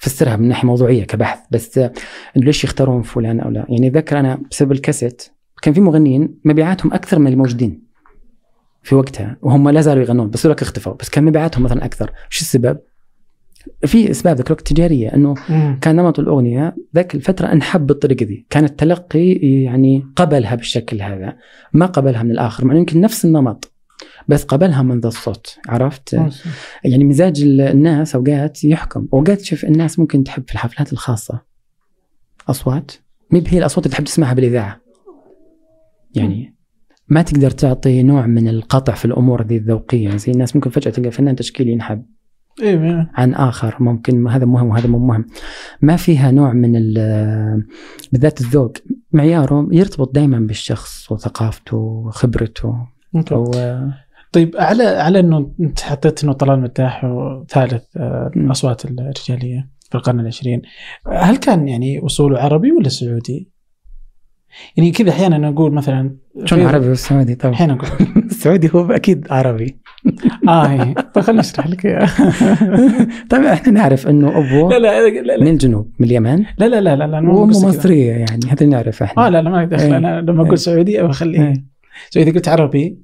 أفسرها 0.01 0.35
من 0.35 0.47
ناحية 0.47 0.67
موضوعية 0.67 1.03
كبحث. 1.03 1.39
بس 1.51 1.77
إنه 1.77 1.91
ليش 2.35 2.63
يختارون 2.63 3.01
فلان 3.01 3.39
أو 3.39 3.49
لا؟ 3.49 3.65
يعني 3.69 3.87
أتذكر 3.87 4.19
أنا 4.19 4.41
بسبب 4.51 4.71
الكاسيت 4.71 5.27
كان 5.61 5.73
في 5.73 5.81
مغنيين 5.81 6.39
مبيعاتهم 6.45 6.93
أكثر 6.93 7.19
من 7.19 7.27
اللي 7.27 7.37
موجودين 7.37 7.83
في 8.83 8.95
وقتها 8.95 9.37
وهم 9.41 9.69
لا 9.69 9.81
زالوا 9.81 10.03
يغنون 10.03 10.29
بس 10.29 10.45
لك 10.45 10.61
اختفوا. 10.61 10.93
بس 10.93 11.09
كان 11.09 11.23
مبيعاتهم 11.23 11.63
مثلا 11.63 11.85
أكثر. 11.85 12.11
شو 12.29 12.41
السبب؟ 12.41 12.77
في 13.85 14.11
إسباب 14.11 14.35
ذاك 14.35 14.47
الوقت 14.47 14.67
تجارية 14.67 15.13
إنه 15.13 15.35
مم. 15.49 15.79
كان 15.81 15.95
نمط 15.95 16.19
الأغنية 16.19 16.75
ذاك 16.95 17.15
الفترة 17.15 17.51
أنحب 17.51 17.87
بالطريقة 17.87 18.25
ذي، 18.25 18.45
كان 18.49 18.63
التلقي 18.63 19.31
يعني 19.63 20.05
قبلها 20.15 20.55
بالشكل 20.55 21.01
هذا، 21.01 21.37
ما 21.73 21.85
قبلها 21.85 22.23
من 22.23 22.31
الآخر، 22.31 22.65
مع 22.65 22.75
يمكن 22.75 23.01
نفس 23.01 23.25
النمط. 23.25 23.71
بس 24.27 24.43
قبلها 24.43 24.81
من 24.81 24.99
ذا 24.99 25.07
الصوت، 25.07 25.57
عرفت؟ 25.67 26.13
يعني 26.83 27.03
مزاج 27.03 27.41
ال- 27.41 27.61
الناس 27.61 28.15
أوقات 28.15 28.63
يحكم، 28.63 29.07
أوقات 29.13 29.41
تشوف 29.41 29.63
الناس 29.65 29.99
ممكن 29.99 30.23
تحب 30.23 30.43
في 30.47 30.53
الحفلات 30.53 30.93
الخاصة. 30.93 31.41
أصوات؟ 32.49 32.91
ما 33.31 33.43
هي 33.47 33.57
الأصوات 33.57 33.85
اللي 33.85 33.95
تحب 33.95 34.03
تسمعها 34.03 34.33
بالإذاعة. 34.33 34.81
يعني 36.15 36.55
ما 37.07 37.21
تقدر 37.21 37.51
تعطي 37.51 38.03
نوع 38.03 38.25
من 38.25 38.47
القطع 38.47 38.93
في 38.93 39.05
الأمور 39.05 39.43
ذي 39.47 39.57
الذوقية، 39.57 40.15
زي 40.15 40.31
الناس 40.31 40.55
ممكن 40.55 40.69
فجأة 40.69 40.91
تلقى 40.91 41.11
فنان 41.11 41.35
تشكيلي 41.35 41.71
ينحب. 41.71 42.05
إيه 42.61 43.11
عن 43.13 43.33
آخر 43.33 43.75
ممكن 43.79 44.27
هذا 44.27 44.45
مهم 44.45 44.67
وهذا 44.67 44.87
مو 44.87 44.99
مهم. 44.99 45.25
ما 45.81 45.95
فيها 45.95 46.31
نوع 46.31 46.53
من 46.53 46.75
ال- 46.75 47.67
بالذات 48.11 48.41
الذوق. 48.41 48.73
معياره 49.11 49.67
يرتبط 49.71 50.15
دائما 50.15 50.39
بالشخص 50.39 51.11
وثقافته 51.11 51.77
وخبرته. 51.77 52.87
أوكي 53.15 53.35
و... 53.35 53.51
طيب 54.31 54.55
على 54.57 54.83
على 54.83 55.19
انه 55.19 55.51
انت 55.59 55.79
حطيت 55.81 56.23
انه 56.23 56.33
طلال 56.33 56.59
مداح 56.59 57.01
ثالث 57.49 57.83
آه،. 57.97 58.31
الاصوات 58.35 58.85
الرجالية 58.85 59.69
في 59.89 59.95
القرن 59.95 60.19
العشرين 60.19 60.61
هل 61.11 61.37
كان 61.37 61.67
يعني 61.67 62.05
أصوله 62.05 62.39
عربي 62.39 62.71
ولا 62.71 62.89
سعودي؟ 62.89 63.49
يعني 64.77 64.91
كذا 64.91 65.09
أحيانا 65.09 65.37
نقول 65.37 65.73
مثلا 65.73 66.15
شلون 66.45 66.65
عربي 66.65 66.89
والسعودي 66.89 67.35
طبعا 67.35 67.53
أحيانا 67.53 67.73
نقول 67.73 67.89
السعودي 68.17 68.69
هو 68.75 68.91
أكيد 68.91 69.27
عربي 69.31 69.77
آه 70.47 70.65
هي 70.65 70.93
طيب 70.93 71.23
خليني 71.23 71.39
أشرح 71.39 71.67
لك 71.67 71.85
إياه. 71.85 72.09
طبعا 73.31 73.53
إحنا 73.53 73.73
نعرف 73.73 74.07
إنه 74.07 74.29
أبوه 74.29 74.69
لا 74.69 74.79
لا 74.79 75.09
لا 75.09 75.21
من 75.21 75.45
لا 75.45 75.51
الجنوب 75.51 75.91
من 75.99 76.07
اليمن 76.07 76.45
لا 76.57 76.65
لا 76.65 76.81
لا 76.81 76.95
لا, 76.95 77.07
لا 77.07 77.17
وأمه. 77.17 77.45
مصرية 77.45 78.11
يعني 78.11 78.45
هذا 78.49 78.65
نعرف 78.65 79.03
إحنا 79.03 79.25
آه 79.25 79.29
لا 79.29 79.41
لا 79.41 79.49
ما 79.49 79.65
دخل 79.65 79.83
إيه. 79.83 79.97
أنا 79.97 80.21
لما 80.21 80.41
أقول 80.41 80.49
إيه. 80.49 80.55
سعودي 80.55 81.01
بخليه 81.01 81.41
إيه. 81.41 81.53
سو 82.09 82.19
إذا 82.19 82.31
قلت 82.31 82.47
عربي 82.47 82.97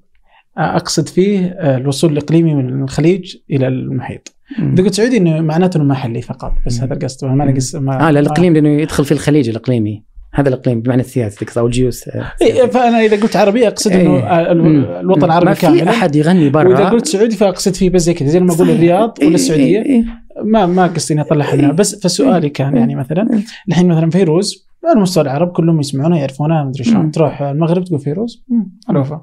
آه، 0.58 0.76
أقصد 0.76 1.08
فيه 1.10 1.46
آه، 1.60 1.78
الوصول 1.78 2.12
الإقليمي 2.12 2.54
من 2.54 2.84
الخليج 2.84 3.36
إلى 3.52 3.68
المحيط. 3.68 4.36
إذا 4.74 4.84
قلت 4.84 4.94
سعودي 4.94 5.18
إنه 5.18 5.42
معناته 5.42 5.78
إنه 5.78 5.86
محلي 5.86 6.22
فقط 6.22 6.54
بس 6.66 6.78
مم. 6.78 6.84
هذا 6.84 6.94
القصد 6.94 7.28
ما 7.28 7.46
نقص 7.46 7.76
ما 7.76 8.08
آه 8.08 8.12
لا 8.12 8.20
الإقليم 8.20 8.54
لأنه 8.54 8.70
يدخل 8.82 9.06
في 9.06 9.12
الخليج 9.12 9.50
الإقليمي 9.50 10.04
هذا 10.34 10.50
الإقليم 10.50 10.82
بمعنى 10.82 11.02
السياسي 11.02 11.46
تقصد 11.46 11.58
أو 11.58 11.66
الجيوس 11.66 12.10
إيه 12.42 12.66
فأنا 12.66 13.00
إذا 13.06 13.22
قلت 13.22 13.36
عربي 13.36 13.68
أقصد 13.68 13.92
إنه 13.92 14.16
إيه. 14.16 14.24
آه، 14.24 14.52
ال- 14.52 14.62
مم. 14.64 14.84
الوطن 14.86 15.20
ما 15.20 15.26
العربي 15.26 15.56
في 15.56 15.90
أحد 15.90 16.16
يغني 16.16 16.40
وإذا 16.40 16.50
برا 16.52 16.90
قلت 16.90 17.06
سعودي 17.08 17.36
فأقصد 17.36 17.74
فيه 17.76 17.90
بس 17.90 18.02
زي 18.02 18.14
كذا 18.14 18.28
زي 18.30 18.40
لما 18.40 18.54
أقول. 18.54 18.70
الرياض 18.70 19.18
ولا 19.22 19.36
السعودية 19.36 19.82
إيه، 19.82 19.86
إيه. 19.86 20.06
ما 20.44 20.66
ما 20.66 20.88
قصدي 20.88 21.14
إني 21.14 21.22
أطلعها 21.22 21.56
منها 21.56 21.72
بس 21.72 22.04
فسؤالي 22.04 22.50
كان. 22.50 22.78
يعني 22.78 22.96
مثلا 22.96 23.42
الحين 23.70 23.88
مثلا 23.88 24.10
فيروز 24.10 24.68
على 24.92 25.00
مستوى 25.02 25.24
العرب 25.24 25.52
كلهم 25.52 25.80
يسمعونها 25.80 26.18
يعرفونها 26.18 26.64
مدري 26.64 26.84
شلون. 26.84 27.04
مم. 27.06 27.12
تروح 27.12 27.42
المغرب 27.42 27.84
تقول 27.84 28.00
فيروز؟ 28.00 28.46
معروفة. 28.90 29.22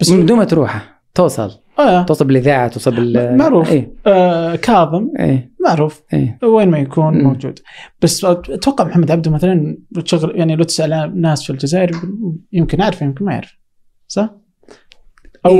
بس 0.00 0.10
من 0.10 0.26
دون 0.26 0.38
ما 0.38 0.44
تروح 0.44 1.00
توصل. 1.14 1.50
آه. 1.78 2.02
توصل 2.02 2.24
بالإذاعة 2.24 2.68
توصل 2.68 2.90
بال 2.96 3.36
معروف. 3.36 3.72
إيه. 3.72 3.92
آه 4.06 4.56
كاظم. 4.56 5.08
إيه. 5.18 5.52
معروف. 5.66 6.02
إيه. 6.12 6.38
وين 6.44 6.68
ما 6.70 6.78
يكون 6.78 7.14
مم. 7.14 7.24
موجود. 7.24 7.58
بس 8.02 8.24
أتوقع 8.24 8.84
محمد 8.84 9.10
عبده 9.10 9.30
مثلا 9.30 9.76
لو 9.92 10.02
تشغل 10.02 10.38
يعني 10.38 10.56
لو 10.56 10.64
تسأل 10.64 11.20
ناس 11.20 11.42
في 11.44 11.50
الجزائر 11.50 11.90
يمكن 12.52 12.80
أعرف 12.80 13.02
يمكن 13.02 13.24
ما 13.24 13.32
يعرف. 13.32 13.58
صح؟ 14.08 14.30
أو 15.46 15.56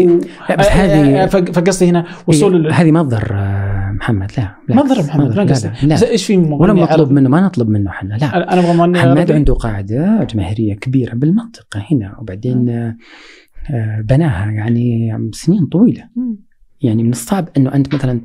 لا 0.50 0.56
بس 0.56 0.66
آه، 0.66 0.70
آه، 0.70 1.24
هذه 1.24 1.26
فق- 1.26 1.50
فقصدي 1.50 1.88
هنا 1.90 2.04
وصول 2.26 2.52
هي- 2.54 2.60
ال- 2.68 2.72
هذه 2.74 2.90
ما 2.90 3.02
تضر 3.02 3.28
آه، 3.32 3.71
محمد 4.02 4.30
لا 4.38 4.54
ما 4.68 4.82
ضر 4.82 5.02
محمد 5.02 5.28
ما 5.36 5.42
لا 5.44 5.50
قصدي 5.52 5.86
لا. 5.86 6.08
إيش 6.10 6.26
في 6.26 6.36
ولا 6.36 6.72
مطلوب؟ 6.72 7.12
منه 7.12 7.28
ما 7.28 7.40
نطلب 7.40 7.68
منه 7.68 7.90
إحنا 7.90 8.14
لا 8.14 8.52
أنا 8.52 8.60
أبغى 8.60 8.76
مغني 8.76 8.92
محمد. 8.98 9.32
عنده 9.32 9.54
قاعدة 9.54 10.24
جماهيريه 10.24 10.74
كبيرة 10.74 11.14
بالمنطقة 11.14 11.84
هنا 11.90 12.18
وبعدين 12.20 12.68
آه، 13.70 14.00
بناها 14.00 14.50
يعني 14.50 15.18
سنين 15.32 15.66
طويلة. 15.66 16.08
يعني 16.80 17.02
من 17.02 17.10
الصعب 17.10 17.48
إنه 17.56 17.74
أنت 17.74 17.94
مثلا 17.94 18.20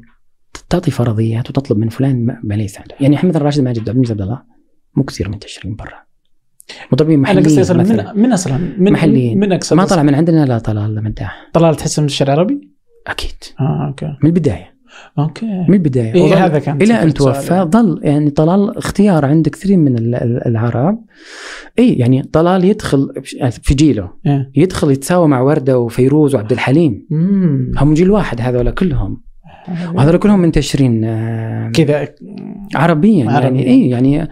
تعطي 0.70 0.92
فرضيات 0.92 1.50
وتطلب 1.50 1.78
من 1.78 1.90
فلان 1.90 2.26
ما- 2.44 2.54
ليس 2.54 2.78
عنده 2.78 2.96
يعني 3.02 3.16
محمد 3.16 3.38
راشد 3.38 3.62
ماجد 3.64 3.80
عبد 3.80 3.90
المجيد 3.90 4.12
عبد 4.12 4.22
الله 4.22 4.42
مو 4.96 5.04
كثير 5.04 5.30
منتشرين 5.30 5.76
برا 5.76 6.04
مطربين 6.92 7.26
أنا 7.26 7.40
قصدي 7.40 7.42
محليين 7.42 7.60
أصلا 7.62 7.78
مثلا 7.78 8.14
من, 8.14 8.22
من 8.22 8.32
أصلا 8.34 8.58
من 8.78 8.92
محليين. 8.94 9.40
من 9.40 9.52
أقصد 9.54 9.76
ما 9.78 9.86
طلع 9.86 10.04
من 10.04 10.16
عندنا 10.16 10.46
لا 10.46 10.58
طلال 10.60 11.04
مداح 11.04 11.50
طلال 11.54 11.76
تحس 11.76 12.00
من 12.00 12.06
الشعر 12.06 12.28
العربي؟ 12.34 12.72
أكيد 13.08 13.32
آه 13.60 13.88
okay 13.88 14.06
من 14.24 14.30
البداية 14.30 14.77
okay. 15.20 15.46
من 15.46 15.74
البداية. 15.74 16.14
إيه 16.14 16.46
هذا 16.46 16.60
كان 16.60 16.82
إلى 16.82 16.94
أن. 16.94 17.14
توفى. 17.14 17.68
ظل 17.72 18.00
يعني 18.04 18.30
طلال 18.30 18.78
اختيار 18.78 19.26
عند 19.26 19.50
كثير 19.50 19.78
من 19.78 19.98
ال- 19.98 20.16
ال- 20.16 20.48
العرب. 20.48 21.06
اي 21.80 21.94
يعني 21.94 22.24
طلال 22.24 22.64
يدخل 22.66 23.14
في 23.62 23.74
جيله. 23.74 24.10
إيه. 24.26 24.52
يدخل 24.56 24.92
يتساوى 24.92 25.28
مع 25.28 25.42
وردة 25.42 25.80
وفيروز 25.80 26.36
وعبد 26.36 26.52
الحليم. 26.52 27.08
مم. 27.10 27.72
هم 27.78 27.94
جيل 27.94 28.12
واحد 28.12 28.42
هذول 28.42 28.72
كلهم. 28.72 29.24
وهذول 29.94 30.18
كلهم 30.18 30.40
منتشرين 30.40 31.04
آه، 31.06 31.70
كذا. 31.72 32.08
عربيا. 32.76 33.26
يعني. 33.26 33.68
اي 33.68 33.90
يعني 33.90 34.28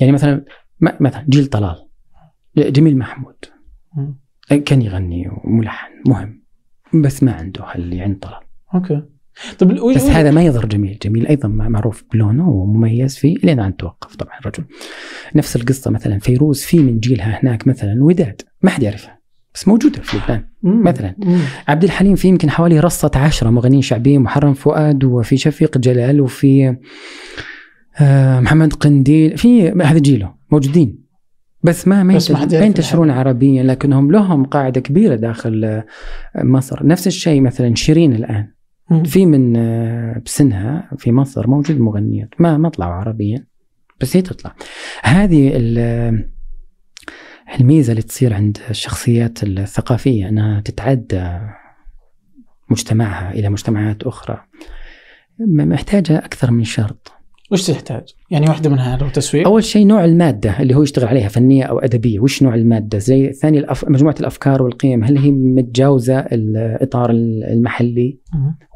يعني 0.00 0.12
مثلا 0.12 0.44
مثلا 0.80 1.24
جيل 1.28 1.46
طلال. 1.46 1.76
جميل 2.56 2.98
محمود. 2.98 3.34
مم. 3.96 4.18
كان 4.64 4.82
يغني 4.82 5.28
وملحن 5.44 5.88
مهم. 6.06 6.42
بس 6.94 7.22
ما 7.22 7.32
عنده 7.32 7.74
اللي 7.74 8.00
عند 8.00 8.18
طلال. 8.18 8.40
أوكي. 8.74 9.02
طب 9.58 9.70
ال- 9.70 9.94
بس 9.94 10.04
هذا 10.04 10.30
ما 10.30 10.42
يضر 10.44 10.66
جميل. 10.66 10.98
جميل 11.02 11.26
أيضا 11.26 11.48
معروف 11.48 12.04
بلونه 12.12 12.48
ومميز 12.48 13.16
فيه 13.16 13.36
لين 13.44 13.60
أن 13.60 13.76
توقف. 13.76 14.16
طبعا 14.16 14.38
الرجل 14.38 14.64
نفس 15.34 15.56
القصة 15.56 15.90
مثلا. 15.90 16.18
فيروز 16.18 16.62
في 16.62 16.78
من 16.78 16.98
جيلها 17.00 17.40
هناك 17.42 17.66
مثلا. 17.68 18.04
وداد. 18.04 18.42
ما 18.62 18.70
حد 18.70 18.82
يعرفها. 18.82 19.18
بس 19.54 19.68
موجودة 19.68 20.00
في 20.02 20.16
لبنان. 20.16 20.44
مثلاً. 20.62 21.14
مم. 21.18 21.38
عبد 21.68 21.84
الحليم 21.84 22.14
في 22.14 22.28
يمكن 22.28 22.50
حوالي 22.50 22.80
رصة 22.80 23.10
عشرة 23.14 23.50
مغنيين 23.50 23.82
شعبيين. 23.82 24.20
محرم 24.20 24.54
فؤاد 24.54 25.04
وفي 25.04 25.36
شفيق 25.36 25.78
جلال 25.78 26.20
وفي 26.20 26.76
آه، 28.00 28.40
محمد 28.40 28.72
قنديل. 28.72 29.38
في 29.38 29.68
هذا 29.68 29.98
جيله. 29.98 30.34
موجودين. 30.52 31.02
بس 31.62 31.88
ما 31.88 32.02
ما 32.02 32.18
ينتشرون 32.52 33.10
عربيا. 33.10 33.62
لكنهم 33.62 34.12
لهم 34.12 34.44
قاعدة 34.44 34.80
كبيرة 34.80 35.14
داخل 35.14 35.64
آه، 35.64 35.84
مصر. 36.44 36.86
نفس 36.86 37.06
الشيء 37.06 37.40
مثلا 37.40 37.74
شيرين 37.74 38.12
الآن. 38.12 38.48
في 39.04 39.26
من 39.26 39.56
آه، 39.56 40.18
بسنها 40.24 40.90
في 40.98 41.12
مصر 41.12 41.48
موجود 41.50 41.78
مغنيات 41.80 42.28
ما 42.38 42.56
ما 42.58 42.68
طلعوا 42.68 42.92
عربيا 42.92 43.46
بس 44.00 44.16
هي 44.16 44.22
تطلع. 44.22 44.54
هذه 45.02 45.50
ال- 45.56 46.28
الميزة 47.60 47.90
اللي 47.90 48.02
تصير 48.02 48.34
عند 48.34 48.58
الشخصيات 48.70 49.42
الثقافية 49.42 50.28
أنها 50.28 50.60
تتعدى 50.60 51.38
مجتمعها 52.70 53.30
إلى 53.32 53.48
مجتمعات 53.48 54.02
أخرى. 54.02 54.44
م- 55.38 55.68
محتاجة 55.68 56.18
أكثر 56.18 56.50
من 56.50 56.64
شرط. 56.64 57.12
وش 57.52 57.66
تحتاج؟ 57.66 58.02
يعني 58.30 58.46
واحدة 58.48 58.70
منها 58.70 58.96
لو 58.96 59.08
تسويق 59.08 59.46
أول 59.46 59.64
شيء 59.64 59.86
نوع 59.86 60.04
المادة 60.04 60.60
اللي 60.60 60.74
هو 60.74 60.82
يشتغل 60.82 61.08
عليها 61.08 61.28
فنية 61.28 61.64
أو 61.64 61.78
أدبية 61.78 62.20
وش 62.20 62.42
نوع 62.42 62.54
المادة؟ 62.54 62.98
زي 62.98 63.32
ثاني 63.32 63.58
الأف... 63.58 63.88
مجموعة 63.88 64.14
الأفكار 64.20 64.62
والقيم 64.62 65.04
هل 65.04 65.18
هي 65.18 65.30
متجاوزة 65.30 66.18
الاطار 66.18 67.10
المحلي. 67.10 68.18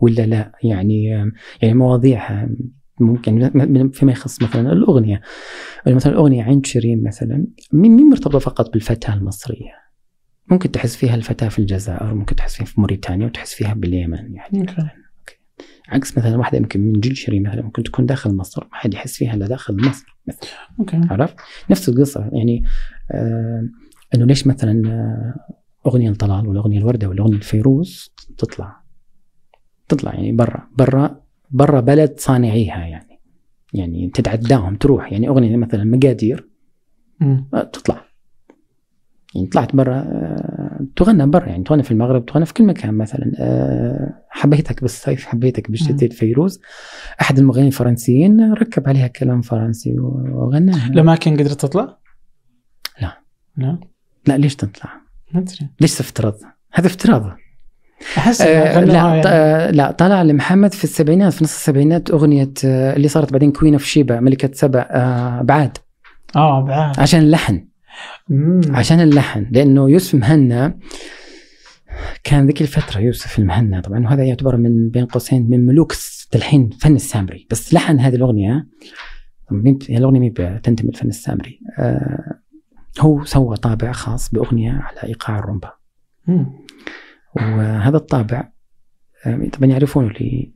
ولا 0.03 0.27
لا؟ 0.27 0.53
يعني 0.65 1.05
يعني 1.63 1.75
مواضيعها 1.75 2.49
ممكن 3.01 3.51
م- 3.55 3.91
فيما 3.91 4.13
يخص 4.13 4.43
مثلا 4.43 4.73
الأغنية. 4.73 5.21
مثلا 5.87 6.13
الأغنية 6.13 6.43
عند 6.43 6.67
شيرين 6.67 7.03
مثلا 7.03 7.47
مين 7.73 7.97
مين 7.97 8.07
مرتبطة 8.07 8.39
فقط 8.39 8.73
بالفتاة 8.73 9.15
المصرية؟ 9.15 9.73
ممكن 10.51 10.71
تحس 10.71 10.97
فيها 10.97 11.15
الفتاة 11.15 11.49
في 11.49 11.59
الجزائر 11.59 12.15
ممكن 12.15 12.37
تحس 12.37 12.55
فيها 12.57 12.67
في 12.67 12.81
موريتانيا 12.81 13.27
وتحس 13.27 13.55
فيها 13.55 13.75
باليمن 13.75 14.35
يعني. 14.35 14.61
أوكي. 14.61 14.75
عكس 15.89 16.19
مثلا 16.19 16.37
واحدة 16.37 16.59
يمكن 16.59 16.81
من 16.81 17.01
جيل 17.01 17.17
شيرين 17.17 17.43
مثلا 17.43 17.63
ممكن 17.63 17.83
تكون 17.83 18.07
داخل 18.07 18.35
مصر 18.35 18.65
ما 18.65 18.75
حد 18.79 18.95
يحس 18.95 19.17
فيها 19.17 19.35
إلا 19.35 19.47
داخل 19.47 19.77
مصر 19.77 20.17
مثلا. 20.29 20.49
أوكي. 20.81 21.01
عرفت؟ 21.11 21.37
نفس 21.71 21.89
القصة 21.89 22.31
يعني 22.33 22.65
آه 23.11 23.69
إنه 24.15 24.27
ليش 24.27 24.47
مثلا 24.47 24.83
آه 24.91 25.57
أغنية 25.87 26.11
الطلال 26.11 26.49
ولا 26.49 26.61
أغنية 26.61 26.79
الوردة 26.79 27.09
ولا 27.09 27.23
أغنية 27.23 27.37
الفيروز 27.37 28.11
تطلع؟ 28.39 28.83
تطلع 29.89 30.15
يعني 30.15 30.33
برا 30.33 30.69
برا 30.79 31.21
برا 31.51 31.81
بلد 31.81 32.15
صانعيها 32.19 32.87
يعني. 32.87 33.21
يعني 33.75 34.11
تتعداهم 34.15 34.77
تروح. 34.77 35.13
يعني 35.13 35.29
أغنية 35.29 35.57
مثلا 35.57 35.85
مقادير. 35.85 36.49
آه، 37.23 37.63
تطلع. 37.63 38.07
يعني 39.35 39.47
طلعت 39.47 39.77
برا 39.77 39.95
آه، 39.97 40.46
تغنى 40.97 41.27
برا 41.27 41.47
يعني 41.49 41.65
تغنى 41.65 41.83
في 41.83 41.91
المغرب 41.91 42.27
تغنى 42.27 42.47
في 42.47 42.55
كل 42.55 42.65
مكان 42.65 42.95
مثلا 42.95 43.33
آه، 43.39 44.23
حبيتك 44.29 44.83
بالصيف 44.83 45.27
حبيتك 45.27 45.71
بالشتاء 45.71 46.09
فيروز 46.09 46.61
أحد 47.21 47.39
المغنيين 47.39 47.67
الفرنسيين 47.67 48.53
ركب 48.53 48.89
عليها 48.89 49.07
كلام 49.07 49.41
فرنسي 49.41 49.99
وغناها 49.99 50.89
الاماكن 50.89 51.37
قدرت 51.37 51.61
تطلع؟ 51.61 51.99
لا. 53.01 53.23
لا 53.57 53.79
لا 54.27 54.39
ليش 54.39 54.57
تطلع؟ 54.57 54.91
ما 55.33 55.41
أدري 55.41 55.69
ليش 55.81 55.99
تفترض؟ 55.99 56.35
هذا 56.73 56.87
افتراض 56.87 57.37
أحس 58.19 58.41
آه 58.41 58.85
لا 58.85 58.95
يعني. 58.95 59.23
آه 59.27 59.71
لا 59.71 59.91
طلع 59.91 60.23
لمحمد 60.23 60.75
في 60.75 60.85
السبعينات 60.85 61.33
في 61.33 61.45
نص 61.45 61.55
السبعينات 61.55 62.11
أغنية 62.11 62.53
آه 62.65 62.97
اللي 62.97 63.09
صارت 63.09 63.33
بعدين 63.33 63.53
Queen 63.53 63.73
of 63.73 63.85
Sheba 63.85 64.21
ملكة 64.21 64.51
سبا 64.53 64.87
آه 64.91 65.43
بعاد 65.43 65.79
آه 66.37 66.65
بعد 66.65 67.01
عشان 67.01 67.21
اللحن 67.21 67.65
مم. 68.29 68.61
عشان 68.71 69.01
اللحن 69.01 69.47
لأنه 69.51 69.91
يوسف 69.91 70.15
مهنا 70.15 70.79
كان 72.25 72.47
ذيك 72.47 72.63
الفترة 72.63 73.01
يوسف 73.01 73.39
المهنا 73.39 73.81
طبعا 73.81 74.05
وهذا 74.05 74.25
يعتبر 74.25 74.57
من 74.57 74.89
بين 74.89 75.07
قوسين 75.07 75.51
من 75.51 75.67
ملوك 75.67 75.93
تلحين 76.31 76.71
فن 76.71 76.95
السامري 76.95 77.47
بس 77.51 77.75
لحن 77.75 78.01
هذه 78.01 78.15
الأغنية 78.15 78.67
هي 79.89 79.97
الأغنية 79.97 80.21
مي 80.21 80.31
تنتمي 80.63 80.91
للفن 80.91 81.09
السامري 81.09 81.61
آه 81.79 82.41
هو 83.01 83.25
سوى 83.25 83.57
طابع 83.57 83.93
خاص 83.93 84.31
بأغنية 84.31 84.73
على 84.73 85.03
إيقاع 85.05 85.39
الرومبا. 85.39 85.73
وهذا 87.37 87.97
الطابع 87.97 88.53
آه، 89.27 89.49
طبعا 89.53 89.71
يعرفون 89.71 90.07
اللي 90.07 90.53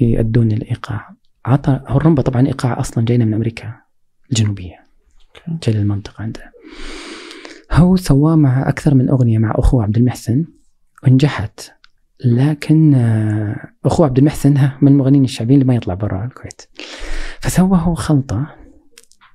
يؤدون 0.00 0.52
الإيقاع 0.52 1.16
عطى 1.46 1.80
هو 1.86 1.96
الرمبا 1.96 2.22
طبعا 2.22 2.46
إيقاع 2.46 2.80
أصلا 2.80 3.04
جاينا 3.04 3.24
من 3.24 3.34
أمريكا 3.34 3.74
الجنوبية. 4.30 4.84
جاي 5.48 5.74
للمنطقة 5.74 6.22
عنده 6.22 6.52
هو 7.72 7.96
سواه 7.96 8.36
مع 8.36 8.68
أكثر 8.68 8.94
من 8.94 9.08
أغنية 9.08 9.38
مع 9.38 9.54
اخوه 9.56 9.82
عبد 9.82 9.96
المحسن 9.96 10.44
ونجحت. 11.04 11.60
لكن 12.24 12.94
آه، 12.94 13.72
اخوه 13.84 14.06
عبد 14.06 14.18
المحسن 14.18 14.70
من 14.82 14.92
المغنيين 14.92 15.24
الشعبيين 15.24 15.60
اللي 15.60 15.68
ما 15.68 15.74
يطلع 15.74 15.94
برا 15.94 16.24
الكويت. 16.24 16.62
فسوى 17.40 17.78
هو 17.82 17.94
خلطة. 17.94 18.56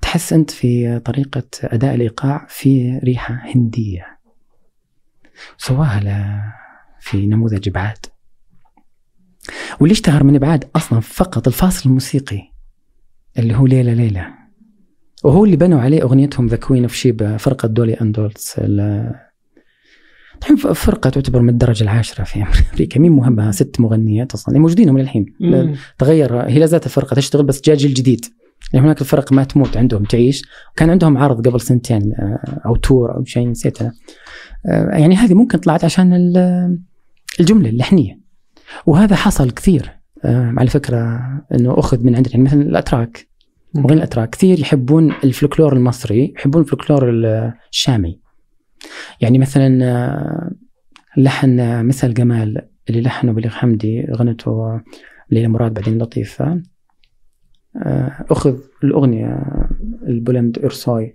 تحس 0.02 0.32
أنت 0.32 0.50
في 0.50 0.98
طريقة 0.98 1.42
أداء 1.64 1.94
الإيقاع 1.94 2.46
في 2.48 2.98
ريحة 3.04 3.34
هندية. 3.34 4.18
سواها 5.58 6.54
في 7.00 7.26
نموذج 7.26 7.68
أبعاد. 7.68 8.06
واللي 9.80 9.92
اشتهر 9.92 10.24
من 10.24 10.34
أبعاد 10.34 10.70
أصلا 10.76 11.00
فقط 11.00 11.46
الفاصل 11.46 11.88
الموسيقي 11.88 12.52
اللي 13.38 13.54
هو 13.54 13.66
ليله 13.66 13.92
ليله 13.92 14.45
وهو 15.26 15.44
اللي 15.44 15.56
بنوا 15.56 15.80
عليه 15.80 16.02
أغنيتهم 16.02 16.46
The 16.46 16.56
Queen 16.56 16.82
of 16.82 16.94
Sheba 16.94 17.36
فرقة 17.36 17.68
Dolly 17.68 17.94
Dots 17.94 18.54
ال- 18.58 19.14
طبعا 20.40 20.72
فرقة 20.74 21.10
تعتبر 21.10 21.40
من 21.40 21.48
الدرجة 21.48 21.84
العاشرة 21.84 22.24
في 22.24 22.44
أمريكا. 22.74 23.00
مين 23.00 23.12
مهمة؟ 23.12 23.50
ست 23.50 23.80
مغنيات 23.80 24.32
أصلا. 24.34 24.58
موجودين 24.58 24.88
هم 24.88 24.98
للحين. 24.98 25.26
تغير 25.98 26.36
هي 26.36 26.58
لا 26.58 26.66
زالت 26.66 26.86
الفرقة 26.86 27.14
تشتغل 27.14 27.44
بس 27.44 27.60
جاء 27.60 27.76
جيل 27.76 27.94
جديد. 27.94 28.24
يعني 28.72 28.86
هناك 28.86 29.00
الفرق 29.00 29.32
ما 29.32 29.44
تموت 29.44 29.76
عندهم 29.76 30.04
تعيش. 30.04 30.42
كان 30.76 30.90
عندهم 30.90 31.18
عرض 31.18 31.48
قبل 31.48 31.60
سنتين 31.60 32.12
آه، 32.18 32.60
أو 32.66 32.76
tour 32.76 33.16
أو 33.16 33.24
شيء 33.24 33.48
نسيتها. 33.48 33.92
آه، 34.68 34.88
يعني 34.90 35.14
هذه 35.16 35.34
ممكن 35.34 35.58
طلعت 35.58 35.84
عشان 35.84 36.12
ال- 36.14 36.78
الجملة 37.40 37.68
اللحنية. 37.68 38.20
وهذا 38.86 39.16
حصل 39.16 39.50
كثير. 39.50 39.90
آه، 40.24 40.54
على 40.58 40.68
فكرة 40.70 41.20
إنه 41.54 41.78
أخذ 41.78 42.04
من 42.04 42.16
عندنا. 42.16 42.32
يعني 42.32 42.44
مثلا 42.44 42.62
الأتراك. 42.62 43.28
مغنيين 43.76 43.98
الأتراك. 43.98 44.30
كثير 44.30 44.60
يحبون 44.60 45.12
الفلكلور 45.24 45.72
المصري 45.72 46.32
يحبون 46.36 46.62
الفلكلور 46.62 47.10
ال- 47.10 47.52
الشامي. 47.72 48.20
يعني 49.20 49.38
مثلا 49.38 49.78
آه، 49.84 50.50
لحن 51.16 51.60
آه، 51.60 51.82
مثل 51.82 52.14
جمال 52.14 52.68
اللي 52.90 53.00
لحنه 53.00 53.32
بليغ 53.32 53.50
حمدي 53.50 54.06
غنته 54.12 54.80
ليلى 55.30 55.48
مراد 55.48 55.74
بعدين 55.74 55.98
لطيفة. 55.98 56.62
آه، 57.76 58.24
أخذ 58.30 58.58
الأغنية 58.84 59.42
ال 60.08 60.15
Bülent 60.15 60.58
Ersoy 60.58 61.14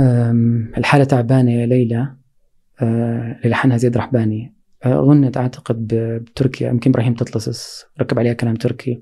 آم، 0.00 0.72
الحالة 0.78 1.04
تعبانة 1.04 1.52
يا 1.52 1.66
ليلى. 1.66 2.14
آه، 2.82 3.36
اللي 3.38 3.48
لحنها 3.48 3.76
زياد 3.76 3.96
رحباني. 3.96 4.54
آه، 4.84 4.94
غنت 4.94 5.36
أعتقد 5.36 5.86
ب- 5.86 6.24
بتركيا. 6.24 6.68
يمكن 6.68 6.90
إبراهيم 6.90 7.14
تاتليسس 7.14 7.84
ركب 8.00 8.18
عليها 8.18 8.32
كلام 8.32 8.54
تركي. 8.54 8.92
آه، 8.92 9.00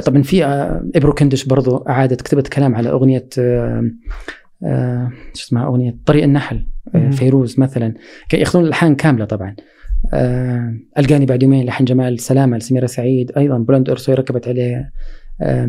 طبعا 0.00 0.22
في 0.22 0.44
آه، 0.44 0.90
Ebru 0.94 1.12
Gündeş 1.12 1.44
برضو 1.44 1.76
أعادت 1.76 2.22
كتبت 2.22 2.48
كلام 2.48 2.74
على 2.74 2.90
أغنية 2.90 3.28
آه، 3.38 3.90
آه، 4.64 5.10
شو 5.34 5.44
اسمها 5.46 5.66
أغنية 5.66 5.96
طريق 6.06 6.24
النحل. 6.24 6.66
فيروز 7.10 7.60
مثلا 7.60 7.94
كي 8.28 8.36
ياخذون 8.36 8.64
الألحان 8.64 8.94
كاملة 8.94 9.24
طبعا 9.24 9.56
القاني 10.98 11.26
بعد 11.26 11.42
يومين 11.42 11.66
لحن 11.66 11.84
جمال 11.84 12.20
سلامة 12.20 12.56
لسميرة 12.56 12.86
سعيد 12.86 13.32
أيضا 13.36 13.58
Bülent 13.58 13.90
Ersoy 13.90 14.14
ركبت 14.14 14.48
عليه 14.48 14.90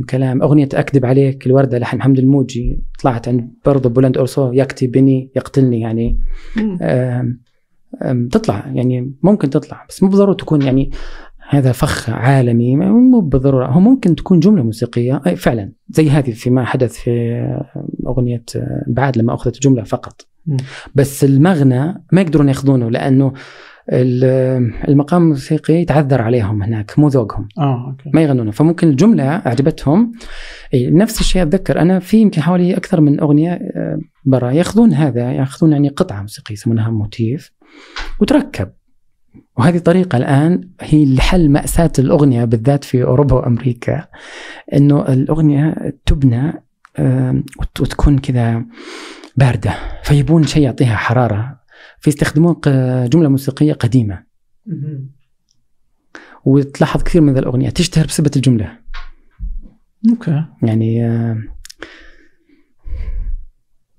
كلام 0.10 0.42
أغنية 0.42 0.70
أكذب 0.74 1.06
عليك 1.06 1.48
لوردة 1.48 1.78
لحن 1.78 1.98
محمد 1.98 2.20
الموجي 2.20 2.84
طلعت 3.04 3.28
عند 3.28 3.52
برضه 3.66 3.90
Bülent 3.90 4.18
Ersoy 4.18 4.54
يكتبني 4.54 5.32
يقتلني 5.36 5.82
يعني. 5.82 6.20
آم، 6.82 7.42
آم، 8.02 8.28
تطلع 8.28 8.72
يعني 8.74 9.14
ممكن 9.24 9.50
تطلع 9.50 9.86
بس 9.90 10.04
مو 10.04 10.10
بالضروره 10.10 10.34
تكون 10.34 10.62
يعني 10.62 10.92
هذا 11.50 11.72
فخ 11.72 12.10
عالمي 12.10 12.76
مو 12.76 13.20
بالضرورة. 13.20 13.68
هو 13.68 13.80
ممكن 13.80 14.16
تكون 14.16 14.40
جملة 14.40 14.64
موسيقية. 14.64 15.22
أي 15.28 15.36
فعلا. 15.36 15.72
زي 15.90 16.10
هذه 16.10 16.32
فيما 16.32 16.66
حدث 16.66 16.94
في 16.94 17.42
أغنية 18.08 18.44
آه، 18.56 18.84
بعد 18.88 19.18
لما 19.18 19.34
أخذت 19.34 19.62
جملة 19.62 19.84
فقط. 19.84 20.28
بس 20.96 21.24
المغنى 21.24 22.04
ما 22.12 22.22
يقدرون 22.22 22.48
ياخذونه 22.48 22.90
لأنه 22.90 23.34
ال- 23.92 24.74
المقام 24.88 25.24
الموسيقي 25.24 25.86
تعذر 25.86 26.22
عليهم 26.22 26.64
هناك 26.64 27.00
مو 27.00 27.08
ذوقهم. 27.08 27.48
آه 27.58 27.88
okay. 27.90 28.10
ما 28.14 28.22
يغنونه. 28.22 28.52
فممكن 28.52 28.90
الجملة 28.90 29.24
أعجبتهم. 29.24 30.12
نفس 30.76 31.20
الشيء 31.20 31.42
أتذكر. 31.42 31.80
أنا 31.82 32.00
في 32.00 32.18
يمكن 32.18 32.42
حوالي 32.42 32.78
أكثر 32.78 33.02
من 33.02 33.20
أغنية 33.20 33.52
آه، 33.52 34.00
برا 34.26 34.52
ياخذون 34.52 34.94
هذا 34.94 35.32
ياخذون 35.32 35.72
يعني 35.72 35.90
قطعة 35.90 36.22
موسيقية 36.22 36.54
يسمونها 36.54 36.90
موتيف 36.90 37.52
وتركب. 38.22 38.70
وهذه 39.58 39.78
طريقة 39.78 40.18
الآن 40.18 40.70
هي 40.82 41.16
لحل 41.16 41.50
مأساة 41.50 41.92
الأغنية 42.00 42.46
بالذات 42.46 42.84
في 42.84 43.04
أوروبا 43.04 43.36
وأمريكا 43.36 44.08
إنه 44.74 45.08
الأغنية 45.08 45.96
تبنى 46.06 46.54
آه، 46.98 47.44
وت- 47.60 47.82
وتكون 47.82 48.20
كذا 48.20 48.66
باردة 49.36 49.74
فيبون 50.04 50.44
شيء 50.44 50.64
يعطيها 50.64 50.96
حرارة 50.96 51.60
فيستخدمون 52.00 52.56
جملة 53.10 53.30
موسيقية 53.30 53.74
قديمة. 53.74 54.24
وتلاحظ 56.46 57.04
كثير 57.04 57.22
من 57.22 57.38
الأغنية 57.38 57.70
تشتهر 57.70 58.06
بسبب 58.06 58.36
الجملة. 58.36 58.78
okay. 60.10 60.46
يعني 60.64 61.06
آه، 61.06 61.38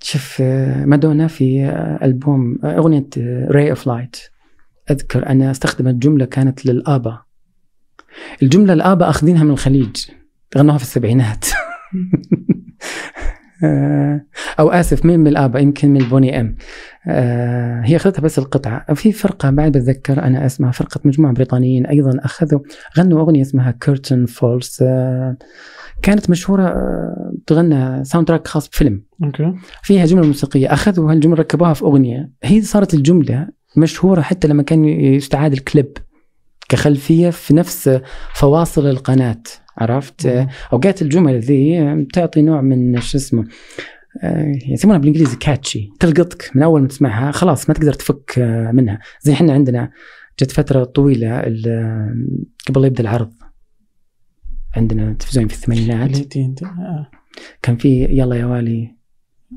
شوف 0.00 0.38
آه، 0.40 0.84
مادونا 0.84 1.26
في 1.26 1.64
ألبوم 2.02 2.59
أغنية 2.64 3.06
Ray 3.51 3.70
of 3.70 3.86
Light 3.86 4.16
أذكر 4.90 5.27
أنا 5.27 5.51
استخدمت 5.51 5.94
جملة 5.94 6.24
كانت 6.24 6.66
لل 6.66 6.84
ABBA 6.84 7.18
الجملة 8.43 8.73
ال 8.72 8.80
ABBA 8.80 9.10
أخذينها 9.10 9.44
من 9.44 9.51
الخليج 9.51 9.97
غنوها 10.59 10.78
في 10.78 10.85
السبعينات. 10.85 11.47
آه، 13.65 14.20
أو 14.60 14.70
آسف 14.70 15.05
من 15.05 15.20
من 15.20 15.27
ال 15.26 15.33
ABBA 15.33 15.59
يمكن 15.60 15.90
من 15.90 15.98
Boney 16.01 16.40
M. 16.40 16.56
آه، 17.09 17.81
هي 17.85 17.97
أخذتها 17.97 18.23
بس 18.23 18.39
القطعة. 18.39 18.94
في 18.94 19.12
فرقة 19.12 19.51
بعد 19.51 19.73
بتذكر 19.73 20.23
أنا 20.23 20.47
اسمها 20.47 20.70
فرقة 20.70 21.01
مجموعة 21.05 21.32
بريطانيين 21.32 21.86
أيضا 21.86 22.19
أخذوا 22.24 22.60
غنوا 22.98 23.20
أغنية 23.20 23.43
اسمها 23.43 23.70
Curtain 23.70 24.26
Falls 24.26 24.85
كانت 26.02 26.31
مشهورة 26.31 26.62
آه، 26.62 27.32
تغنى 27.47 28.05
soundtrack 28.05 28.48
خاص 28.48 28.69
بفيلم. 28.69 29.02
okay. 29.24 29.55
فيها 29.82 30.06
جملة 30.06 30.27
موسيقية. 30.27 30.73
أخذوا 30.73 31.12
هالجملة 31.12 31.36
ركبوها 31.36 31.73
في 31.73 31.82
أغنية. 31.82 32.31
هي 32.43 32.62
صارت 32.62 32.94
الجملة 32.94 33.57
مشهورة 33.77 34.20
حتى 34.20 34.49
لما 34.49 34.62
كان 34.62 34.85
يستعاد 34.85 35.53
الكليب 35.53 35.93
كخلفية 36.69 37.31
في 37.31 37.55
نفس 37.55 38.01
فواصل 38.35 38.86
القناة 38.86 39.43
عرفت. 39.78 40.27
أوقات 40.73 41.03
الجمل 41.03 41.40
ذي 41.40 42.05
تعطي 42.12 42.43
نوع 42.43 42.61
من 42.61 43.01
شو 43.01 43.19
اسمه 43.19 43.45
آه، 44.23 44.53
يسمونها 44.69 44.99
بالإنجليزي 44.99 45.36
catchy 45.36 45.90
تلقطك 46.01 46.51
من 46.55 46.62
أول 46.62 46.81
ما 46.82 46.89
تسمعها 46.89 47.31
خلاص 47.32 47.69
ما 47.69 47.74
تقدر 47.74 47.93
تفك 47.93 48.39
آه، 48.39 48.73
منها. 48.73 48.99
زي 49.23 49.32
إحنا 49.32 49.53
عندنا 49.53 49.90
جت 50.40 50.51
فترة 50.51 50.85
طويلة 50.85 51.40
ال- 51.40 52.27
قبل 52.69 52.85
يبدأ 52.85 53.03
العرض. 53.03 53.32
عندنا 54.77 55.12
تلفزيون 55.12 55.49
في 55.49 55.55
الثمانينات. 55.55 56.16
آه. 56.62 57.11
كان 57.62 57.77
في 57.77 58.05
يلا 58.05 58.36
يا 58.36 58.47
والي 58.47 58.97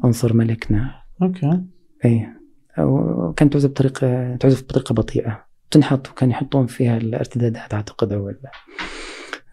انصر 0.05 0.33
ملكنا. 0.33 0.91
okay. 1.21 1.61
اي 2.05 2.27
وكانت 2.79 3.53
تعزف 3.53 3.69
بطريقه 3.69 4.35
تعزف 4.35 4.63
بطريقة 4.63 4.93
بطيئة. 4.93 5.45
تنحط 5.71 6.09
وكان 6.09 6.31
يحطون 6.31 6.65
فيها 6.65 6.97
الارتدادات 6.97 7.73
أعتقد 7.73 8.13
أو 8.13 8.29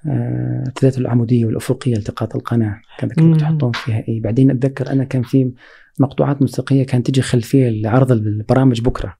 آه، 0.06 0.62
الارتدادات 0.62 0.98
العمودية 0.98 1.46
والأفقية 1.46 1.96
التقاط 1.96 2.36
القناة. 2.36 2.80
كان. 2.98 3.40
يحطون 3.40 3.72
فيها. 3.72 4.04
إي 4.08 4.20
بعدين 4.20 4.50
أتذكر 4.50 4.92
أنا 4.92 5.04
كان 5.04 5.22
في 5.22 5.52
مقطوعات 5.98 6.42
موسيقية 6.42 6.86
كانت 6.86 7.06
تجي 7.06 7.22
خلفية 7.22 7.68
لعرض 7.68 8.12
البرامج 8.12 8.80
بكرة. 8.80 9.16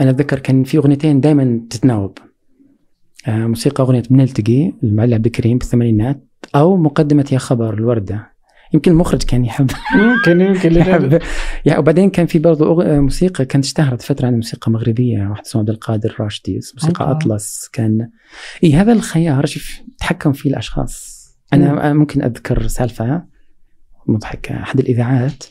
أنا 0.00 0.10
أتذكر 0.10 0.38
كان 0.38 0.64
في 0.64 0.78
أغنيتين 0.78 1.20
دائما 1.20 1.66
تتناوب. 1.70 2.18
آه، 3.28 3.46
موسيقى 3.46 3.84
أغنية 3.84 4.02
بنلتقي 4.10 4.72
المعلق 4.82 5.14
عبد 5.14 5.26
الكريم 5.26 5.58
بالثمانينات 5.58 6.24
أو 6.54 6.76
مقدمة 6.76 7.28
يا 7.32 7.38
خبر 7.38 7.74
الوردة. 7.74 8.31
يمكن 8.74 8.90
المخرج 8.92 9.22
كان 9.22 9.44
يحب. 9.44 9.70
يمكن 9.94 10.40
يمكن 10.40 10.72
يحب. 10.76 11.22
يعني 11.64 11.78
وبعدين 11.78 12.10
كان 12.10 12.26
في 12.26 12.38
برضو 12.38 12.82
أغ- 12.82 12.86
موسيقى 12.86 13.44
كانت 13.44 13.64
اشتهرت 13.64 14.02
فترة 14.02 14.26
عن 14.26 14.34
موسيقى 14.34 14.70
مغربيه 14.70 15.26
واحد 15.28 15.42
اسمه 15.46 15.60
عبد 15.60 15.70
القادر 15.70 16.10
الراشدي 16.10 16.54
موسيقى. 16.54 17.10
أطلس 17.10 17.68
كان 17.72 18.10
إي 18.64 18.74
هذا 18.74 18.92
الخيار 18.92 19.46
شوف 19.46 19.80
تحكم 19.98 20.32
فيه 20.32 20.50
الأشخاص. 20.50 21.22
أنا 21.52 21.70
أنا 21.70 21.92
ممكن 21.94 22.22
أذكر 22.22 22.66
سالفة 22.66 23.24
مضحكة. 24.06 24.62
أحد 24.62 24.78
الإذاعات 24.80 25.44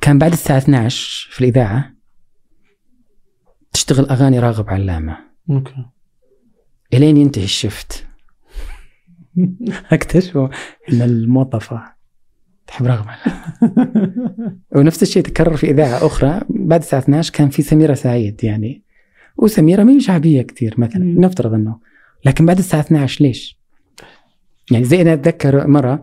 كان 0.00 0.18
بعد 0.18 0.32
الساعة 0.32 0.58
12 0.58 1.28
في 1.30 1.40
الإذاعة 1.40 1.92
تشتغل 3.72 4.06
أغاني 4.08 4.38
راغب 4.38 4.70
علامة. 4.70 5.18
أوكي. 5.50 5.86
إلين 6.94 7.16
ينتهي 7.16 7.44
الشفت. 7.44 8.05
اكتشفوا 9.92 10.48
إن 10.92 11.02
الموظفه 11.02 11.96
تحب 12.66 12.86
علامه 12.86 13.16
ونفس 14.76 15.02
الشيء 15.02 15.22
تكرر 15.22 15.56
في 15.56 15.70
إذاعة 15.70 16.06
أخرى 16.06 16.40
بعد 16.48 16.80
الساعة 16.80 17.00
12 17.00 17.32
كان 17.32 17.48
في 17.48 17.62
سميرة 17.62 17.94
سعيد 17.94 18.44
يعني. 18.44 18.82
وسميرة 19.36 19.82
ما 19.82 19.92
هي 19.92 20.00
شعبية 20.00 20.42
كثير 20.42 20.74
مثلا. 20.78 21.04
نفترض 21.04 21.54
إنه. 21.54 21.78
لكن 22.24 22.46
بعد 22.46 22.58
الساعة 22.58 22.80
12 22.80 23.24
ليش؟ 23.24 23.58
يعني 24.70 24.84
زي 24.84 25.02
أنا 25.02 25.12
أتذكر 25.12 25.66
مرة 25.66 26.02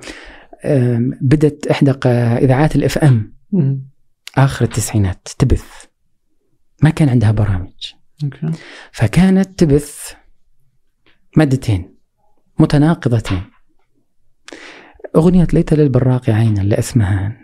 بدت 1.21 1.67
إحدى 1.67 1.91
إذاعات 2.45 2.75
ال 2.75 2.97
FM. 2.97 3.33
آخر 4.37 4.65
التسعينات 4.65 5.27
تبث. 5.39 5.85
ما 6.83 6.89
كان 6.89 7.09
عندها 7.09 7.31
برامج. 7.31 7.93
okay. 8.23 8.51
فكانت 8.91 9.59
تبث 9.59 10.13
مادتين. 11.37 11.92
متناقضتين 12.63 13.41
أغنية 15.15 15.47
ليت 15.53 15.73
للبراق 15.73 16.29
عينا 16.29 16.61
لأسمهان 16.61 17.35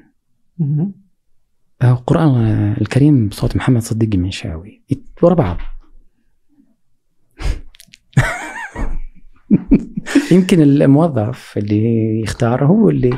القرآن 1.83 2.75
الكريم 2.81 3.27
بصوت 3.27 3.55
محمد 3.55 3.81
صديق 3.81 4.09
المنشاوي 4.13 4.83
ورا 5.21 5.33
بعض. 5.33 5.57
يمكن 10.31 10.61
الموظف 10.61 11.57
اللي 11.57 12.21
يختار 12.21 12.65
هو 12.65 12.89
اللي 12.89 13.17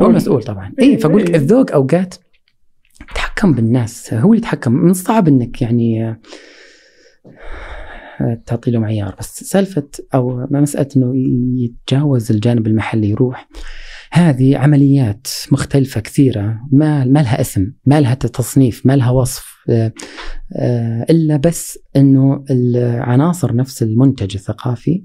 هو 0.00 0.06
المسؤول 0.06 0.42
طبعا. 0.42 0.72
اي 0.80 0.98
فأقول 0.98 1.22
لك 1.22 1.30
إيه. 1.30 1.36
الذوق 1.36 1.72
اوقات 1.72 2.14
يتحكم 3.10 3.52
بالناس. 3.52 4.14
هو 4.14 4.32
اللي 4.32 4.38
يتحكم. 4.38 4.72
من 4.72 4.90
الصعب 4.90 5.28
إنك 5.28 5.62
يعني 5.62 6.16
تعطي 8.46 8.70
له 8.70 8.78
معيار 8.78 9.16
بس 9.18 9.44
سالفة 9.44 9.88
أو 10.14 10.46
مسألة 10.50 10.88
إنه 10.96 11.12
يتجاوز 11.64 12.30
الجانب 12.32 12.66
المحلي 12.66 13.10
يروح 13.10 13.48
هذه 14.12 14.56
عمليات 14.58 15.26
مختلفة 15.52 16.00
كثيرة 16.00 16.60
ما 16.72 17.04
ما 17.04 17.18
لها 17.22 17.40
اسم، 17.40 17.72
ما 17.86 18.00
لها 18.00 18.14
تصنيف، 18.14 18.86
ما 18.86 18.96
لها 18.96 19.10
وصف 19.10 19.56
آه، 19.68 19.92
إلا 21.10 21.36
بس 21.36 21.78
إنه 21.96 22.44
العناصر 22.50 23.54
نفس 23.54 23.82
المنتج 23.82 24.34
الثقافي 24.36 25.04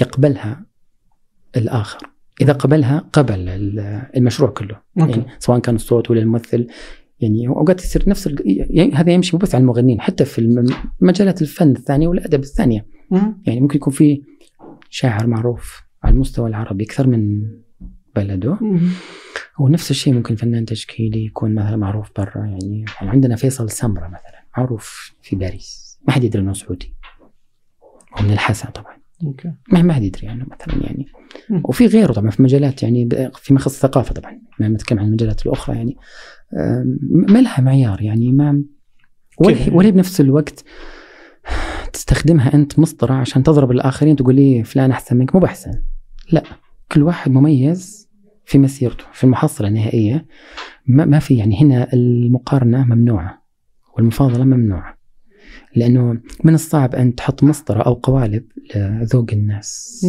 يقبلها 0.00 0.66
الآخر، 1.56 1.98
إذا 2.40 2.52
قبلها 2.52 2.98
قبل 3.12 3.48
ال- 3.48 4.06
المشروع 4.16 4.50
كله، 4.50 4.80
يعني 4.96 5.12
سواء 5.38 5.58
كان 5.58 5.74
الصوت 5.74 6.10
ولا 6.10 6.20
الممثل 6.20 6.66
يعني 7.20 7.48
أوقات 7.48 7.84
يصير 7.84 8.08
نفس 8.08 8.26
ال- 8.26 8.42
يعني 8.70 8.92
هذا 8.94 9.12
يمشي 9.12 9.36
مو 9.36 9.40
بس 9.40 9.54
على 9.54 9.62
المغنيين 9.62 10.00
حتى 10.00 10.24
في 10.24 10.38
الم- 10.38 10.66
مجالات 11.00 11.42
الفن 11.42 11.70
الثانية 11.70 12.08
والأدب 12.08 12.40
الثانية. 12.40 12.86
يعني 13.46 13.60
ممكن 13.60 13.76
يكون 13.76 13.92
في 13.92 14.22
شاعر 14.90 15.26
معروف 15.26 15.82
على 16.02 16.14
المستوى 16.14 16.48
العربي 16.48 16.84
أكثر 16.84 17.06
من 17.06 17.42
بلده. 18.16 18.58
ونفس 19.60 19.90
الشيء 19.90 20.14
ممكن 20.14 20.36
فنان 20.36 20.64
تشكيلي 20.64 21.24
يكون 21.24 21.54
مثلا 21.54 21.76
معروف 21.76 22.10
برا 22.16 22.46
يعني, 22.46 22.84
يعني 23.00 23.10
عندنا 23.10 23.36
فيصل 23.36 23.70
سمرة 23.70 24.06
مثلا 24.08 24.44
معروف 24.56 25.14
في 25.22 25.36
باريس. 25.36 25.98
ما 26.08 26.12
حد 26.14 26.24
يدري 26.24 26.42
إنه 26.42 26.52
سعودي. 26.52 26.94
ومن 28.20 28.30
الحسن 28.32 28.68
طبعا. 28.70 28.96
أوكي. 29.24 29.52
ما 29.72 29.82
ما 29.82 29.92
حد 29.92 30.02
يدري 30.02 30.28
عنه 30.28 30.46
مثلا 30.50 30.82
يعني. 30.84 31.06
وفي 31.64 31.86
غيره 31.86 32.12
طبعا 32.12 32.30
في 32.30 32.42
مجالات 32.42 32.82
يعني 32.82 33.08
فيما 33.34 33.60
يخص 33.60 33.74
الثقافه 33.84 34.14
طبعا. 34.14 34.40
ما 34.60 34.68
نتكلم 34.68 34.98
عن 34.98 35.06
المجالات 35.06 35.46
الأخرى 35.46 35.76
يعني. 35.76 35.96
ما 37.10 37.38
لها 37.38 37.60
معيار 37.60 38.02
يعني 38.02 38.32
ما 38.32 38.62
ولا؟ 39.38 39.56
ولا 39.72 39.90
بنفس 39.90 40.20
الوقت 40.20 40.64
تستخدمها 41.92 42.54
أنت 42.54 42.78
مسطرة 42.78 43.14
عشان 43.14 43.42
تضرب 43.42 43.70
الآخرين 43.70 44.16
تقول 44.16 44.34
لي 44.34 44.64
فلان 44.64 44.90
أحسن 44.90 45.16
منك 45.16 45.34
مو 45.34 45.40
بأحسن. 45.40 45.70
لا 46.32 46.42
كل 46.92 47.02
واحد 47.02 47.30
مميز 47.30 48.08
في 48.44 48.58
مسيرته 48.58 49.04
في 49.12 49.24
المحصلة 49.24 49.68
النهائية. 49.68 50.26
ما, 50.86 51.04
ما 51.04 51.18
في 51.18 51.36
يعني 51.36 51.62
هنا 51.62 51.92
المقارنة 51.92 52.84
ممنوعة 52.84 53.42
والمفاضلة 53.96 54.44
ممنوعة 54.44 54.98
لأنه 55.76 56.20
من 56.44 56.54
الصعب 56.54 56.94
أن 56.94 57.14
تحط 57.14 57.44
مسطرة 57.44 57.82
أو 57.82 57.94
قوالب 57.94 58.44
لذوق 58.76 59.26
الناس. 59.32 60.06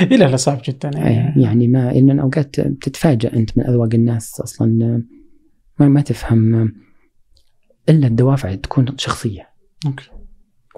إيه 0.00 0.16
لا 0.16 0.36
صعب 0.36 0.60
جدا. 0.64 0.90
يعني 0.94 1.42
يعني 1.42 1.68
ما 1.68 1.98
ان 1.98 2.18
أوقات 2.18 2.60
تتفاجأ 2.60 3.36
أنت 3.36 3.58
من 3.58 3.66
أذواق 3.66 3.94
الناس 3.94 4.40
أصلا. 4.40 5.02
ما 5.78 5.88
ما 5.88 6.00
تفهم 6.00 6.72
إلا 7.88 8.06
الدوافع 8.06 8.54
تكون 8.54 8.98
شخصية. 8.98 9.48
أوكي. 9.86 10.10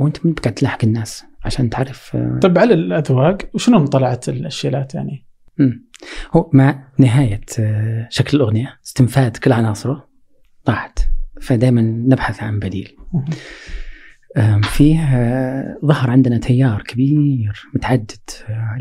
وأنت 0.01 0.27
ما 0.27 0.35
قاعد 0.43 0.55
تلاحق 0.55 0.85
الناس 0.85 1.25
عشان 1.45 1.71
تعرف 1.71 2.17
آه، 2.17 2.39
طيب 2.43 2.59
على 2.59 2.75
الأذواق 2.75 3.39
وشنو 3.55 3.87
طلعت 3.87 4.29
الشيلات 4.29 4.95
يعني؟ 4.95 5.27
مم. 5.59 5.89
هو 6.33 6.51
مع 6.53 6.89
نهاية 6.99 7.45
آه، 7.61 8.09
شكل 8.11 8.37
الأغنية 8.37 8.79
استنفاد 8.87 9.37
كل 9.37 9.53
عناصره 9.53 10.09
راحت. 10.69 10.99
فدائما 11.41 11.83
نبحث 11.83 12.43
عن 12.43 12.59
بديل. 12.59 12.97
فيه 14.63 15.01
آه، 15.01 15.79
ظهر 15.85 16.11
عندنا 16.11 16.39
تيار 16.39 16.83
كبير 16.83 17.63
متعدد 17.75 18.21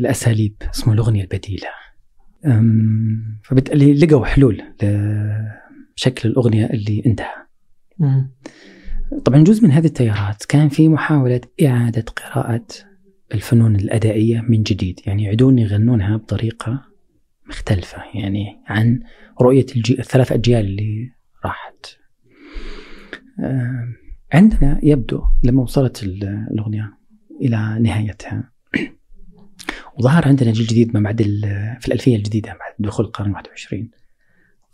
الأساليب 0.00 0.54
اسمه 0.74 0.92
الأغنية 0.92 1.22
البديلة. 1.22 1.68
فبالتالي 3.44 3.94
لقوا 3.94 4.26
حلول 4.26 4.62
لشكل 5.98 6.28
الأغنية 6.28 6.66
اللي 6.66 7.02
انتهى. 7.06 7.46
مم. 7.98 8.30
طبعا 9.24 9.44
جزء 9.44 9.64
من 9.64 9.70
هذه 9.70 9.86
التيارات 9.86 10.44
كان 10.44 10.68
في 10.68 10.88
محاولة 10.88 11.40
إعادة 11.66 12.04
قراءة 12.16 12.66
الفنون 13.34 13.76
الأدائية 13.76 14.40
من 14.48 14.62
جديد 14.62 15.00
يعني 15.06 15.24
يعيدون 15.24 15.58
يغنونها 15.58 16.16
بطريقة 16.16 16.82
مختلفة 17.48 18.02
يعني 18.14 18.46
عن 18.66 19.00
رؤية 19.40 19.66
الجي... 19.76 19.98
الثلاث 19.98 20.32
أجيال 20.32 20.64
اللي 20.64 21.10
راحت. 21.44 21.86
آم، 23.40 23.94
عندنا 24.32 24.80
يبدو 24.82 25.22
لما 25.44 25.62
وصلت 25.62 26.02
ال- 26.02 26.46
الأغنية 26.50 26.98
إلى 27.40 27.78
نهايتها. 27.80 28.52
وظهر 29.98 30.28
عندنا 30.28 30.52
جيل 30.52 30.66
جديد 30.66 30.94
ما 30.94 31.00
بعد 31.00 31.22
في 31.80 31.88
الألفية 31.88 32.16
الجديدة 32.16 32.48
بعد 32.48 32.72
دخول 32.78 33.06
القرن 33.06 33.30
21 33.30 33.90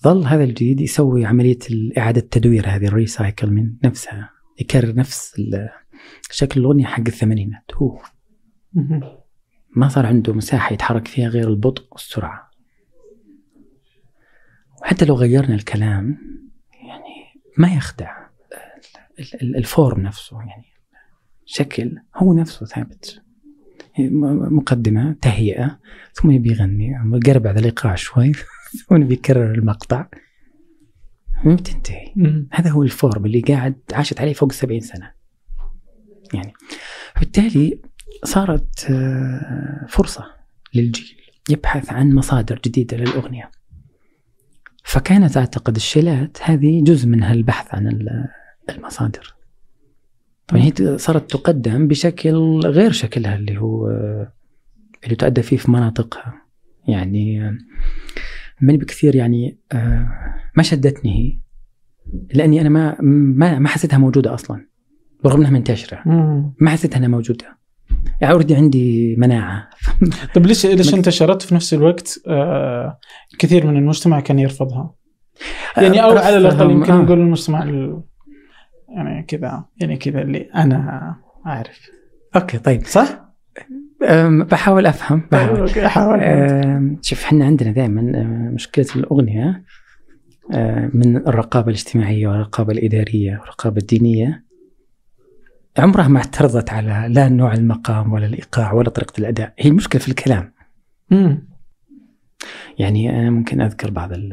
ظل 0.04 0.24
هذا 0.26 0.44
الجديد 0.44 0.80
يسوي 0.80 1.24
عملية 1.26 1.58
إعادة 1.98 2.20
تدوير 2.20 2.68
هذه 2.68 2.86
ال 2.86 2.94
recycle 2.94 3.50
من 3.50 3.74
نفسها 3.84 4.30
يكرر 4.60 4.94
نفس 4.94 5.42
شكل 6.30 6.60
الأغنية 6.60 6.84
حق 6.86 7.00
الثمانينات. 7.06 7.64
هو. 7.74 7.98
ما 9.76 9.88
صار 9.88 10.06
عنده 10.06 10.32
مساحة 10.34 10.72
يتحرك 10.72 11.08
فيها 11.08 11.28
غير 11.28 11.48
البطء 11.48 11.84
والسرعة. 11.92 12.50
وحتى 14.82 15.04
لو 15.04 15.14
غيرنا 15.14 15.54
الكلام 15.54 16.18
يعني 16.72 17.42
ما 17.58 17.74
يخدع 17.74 18.16
ال- 19.18 19.42
ال- 19.42 19.56
ال 19.56 19.65
form 19.65 20.00
نفسه 20.00 20.38
يعني 20.40 20.64
شكل 21.44 21.98
هو 22.16 22.34
نفسه 22.34 22.66
ثابت. 22.66 23.22
م- 23.98 24.56
مقدمة 24.56 25.12
تهيئة 25.22 25.78
ثم 26.12 26.30
يبي 26.30 26.50
يغني 26.50 26.92
قرب 27.26 27.42
بعد 27.42 27.58
الإيقاع 27.58 27.94
شوي. 27.94 28.32
ثم 28.88 28.96
يبي 29.02 29.14
يكرر 29.14 29.54
المقطع 29.54 30.06
ما 31.44 31.54
بتنتهي. 31.54 32.12
هذا 32.52 32.70
هو 32.70 32.82
ال 32.82 32.91
form 32.91 33.26
اللي 33.26 33.40
قاعد 33.40 33.74
عاشت 33.92 34.20
عليه 34.20 34.32
فوق 34.32 34.48
السبعين 34.48 34.80
سنة. 34.80 35.12
يعني 36.34 36.52
بالتالي 37.20 37.80
صارت 38.24 38.86
آه، 38.90 39.86
فرصة 39.88 40.24
للجيل 40.74 41.16
يبحث 41.50 41.92
عن 41.92 42.12
مصادر 42.14 42.60
جديدة 42.64 42.96
للأغنية. 42.96 43.50
فكانت 44.84 45.36
أعتقد 45.36 45.76
الشيلات 45.76 46.38
هذه 46.42 46.82
جزء 46.84 47.08
من 47.08 47.22
هالبحث 47.22 47.74
عن 47.74 47.86
ال- 47.88 48.28
المصادر. 48.70 49.34
طبعا 50.48 50.62
هي 50.62 50.98
صارت 50.98 51.30
تقدم 51.30 51.88
بشكل 51.88 52.34
غير 52.64 52.92
شكلها 52.92 53.36
اللي 53.36 53.58
هو 53.58 53.88
آه، 53.88 54.32
اللي 55.04 55.16
تؤدى 55.16 55.42
فيه 55.42 55.56
في 55.56 55.70
مناطقها. 55.70 56.42
يعني 56.88 57.48
آه، 57.48 57.58
من 58.60 58.76
بكثير 58.76 59.16
يعني 59.16 59.58
آه، 59.72 60.08
ما 60.56 60.62
شدتني 60.62 61.10
هي 61.18 61.38
لأني 62.34 62.60
أنا 62.60 62.68
ما 62.68 62.96
ما 63.00 63.58
ما 63.58 63.68
حسيتها 63.68 63.98
موجودة 63.98 64.34
أصلا 64.34 64.66
رغم 65.26 65.40
إنها 65.40 65.50
منتشرة. 65.50 66.02
ما 66.60 66.70
حسيت 66.70 66.96
إنها 66.96 67.08
موجودة. 67.08 67.58
يعني 68.20 68.32
already 68.32 68.54
عندي 68.56 69.16
مناعة. 69.18 69.70
طيب 70.34 70.46
ليش 70.46 70.66
ليش 70.66 70.94
انتشرت 70.94 71.42
في 71.42 71.54
نفس 71.54 71.74
الوقت؟ 71.74 72.20
آه 72.28 72.98
كثير 73.38 73.66
من 73.66 73.76
المجتمع 73.76 74.20
كان 74.20 74.38
يرفضها. 74.38 74.94
يعني 75.76 76.02
أو 76.02 76.10
على 76.18 76.36
الأقل 76.36 76.70
يمكن 76.70 76.92
آه. 76.92 77.02
نقول 77.02 77.18
المجتمع 77.20 77.62
ال- 77.62 78.02
يعني 78.96 79.22
كذا 79.22 79.64
يعني 79.80 79.96
كذا 79.96 80.22
اللي 80.22 80.38
أنا 80.54 81.14
أعرف. 81.46 81.80
okay 82.36 82.58
طيب. 82.58 82.84
صح؟ 82.86 83.23
بحاول 84.50 84.86
أفهم. 84.86 85.22
بحاول 85.84 86.20
شوف 87.02 87.24
إحنا 87.24 87.44
عندنا 87.44 87.72
دائما 87.72 88.02
مشكلة 88.54 88.86
الأغنية 88.96 89.64
أه، 90.52 90.90
من 90.94 91.16
الرقابة 91.16 91.68
الاجتماعية 91.68 92.28
والرقابة 92.28 92.72
الإدارية 92.72 93.38
والرقابة 93.38 93.78
الدينية. 93.80 94.44
عمرها 95.78 96.08
ما 96.08 96.18
اعترضت 96.18 96.70
على 96.70 97.06
لا 97.14 97.28
نوع 97.28 97.52
المقام 97.52 98.12
ولا 98.12 98.26
الإيقاع 98.26 98.72
ولا 98.72 98.90
طريقة 98.90 99.20
الأداء. 99.20 99.54
هي 99.58 99.70
المشكلة 99.70 100.00
في 100.00 100.08
الكلام. 100.08 100.52
مم. 101.10 101.48
يعني 102.78 103.10
أنا 103.10 103.30
ممكن 103.30 103.60
أذكر 103.60 103.90
بعض 103.90 104.12
ال 104.12 104.30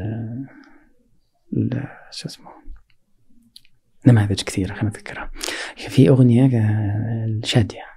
شو 2.10 2.28
اسمه 2.28 2.46
نماذج 4.06 4.42
كثيرة 4.42 4.74
خلينا 4.74 4.88
نذكرها. 4.88 5.30
في 5.76 6.08
أغنية 6.08 6.58
آه، 6.58 7.26
الشادية. 7.26 7.91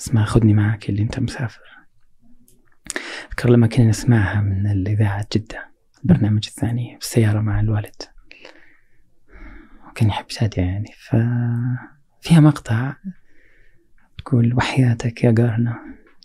اسمها 0.00 0.24
خذني 0.24 0.54
معك 0.54 0.88
اللي 0.88 1.02
أنت 1.02 1.18
مسافر. 1.20 1.60
أذكر 3.28 3.50
لما 3.50 3.66
كنا 3.66 3.84
نسمعها 3.84 4.40
من 4.40 4.66
الإذاعة 4.66 5.26
جدة 5.36 5.70
البرنامج 6.02 6.46
الثاني 6.48 6.96
في 7.00 7.06
السيارة 7.06 7.40
مع 7.40 7.60
الوالد. 7.60 8.02
وكان 9.88 10.08
يحب 10.08 10.24
شادية 10.28 10.62
يعني 10.62 10.92
ف 10.98 11.16
فيها 12.20 12.40
مقطع 12.40 12.94
تقول 14.18 14.54
وحياتك 14.54 15.24
يا 15.24 15.34
قارنا 15.38 15.78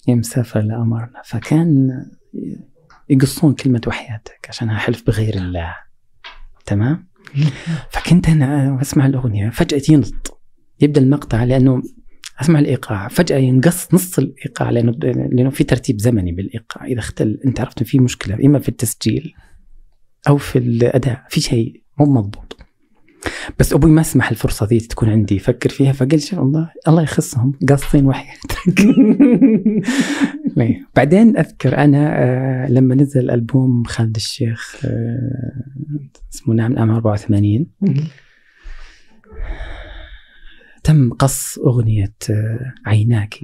يا 0.07 0.15
مسافر 0.15 0.61
لأمرنا 0.61 1.21
فكان 1.25 1.89
يقصون 3.09 3.53
كلمة 3.53 3.81
وحياتك 3.87 4.45
عشانها 4.49 4.77
حلف 4.77 5.07
بغير 5.07 5.33
الله. 5.33 5.75
تمام؟ 6.65 7.07
فكنت 7.93 8.29
أنا 8.29 8.81
أسمع 8.81 9.05
الأغنية 9.05 9.49
فجأة 9.49 9.81
ينط 9.89 10.41
يبدأ 10.81 11.01
المقطع 11.01 11.43
لأنه 11.43 11.83
أسمع 12.41 12.59
الإيقاع. 12.59 13.07
فجأة 13.07 13.37
ينقص 13.37 13.93
نص 13.93 14.19
الإيقاع 14.19 14.69
لأنه 14.69 14.91
لأنه 15.31 15.49
في 15.49 15.63
ترتيب 15.63 16.01
زمني 16.01 16.31
بالإيقاع. 16.31 16.85
إذا 16.85 16.99
اختل 16.99 17.39
أنت 17.45 17.59
عرفت 17.59 17.83
في 17.83 17.99
مشكلة 17.99 18.45
إما 18.45 18.59
في 18.59 18.69
التسجيل 18.69 19.33
أو 20.27 20.37
في 20.37 20.59
الأداء 20.59 21.25
في 21.29 21.41
شيء 21.41 21.81
مو 21.99 22.05
مضبوط. 22.05 22.57
بس 23.59 23.73
أبوي 23.73 23.91
ما 23.91 24.03
سمح 24.03 24.29
الفرصة 24.29 24.65
ذي 24.65 24.79
تكون 24.79 25.09
عندي. 25.09 25.35
يفكر 25.35 25.69
فيها 25.69 25.91
فقال 25.91 26.21
شوف 26.21 26.39
الله 26.39 26.69
الله 26.87 27.03
يخصهم. 27.03 27.53
قاصين 27.69 28.05
وحياتك. 28.05 28.55
بعدين 30.95 31.37
أذكر 31.37 31.77
أنا 31.77 32.23
آه 32.23 32.67
لما 32.69 32.95
نزل 32.95 33.31
ألبوم 33.31 33.83
خالد 33.83 34.15
الشيخ 34.15 34.75
آه 34.85 35.63
اسمه 36.33 36.55
نعم 36.55 36.71
العام 36.71 36.91
84 36.91 37.65
تم 40.85 41.13
قص 41.13 41.59
أغنية 41.59 42.13
آه 42.29 42.73
عيناك. 42.85 43.39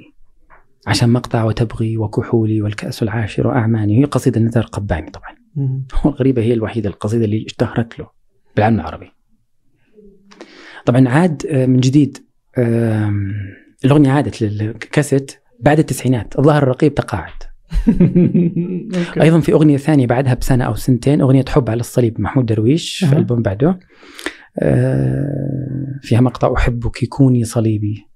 عشان 0.88 1.10
مقطع 1.10 1.44
وتبغي 1.44 1.98
وكحولي 1.98 2.62
والكأس 2.62 3.04
العاشر 3.04 3.48
وأعماني. 3.48 4.00
هي 4.00 4.06
قصيدة 4.06 4.42
نزار 4.42 4.64
قباني 4.64 5.12
طبعا. 5.12 5.36
والغريبة 6.06 6.42
هي 6.48 6.54
الوحيدة 6.54 6.90
القصيدة 6.90 7.26
اللي 7.26 7.46
اشتهرت 7.46 8.00
له 8.00 8.08
بالعالم 8.56 8.80
العربي. 8.80 9.12
طبعا 10.86 11.10
عاد 11.10 11.46
آه، 11.46 11.66
من 11.66 11.80
جديد 11.80 12.18
الأغنية 13.86 14.12
عادت 14.12 14.42
للكاسيت 14.42 15.32
بعد 15.60 15.80
التسعينات. 15.80 16.40
الظاهر 16.40 16.64
الرقيب 16.64 16.96
تقاعد. 16.96 17.34
أيضا 19.22 19.40
في 19.40 19.54
أغنية 19.54 19.78
ثانية 19.78 20.08
بعدها 20.08 20.34
بسنة 20.34 20.64
أو 20.64 20.76
سنتين 20.76 21.22
أغنية 21.22 21.46
حب 21.50 21.70
على 21.70 21.80
الصليب 21.80 22.22
محمود 22.22 22.46
درويش 22.46 23.06
في. 23.06 23.18
ألبوم 23.18 23.42
بعده. 23.42 23.80
فيها 26.02 26.22
مقطع 26.22 26.53
أحبك 26.57 27.06
كوني 27.10 27.44
صليبي. 27.44 28.07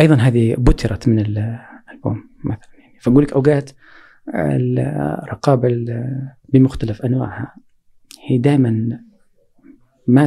أيضا 0.00 0.14
هذه 0.14 0.54
بترت 0.58 1.08
من 1.08 1.18
ال- 1.18 1.58
الألبوم 1.88 2.24
مثلا 2.44 2.60
يعني. 2.78 3.00
فأقول 3.00 3.22
لك 3.24 3.32
أوقات 3.32 3.70
الرقابة 4.34 5.68
ال- 5.68 6.28
بمختلف 6.52 7.02
أنواعها. 7.02 7.54
هي 8.28 8.38
دائما 8.38 9.00
ما 10.06 10.26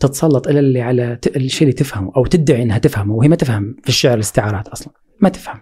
تتسلط 0.00 0.48
إلا 0.48 0.60
اللي 0.60 0.82
على 0.82 1.18
الشيء 1.36 1.62
اللي 1.62 1.72
تفهمه 1.72 2.12
أو 2.16 2.26
تدعي 2.26 2.62
إنها 2.62 2.78
تفهمه 2.78 3.14
وهي 3.14 3.28
ما 3.28 3.36
تفهم 3.36 3.76
في 3.82 3.88
الشعر 3.88 4.14
الاستعارات 4.14 4.68
أصلا. 4.68 4.92
ما 5.20 5.28
تفهم. 5.28 5.60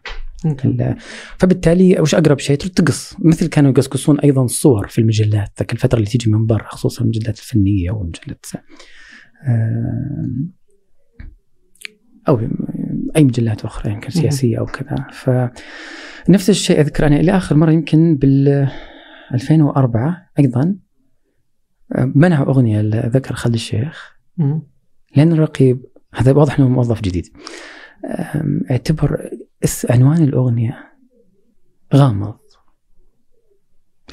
فبالتالي 1.38 2.00
وش 2.00 2.14
أقرب 2.14 2.38
شيء؟ 2.38 2.56
تقص. 2.56 3.16
مثل 3.18 3.46
كانوا 3.46 3.70
يقصقصون 3.70 4.20
أيضا 4.20 4.44
الصور 4.44 4.86
في 4.88 5.00
المجلات 5.00 5.48
ذاك 5.58 5.72
الفترة 5.72 5.98
اللي 5.98 6.10
تيجي 6.10 6.30
من 6.30 6.46
برا 6.46 6.64
خصوصا 6.68 7.02
المجلات 7.02 7.38
الفنية 7.38 7.90
والمجلات 7.90 8.46
آم، 9.48 10.52
أو 12.28 12.40
أي 13.16 13.24
مجلات 13.24 13.64
أخرى 13.64 13.92
يمكن 13.92 14.10
سياسية 14.10 14.58
أو 14.58 14.66
كذا. 14.66 15.06
فنفس 15.12 16.50
الشيء 16.50 16.80
أذكر 16.80 17.06
أنا 17.06 17.16
إلى 17.20 17.36
آخر 17.36 17.56
مرة 17.56 17.70
يمكن 17.72 18.16
بال 18.16 18.68
2004 19.34 20.30
أيضا 20.38 20.76
آه، 21.92 22.12
منعوا 22.14 22.46
أغنية 22.46 22.80
ذكر 23.06 23.34
خالد 23.34 23.54
الشيخ. 23.54 24.18
لأن 25.16 25.32
الرقيب 25.32 25.84
هذا 26.14 26.32
واضح 26.32 26.58
إنه 26.58 26.68
موظف 26.68 27.00
جديد 27.00 27.26
اعتبر 28.70 29.30
عنوان 29.90 30.22
الأغنية 30.22 30.92
غامض. 31.94 32.38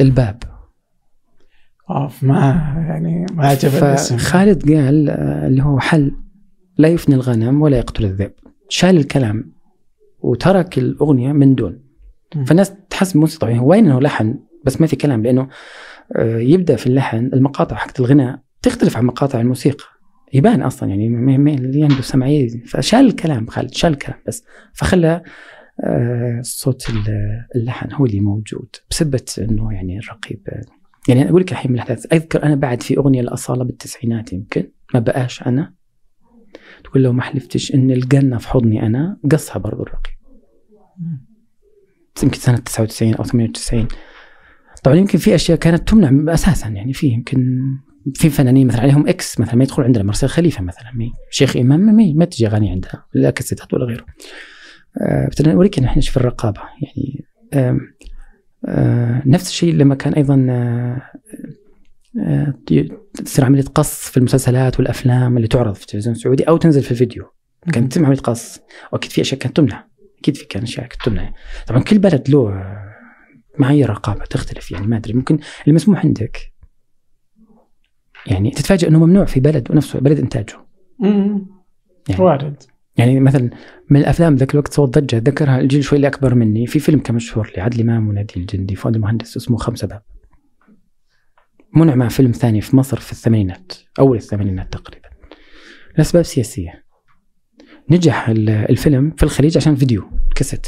الباب. 0.01 0.43
أوف 1.89 2.23
ما 2.23 2.37
يعني 2.87 3.25
ما 3.31 3.47
عجب 3.47 3.69
الاسم. 3.69 4.17
فخالد 4.17 4.71
قال 4.71 5.09
آه، 5.09 5.47
اللي 5.47 5.63
هو 5.63 5.79
حل 5.79 6.15
لا 6.77 6.87
يفني 6.87 7.15
الغنم 7.15 7.61
ولا 7.61 7.77
يقتل 7.77 8.05
الذئب. 8.05 8.33
شال 8.69 8.97
الكلام 8.97 9.53
وترك 10.19 10.77
الأغنية 10.77 11.31
من 11.31 11.55
دون. 11.55 11.83
فالناس 12.45 12.73
تحس 12.89 13.15
موسيقى 13.15 13.39
طبيعي 13.39 13.59
وين 13.59 13.85
إنه 13.85 14.01
لحن؟ 14.01 14.39
بس 14.63 14.81
ما 14.81 14.87
في 14.87 14.95
كلام 14.95 15.23
لأنه 15.23 15.47
آه، 16.15 16.37
يبدأ 16.37 16.75
في 16.75 16.87
اللحن 16.87 17.17
المقاطع 17.33 17.75
حقت 17.75 17.99
الغناء 17.99 18.39
تختلف 18.61 18.97
عن 18.97 19.05
مقاطع 19.05 19.41
الموسيقى. 19.41 19.85
يبان 20.33 20.61
أصلا 20.61 20.89
يعني 20.89 21.07
اللي 21.55 21.83
عنده 21.83 22.01
سمعيه 22.01 22.63
فشال 22.65 22.99
الكلام 23.05 23.47
خالد 23.47 23.73
شال 23.73 23.91
الكلام 23.93 24.19
بس. 24.27 24.43
فخلى 24.73 25.21
آه، 25.83 26.39
صوت 26.41 26.89
ال- 26.89 27.45
اللحن 27.55 27.93
هو 27.93 28.05
اللي 28.05 28.19
موجود 28.19 28.67
بسبة 28.89 29.25
إنه 29.39 29.73
يعني 29.73 29.99
الرقيب. 29.99 30.47
يعني 31.07 31.29
أقول 31.29 31.41
لك 31.41 31.51
الحين 31.51 31.71
من 31.71 31.75
الاحداث 31.77 32.13
أذكر 32.13 32.43
أنا 32.43 32.55
بعد 32.55 32.83
في 32.83 32.97
أغنية 32.97 33.21
الأصالة 33.21 33.63
بالتسعينات 33.63 34.33
يمكن 34.33 34.67
ما 34.93 34.99
بقاش 34.99 35.43
أنا. 35.43 35.73
تقول 36.83 37.03
لو 37.03 37.13
ما 37.13 37.21
حلفتش 37.21 37.73
إن 37.75 37.91
الجنة 37.91 38.37
في 38.37 38.47
حضني 38.47 38.85
أنا 38.85 39.17
قصها 39.31 39.57
برضو 39.59 39.83
الرقيب. 39.83 40.15
يمكن 42.23 42.37
سنة 42.39 42.57
99 42.57 43.13
أو 43.15 43.23
98 43.23 43.87
طبعا 44.83 44.95
يمكن 44.97 45.17
في 45.17 45.35
أشياء 45.35 45.57
كانت 45.57 45.87
تمنع 45.89 46.33
أساسا 46.33 46.67
يعني 46.69 46.93
في 46.93 47.07
يمكن 47.07 47.59
في 48.13 48.29
فنانين 48.29 48.67
مثلا؟ 48.67 48.81
عليهم 48.81 49.07
إكس 49.07 49.39
مثلا 49.39 49.55
ما 49.55 49.63
يدخل 49.63 49.83
عندنا 49.83 50.03
مرسل 50.03 50.27
خليفة 50.27 50.63
مثلا. 50.63 50.91
مي 50.93 51.11
شيخ 51.29 51.57
إمام 51.57 51.79
ما, 51.79 52.13
ما 52.15 52.25
تجي 52.25 52.47
اغاني 52.47 52.71
عندها 52.71 53.05
لا 53.13 53.29
كاسيتات 53.29 53.73
ولا 53.73 53.85
غيره. 53.85 54.05
آه 55.01 55.29
اوريك 55.47 55.79
إحنا 55.79 56.01
في 56.01 56.17
الرقابة 56.17 56.61
يعني 56.81 57.25
آه 57.53 57.79
آه 58.65 59.21
نفس 59.25 59.49
الشيء 59.49 59.73
لما 59.73 59.95
كان 59.95 60.13
أيضا 60.13 60.47
آه 60.49 61.01
آه 62.19 62.53
تصير 63.25 63.45
عملية 63.45 63.63
قص 63.63 64.09
في 64.09 64.17
المسلسلات 64.17 64.79
والأفلام 64.79 65.37
اللي 65.37 65.47
تعرض 65.47 65.73
في 65.73 65.81
التلفزيون 65.81 66.15
السعودي 66.15 66.43
أو 66.43 66.57
تنزل 66.57 66.81
في 66.83 66.91
الفيديو. 66.91 67.25
كانت 67.73 67.91
تتم 67.91 68.05
عملية 68.05 68.19
قص. 68.19 68.59
وأكيد 68.93 69.11
في 69.11 69.21
أشياء 69.21 69.39
كانت 69.39 69.57
تمنع. 69.57 69.87
أكيد 70.19 70.37
في 70.37 70.45
كان 70.45 70.63
أشياء 70.63 70.87
كانت 70.87 71.01
تمنع. 71.05 71.33
طبعا 71.67 71.83
كل 71.83 71.97
بلد 71.97 72.29
له 72.29 72.63
معايير 73.59 73.89
رقابة 73.89 74.25
تختلف 74.25 74.71
يعني 74.71 74.87
ما 74.87 74.97
أدري. 74.97 75.13
ممكن 75.13 75.39
المسموح 75.67 76.05
عندك. 76.05 76.54
يعني 78.27 78.51
تتفاجئ 78.51 78.87
إنه 78.87 79.05
ممنوع 79.05 79.25
في 79.25 79.39
بلد 79.39 79.71
ونفسه 79.71 79.99
بلد 79.99 80.19
إنتاجه. 80.19 80.55
يعني 82.09 82.19
وارد. 82.19 82.63
يعني 82.97 83.19
مثلا 83.19 83.49
من 83.89 83.99
الأفلام 83.99 84.35
ذاك 84.35 84.53
الوقت 84.53 84.73
صوت 84.73 84.99
ضجة 84.99 85.17
ذكرها 85.17 85.59
الجيل 85.59 85.83
شوي 85.83 85.95
اللي 85.95 86.07
أكبر 86.07 86.35
مني. 86.35 86.67
في 86.67 86.79
فيلم 86.79 86.99
كان 86.99 87.15
مشهور 87.15 87.51
لعدلي 87.57 87.81
إمام 87.81 88.07
ونادي 88.07 88.33
الجندي 88.37 88.75
فؤاد 88.75 88.95
المهندس 88.95 89.37
اسمه 89.37 89.57
خمسة 89.57 89.87
باب. 89.87 90.01
منع 91.75 91.95
مع 91.95 92.07
فيلم 92.07 92.31
ثاني 92.31 92.61
في 92.61 92.75
مصر 92.75 92.99
في 92.99 93.11
الثمانينات 93.11 93.73
أول 93.99 94.17
الثمانينات 94.17 94.73
تقريبا. 94.73 95.09
لأسباب 95.97 96.23
سياسية. 96.23 96.85
نجح 97.89 98.29
الفيلم 98.29 99.11
في 99.17 99.23
الخليج 99.23 99.57
عشان 99.57 99.75
فيديو 99.75 100.03
كاسيت. 100.35 100.67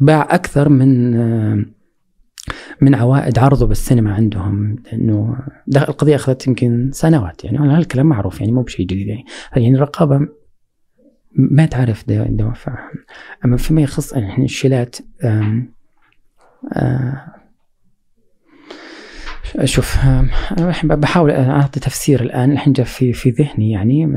باع 0.00 0.28
أكثر 0.30 0.68
من 0.68 1.14
من 2.80 2.94
عوائد 2.94 3.38
عرضه 3.38 3.66
بالسينما 3.66 4.14
عندهم 4.14 4.76
لأنه 4.84 5.36
القضية 5.76 6.14
أخذت 6.14 6.46
يمكن 6.46 6.90
سنوات 6.92 7.44
يعني 7.44 7.58
هذا 7.58 7.78
الكلام 7.78 8.06
معروف 8.06 8.40
يعني 8.40 8.52
مو 8.52 8.62
بشيء 8.62 8.86
جديد 8.86 9.06
يعني 9.08 9.24
يعني 9.56 9.74
الرقابة 9.74 10.28
ما 11.32 11.66
تعرف 11.66 12.04
دوافعها 12.10 12.90
أما 13.44 13.56
فيما 13.56 13.82
يخص 13.82 14.12
يعني 14.12 14.44
الشيلات 14.44 14.96
شوف 19.64 19.98
بحاول 20.84 21.30
أعطي 21.30 21.80
تفسير 21.80 22.22
الآن 22.22 22.52
الحين 22.52 22.72
جاء 22.72 22.86
في 22.86 23.12
في 23.12 23.30
ذهني 23.30 23.70
يعني 23.70 24.12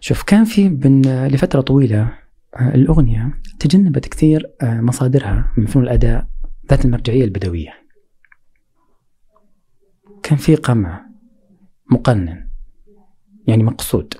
شوف 0.00 0.22
كان 0.22 0.44
في 0.44 0.68
لفترة 1.32 1.60
طويلة 1.60 2.12
آه، 2.56 2.74
الأغنية 2.74 3.34
تجنبت 3.60 4.08
كثير 4.08 4.50
آه، 4.62 4.80
مصادرها 4.80 5.52
من 5.56 5.66
فنون 5.66 5.84
الأداء 5.84 6.26
ذات 6.70 6.84
المرجعية 6.84 7.24
البدوية. 7.24 7.72
كان 10.22 10.38
في 10.38 10.54
قمع 10.54 11.06
مقنن 11.90 12.48
يعني 13.46 13.62
مقصود. 13.62 14.14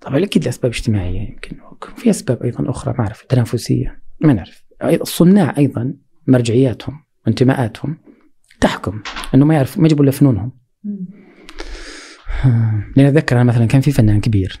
طبعا 0.00 0.24
أكيد 0.24 0.44
لأسباب 0.44 0.72
اجتماعية 0.72 1.20
يمكن 1.20 1.56
في 1.96 2.10
أسباب 2.10 2.42
أيضا 2.42 2.70
أخرى 2.70 2.94
ما 2.98 3.00
أعرف 3.00 3.22
تنافسية 3.22 4.02
ما 4.20 4.32
نعرف. 4.32 4.64
الصناع 4.82 5.54
أيضا 5.58 5.94
مرجعياتهم 6.26 7.04
وانتماءاتهم 7.26 7.98
تحكم 8.60 9.02
أنه 9.34 9.44
ما 9.44 9.54
يعرف 9.54 9.78
ما 9.78 9.86
يجيبوا 9.86 10.04
إلا 10.04 10.12
فنونهم. 10.12 10.52
آه، 12.44 12.84
لأن 12.96 13.06
أتذكر 13.06 13.36
أنا 13.36 13.44
مثلا 13.44 13.66
كان 13.66 13.80
في 13.80 13.92
فنان 13.92 14.20
كبير 14.20 14.60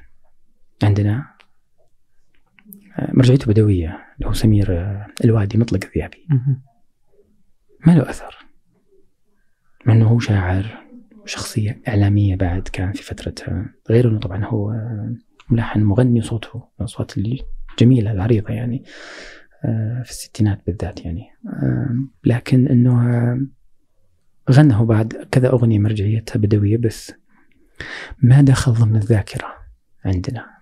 عندنا 0.82 1.33
مرجعيته 2.98 3.46
بدوية 3.46 3.88
اللي 3.88 4.28
هو 4.28 4.32
سمير 4.32 4.96
الوادي 5.24 5.58
مطلق 5.58 5.84
الذيابي 5.84 6.26
ما 7.86 7.92
له 7.92 8.10
أثر. 8.10 8.46
مع 9.86 9.94
أنه 9.94 10.06
هو 10.06 10.18
شاعر 10.18 10.84
وشخصية 11.22 11.80
إعلامية 11.88 12.36
بعد 12.36 12.62
كان 12.62 12.92
في 12.92 13.02
فترتها 13.02 13.74
غير 13.90 14.08
أنه 14.08 14.18
طبعا 14.18 14.44
هو 14.44 14.72
ملحن 15.50 15.82
مغني 15.82 16.22
صوته 16.22 16.68
الأصوات 16.80 17.12
الجميلة 17.18 18.12
العريضة 18.12 18.54
يعني 18.54 18.84
في 20.04 20.10
الستينات 20.10 20.60
بالذات 20.66 21.04
يعني. 21.04 21.26
لكن 22.24 22.66
أنه 22.68 23.02
غنى 24.50 24.74
هو 24.74 24.84
بعد 24.84 25.28
كذا 25.30 25.48
أغنية 25.48 25.78
مرجعيتها 25.78 26.38
بدوية 26.38 26.76
بس 26.76 27.12
ما 28.22 28.42
دخل 28.42 28.72
ضمن 28.72 28.96
الذاكرة 28.96 29.46
عندنا. 30.04 30.53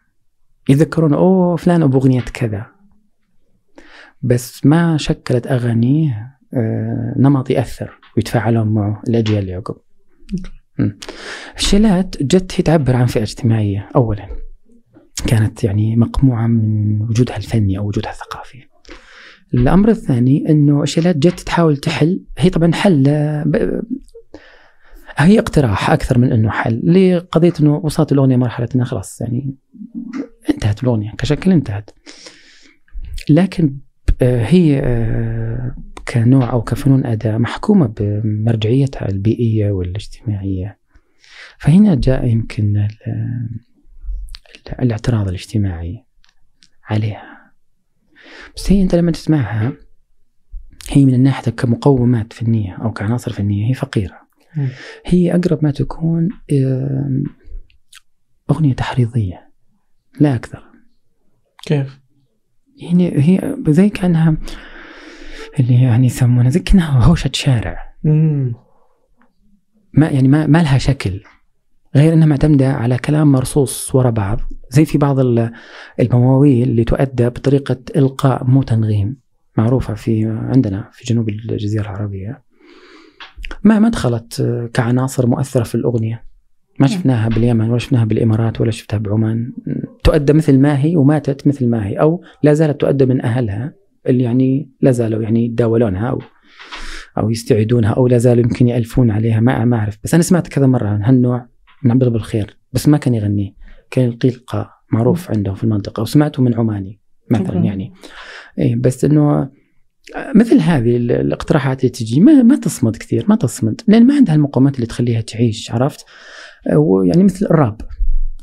يذكرون 0.69 1.15
أوه 1.15 1.57
فلان 1.57 1.83
أبو 1.83 1.99
اغنيه 1.99 2.21
كذا 2.21 2.67
بس 4.23 4.67
ما 4.67 4.97
شكلت 4.97 5.47
أغانيه 5.47 6.39
آه، 6.55 7.15
نمط 7.17 7.51
يأثر 7.51 7.99
ويتفاعلون 8.17 8.69
معه 8.69 9.03
الأجيال 9.09 9.39
اللي 9.39 9.55
عقب. 9.55 9.77
الشيلات 11.57 12.23
جت 12.23 12.53
هي 12.55 12.63
تعبر 12.63 12.97
عن 12.97 13.07
فئة 13.07 13.23
اجتماعية 13.23 13.89
اولا 13.97 14.29
كانت 15.27 15.65
يعني 15.65 15.97
مقموعة 15.97 16.47
من 16.47 17.03
وجودها 17.03 17.37
الفني 17.37 17.79
أو 17.79 17.87
وجودها 17.87 18.11
الثقافي. 18.11 18.59
الأمر 19.55 19.89
الثاني 19.89 20.49
إنه 20.49 20.83
الشيلات 20.83 21.17
جت 21.17 21.41
تحاول 21.41 21.77
تحل 21.77 22.25
هي 22.39 22.51
طبعا 22.51 22.73
حل 22.75 23.03
هي 25.17 25.39
اقتراح 25.39 25.91
أكثر 25.91 26.19
من 26.19 26.33
إنه 26.33 26.51
حل 26.51 26.81
لقضية 26.85 27.53
إنه 27.61 27.77
وصلت 27.77 28.13
الأغنية 28.13 28.37
مرحلة 28.37 28.69
إنها 28.75 28.85
خلاص 28.85 29.21
يعني 29.21 29.55
انتهت 30.51 30.83
الأغنية 30.83 31.13
كشكل 31.19 31.53
انتهت. 31.53 31.91
لكن 33.31 33.77
آه، 34.23 34.45
هي 34.45 34.81
آه، 34.85 35.77
كنوع 36.09 36.53
أو 36.53 36.63
كفنون 36.63 37.07
أداء 37.07 37.39
محكومة 37.39 37.87
بمرجعيتها 37.87 39.09
البيئية 39.09 39.71
والاجتماعية. 39.71 40.79
فهنا 41.59 41.95
جاء 41.95 42.27
يمكن 42.27 42.89
الاعتراض 44.83 45.29
الاجتماعي 45.29 46.05
عليها. 46.85 47.53
بس 48.57 48.73
هي 48.73 48.83
أنت 48.83 48.95
لما 48.95 49.13
تسمعها 49.13 49.73
هي 50.91 51.05
من 51.05 51.15
الناحية 51.15 51.53
كمقومات 51.53 52.33
فنية 52.33 52.75
أو 52.75 52.93
كعناصر 52.93 53.33
فنية 53.33 53.71
هي 53.71 53.75
فقيرة. 53.75 54.22
هي 55.07 55.35
أقرب 55.35 55.65
ما 55.65 55.71
تكون 55.71 56.29
أغنية 58.51 58.75
تحريضية 58.75 59.51
لا 60.21 60.35
أكثر 60.35 60.63
كيف؟ 61.67 62.01
يعني 62.77 63.13
هي 63.19 63.57
زي 63.69 63.89
كأنها 63.89 64.37
اللي 65.61 65.83
يعني 65.83 66.07
يسمونها 66.07 66.51
زي 66.51 66.61
كأنها 66.61 67.05
هوشة 67.05 67.31
شارع 67.35 67.95
مم. 68.05 68.55
ما 69.95 70.09
يعني 70.09 70.29
ما 70.29 70.47
ما 70.47 70.63
لها 70.63 70.79
شكل 70.79 71.21
غير 71.97 72.13
إنها 72.13 72.27
معتمدة 72.27 72.73
على 72.73 72.99
كلام 72.99 73.33
مرصوص 73.33 73.95
ورا 73.95 74.11
بعض 74.11 74.41
زي 74.71 74.85
في 74.85 74.99
بعض 74.99 75.19
المواويل 76.01 76.69
اللي 76.69 76.85
تؤدى 76.85 77.29
بطريقة 77.29 77.81
إلقاء 77.97 78.45
مو 78.45 78.63
تنغيم 78.63 79.17
معروفة 79.57 79.95
في 79.95 80.25
عندنا 80.27 80.91
في 80.93 81.05
جنوب 81.05 81.29
الجزيرة 81.29 81.83
العربية 81.83 82.43
ما 83.63 83.79
ما 83.79 83.89
دخلت 83.89 84.43
كعناصر 84.75 85.27
مؤثرة 85.27 85.63
في 85.63 85.75
الأغنية. 85.75 86.25
ما 86.81 86.87
شفناها 86.87 87.29
باليمن 87.29 87.71
ولا 87.71 87.79
شفناها 87.79 88.05
بالإمارات 88.05 88.61
ولا 88.61 88.71
شفتها 88.71 88.99
بعمان. 88.99 89.53
تؤدى 90.05 90.33
مثل 90.33 90.59
ما 90.59 90.83
هي 90.83 90.97
وماتت 90.97 91.47
مثل 91.47 91.67
ما 91.69 91.87
هي 91.87 91.95
أو 91.95 92.23
لا 92.43 92.55
زالت 92.55 92.81
تؤدى 92.81 93.07
من 93.07 93.25
أهلها 93.25 93.75
اللي 94.07 94.25
يعني 94.25 94.71
لا 94.81 94.91
زالوا 94.91 95.23
يعني 95.23 95.45
يتداولونها 95.45 96.09
أو 96.09 96.23
أو 97.19 97.31
يستعيدونها 97.31 97.91
أو 97.91 98.07
لا 98.07 98.19
زالوا 98.19 98.43
يمكن 98.43 98.69
يألفون 98.69 99.11
عليها 99.11 99.41
ما 99.41 99.65
ما 99.65 99.77
أعرف. 99.77 99.99
بس 100.05 100.15
أنا 100.15 100.23
سمعت 100.23 100.49
كذا 100.49 100.67
مرة 100.67 100.89
عن 100.89 101.03
هالنوع 101.03 101.47
من 101.83 101.91
عبد 101.91 102.03
الله 102.03 102.13
بالخير 102.13 102.57
بس 102.73 102.89
ما 102.89 102.99
كان 102.99 103.15
يغنيه. 103.15 103.55
كان 103.91 104.05
يلقي 104.05 104.29
القاء 104.29 104.71
معروف 104.93 105.31
عنده 105.31 105.55
في 105.55 105.65
المنطقة 105.65 106.01
وسمعته 106.01 106.43
من 106.43 106.55
عماني 106.55 107.01
مثلا 107.31 107.65
يعني. 107.65 107.93
إيه 108.59 108.77
بس 108.77 109.05
إنه 109.05 109.51
مثل 110.35 110.61
هذه 110.61 110.97
الاقتراحات 110.97 111.81
اللي 111.81 111.91
تجي 111.91 112.21
ما 112.21 112.43
ما 112.43 112.57
تصمد 112.57 112.97
كثير 112.97 113.25
ما 113.29 113.37
تصمد 113.37 113.81
لأن 113.89 114.07
ما 114.07 114.15
عندها 114.15 114.35
المقومات 114.35 114.75
اللي 114.75 114.87
تخليها 114.87 115.21
تعيش 115.21 115.71
عرفت؟ 115.71 116.05
يعني 117.05 117.25
مثل 117.25 117.47
الراب. 117.47 117.81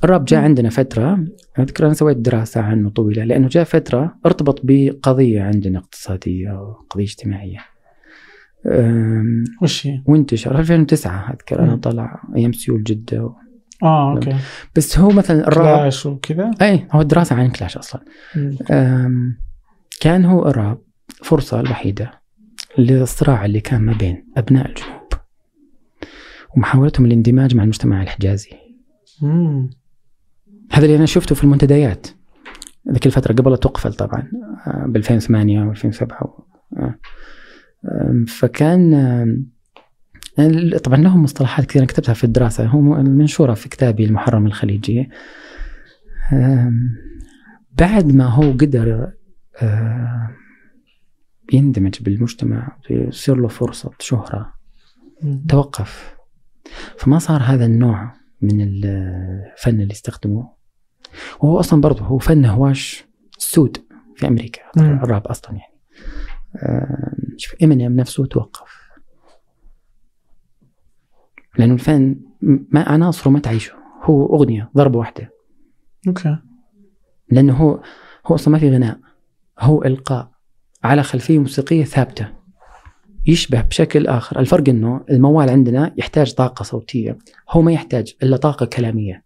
الراب 0.03 0.25
جاء 0.25 0.41
عندنا 0.41 0.69
فترة 0.69 1.25
أذكر 1.59 1.85
أنا 1.85 1.93
سويت 1.93 2.17
دراسة 2.17 2.61
عنه 2.61 2.89
طويلة 2.89 3.23
لأنه 3.23 3.47
جاء 3.47 3.63
فترة 3.63 4.15
ارتبط 4.25 4.61
بقضية 4.63 5.41
عندنا 5.41 5.79
اقتصادية 5.79 6.51
وقضية 6.51 7.03
اجتماعية. 7.03 7.59
وش 9.61 9.87
هي؟ 9.87 10.01
وانتشر 10.05 10.59
2009 10.59 11.29
أذكر 11.29 11.63
أنا 11.63 11.75
طلع 11.75 12.23
أيام 12.35 12.51
سيول 12.53 12.83
جدة 12.83 13.23
و... 13.25 13.33
آه 13.83 14.11
okay. 14.11 14.35
بس 14.75 14.99
هو 14.99 15.09
مثلا 15.09 15.47
الراب 15.47 15.79
clash 15.79 16.05
وكذا؟ 16.05 16.51
اي 16.61 16.87
هو 16.91 17.01
الدراسة 17.01 17.35
عن 17.35 17.49
clash 17.49 17.77
أصلا. 17.77 18.01
كان 20.01 20.25
هو 20.25 20.47
الراب. 20.47 20.88
فرصة 21.23 21.59
الوحيدة 21.59 22.11
للصراع 22.77 23.45
اللي 23.45 23.59
كان 23.59 23.81
ما 23.81 23.93
بين 23.93 24.25
أبناء 24.37 24.69
الجنوب 24.69 24.99
ومحاولتهم 26.55 27.05
الاندماج 27.05 27.55
مع 27.55 27.63
المجتمع 27.63 28.01
الحجازي. 28.01 28.51
مم. 29.21 29.69
هذا 30.71 30.85
اللي 30.85 30.97
أنا 30.97 31.05
شفته 31.05 31.35
في 31.35 31.43
المنتديات. 31.43 32.07
ذيك 32.91 33.05
الفترة 33.05 33.33
قبل 33.33 33.57
تقفل 33.57 33.93
طبعا 33.93 34.31
ب 34.85 34.95
2008 34.95 35.61
و 35.61 35.71
2007 35.71 36.45
فكان 38.27 39.49
طبعا 40.83 40.97
لهم 40.97 41.23
مصطلحات 41.23 41.65
كثيرة 41.65 41.85
كتبتها 41.85 42.13
في 42.13 42.23
الدراسة 42.23 42.65
هو 42.65 42.81
منشورة 43.03 43.53
في 43.53 43.69
كتابي 43.69 44.05
المحرم 44.05 44.45
الخليجي. 44.45 45.09
بعد 47.77 48.15
ما 48.15 48.25
هو 48.25 48.51
قدر 48.51 49.11
يندمج 51.53 52.03
بالمجتمع 52.03 52.77
ويصير 52.91 53.35
له 53.35 53.47
فرصة 53.47 53.91
شهرة. 53.99 54.53
توقف. 55.49 56.15
فما 56.97 57.19
صار 57.19 57.41
هذا 57.41 57.65
النوع 57.65 58.13
من 58.41 58.61
الفن 58.61 59.81
اللي 59.81 59.91
يستخدموه 59.91 60.53
وهو 61.39 61.59
أصلا 61.59 61.81
برضه 61.81 62.05
هو 62.05 62.17
فن 62.17 62.45
هواش 62.45 63.05
سود 63.37 63.77
في 64.15 64.27
أمريكا. 64.27 64.61
الراب 64.77 65.27
أصلا 65.27 65.51
يعني. 65.51 65.79
شوف 67.37 67.63
إمينيم 67.63 67.95
نفسه 67.95 68.25
توقف. 68.25 68.89
لأنه 71.57 71.73
الفن 71.73 72.21
ما 72.41 72.83
عناصره 72.83 73.31
ما 73.31 73.39
تعيشه. 73.39 73.73
هو 74.03 74.35
أغنية 74.35 74.71
ضربة 74.75 74.99
واحدة. 74.99 75.29
okay. 76.07 76.37
لأنه 77.31 77.53
هو 77.53 77.83
هو 78.27 78.35
أصلا 78.35 78.53
ما 78.53 78.59
في 78.59 78.69
غناء. 78.69 78.99
هو 79.59 79.83
إلقاء. 79.83 80.31
على 80.83 81.03
خلفية 81.03 81.39
موسيقية 81.39 81.83
ثابتة. 81.83 82.27
يشبه 83.25 83.61
بشكل 83.61 84.07
آخر 84.07 84.39
الفرق 84.39 84.69
أنه 84.69 85.05
الموال 85.09 85.49
عندنا 85.49 85.93
يحتاج 85.97 86.33
طاقة 86.33 86.63
صوتية 86.63 87.17
هو 87.49 87.61
ما 87.61 87.71
يحتاج 87.71 88.13
إلا 88.23 88.37
طاقة 88.37 88.65
كلامية. 88.65 89.23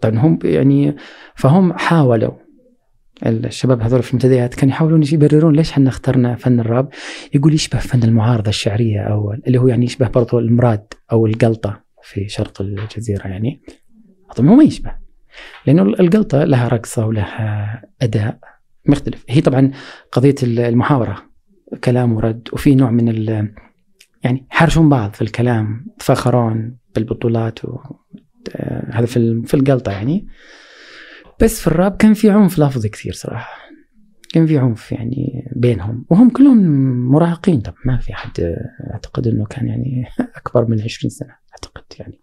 طيب 0.00 0.16
هم 0.16 0.38
يعني 0.44 0.96
فهم 1.34 1.72
حاولوا. 1.72 2.32
الشباب 3.26 3.80
هذول 3.80 4.02
في 4.02 4.10
المنتديات 4.10 4.54
كانوا 4.54 4.74
يحاولون 4.74 5.02
يبررون 5.12 5.56
ليش 5.56 5.70
إحنا 5.70 5.88
اخترنا 5.88 6.34
فن 6.34 6.60
الراب. 6.60 6.88
يقول 7.34 7.54
يشبه 7.54 7.78
فن 7.78 8.02
المعارضة 8.02 8.48
الشعرية 8.48 9.00
أو 9.00 9.32
اللي 9.46 9.58
هو 9.58 9.68
يعني 9.68 9.84
يشبه 9.84 10.08
برضو 10.08 10.38
المراد 10.38 10.84
أو 11.12 11.26
القلطة 11.26 11.80
في 12.02 12.28
شرق 12.28 12.62
الجزيرة 12.62 13.26
يعني. 13.26 13.62
طبعا 14.36 14.50
هو 14.50 14.54
ما 14.54 14.64
يشبه. 14.64 14.94
لأنه 15.66 15.82
القلطة 15.82 16.44
لها 16.44 16.68
رقصة 16.68 17.06
ولها 17.06 17.82
أداء. 18.02 18.38
مختلف. 18.86 19.24
هي 19.28 19.40
طبعا 19.40 19.70
قضية 20.12 20.34
المحاورة 20.42 21.22
كلام 21.84 22.12
ورد 22.12 22.48
وفي 22.52 22.74
نوع 22.74 22.90
من 22.90 23.08
ال 23.08 23.54
يعني 24.24 24.46
حرشون 24.50 24.88
بعض 24.88 25.12
في 25.12 25.22
الكلام 25.22 25.86
تفاخرون 25.98 26.76
بالبطولات 26.94 27.64
و 27.64 27.78
هذا 28.90 29.06
في 29.06 29.42
في 29.46 29.54
القلطة 29.54 29.92
يعني. 29.92 30.26
بس 31.40 31.60
في 31.60 31.66
الراب 31.66 31.96
كان 31.96 32.14
في 32.14 32.30
عنف 32.30 32.58
لفظي 32.58 32.88
كثير 32.88 33.12
صراحة. 33.12 33.62
كان 34.32 34.46
في 34.46 34.58
عنف 34.58 34.92
يعني 34.92 35.50
بينهم 35.56 36.04
وهم 36.10 36.30
كلهم 36.30 36.58
مراهقين. 37.10 37.60
طب 37.60 37.74
ما 37.84 37.96
في 37.96 38.12
أحد 38.12 38.56
أعتقد 38.92 39.26
إنه 39.26 39.44
كان 39.44 39.66
يعني 39.68 40.04
أكبر 40.36 40.68
من 40.68 40.82
20 40.82 41.10
سنة 41.10 41.36
أعتقد 41.52 41.84
يعني. 41.98 42.20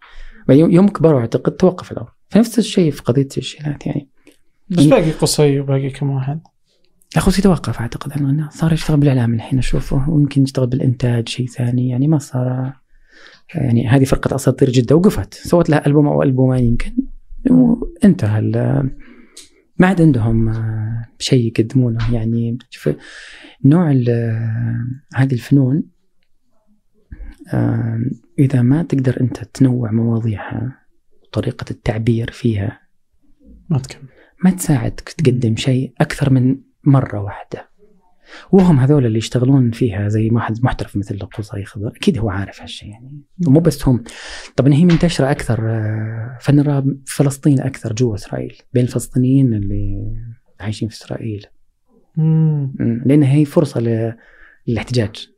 يوم 0.49 0.88
كبروا 0.88 1.19
أعتقد 1.19 1.52
توقف 1.52 1.91
الامر 1.91 2.11
فنفس 2.30 2.60
الشيء 2.60 2.91
في 2.91 3.02
قضية 3.02 3.27
الشيلات 3.38 3.86
يعني. 3.86 4.10
بس 4.69 4.84
باقي 4.84 5.11
قصي 5.11 5.60
وباقي 5.60 5.90
كم 5.90 6.10
واحد. 6.10 6.41
أخو 7.18 7.31
توقف 7.31 7.80
أعتقد 7.80 8.11
عنه 8.11 8.49
صار 8.49 8.73
يشتغل 8.73 8.99
بالإعلام 8.99 9.34
الحين 9.34 9.60
أشوفه. 9.60 10.10
ويمكن 10.10 10.44
يشتغل 10.44 10.68
بالإنتاج 10.68 11.30
شيء 11.30 11.48
ثاني. 11.48 11.90
يعني 11.90 12.07
ما 12.07 12.18
صار 12.18 12.73
يعني 13.56 13.88
هذه 13.88 14.03
فرقة 14.03 14.36
أساطير 14.36 14.69
جدة 14.69 14.95
وقفت. 14.95 15.34
سوت 15.34 15.69
لها 15.69 15.88
ألبوم 15.88 16.07
أو 16.07 16.23
ألبومين 16.23 16.64
يمكن. 16.65 16.91
وانتهى 17.49 18.41
ما 19.77 19.88
عاد 19.88 20.02
عندهم 20.02 20.53
شيء 21.19 21.48
يقدمونه. 21.48 22.14
يعني 22.14 22.57
شوف 22.69 22.95
نوع 23.65 23.91
هذه 25.15 25.34
الفنون 25.34 25.84
إذا 28.40 28.61
ما 28.61 28.84
تقدر 28.84 29.22
أنت 29.22 29.44
تنوع 29.44 29.91
مواضيعها 29.91 30.80
وطريقة 31.23 31.65
التعبير 31.72 32.31
فيها 32.31 32.80
ما 33.69 33.80
تكمل. 33.80 34.10
ما 34.44 34.52
تساعدك 34.52 35.10
تقدم 35.18 35.56
شيء 35.56 35.94
أكثر 36.02 36.30
من 36.30 36.57
مرة 36.84 37.19
واحدة. 37.19 37.69
وهم 38.51 38.80
هذول 38.80 39.06
اللي 39.06 39.18
يشتغلون 39.18 39.72
فيها 39.72 40.07
زي 40.07 40.30
واحد 40.31 40.64
محترف 40.64 40.97
مثل 40.97 41.19
قصي 41.19 41.65
خضر 41.65 41.88
أكيد 41.95 42.18
هو 42.18 42.30
عارف 42.30 42.61
هالشيء 42.61 42.89
يعني. 42.89 43.22
ومو 43.47 43.60
بس 43.60 43.88
هم. 43.88 44.03
طبعا 44.56 44.73
هي 44.73 44.85
منتشرة 44.85 45.31
أكثر 45.31 45.69
آه، 45.69 46.38
فن 46.41 46.60
الراب 46.60 46.97
فلسطين 47.06 47.60
أكثر 47.60 47.93
جوا 47.93 48.15
إسرائيل 48.15 48.57
بين 48.73 48.84
الفلسطينيين 48.84 49.53
اللي 49.53 50.14
عايشين 50.60 50.89
في 50.89 50.95
إسرائيل. 50.95 51.45
لأن 53.06 53.23
هي 53.23 53.45
فرصة 53.45 53.81
للاحتجاج. 54.68 55.30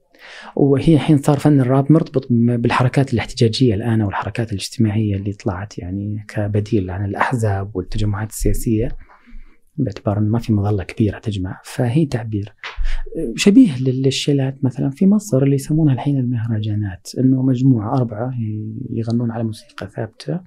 وهي 0.55 0.93
الحين 0.93 1.17
صار 1.17 1.39
فن 1.39 1.61
الراب 1.61 1.91
مرتبط 1.91 2.27
بالحركات 2.31 3.13
الاحتجاجية 3.13 3.75
الآن 3.75 4.01
والحركات 4.01 4.51
الاجتماعية 4.51 5.15
اللي 5.15 5.33
طلعت 5.33 5.77
يعني 5.79 6.25
كبديل 6.27 6.89
عن 6.89 7.05
الأحزاب 7.05 7.75
والتجمعات 7.75 8.29
السياسية. 8.29 8.97
باعتبار 9.77 10.17
انه 10.17 10.29
ما 10.29 10.39
في 10.39 10.53
مظلة 10.53 10.83
كبيرة 10.83 11.19
تجمع 11.19 11.61
فهي 11.63 12.05
تعبير. 12.05 12.53
شبيه 13.35 13.77
للشيلات 13.81 14.63
مثلا 14.63 14.89
في 14.89 15.07
مصر 15.07 15.43
اللي 15.43 15.55
يسمونها 15.55 15.93
الحين 15.93 16.19
المهرجانات 16.19 17.07
إنه 17.17 17.41
مجموعة 17.41 17.97
أربعة 17.97 18.33
يغنون 18.89 19.31
على 19.31 19.43
موسيقى 19.43 19.87
ثابتة 19.87 20.39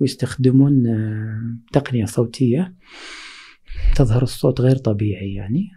ويستخدمون 0.00 0.86
آه، 0.86 1.56
تقنية 1.72 2.04
صوتية 2.04 2.74
تظهر 3.96 4.22
الصوت 4.22 4.60
غير 4.60 4.76
طبيعي 4.76 5.34
يعني. 5.34 5.68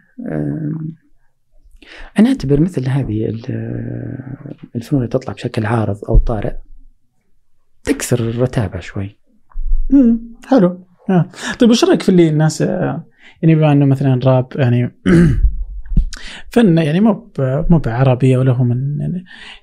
أنا 2.18 2.28
أعتبر 2.28 2.60
مثل 2.60 2.88
هذه 2.88 3.26
الفنون 4.76 5.02
اللي 5.02 5.08
تطلع 5.08 5.32
بشكل 5.32 5.66
عارض 5.66 6.04
أو 6.08 6.18
طارئ 6.18 6.54
تكسر 7.84 8.18
الرتابة 8.20 8.80
شوي. 8.80 9.16
امم 9.92 10.20
حلو. 10.46 10.86
آه. 11.10 11.28
طيب 11.58 11.70
وش 11.70 11.84
رأيك 11.84 12.02
في 12.02 12.08
اللي 12.08 12.28
الناس 12.28 12.62
آه، 12.62 13.06
يعني 13.42 13.54
بما 13.54 13.72
إنه 13.72 13.86
مثلا 13.86 14.20
راب 14.24 14.46
يعني 14.56 14.94
فن 16.50 16.78
يعني 16.78 17.00
مو 17.00 17.32
مو 17.70 17.78
بعربيه 17.78 18.38
ولا 18.38 18.52
هو 18.52 18.64
من 18.64 18.98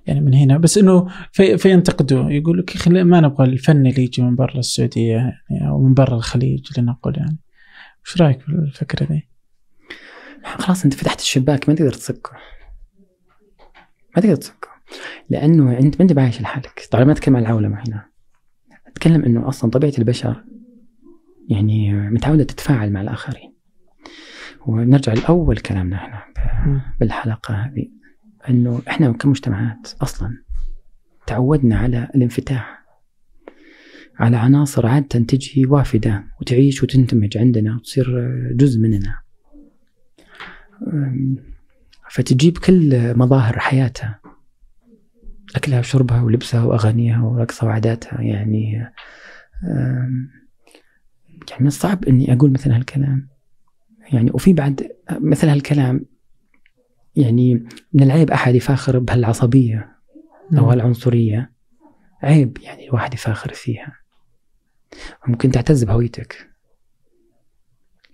يعني 0.08 0.22
من 0.22 0.34
هنا 0.34 0.58
بس 0.58 0.78
إنه 0.78 1.08
في 1.32 1.58
فينتقدوا 1.58 2.30
يقول 2.30 2.60
لك 2.60 2.88
ما 2.88 3.20
نبغى 3.20 3.46
الفن 3.46 3.88
اللي 3.88 4.04
يجي 4.04 4.22
من 4.22 4.36
برا 4.36 4.60
السعودية 4.60 5.16
يعني 5.50 5.70
أو 5.70 5.80
من 5.84 5.94
برا 5.94 6.16
الخليج 6.16 6.80
لنقول 6.80 7.18
يعني. 7.18 7.38
وش 8.06 8.22
رأيك 8.22 8.42
في 8.42 8.50
الفكرة 8.50 9.08
ذي؟ 9.12 9.28
خلاص 10.44 10.84
أنت 10.84 10.94
فتحت 10.94 11.20
الشباك 11.20 11.70
ما 11.70 11.76
تقدر 11.76 11.94
تسكه 11.94 12.32
ما 14.16 14.22
تقدر 14.22 14.36
تسكه 14.36 14.68
لأنه 15.30 15.80
أنت 15.80 15.96
ما 15.96 16.02
أنت 16.02 16.14
بعايش 16.14 16.42
لحالك. 16.42 16.88
طبعا 16.92 17.04
ما 17.04 17.12
أتكلم 17.12 17.36
عن 17.36 17.42
العولمة 17.42 17.84
هنا. 17.88 18.06
أتكلم 18.88 19.24
إنه 19.24 19.50
أصلا 19.50 19.72
طبيعة 19.72 19.94
البشر 20.00 20.44
يعني 21.50 21.94
متعودة 21.94 22.44
تتفاعل 22.44 22.92
مع 22.92 23.02
الآخرين. 23.02 23.54
ونرجع 24.68 25.14
لأول 25.14 25.58
كلامنا 25.58 25.96
إحنا 25.96 26.24
بالحلقة 27.00 27.54
هذه 27.54 27.90
إنه 28.50 28.82
إحنا 28.88 29.12
كمجتمعات 29.12 29.94
أصلا 30.02 30.38
تعودنا 31.28 31.78
على 31.78 32.10
الانفتاح 32.16 32.82
على 34.20 34.38
عناصر 34.38 34.88
عادة 34.88 35.20
تجي 35.20 35.66
وافدة 35.66 36.24
وتعيش 36.42 36.84
وتندمج 36.84 37.38
عندنا 37.38 37.76
وتصير 37.76 38.30
جزء 38.56 38.80
مننا. 38.80 39.18
فتجيب 42.10 42.58
كل 42.58 43.18
مظاهر 43.18 43.60
حياتها 43.60 44.20
أكلها 45.56 45.80
وشربها 45.80 46.22
ولبسها 46.22 46.64
وأغانيها 46.64 47.24
ورقصها 47.24 47.68
وعاداتها 47.68 48.22
يعني 48.22 48.92
يعني 51.50 51.62
من 51.62 51.68
الصعب 51.68 52.06
إني 52.06 52.34
أقول 52.34 52.52
مثل 52.52 52.72
هالكلام. 52.72 53.30
يعني 54.14 54.32
وفي 54.32 54.54
بعد 54.54 54.92
مثل 55.12 55.48
هالكلام 55.48 56.06
يعني 57.16 57.54
من 57.94 58.04
العيب 58.04 58.32
أحد 58.32 58.56
يفاخر 58.56 59.00
بهالعصبية 59.00 59.96
أو 60.58 60.70
هالعنصرية. 60.70 61.52
عيب 62.24 62.58
يعني 62.62 62.88
الواحد 62.88 63.14
يفاخر 63.14 63.54
فيها. 63.54 63.96
ممكن 65.28 65.52
تعتز 65.52 65.84
بهويتك. 65.84 66.52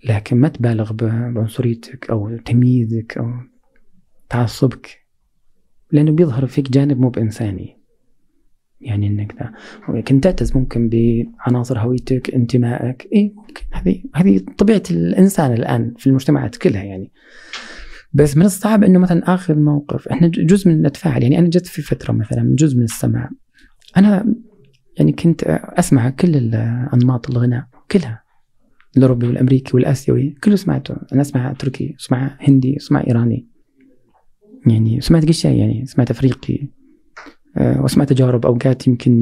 لكن 0.04 0.36
ما 0.36 0.48
تبالغ 0.48 0.92
بعنصريتك 0.92 2.10
أو 2.10 2.36
تمييزك 2.36 3.18
أو 3.18 3.32
تعصبك 4.28 5.06
لأنه 5.92 6.12
بيظهر 6.12 6.46
فيك 6.46 6.70
جانب 6.70 7.00
مو 7.00 7.08
بإنساني. 7.08 7.77
يعني 8.80 9.06
إنك 9.06 9.34
ذا. 9.38 9.52
كنت 10.00 10.24
تعتز 10.24 10.56
ممكن 10.56 10.90
بعناصر 10.90 11.78
هويتك 11.78 12.34
انتمائك. 12.34 13.08
اي 13.14 13.34
ممكن. 13.36 13.62
هذه 13.72 14.02
هذه 14.14 14.40
طبيعة 14.58 14.82
الإنسان 14.90 15.52
الآن 15.52 15.94
في 15.98 16.06
المجتمعات 16.06 16.56
كلها 16.56 16.82
يعني. 16.84 17.12
بس 18.12 18.36
من 18.36 18.44
الصعب 18.44 18.84
إنه 18.84 18.98
مثلا 18.98 19.34
اخذ 19.34 19.54
موقف 19.58 20.08
إحنا 20.08 20.28
جزء 20.28 20.68
من 20.68 20.82
نتفاعل. 20.82 21.22
يعني 21.22 21.38
أنا 21.38 21.48
جت 21.48 21.66
في 21.66 21.82
فترة 21.82 22.12
مثلا 22.12 22.54
جزء 22.58 22.76
من 22.76 22.84
السمع 22.84 23.30
أنا 23.96 24.34
يعني 24.98 25.12
كنت 25.12 25.42
أسمع 25.78 26.10
كل 26.10 26.54
انماط 26.94 27.30
الغناء 27.30 27.64
كلها. 27.90 28.22
الأوروبي 28.96 29.26
والأمريكي 29.26 29.70
والآسيوي 29.74 30.34
كله 30.44 30.56
سمعته. 30.56 30.96
أنا 31.12 31.20
أسمع 31.20 31.52
تركي 31.52 31.94
أسمع 32.00 32.38
هندي 32.40 32.76
أسمع 32.76 33.04
إيراني. 33.06 33.48
يعني 34.66 35.00
سمعت 35.00 35.28
اشياء 35.28 35.54
يعني. 35.54 35.86
سمعت 35.86 36.10
أفريقي. 36.10 36.68
أه 37.56 37.82
وسمعت 37.82 38.12
تجارب 38.12 38.46
أوقات 38.46 38.86
يمكن 38.86 39.12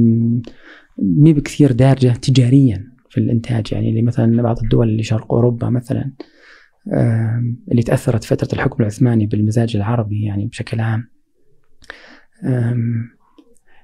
مي 0.98 1.32
بكثير 1.32 1.72
دارجة 1.72 2.08
تجاريا 2.08 2.92
في 3.10 3.18
الإنتاج 3.18 3.72
يعني 3.72 3.90
اللي 3.90 4.02
مثلا 4.02 4.42
بعض 4.42 4.58
الدول 4.62 4.88
اللي 4.88 5.02
شرق 5.02 5.32
أوروبا 5.32 5.70
مثلا 5.70 6.12
أه 6.92 7.42
اللي 7.70 7.82
تأثرت 7.82 8.24
فترة 8.24 8.48
الحكم 8.52 8.82
العثماني 8.82 9.26
بالمزاج 9.26 9.76
العربي 9.76 10.24
يعني 10.24 10.46
بشكل 10.46 10.80
عام. 10.80 11.08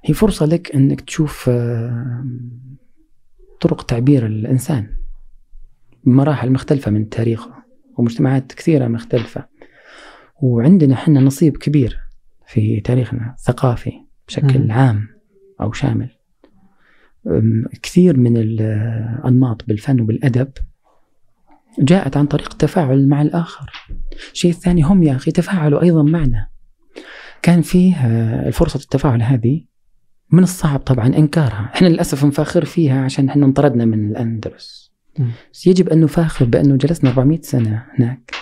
هي 0.05 0.15
فرصة 0.15 0.47
لك 0.47 0.75
إنك 0.75 1.01
تشوف 1.01 1.51
طرق 3.61 3.83
تعبير 3.83 4.27
الإنسان 4.27 4.87
بمراحل 6.05 6.53
مختلفة 6.53 6.91
من 6.91 7.09
تاريخه 7.09 7.55
ومجتمعات 7.99 8.53
كثيرة 8.53 8.89
مختلفة. 8.89 9.49
وعندنا 10.43 10.95
إحنا 10.95 11.21
نصيب 11.21 11.57
كبير 11.57 11.99
في 12.47 12.81
تاريخنا 12.81 13.35
الثقافي. 13.39 13.93
بشكل. 14.41 14.71
عام 14.71 15.09
أو 15.61 15.73
شامل. 15.73 16.09
كثير 17.83 18.17
من 18.17 18.37
الانماط 18.37 19.65
بالفن 19.69 20.01
وبالأدب 20.01 20.49
جاءت 21.79 22.17
عن 22.17 22.27
طريق 22.27 22.53
التفاعل 22.53 23.09
مع 23.09 23.23
الآخر. 23.23 23.71
الشيء 24.33 24.51
الثاني 24.51 24.83
هم 24.83 25.03
يا 25.03 25.17
أخي 25.17 25.31
تفاعلوا 25.31 25.83
أيضا 25.83 26.03
معنا. 26.03 26.49
كان 27.43 27.63
فيه 27.63 27.97
آه، 27.97 28.51
فرصه 28.51 28.77
التفاعل 28.77 29.23
هذه 29.23 29.65
من 30.31 30.43
الصعب 30.43 30.81
طبعا 30.81 31.07
إنكارها. 31.07 31.71
إحنا 31.75 31.89
للأسف 31.89 32.25
نفاخر 32.25 32.65
فيها 32.65 33.05
عشان 33.05 33.29
إحنا 33.29 33.47
انطردنا 33.47 33.85
من 33.85 34.11
الأندلس. 34.11 34.93
بس 35.53 35.67
يجب 35.67 35.89
أن 35.89 36.01
نفاخر 36.01 36.45
بأنه 36.45 36.77
جلسنا 36.77 37.11
400 37.11 37.41
سنة 37.41 37.85
هناك. 37.99 38.35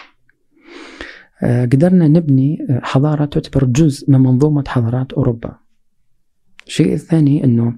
آه، 1.42 1.64
قدرنا 1.64 2.08
نبني 2.08 2.66
آه، 2.70 2.80
حضارة 2.82 3.24
تعتبر 3.24 3.64
جزء 3.64 4.10
من 4.10 4.20
منظومة 4.20 4.64
حضارات 4.68 5.12
أوروبا. 5.12 5.58
الشيء 6.70 6.92
الثاني 6.92 7.44
أنه 7.44 7.74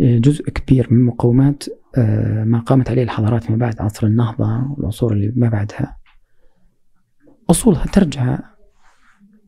آه، 0.00 0.18
جزء 0.18 0.50
كبير 0.50 0.86
من 0.90 1.04
مقومات 1.04 1.64
ما 2.44 2.62
قامت 2.66 2.90
عليه 2.90 3.02
الحضارات 3.02 3.44
فيما 3.44 3.58
بعد 3.58 3.80
عصر 3.80 4.06
النهضة 4.06 4.74
والعصور 4.76 5.12
اللي 5.12 5.32
ما 5.36 5.48
بعدها. 5.48 5.96
أصولها 7.50 7.86
ترجع 7.86 8.38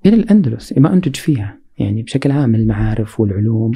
إلى 0.07 0.17
الأندلس 0.17 0.79
ما 0.79 0.93
أنتج 0.93 1.17
فيها. 1.17 1.59
يعني 1.79 2.03
بشكل 2.03 2.31
عام 2.31 2.55
المعارف 2.55 3.21
والعلوم 3.21 3.73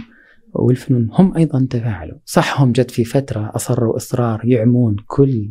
والفنون 0.53 1.09
هم 1.13 1.37
أيضا 1.37 1.67
تفاعلوا. 1.71 2.19
صح 2.25 2.61
هم 2.61 2.73
جت 2.73 2.91
في 2.91 3.05
فترة 3.05 3.53
أصروا 3.55 3.97
إصرار 3.97 4.41
يعمون 4.45 4.97
كل 5.07 5.51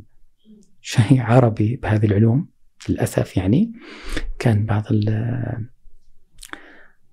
شيء 0.81 1.21
عربي 1.21 1.75
بهذه 1.75 2.05
العلوم 2.05 2.47
للأسف 2.89 3.37
يعني. 3.37 3.73
كان 4.39 4.65
بعض 4.65 4.83
ال 4.91 5.09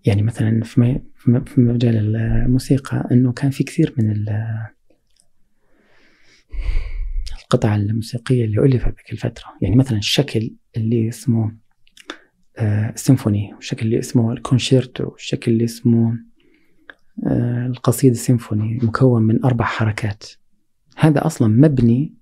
يعني 0.04 0.22
مثلا 0.22 0.62
في 0.64 0.80
في 1.24 1.60
مجال 1.60 2.16
الموسيقى 2.16 3.08
إنه 3.12 3.32
كان 3.32 3.50
في 3.50 3.64
كثير 3.64 3.94
من 3.98 4.26
القطع 7.42 7.76
الموسيقية 7.76 8.44
اللي 8.44 8.62
ألفت 8.62 8.86
ذيك 8.86 9.12
الفترة. 9.12 9.44
يعني 9.60 9.76
مثلا 9.76 9.98
الشكل 9.98 10.50
اللي 10.76 11.08
اسمه 11.08 11.52
السيمفوني 12.60 13.54
والشكل 13.54 13.86
اللي 13.86 13.98
اسمه 13.98 14.32
الكونشيرتو 14.32 15.04
والشكل 15.04 15.52
اللي 15.52 15.64
اسمه 15.64 16.18
آه، 17.26 17.66
القصيدة 17.66 18.12
السيمفوني 18.12 18.78
مكون 18.82 19.22
من 19.22 19.44
أربع 19.44 19.64
حركات. 19.64 20.24
هذا 20.96 21.26
أصلا 21.26 21.48
مبني 21.48 22.14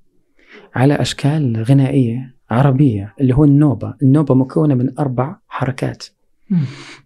على 0.75 0.95
أشكال 0.95 1.63
غنائية 1.63 2.35
عربية 2.51 3.15
اللي 3.21 3.35
هو 3.35 3.45
النوبة. 3.45 3.95
النوبة 4.03 4.35
مكونة 4.35 4.75
من 4.75 4.99
أربع 4.99 5.37
حركات. 5.49 6.07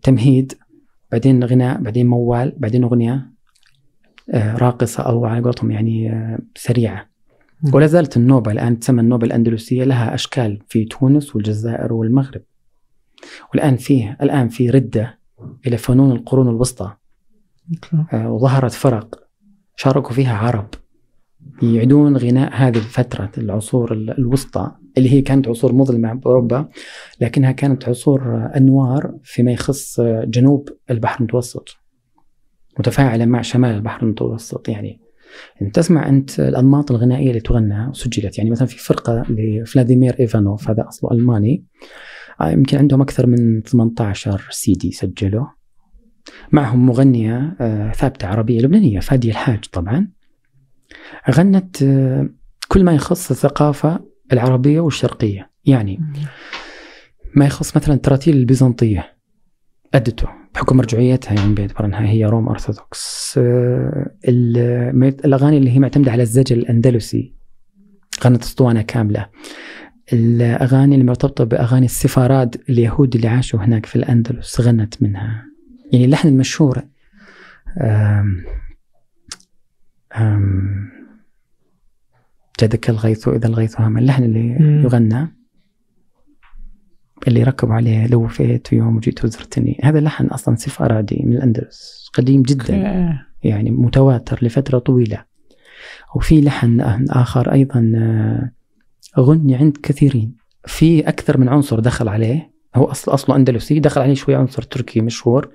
تمهيد 0.03 0.55
بعدين 1.15 1.45
غناء 1.45 1.81
بعدين 1.81 2.07
موال 2.07 2.53
بعدين 2.59 2.85
أغنية 2.85 3.31
آه، 4.31 4.57
راقصة 4.57 5.03
أو 5.03 5.25
على 5.25 5.45
قولتهم 5.45 5.71
يعني 5.71 6.13
آه، 6.13 6.39
سريعة. 6.57 7.07
ولا 7.73 7.87
زالت 7.87 8.17
النوبة 8.17 8.53
الآن 8.53 8.79
تسمى 8.79 9.01
النوبة 9.01 9.27
الأندلسية 9.27 9.85
لها 9.85 10.15
أشكال 10.15 10.63
في 10.69 10.85
تونس 10.85 11.37
والجزائر 11.37 11.93
والمغرب. 11.93 12.43
والآن 13.51 13.77
فيه 13.77 14.17
الآن 14.23 14.49
في 14.49 14.71
ردة 14.71 15.19
إلى 15.67 15.77
فنون 15.77 16.13
القرون 16.13 16.49
الوسطى. 16.49 16.93
آه، 18.13 18.33
وظهرت 18.33 18.73
فرق 18.73 19.29
شاركوا 19.77 20.13
فيها 20.15 20.37
عرب 20.37 20.69
يعيدون 21.63 22.17
غناء 22.17 22.51
هذه 22.55 22.77
الفترة 22.77 23.31
العصور 23.39 23.93
الوسطى. 23.93 24.73
اللي 24.99 25.13
هي 25.13 25.23
كانت 25.23 25.49
عصور 25.49 25.73
مظلمة 25.73 26.13
بأوروبا 26.13 26.69
لكنها 27.21 27.53
كانت 27.53 27.89
عصور 27.89 28.51
أنوار 28.57 29.15
فيما 29.23 29.53
يخص 29.53 30.01
جنوب 30.01 30.69
البحر 30.91 31.21
المتوسط 31.21 31.77
متفاعلة 32.79 33.25
مع 33.25 33.43
شمال 33.43 33.75
البحر 33.75 34.03
المتوسط 34.03 34.69
يعني. 34.69 35.01
انت 35.63 35.75
تسمع 35.75 36.09
أنت 36.09 36.41
الأنماط 36.41 36.91
الغنائية 36.91 37.29
اللي 37.29 37.41
تغنى 37.41 37.89
وسجلت 37.89 38.39
يعني 38.39 38.51
مثلا 38.51 38.69
في 38.69 38.79
فرقة 38.79 39.25
لفلاديمير 39.29 40.21
إيفانوف 40.21 40.71
هذا 40.71 40.89
أصله 40.89 41.13
ألماني 41.13 41.65
آه، 42.41 42.51
يمكن 42.51 42.79
عندهم 42.79 43.03
أكثر 43.03 43.27
من 43.27 43.63
18 43.63 44.49
سي 44.51 44.73
دي 44.73 44.93
سجلوا. 44.93 45.47
معهم 46.53 46.87
مغنية 46.87 47.57
آه، 47.61 47.93
ثابتة 47.93 48.29
عربية 48.29 48.61
لبنانية 48.61 49.01
فادية 49.01 49.31
الحاج 49.31 49.65
طبعا. 49.73 50.09
غنت 51.31 51.83
آه، 51.83 52.29
كل 52.69 52.85
ما 52.85 52.93
يخص 52.93 53.31
الثقافة 53.31 54.01
العربية 54.33 54.81
والشرقية. 54.81 55.51
يعني 55.65 56.01
ما 57.35 57.47
يخص 57.47 57.77
مثلا 57.77 57.95
التراتيل 57.95 58.37
البيزنطية. 58.37 59.15
أدته 59.95 60.29
بحكم 60.55 60.77
مرجعيتها 60.77 61.35
يعني 61.35 61.55
باعتبار 61.55 61.85
انها 61.85 62.07
هي 62.09 62.25
روم 62.25 62.49
أرثوذكس. 62.49 63.35
آه، 63.39 64.11
الأغاني 65.25 65.59
اللي 65.59 65.71
هي 65.71 65.79
معتمدة 65.79 66.13
على 66.13 66.23
الزجل 66.23 66.59
الأندلسي 66.59 67.35
غنت 68.25 68.43
أسطوانة 68.43 68.83
كاملة. 68.83 69.27
الأغاني 70.13 70.95
اللي 70.95 71.07
مرتبطة 71.07 71.45
بأغاني 71.45 71.87
السفارات 71.87 72.57
اليهود 72.69 73.15
اللي 73.15 73.29
عاشوا 73.29 73.61
هناك 73.61 73.87
في 73.87 73.97
الأندلس 73.97 74.61
غنت 74.61 75.03
منها. 75.03 75.45
يعني 75.93 76.05
اللحن 76.05 76.29
المشهور 76.29 76.83
أم 77.81 78.45
أم 80.17 80.91
جدك 82.61 82.91
الغيث 82.91 83.29
إذا 83.29 83.47
الغيث 83.47 83.81
هم 83.81 83.99
اللحن 83.99 84.25
اللي 84.25 84.43
مم. 84.43 84.83
يغنى 84.85 85.37
اللي 87.29 87.43
ركبوا 87.43 87.75
عليه 87.75 88.07
لو 88.07 88.27
فيت 88.29 88.73
يوم 88.73 88.97
وجيت 88.97 89.25
وزرتني. 89.25 89.81
هذا 89.83 90.01
لحن 90.01 90.27
أصلا 90.27 90.57
سيف 90.57 90.83
أرادي 90.83 91.23
من 91.25 91.33
الأندلس 91.33 92.11
قديم 92.15 92.43
جدا 92.43 92.75
يعني 93.43 93.71
متواتر 93.71 94.39
لفترة 94.43 94.79
طويلة. 94.79 95.25
وفي 96.17 96.41
لحن 96.41 96.81
آخر 97.11 97.53
أيضا 97.53 97.93
آه، 97.97 98.51
غني 99.21 99.55
عند 99.55 99.77
كثيرين. 99.83 100.37
في 100.67 101.09
أكثر 101.09 101.39
من 101.39 101.49
عنصر 101.49 101.81
دخل 101.81 102.09
عليه 102.09 102.55
هو 102.75 102.85
أصل 102.85 103.15
أصله 103.15 103.37
أندلسي 103.37 103.81
دخل 103.81 104.01
عليه 104.01 104.15
شوي 104.15 104.35
عنصر 104.35 104.63
تركي 104.63 105.01
مشهور. 105.01 105.51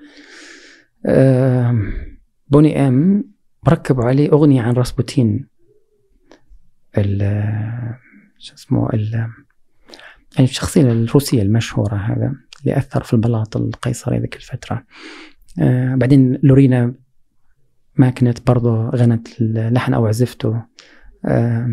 بوني 2.48 2.88
أم 2.88 3.24
ركبوا 3.68 4.04
عليه 4.04 4.32
أغنية 4.32 4.62
عن 4.62 4.72
راسبوتين. 4.72 5.49
شو 8.38 8.54
اسمه 8.54 8.90
ال 8.94 9.12
يعني 10.36 10.48
الشخصية 10.50 10.82
الروسية 10.82 11.42
المشهورة 11.42 11.96
هذا 11.96 12.34
اللي 12.60 12.78
أثر 12.78 13.02
في 13.02 13.12
البلاط 13.12 13.56
القيصري 13.56 14.18
ذيك 14.18 14.36
الفترة. 14.36 14.84
أه 15.60 15.94
بعدين 15.94 16.38
لورينا 16.42 16.94
ما 17.96 18.10
كانت 18.10 18.46
برضه 18.46 18.88
غنت 18.88 19.40
اللحن 19.40 19.94
أو 19.94 20.06
عزفته. 20.06 20.62
أه 21.24 21.68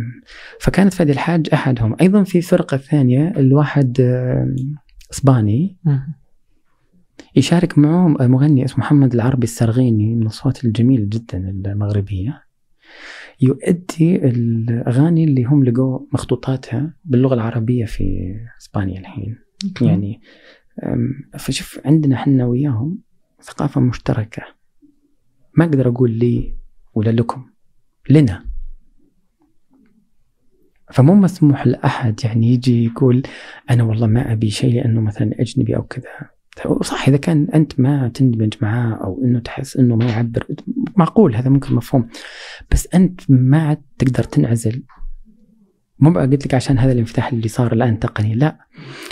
فكانت 0.59 0.93
فادي 0.93 1.11
الحاج 1.11 1.49
أحدهم. 1.53 1.95
أيضا 2.01 2.23
في 2.23 2.41
فرقة 2.41 2.77
ثانية 2.77 3.33
الواحد 3.37 4.01
إسباني. 5.13 5.77
يشارك 7.35 7.77
معه 7.77 8.07
مغني 8.07 8.65
اسمه 8.65 8.79
محمد 8.79 9.13
العربي 9.13 9.43
السرغيني 9.43 10.15
من 10.15 10.21
الأصوات 10.21 10.65
الجميلة 10.65 11.05
جدا 11.05 11.37
المغربية. 11.37 12.43
يؤدي 13.41 14.15
الأغاني 14.15 15.23
اللي 15.23 15.43
هم 15.43 15.63
لقوا 15.63 15.99
مخطوطاتها 16.13 16.93
باللغة 17.05 17.33
العربية 17.33 17.85
في 17.85 18.35
إسبانيا 18.61 18.99
الحين. 18.99 19.37
okay. 19.65 19.81
يعني 19.81 20.21
فشوف 21.39 21.79
عندنا 21.85 22.15
إحنا 22.15 22.45
وياهم 22.45 22.97
ثقافة 23.41 23.81
مشتركة. 23.81 24.43
ما 25.53 25.65
أقدر 25.65 25.87
أقول 25.87 26.11
لي 26.11 26.53
ولا 26.93 27.09
لكم 27.09 27.45
لنا. 28.09 28.45
فمو 30.91 31.15
مسموح 31.15 31.67
لأحد 31.67 32.19
يعني 32.23 32.47
يجي 32.47 32.85
يقول 32.85 33.23
أنا 33.69 33.83
والله 33.83 34.07
ما 34.07 34.31
أبي 34.31 34.49
شيء 34.49 34.73
لأنه 34.73 35.01
مثلا 35.01 35.41
أجنبي 35.41 35.75
أو 35.75 35.83
كذا. 35.83 36.29
صح 36.81 37.07
إذا 37.07 37.17
كان 37.17 37.47
أنت 37.53 37.79
ما 37.79 38.07
تندمج 38.07 38.53
معاه 38.61 38.93
أو 39.03 39.21
إنه 39.23 39.39
تحس 39.39 39.77
إنه 39.77 39.95
ما 39.95 40.05
يعبر 40.05 40.47
معقول 40.95 41.35
هذا 41.35 41.49
ممكن 41.49 41.75
مفهوم. 41.75 42.07
بس 42.71 42.87
أنت 42.95 43.21
ما 43.29 43.67
عاد 43.67 43.81
تقدر 43.97 44.23
تنعزل. 44.23 44.83
مو 45.99 46.19
قلت 46.19 46.45
لك 46.45 46.53
عشان 46.53 46.79
هذا 46.79 46.91
الانفتاح 46.91 47.33
اللي 47.33 47.47
صار 47.47 47.73
الآن 47.73 47.99
تقني 47.99 48.35
لا. 48.35 48.57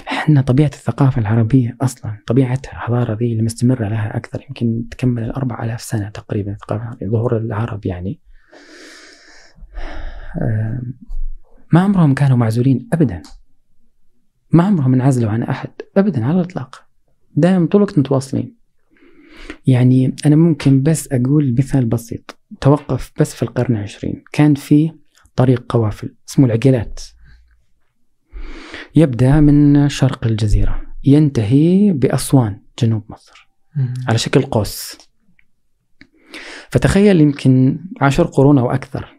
إحنا 0.08 0.42
طبيعة 0.42 0.68
الثقافة 0.68 1.22
العربية 1.22 1.78
أصلا 1.82 2.18
طبيعتها 2.28 2.72
الحضارة 2.72 3.14
ذي 3.14 3.32
اللي 3.32 3.44
مستمرة 3.44 3.88
لها 3.88 4.18
أكثر 4.18 4.46
يمكن 4.50 4.84
تكمل 4.92 5.24
ال 5.24 5.32
4000 5.32 5.82
سنة 5.82 6.10
تقريبا 6.10 6.52
الثقافة 6.52 6.98
ظهور 7.04 7.38
العرب 7.38 7.86
يعني. 7.86 8.20
ما 11.74 11.80
عمرهم 11.80 12.14
كانوا 12.14 12.38
معزولين 12.38 12.90
ابدا. 12.94 13.22
ما 14.52 14.64
عمرهم 14.64 14.94
انعزلوا 14.94 15.32
عن 15.32 15.44
أحد 15.44 15.70
ابدا 15.98 16.26
على 16.26 16.36
الإطلاق. 16.36 16.85
دائما 17.36 17.68
طول 17.68 17.82
الوقت 17.82 18.00
متواصلين. 18.00 18.56
يعني 19.68 20.16
أنا 20.26 20.36
ممكن 20.36 20.84
بس 20.84 21.10
أقول 21.12 21.56
مثال 21.58 21.86
بسيط. 21.86 22.38
توقف 22.62 23.12
بس 23.20 23.36
في 23.36 23.44
القرن 23.44 23.76
العشرين. 23.76 24.24
كان 24.32 24.56
في 24.56 24.92
طريق 25.36 25.66
قوافل 25.70 26.16
اسمه 26.30 26.46
العقيلات 26.46 27.02
يبدأ 28.96 29.40
من 29.40 29.90
شرق 29.90 30.26
الجزيرة. 30.28 30.82
ينتهي 31.04 31.92
بأسوان 31.92 32.62
جنوب 32.80 33.04
مصر. 33.10 33.50
على 34.08 34.18
شكل 34.18 34.42
قوس. 34.42 34.98
فتخيل 36.70 37.22
يمكن 37.22 37.80
عشر 38.02 38.24
قرون 38.24 38.58
أو 38.58 38.72
أكثر. 38.72 39.16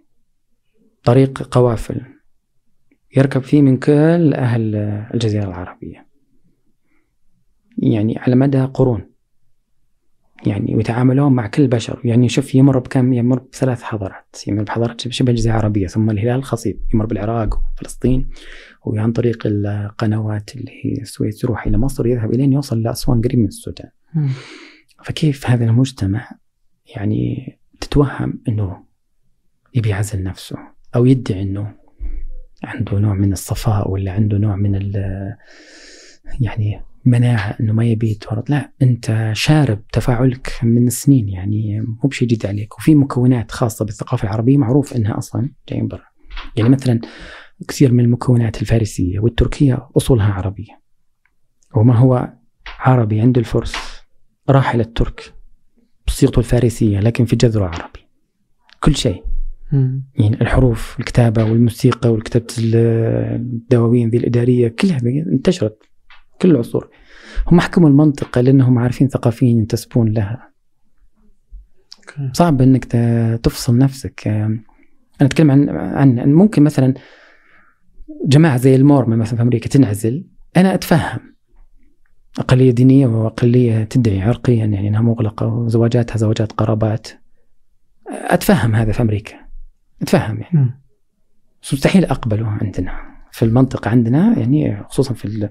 طريق 1.05 1.43
قوافل. 1.43 2.01
يركب 3.17 3.43
فيه 3.43 3.63
من 3.63 3.77
كل 3.77 4.35
أهل 4.35 4.75
الجزيرة 5.15 5.45
العربية. 5.45 6.06
يعني 7.79 8.19
على 8.19 8.35
مدى 8.35 8.61
قرون. 8.61 9.11
يعني 10.47 10.75
ويتعاملون 10.77 11.33
مع 11.33 11.47
كل 11.47 11.63
البشر 11.63 12.01
يعني 12.05 12.29
شوف 12.29 12.55
يمر 12.55 12.79
بكم 12.79 13.13
يمر 13.13 13.39
بثلاث 13.39 13.83
حضارات. 13.83 14.37
يمر 14.47 14.63
بحضارات 14.63 15.01
شبه 15.09 15.31
الجزيرة 15.31 15.55
العربية 15.55 15.87
ثم 15.87 16.11
الهلال 16.11 16.35
الخصيب 16.37 16.81
يمر 16.95 17.07
بالعراق 17.07 17.61
وفلسطين 17.75 18.29
وعن 18.85 19.13
طريق 19.13 19.43
القنوات 19.47 20.57
اللي 20.57 20.73
هي 20.85 21.03
السويس 21.03 21.45
يروح 21.45 21.67
إلى 21.67 21.79
مصر 21.79 22.07
يذهب 22.07 22.35
إلين 22.35 22.53
يوصل 22.53 22.83
لأسوان 22.83 23.21
قريب 23.21 23.39
من 23.39 23.47
السودان. 23.47 23.91
فكيف 25.05 25.51
هذا 25.51 25.65
المجتمع 25.65 26.31
يعني 26.97 27.53
تتوهم 27.81 28.43
أنه 28.49 28.85
يبي 29.75 29.89
يعزل 29.89 30.23
نفسه 30.23 30.57
أو 30.97 31.07
يدعي 31.07 31.43
أنه 31.43 31.75
عنده 32.65 32.99
نوع 32.99 33.15
من 33.15 33.33
الصفاء 33.33 33.91
ولا 33.91 34.13
عنده 34.13 34.39
نوع 34.39 34.57
من 34.57 34.75
ال 34.75 34.93
يعني 36.41 36.81
مناعة 37.07 37.57
إنه 37.61 37.73
ما 37.73 37.85
يبي 37.85 38.11
يتورط. 38.11 38.51
لا 38.51 38.73
أنت 38.83 39.31
شارب 39.33 39.87
تفاعلك 39.93 40.53
من 40.63 40.87
السنين 40.87 41.29
يعني 41.29 41.81
مو 41.81 42.09
بشيء 42.09 42.29
جديد 42.29 42.47
عليك. 42.47 42.79
وفي 42.79 42.95
مكونات 42.95 43.51
خاصة 43.51 43.85
بالثقافة 43.85 44.25
العربية 44.25 44.57
معروف 44.57 44.97
إنها 44.97 45.19
أصلا 45.19 45.51
جاية 45.69 45.83
من 45.83 45.89
برا. 45.89 46.05
يعني 46.57 46.69
مثلا 46.69 47.01
كثير 47.69 47.93
من 47.93 48.05
المكونات 48.05 48.63
الفارسية 48.63 49.21
والتركية 49.21 49.89
أصولها 49.97 50.33
عربية. 50.33 50.81
وما 51.77 51.97
هو 51.97 52.33
عربي 52.79 53.21
عند 53.21 53.39
الفرس 53.39 53.75
راح 54.49 54.75
إلى 54.75 54.83
الترك 54.83 55.35
بصيغته 56.07 56.39
الفارسية 56.39 57.01
لكن 57.01 57.25
في 57.25 57.37
جذره 57.37 57.65
عربي. 57.65 58.01
كل 58.81 58.97
شيء. 58.97 59.25
يعني 59.73 60.41
الحروف 60.41 60.97
الكتابة 61.01 61.45
والموسيقى 61.45 62.13
والكتابة 62.13 62.47
الدواوين 62.59 64.09
ذي 64.09 64.19
الإدارية 64.19 64.69
كلها 64.69 65.01
انتشرت 65.33 65.83
كل 66.43 66.51
العصور. 66.51 66.91
هم 67.47 67.61
حكموا 67.61 67.89
المنطقة 67.89 68.41
لأنهم 68.41 68.79
عارفين 68.79 69.09
ثقافيين 69.09 69.59
ينتسبون 69.59 70.13
لها. 70.13 70.53
صعب 72.33 72.63
إنك 72.63 72.85
تفصل 73.43 73.79
نفسك. 73.79 74.29
أنا 74.29 74.63
أتكلم 75.21 75.51
عن 75.51 75.69
عن 76.19 76.33
ممكن 76.33 76.63
مثلا 76.63 76.95
جماعة 78.27 78.57
زي 78.57 78.77
المورمون 78.77 79.19
مثلا 79.19 79.37
في 79.37 79.43
أمريكا 79.43 79.69
تنعزل. 79.69 80.27
أنا 80.57 80.75
أتفهم. 80.75 81.37
أقلية 82.39 82.71
دينية 82.71 83.07
وأقلية 83.07 83.85
تدعي 83.85 84.23
عرقيا 84.23 84.55
يعني 84.55 84.89
إنها 84.89 85.01
مغلقة 85.01 85.47
وزواجاتها 85.47 86.17
زواجات 86.17 86.53
قرابات. 86.53 87.09
أتفهم 88.09 88.75
هذا 88.75 88.93
في 88.93 89.03
أمريكا. 89.03 89.37
أتفهم 90.03 90.41
يعني. 90.41 90.81
مستحيل 91.73 92.05
أقبله 92.05 92.49
عندنا. 92.49 93.17
في 93.33 93.45
المنطقة 93.45 93.89
عندنا 93.89 94.39
يعني 94.39 94.85
خصوصا 94.89 95.15
في 95.15 95.49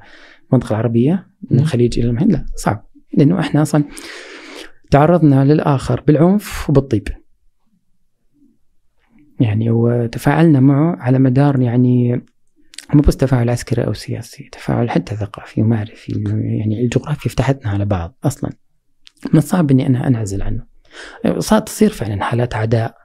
المنطقة 0.49 0.71
العربيه 0.71 1.27
من 1.51 1.59
الخليج 1.59 1.99
إلى 1.99 2.09
المهند 2.09 2.31
لا 2.31 2.45
صعب. 2.55 2.87
لأنه 3.13 3.39
إحنا 3.39 3.61
أصلا 3.61 3.83
تعرضنا 4.91 5.45
للآخر 5.45 6.01
بالعنف 6.01 6.69
وبالطيب. 6.69 7.07
يعني 9.39 9.69
وتفاعلنا 9.69 10.59
معه 10.59 10.95
على 10.95 11.19
مدار 11.19 11.61
يعني 11.61 12.25
مو 12.93 13.01
بس 13.01 13.17
تفاعل 13.17 13.49
عسكري 13.49 13.85
أو 13.85 13.93
سياسي 13.93 14.49
تفاعل 14.51 14.89
حتى 14.89 15.15
ثقافي 15.15 15.61
ومعرفي. 15.61 16.23
يعني 16.59 16.81
الجغرافيا 16.81 17.31
فتحتنا 17.31 17.71
على 17.71 17.85
بعض 17.85 18.17
أصلا. 18.23 18.49
من 19.33 19.37
الصعب 19.37 19.71
إني 19.71 19.87
أنا 19.87 20.07
أنعزل 20.07 20.41
عنه. 20.41 20.65
صارت 21.37 21.67
تصير 21.67 21.89
فعلا 21.89 22.23
حالات 22.23 22.55
عداء. 22.55 22.97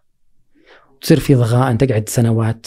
تصير 1.00 1.20
في 1.20 1.34
ضغائن 1.34 1.78
تقعد 1.78 2.08
سنوات. 2.08 2.66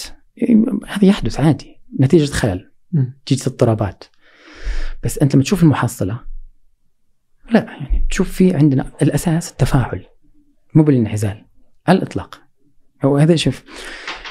هذا 0.88 1.06
يحدث 1.06 1.40
عادي. 1.40 1.82
نتيجة 2.00 2.32
خلل. 2.32 2.72
نتيجة 2.94 3.48
اضطرابات. 3.48 4.04
بس 5.04 5.20
أنت 5.20 5.36
لما 5.36 5.44
تشوف 5.44 5.64
المحصلة 5.64 6.20
لا 7.52 7.64
يعني 7.64 8.08
تشوف 8.10 8.32
في 8.32 8.56
عندنا 8.56 8.92
الأساس 9.02 9.52
التفاعل 9.52 10.06
مو 10.76 10.84
بالانعزال 10.84 11.46
على 11.88 11.98
الإطلاق 11.98 12.42
وهذا 13.04 13.36
شوف 13.36 13.64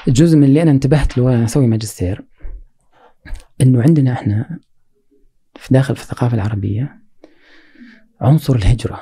الجزء 0.09 0.37
من 0.37 0.45
اللي 0.45 0.63
أنا 0.63 0.71
انتبهت 0.71 1.19
له 1.19 1.25
وأنا 1.25 1.45
أسوي 1.45 1.67
ماجستير 1.67 2.25
إنه 3.61 3.83
عندنا 3.83 4.13
إحنا 4.13 4.59
في 5.55 5.75
داخل 5.75 5.97
في 5.97 6.03
الثقافة 6.03 6.35
العربية 6.35 7.03
عنصر 8.21 8.57
الهجرة 8.57 9.01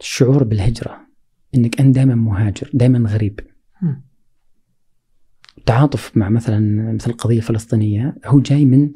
الشعور 0.00 0.44
بالهجرة 0.44 1.00
إنك 1.54 1.80
أنت 1.80 1.94
دائما 1.94 2.14
مهاجر 2.14 2.70
دائما 2.74 3.10
غريب. 3.10 3.40
تعاطف 5.66 6.16
مع 6.16 6.28
مثلا 6.28 6.92
مثل 6.92 7.10
القضية 7.10 7.36
الفلسطينيه 7.36 8.16
هو 8.26 8.40
جاي 8.40 8.64
من 8.64 8.92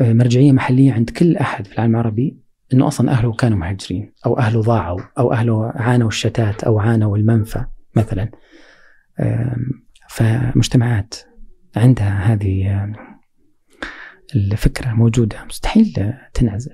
مرجعية 0.00 0.52
محلية 0.52 0.92
عند 0.92 1.10
كل 1.10 1.36
أحد 1.36 1.66
في 1.66 1.74
العالم 1.74 1.94
العربي 1.94 2.40
إنه 2.72 2.86
أصلا 2.86 3.10
أهله 3.10 3.32
كانوا 3.32 3.58
مهاجرين 3.58 4.12
أو 4.26 4.38
أهله 4.38 4.60
ضاعوا 4.62 5.00
أو 5.18 5.32
أهله 5.32 5.72
عانوا 5.74 6.08
الشتات 6.08 6.64
أو 6.64 6.78
عانوا 6.78 7.16
المنفى 7.16 7.64
مثلا. 7.96 8.30
فمجتمعات 10.08 11.14
عندها 11.76 12.32
هذه 12.32 12.86
الفكرة 14.34 14.90
موجودة. 14.90 15.44
مستحيل 15.44 16.12
تنعزل 16.34 16.72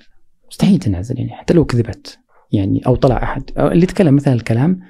مستحيل 0.50 0.78
تنعزل 0.78 1.18
يعني 1.18 1.32
حتى 1.32 1.54
لو 1.54 1.64
كذبت 1.64 2.18
يعني 2.52 2.86
أو 2.86 2.96
طلع 2.96 3.22
أحد. 3.22 3.50
أو 3.58 3.68
اللي 3.68 3.82
يتكلم 3.82 4.14
مثلا 4.14 4.34
الكلام 4.34 4.80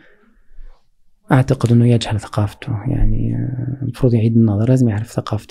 أعتقد 1.32 1.72
إنه 1.72 1.86
يجهل 1.86 2.20
ثقافته 2.20 2.72
يعني 2.88 3.34
آه، 3.34 3.82
المفروض 3.82 4.14
يعيد 4.14 4.36
النظر 4.36 4.68
لازم 4.68 4.88
يعرف 4.88 5.10
ثقافة 5.10 5.46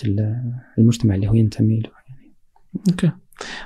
المجتمع 0.78 1.16
اللي 1.16 1.28
هو 1.28 1.34
ينتمي 1.34 1.80
له. 1.80 1.90
أوكي. 2.90 3.12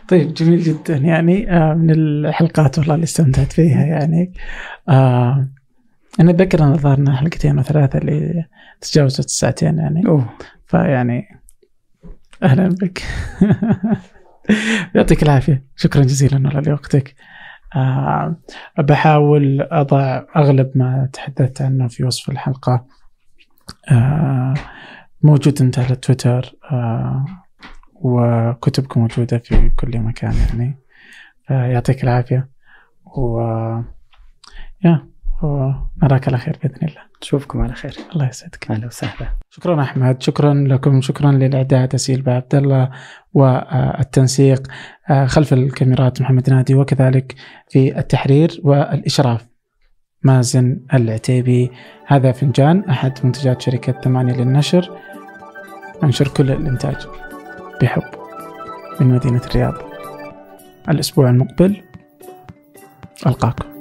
طيب 0.08 0.34
جميل 0.34 0.60
جدا. 0.60 0.98
يعني 0.98 1.52
آه، 1.52 1.74
من 1.74 1.92
الحلقات 1.92 2.80
والله 2.80 2.96
اللي 2.96 3.04
استمتعت 3.04 3.52
فيها 3.52 3.86
يعني. 3.86 4.34
آه 4.90 5.48
أنا 6.20 6.32
أتذكر 6.32 6.64
أن 6.64 6.74
ظهرنا 6.78 7.16
حلقتين 7.16 7.58
أو 7.58 7.64
ثلاثة 7.64 8.00
اللي 8.00 8.46
تجاوزت 8.82 9.26
الساعتين 9.26 9.78
يعني. 9.78 10.08
أوه. 10.08 10.30
فيعني 10.66 11.28
أهلا 12.44 12.68
بك. 12.68 13.04
يعطيك 14.96 15.24
العافية. 15.24 15.66
شكرا 15.76 16.02
جزيلا 16.04 16.50
على 16.56 16.74
وقتك 16.74 17.16
آه 17.76 18.36
بحاول 18.80 19.62
أضع 19.62 20.24
أغلب 20.36 20.72
ما 20.76 21.10
تحدثت 21.14 21.62
عنه 21.62 21.88
في 21.88 22.04
وصف 22.04 22.30
الحلقة. 22.30 22.86
آه 23.92 24.54
موجود 25.22 25.62
أنت 25.62 25.80
على 25.80 25.96
تويتر. 25.96 26.54
آه 26.72 27.26
وكتبك 28.02 28.98
موجودة 28.98 29.38
في 29.38 29.70
كل 29.70 30.00
مكان 30.00 30.34
يعني. 30.34 30.78
يعطيك 31.50 32.04
العافية 32.04 32.50
و 33.06 33.40
يا 34.86 35.08
ونراك 35.44 36.28
على 36.28 36.38
خير 36.38 36.60
بإذن 36.64 36.88
الله. 36.88 37.02
نشوفكم 37.22 37.62
على 37.62 37.74
خير. 37.74 37.94
الله 38.14 38.28
يسعدك. 38.28 38.72
أهلا 38.72 38.88
وسهلا. 38.88 39.28
شكرا 39.50 39.82
أحمد 39.82 40.22
شكرا 40.22 40.54
لكم 40.54 41.02
شكرا 41.02 41.32
للاعداد 41.32 41.94
اسيل 41.94 42.30
عبد 42.30 42.56
الله 42.56 42.90
والتنسيق 43.34 44.68
آه، 45.10 45.26
خلف 45.26 45.54
الكاميرات 45.54 46.22
محمد 46.22 46.50
نادي 46.50 46.76
وكذلك 46.76 47.36
في 47.70 48.00
التحرير 48.00 48.62
والإشراف 48.64 49.48
مازن 50.24 50.86
العتيبي. 50.94 51.72
هذا 52.08 52.32
فنجان 52.32 52.90
أحد 52.90 53.14
منتجات 53.24 53.62
شركة 53.62 54.02
ثمانية 54.02 54.34
للنشر. 54.34 54.98
انشر 56.04 56.28
كل 56.28 56.52
الإنتاج. 56.52 57.29
بحب 57.82 58.04
من 59.00 59.08
مدينة 59.08 59.42
الرياض. 59.46 59.74
الأسبوع 60.90 61.30
المقبل 61.30 61.82
القاكم 63.28 63.79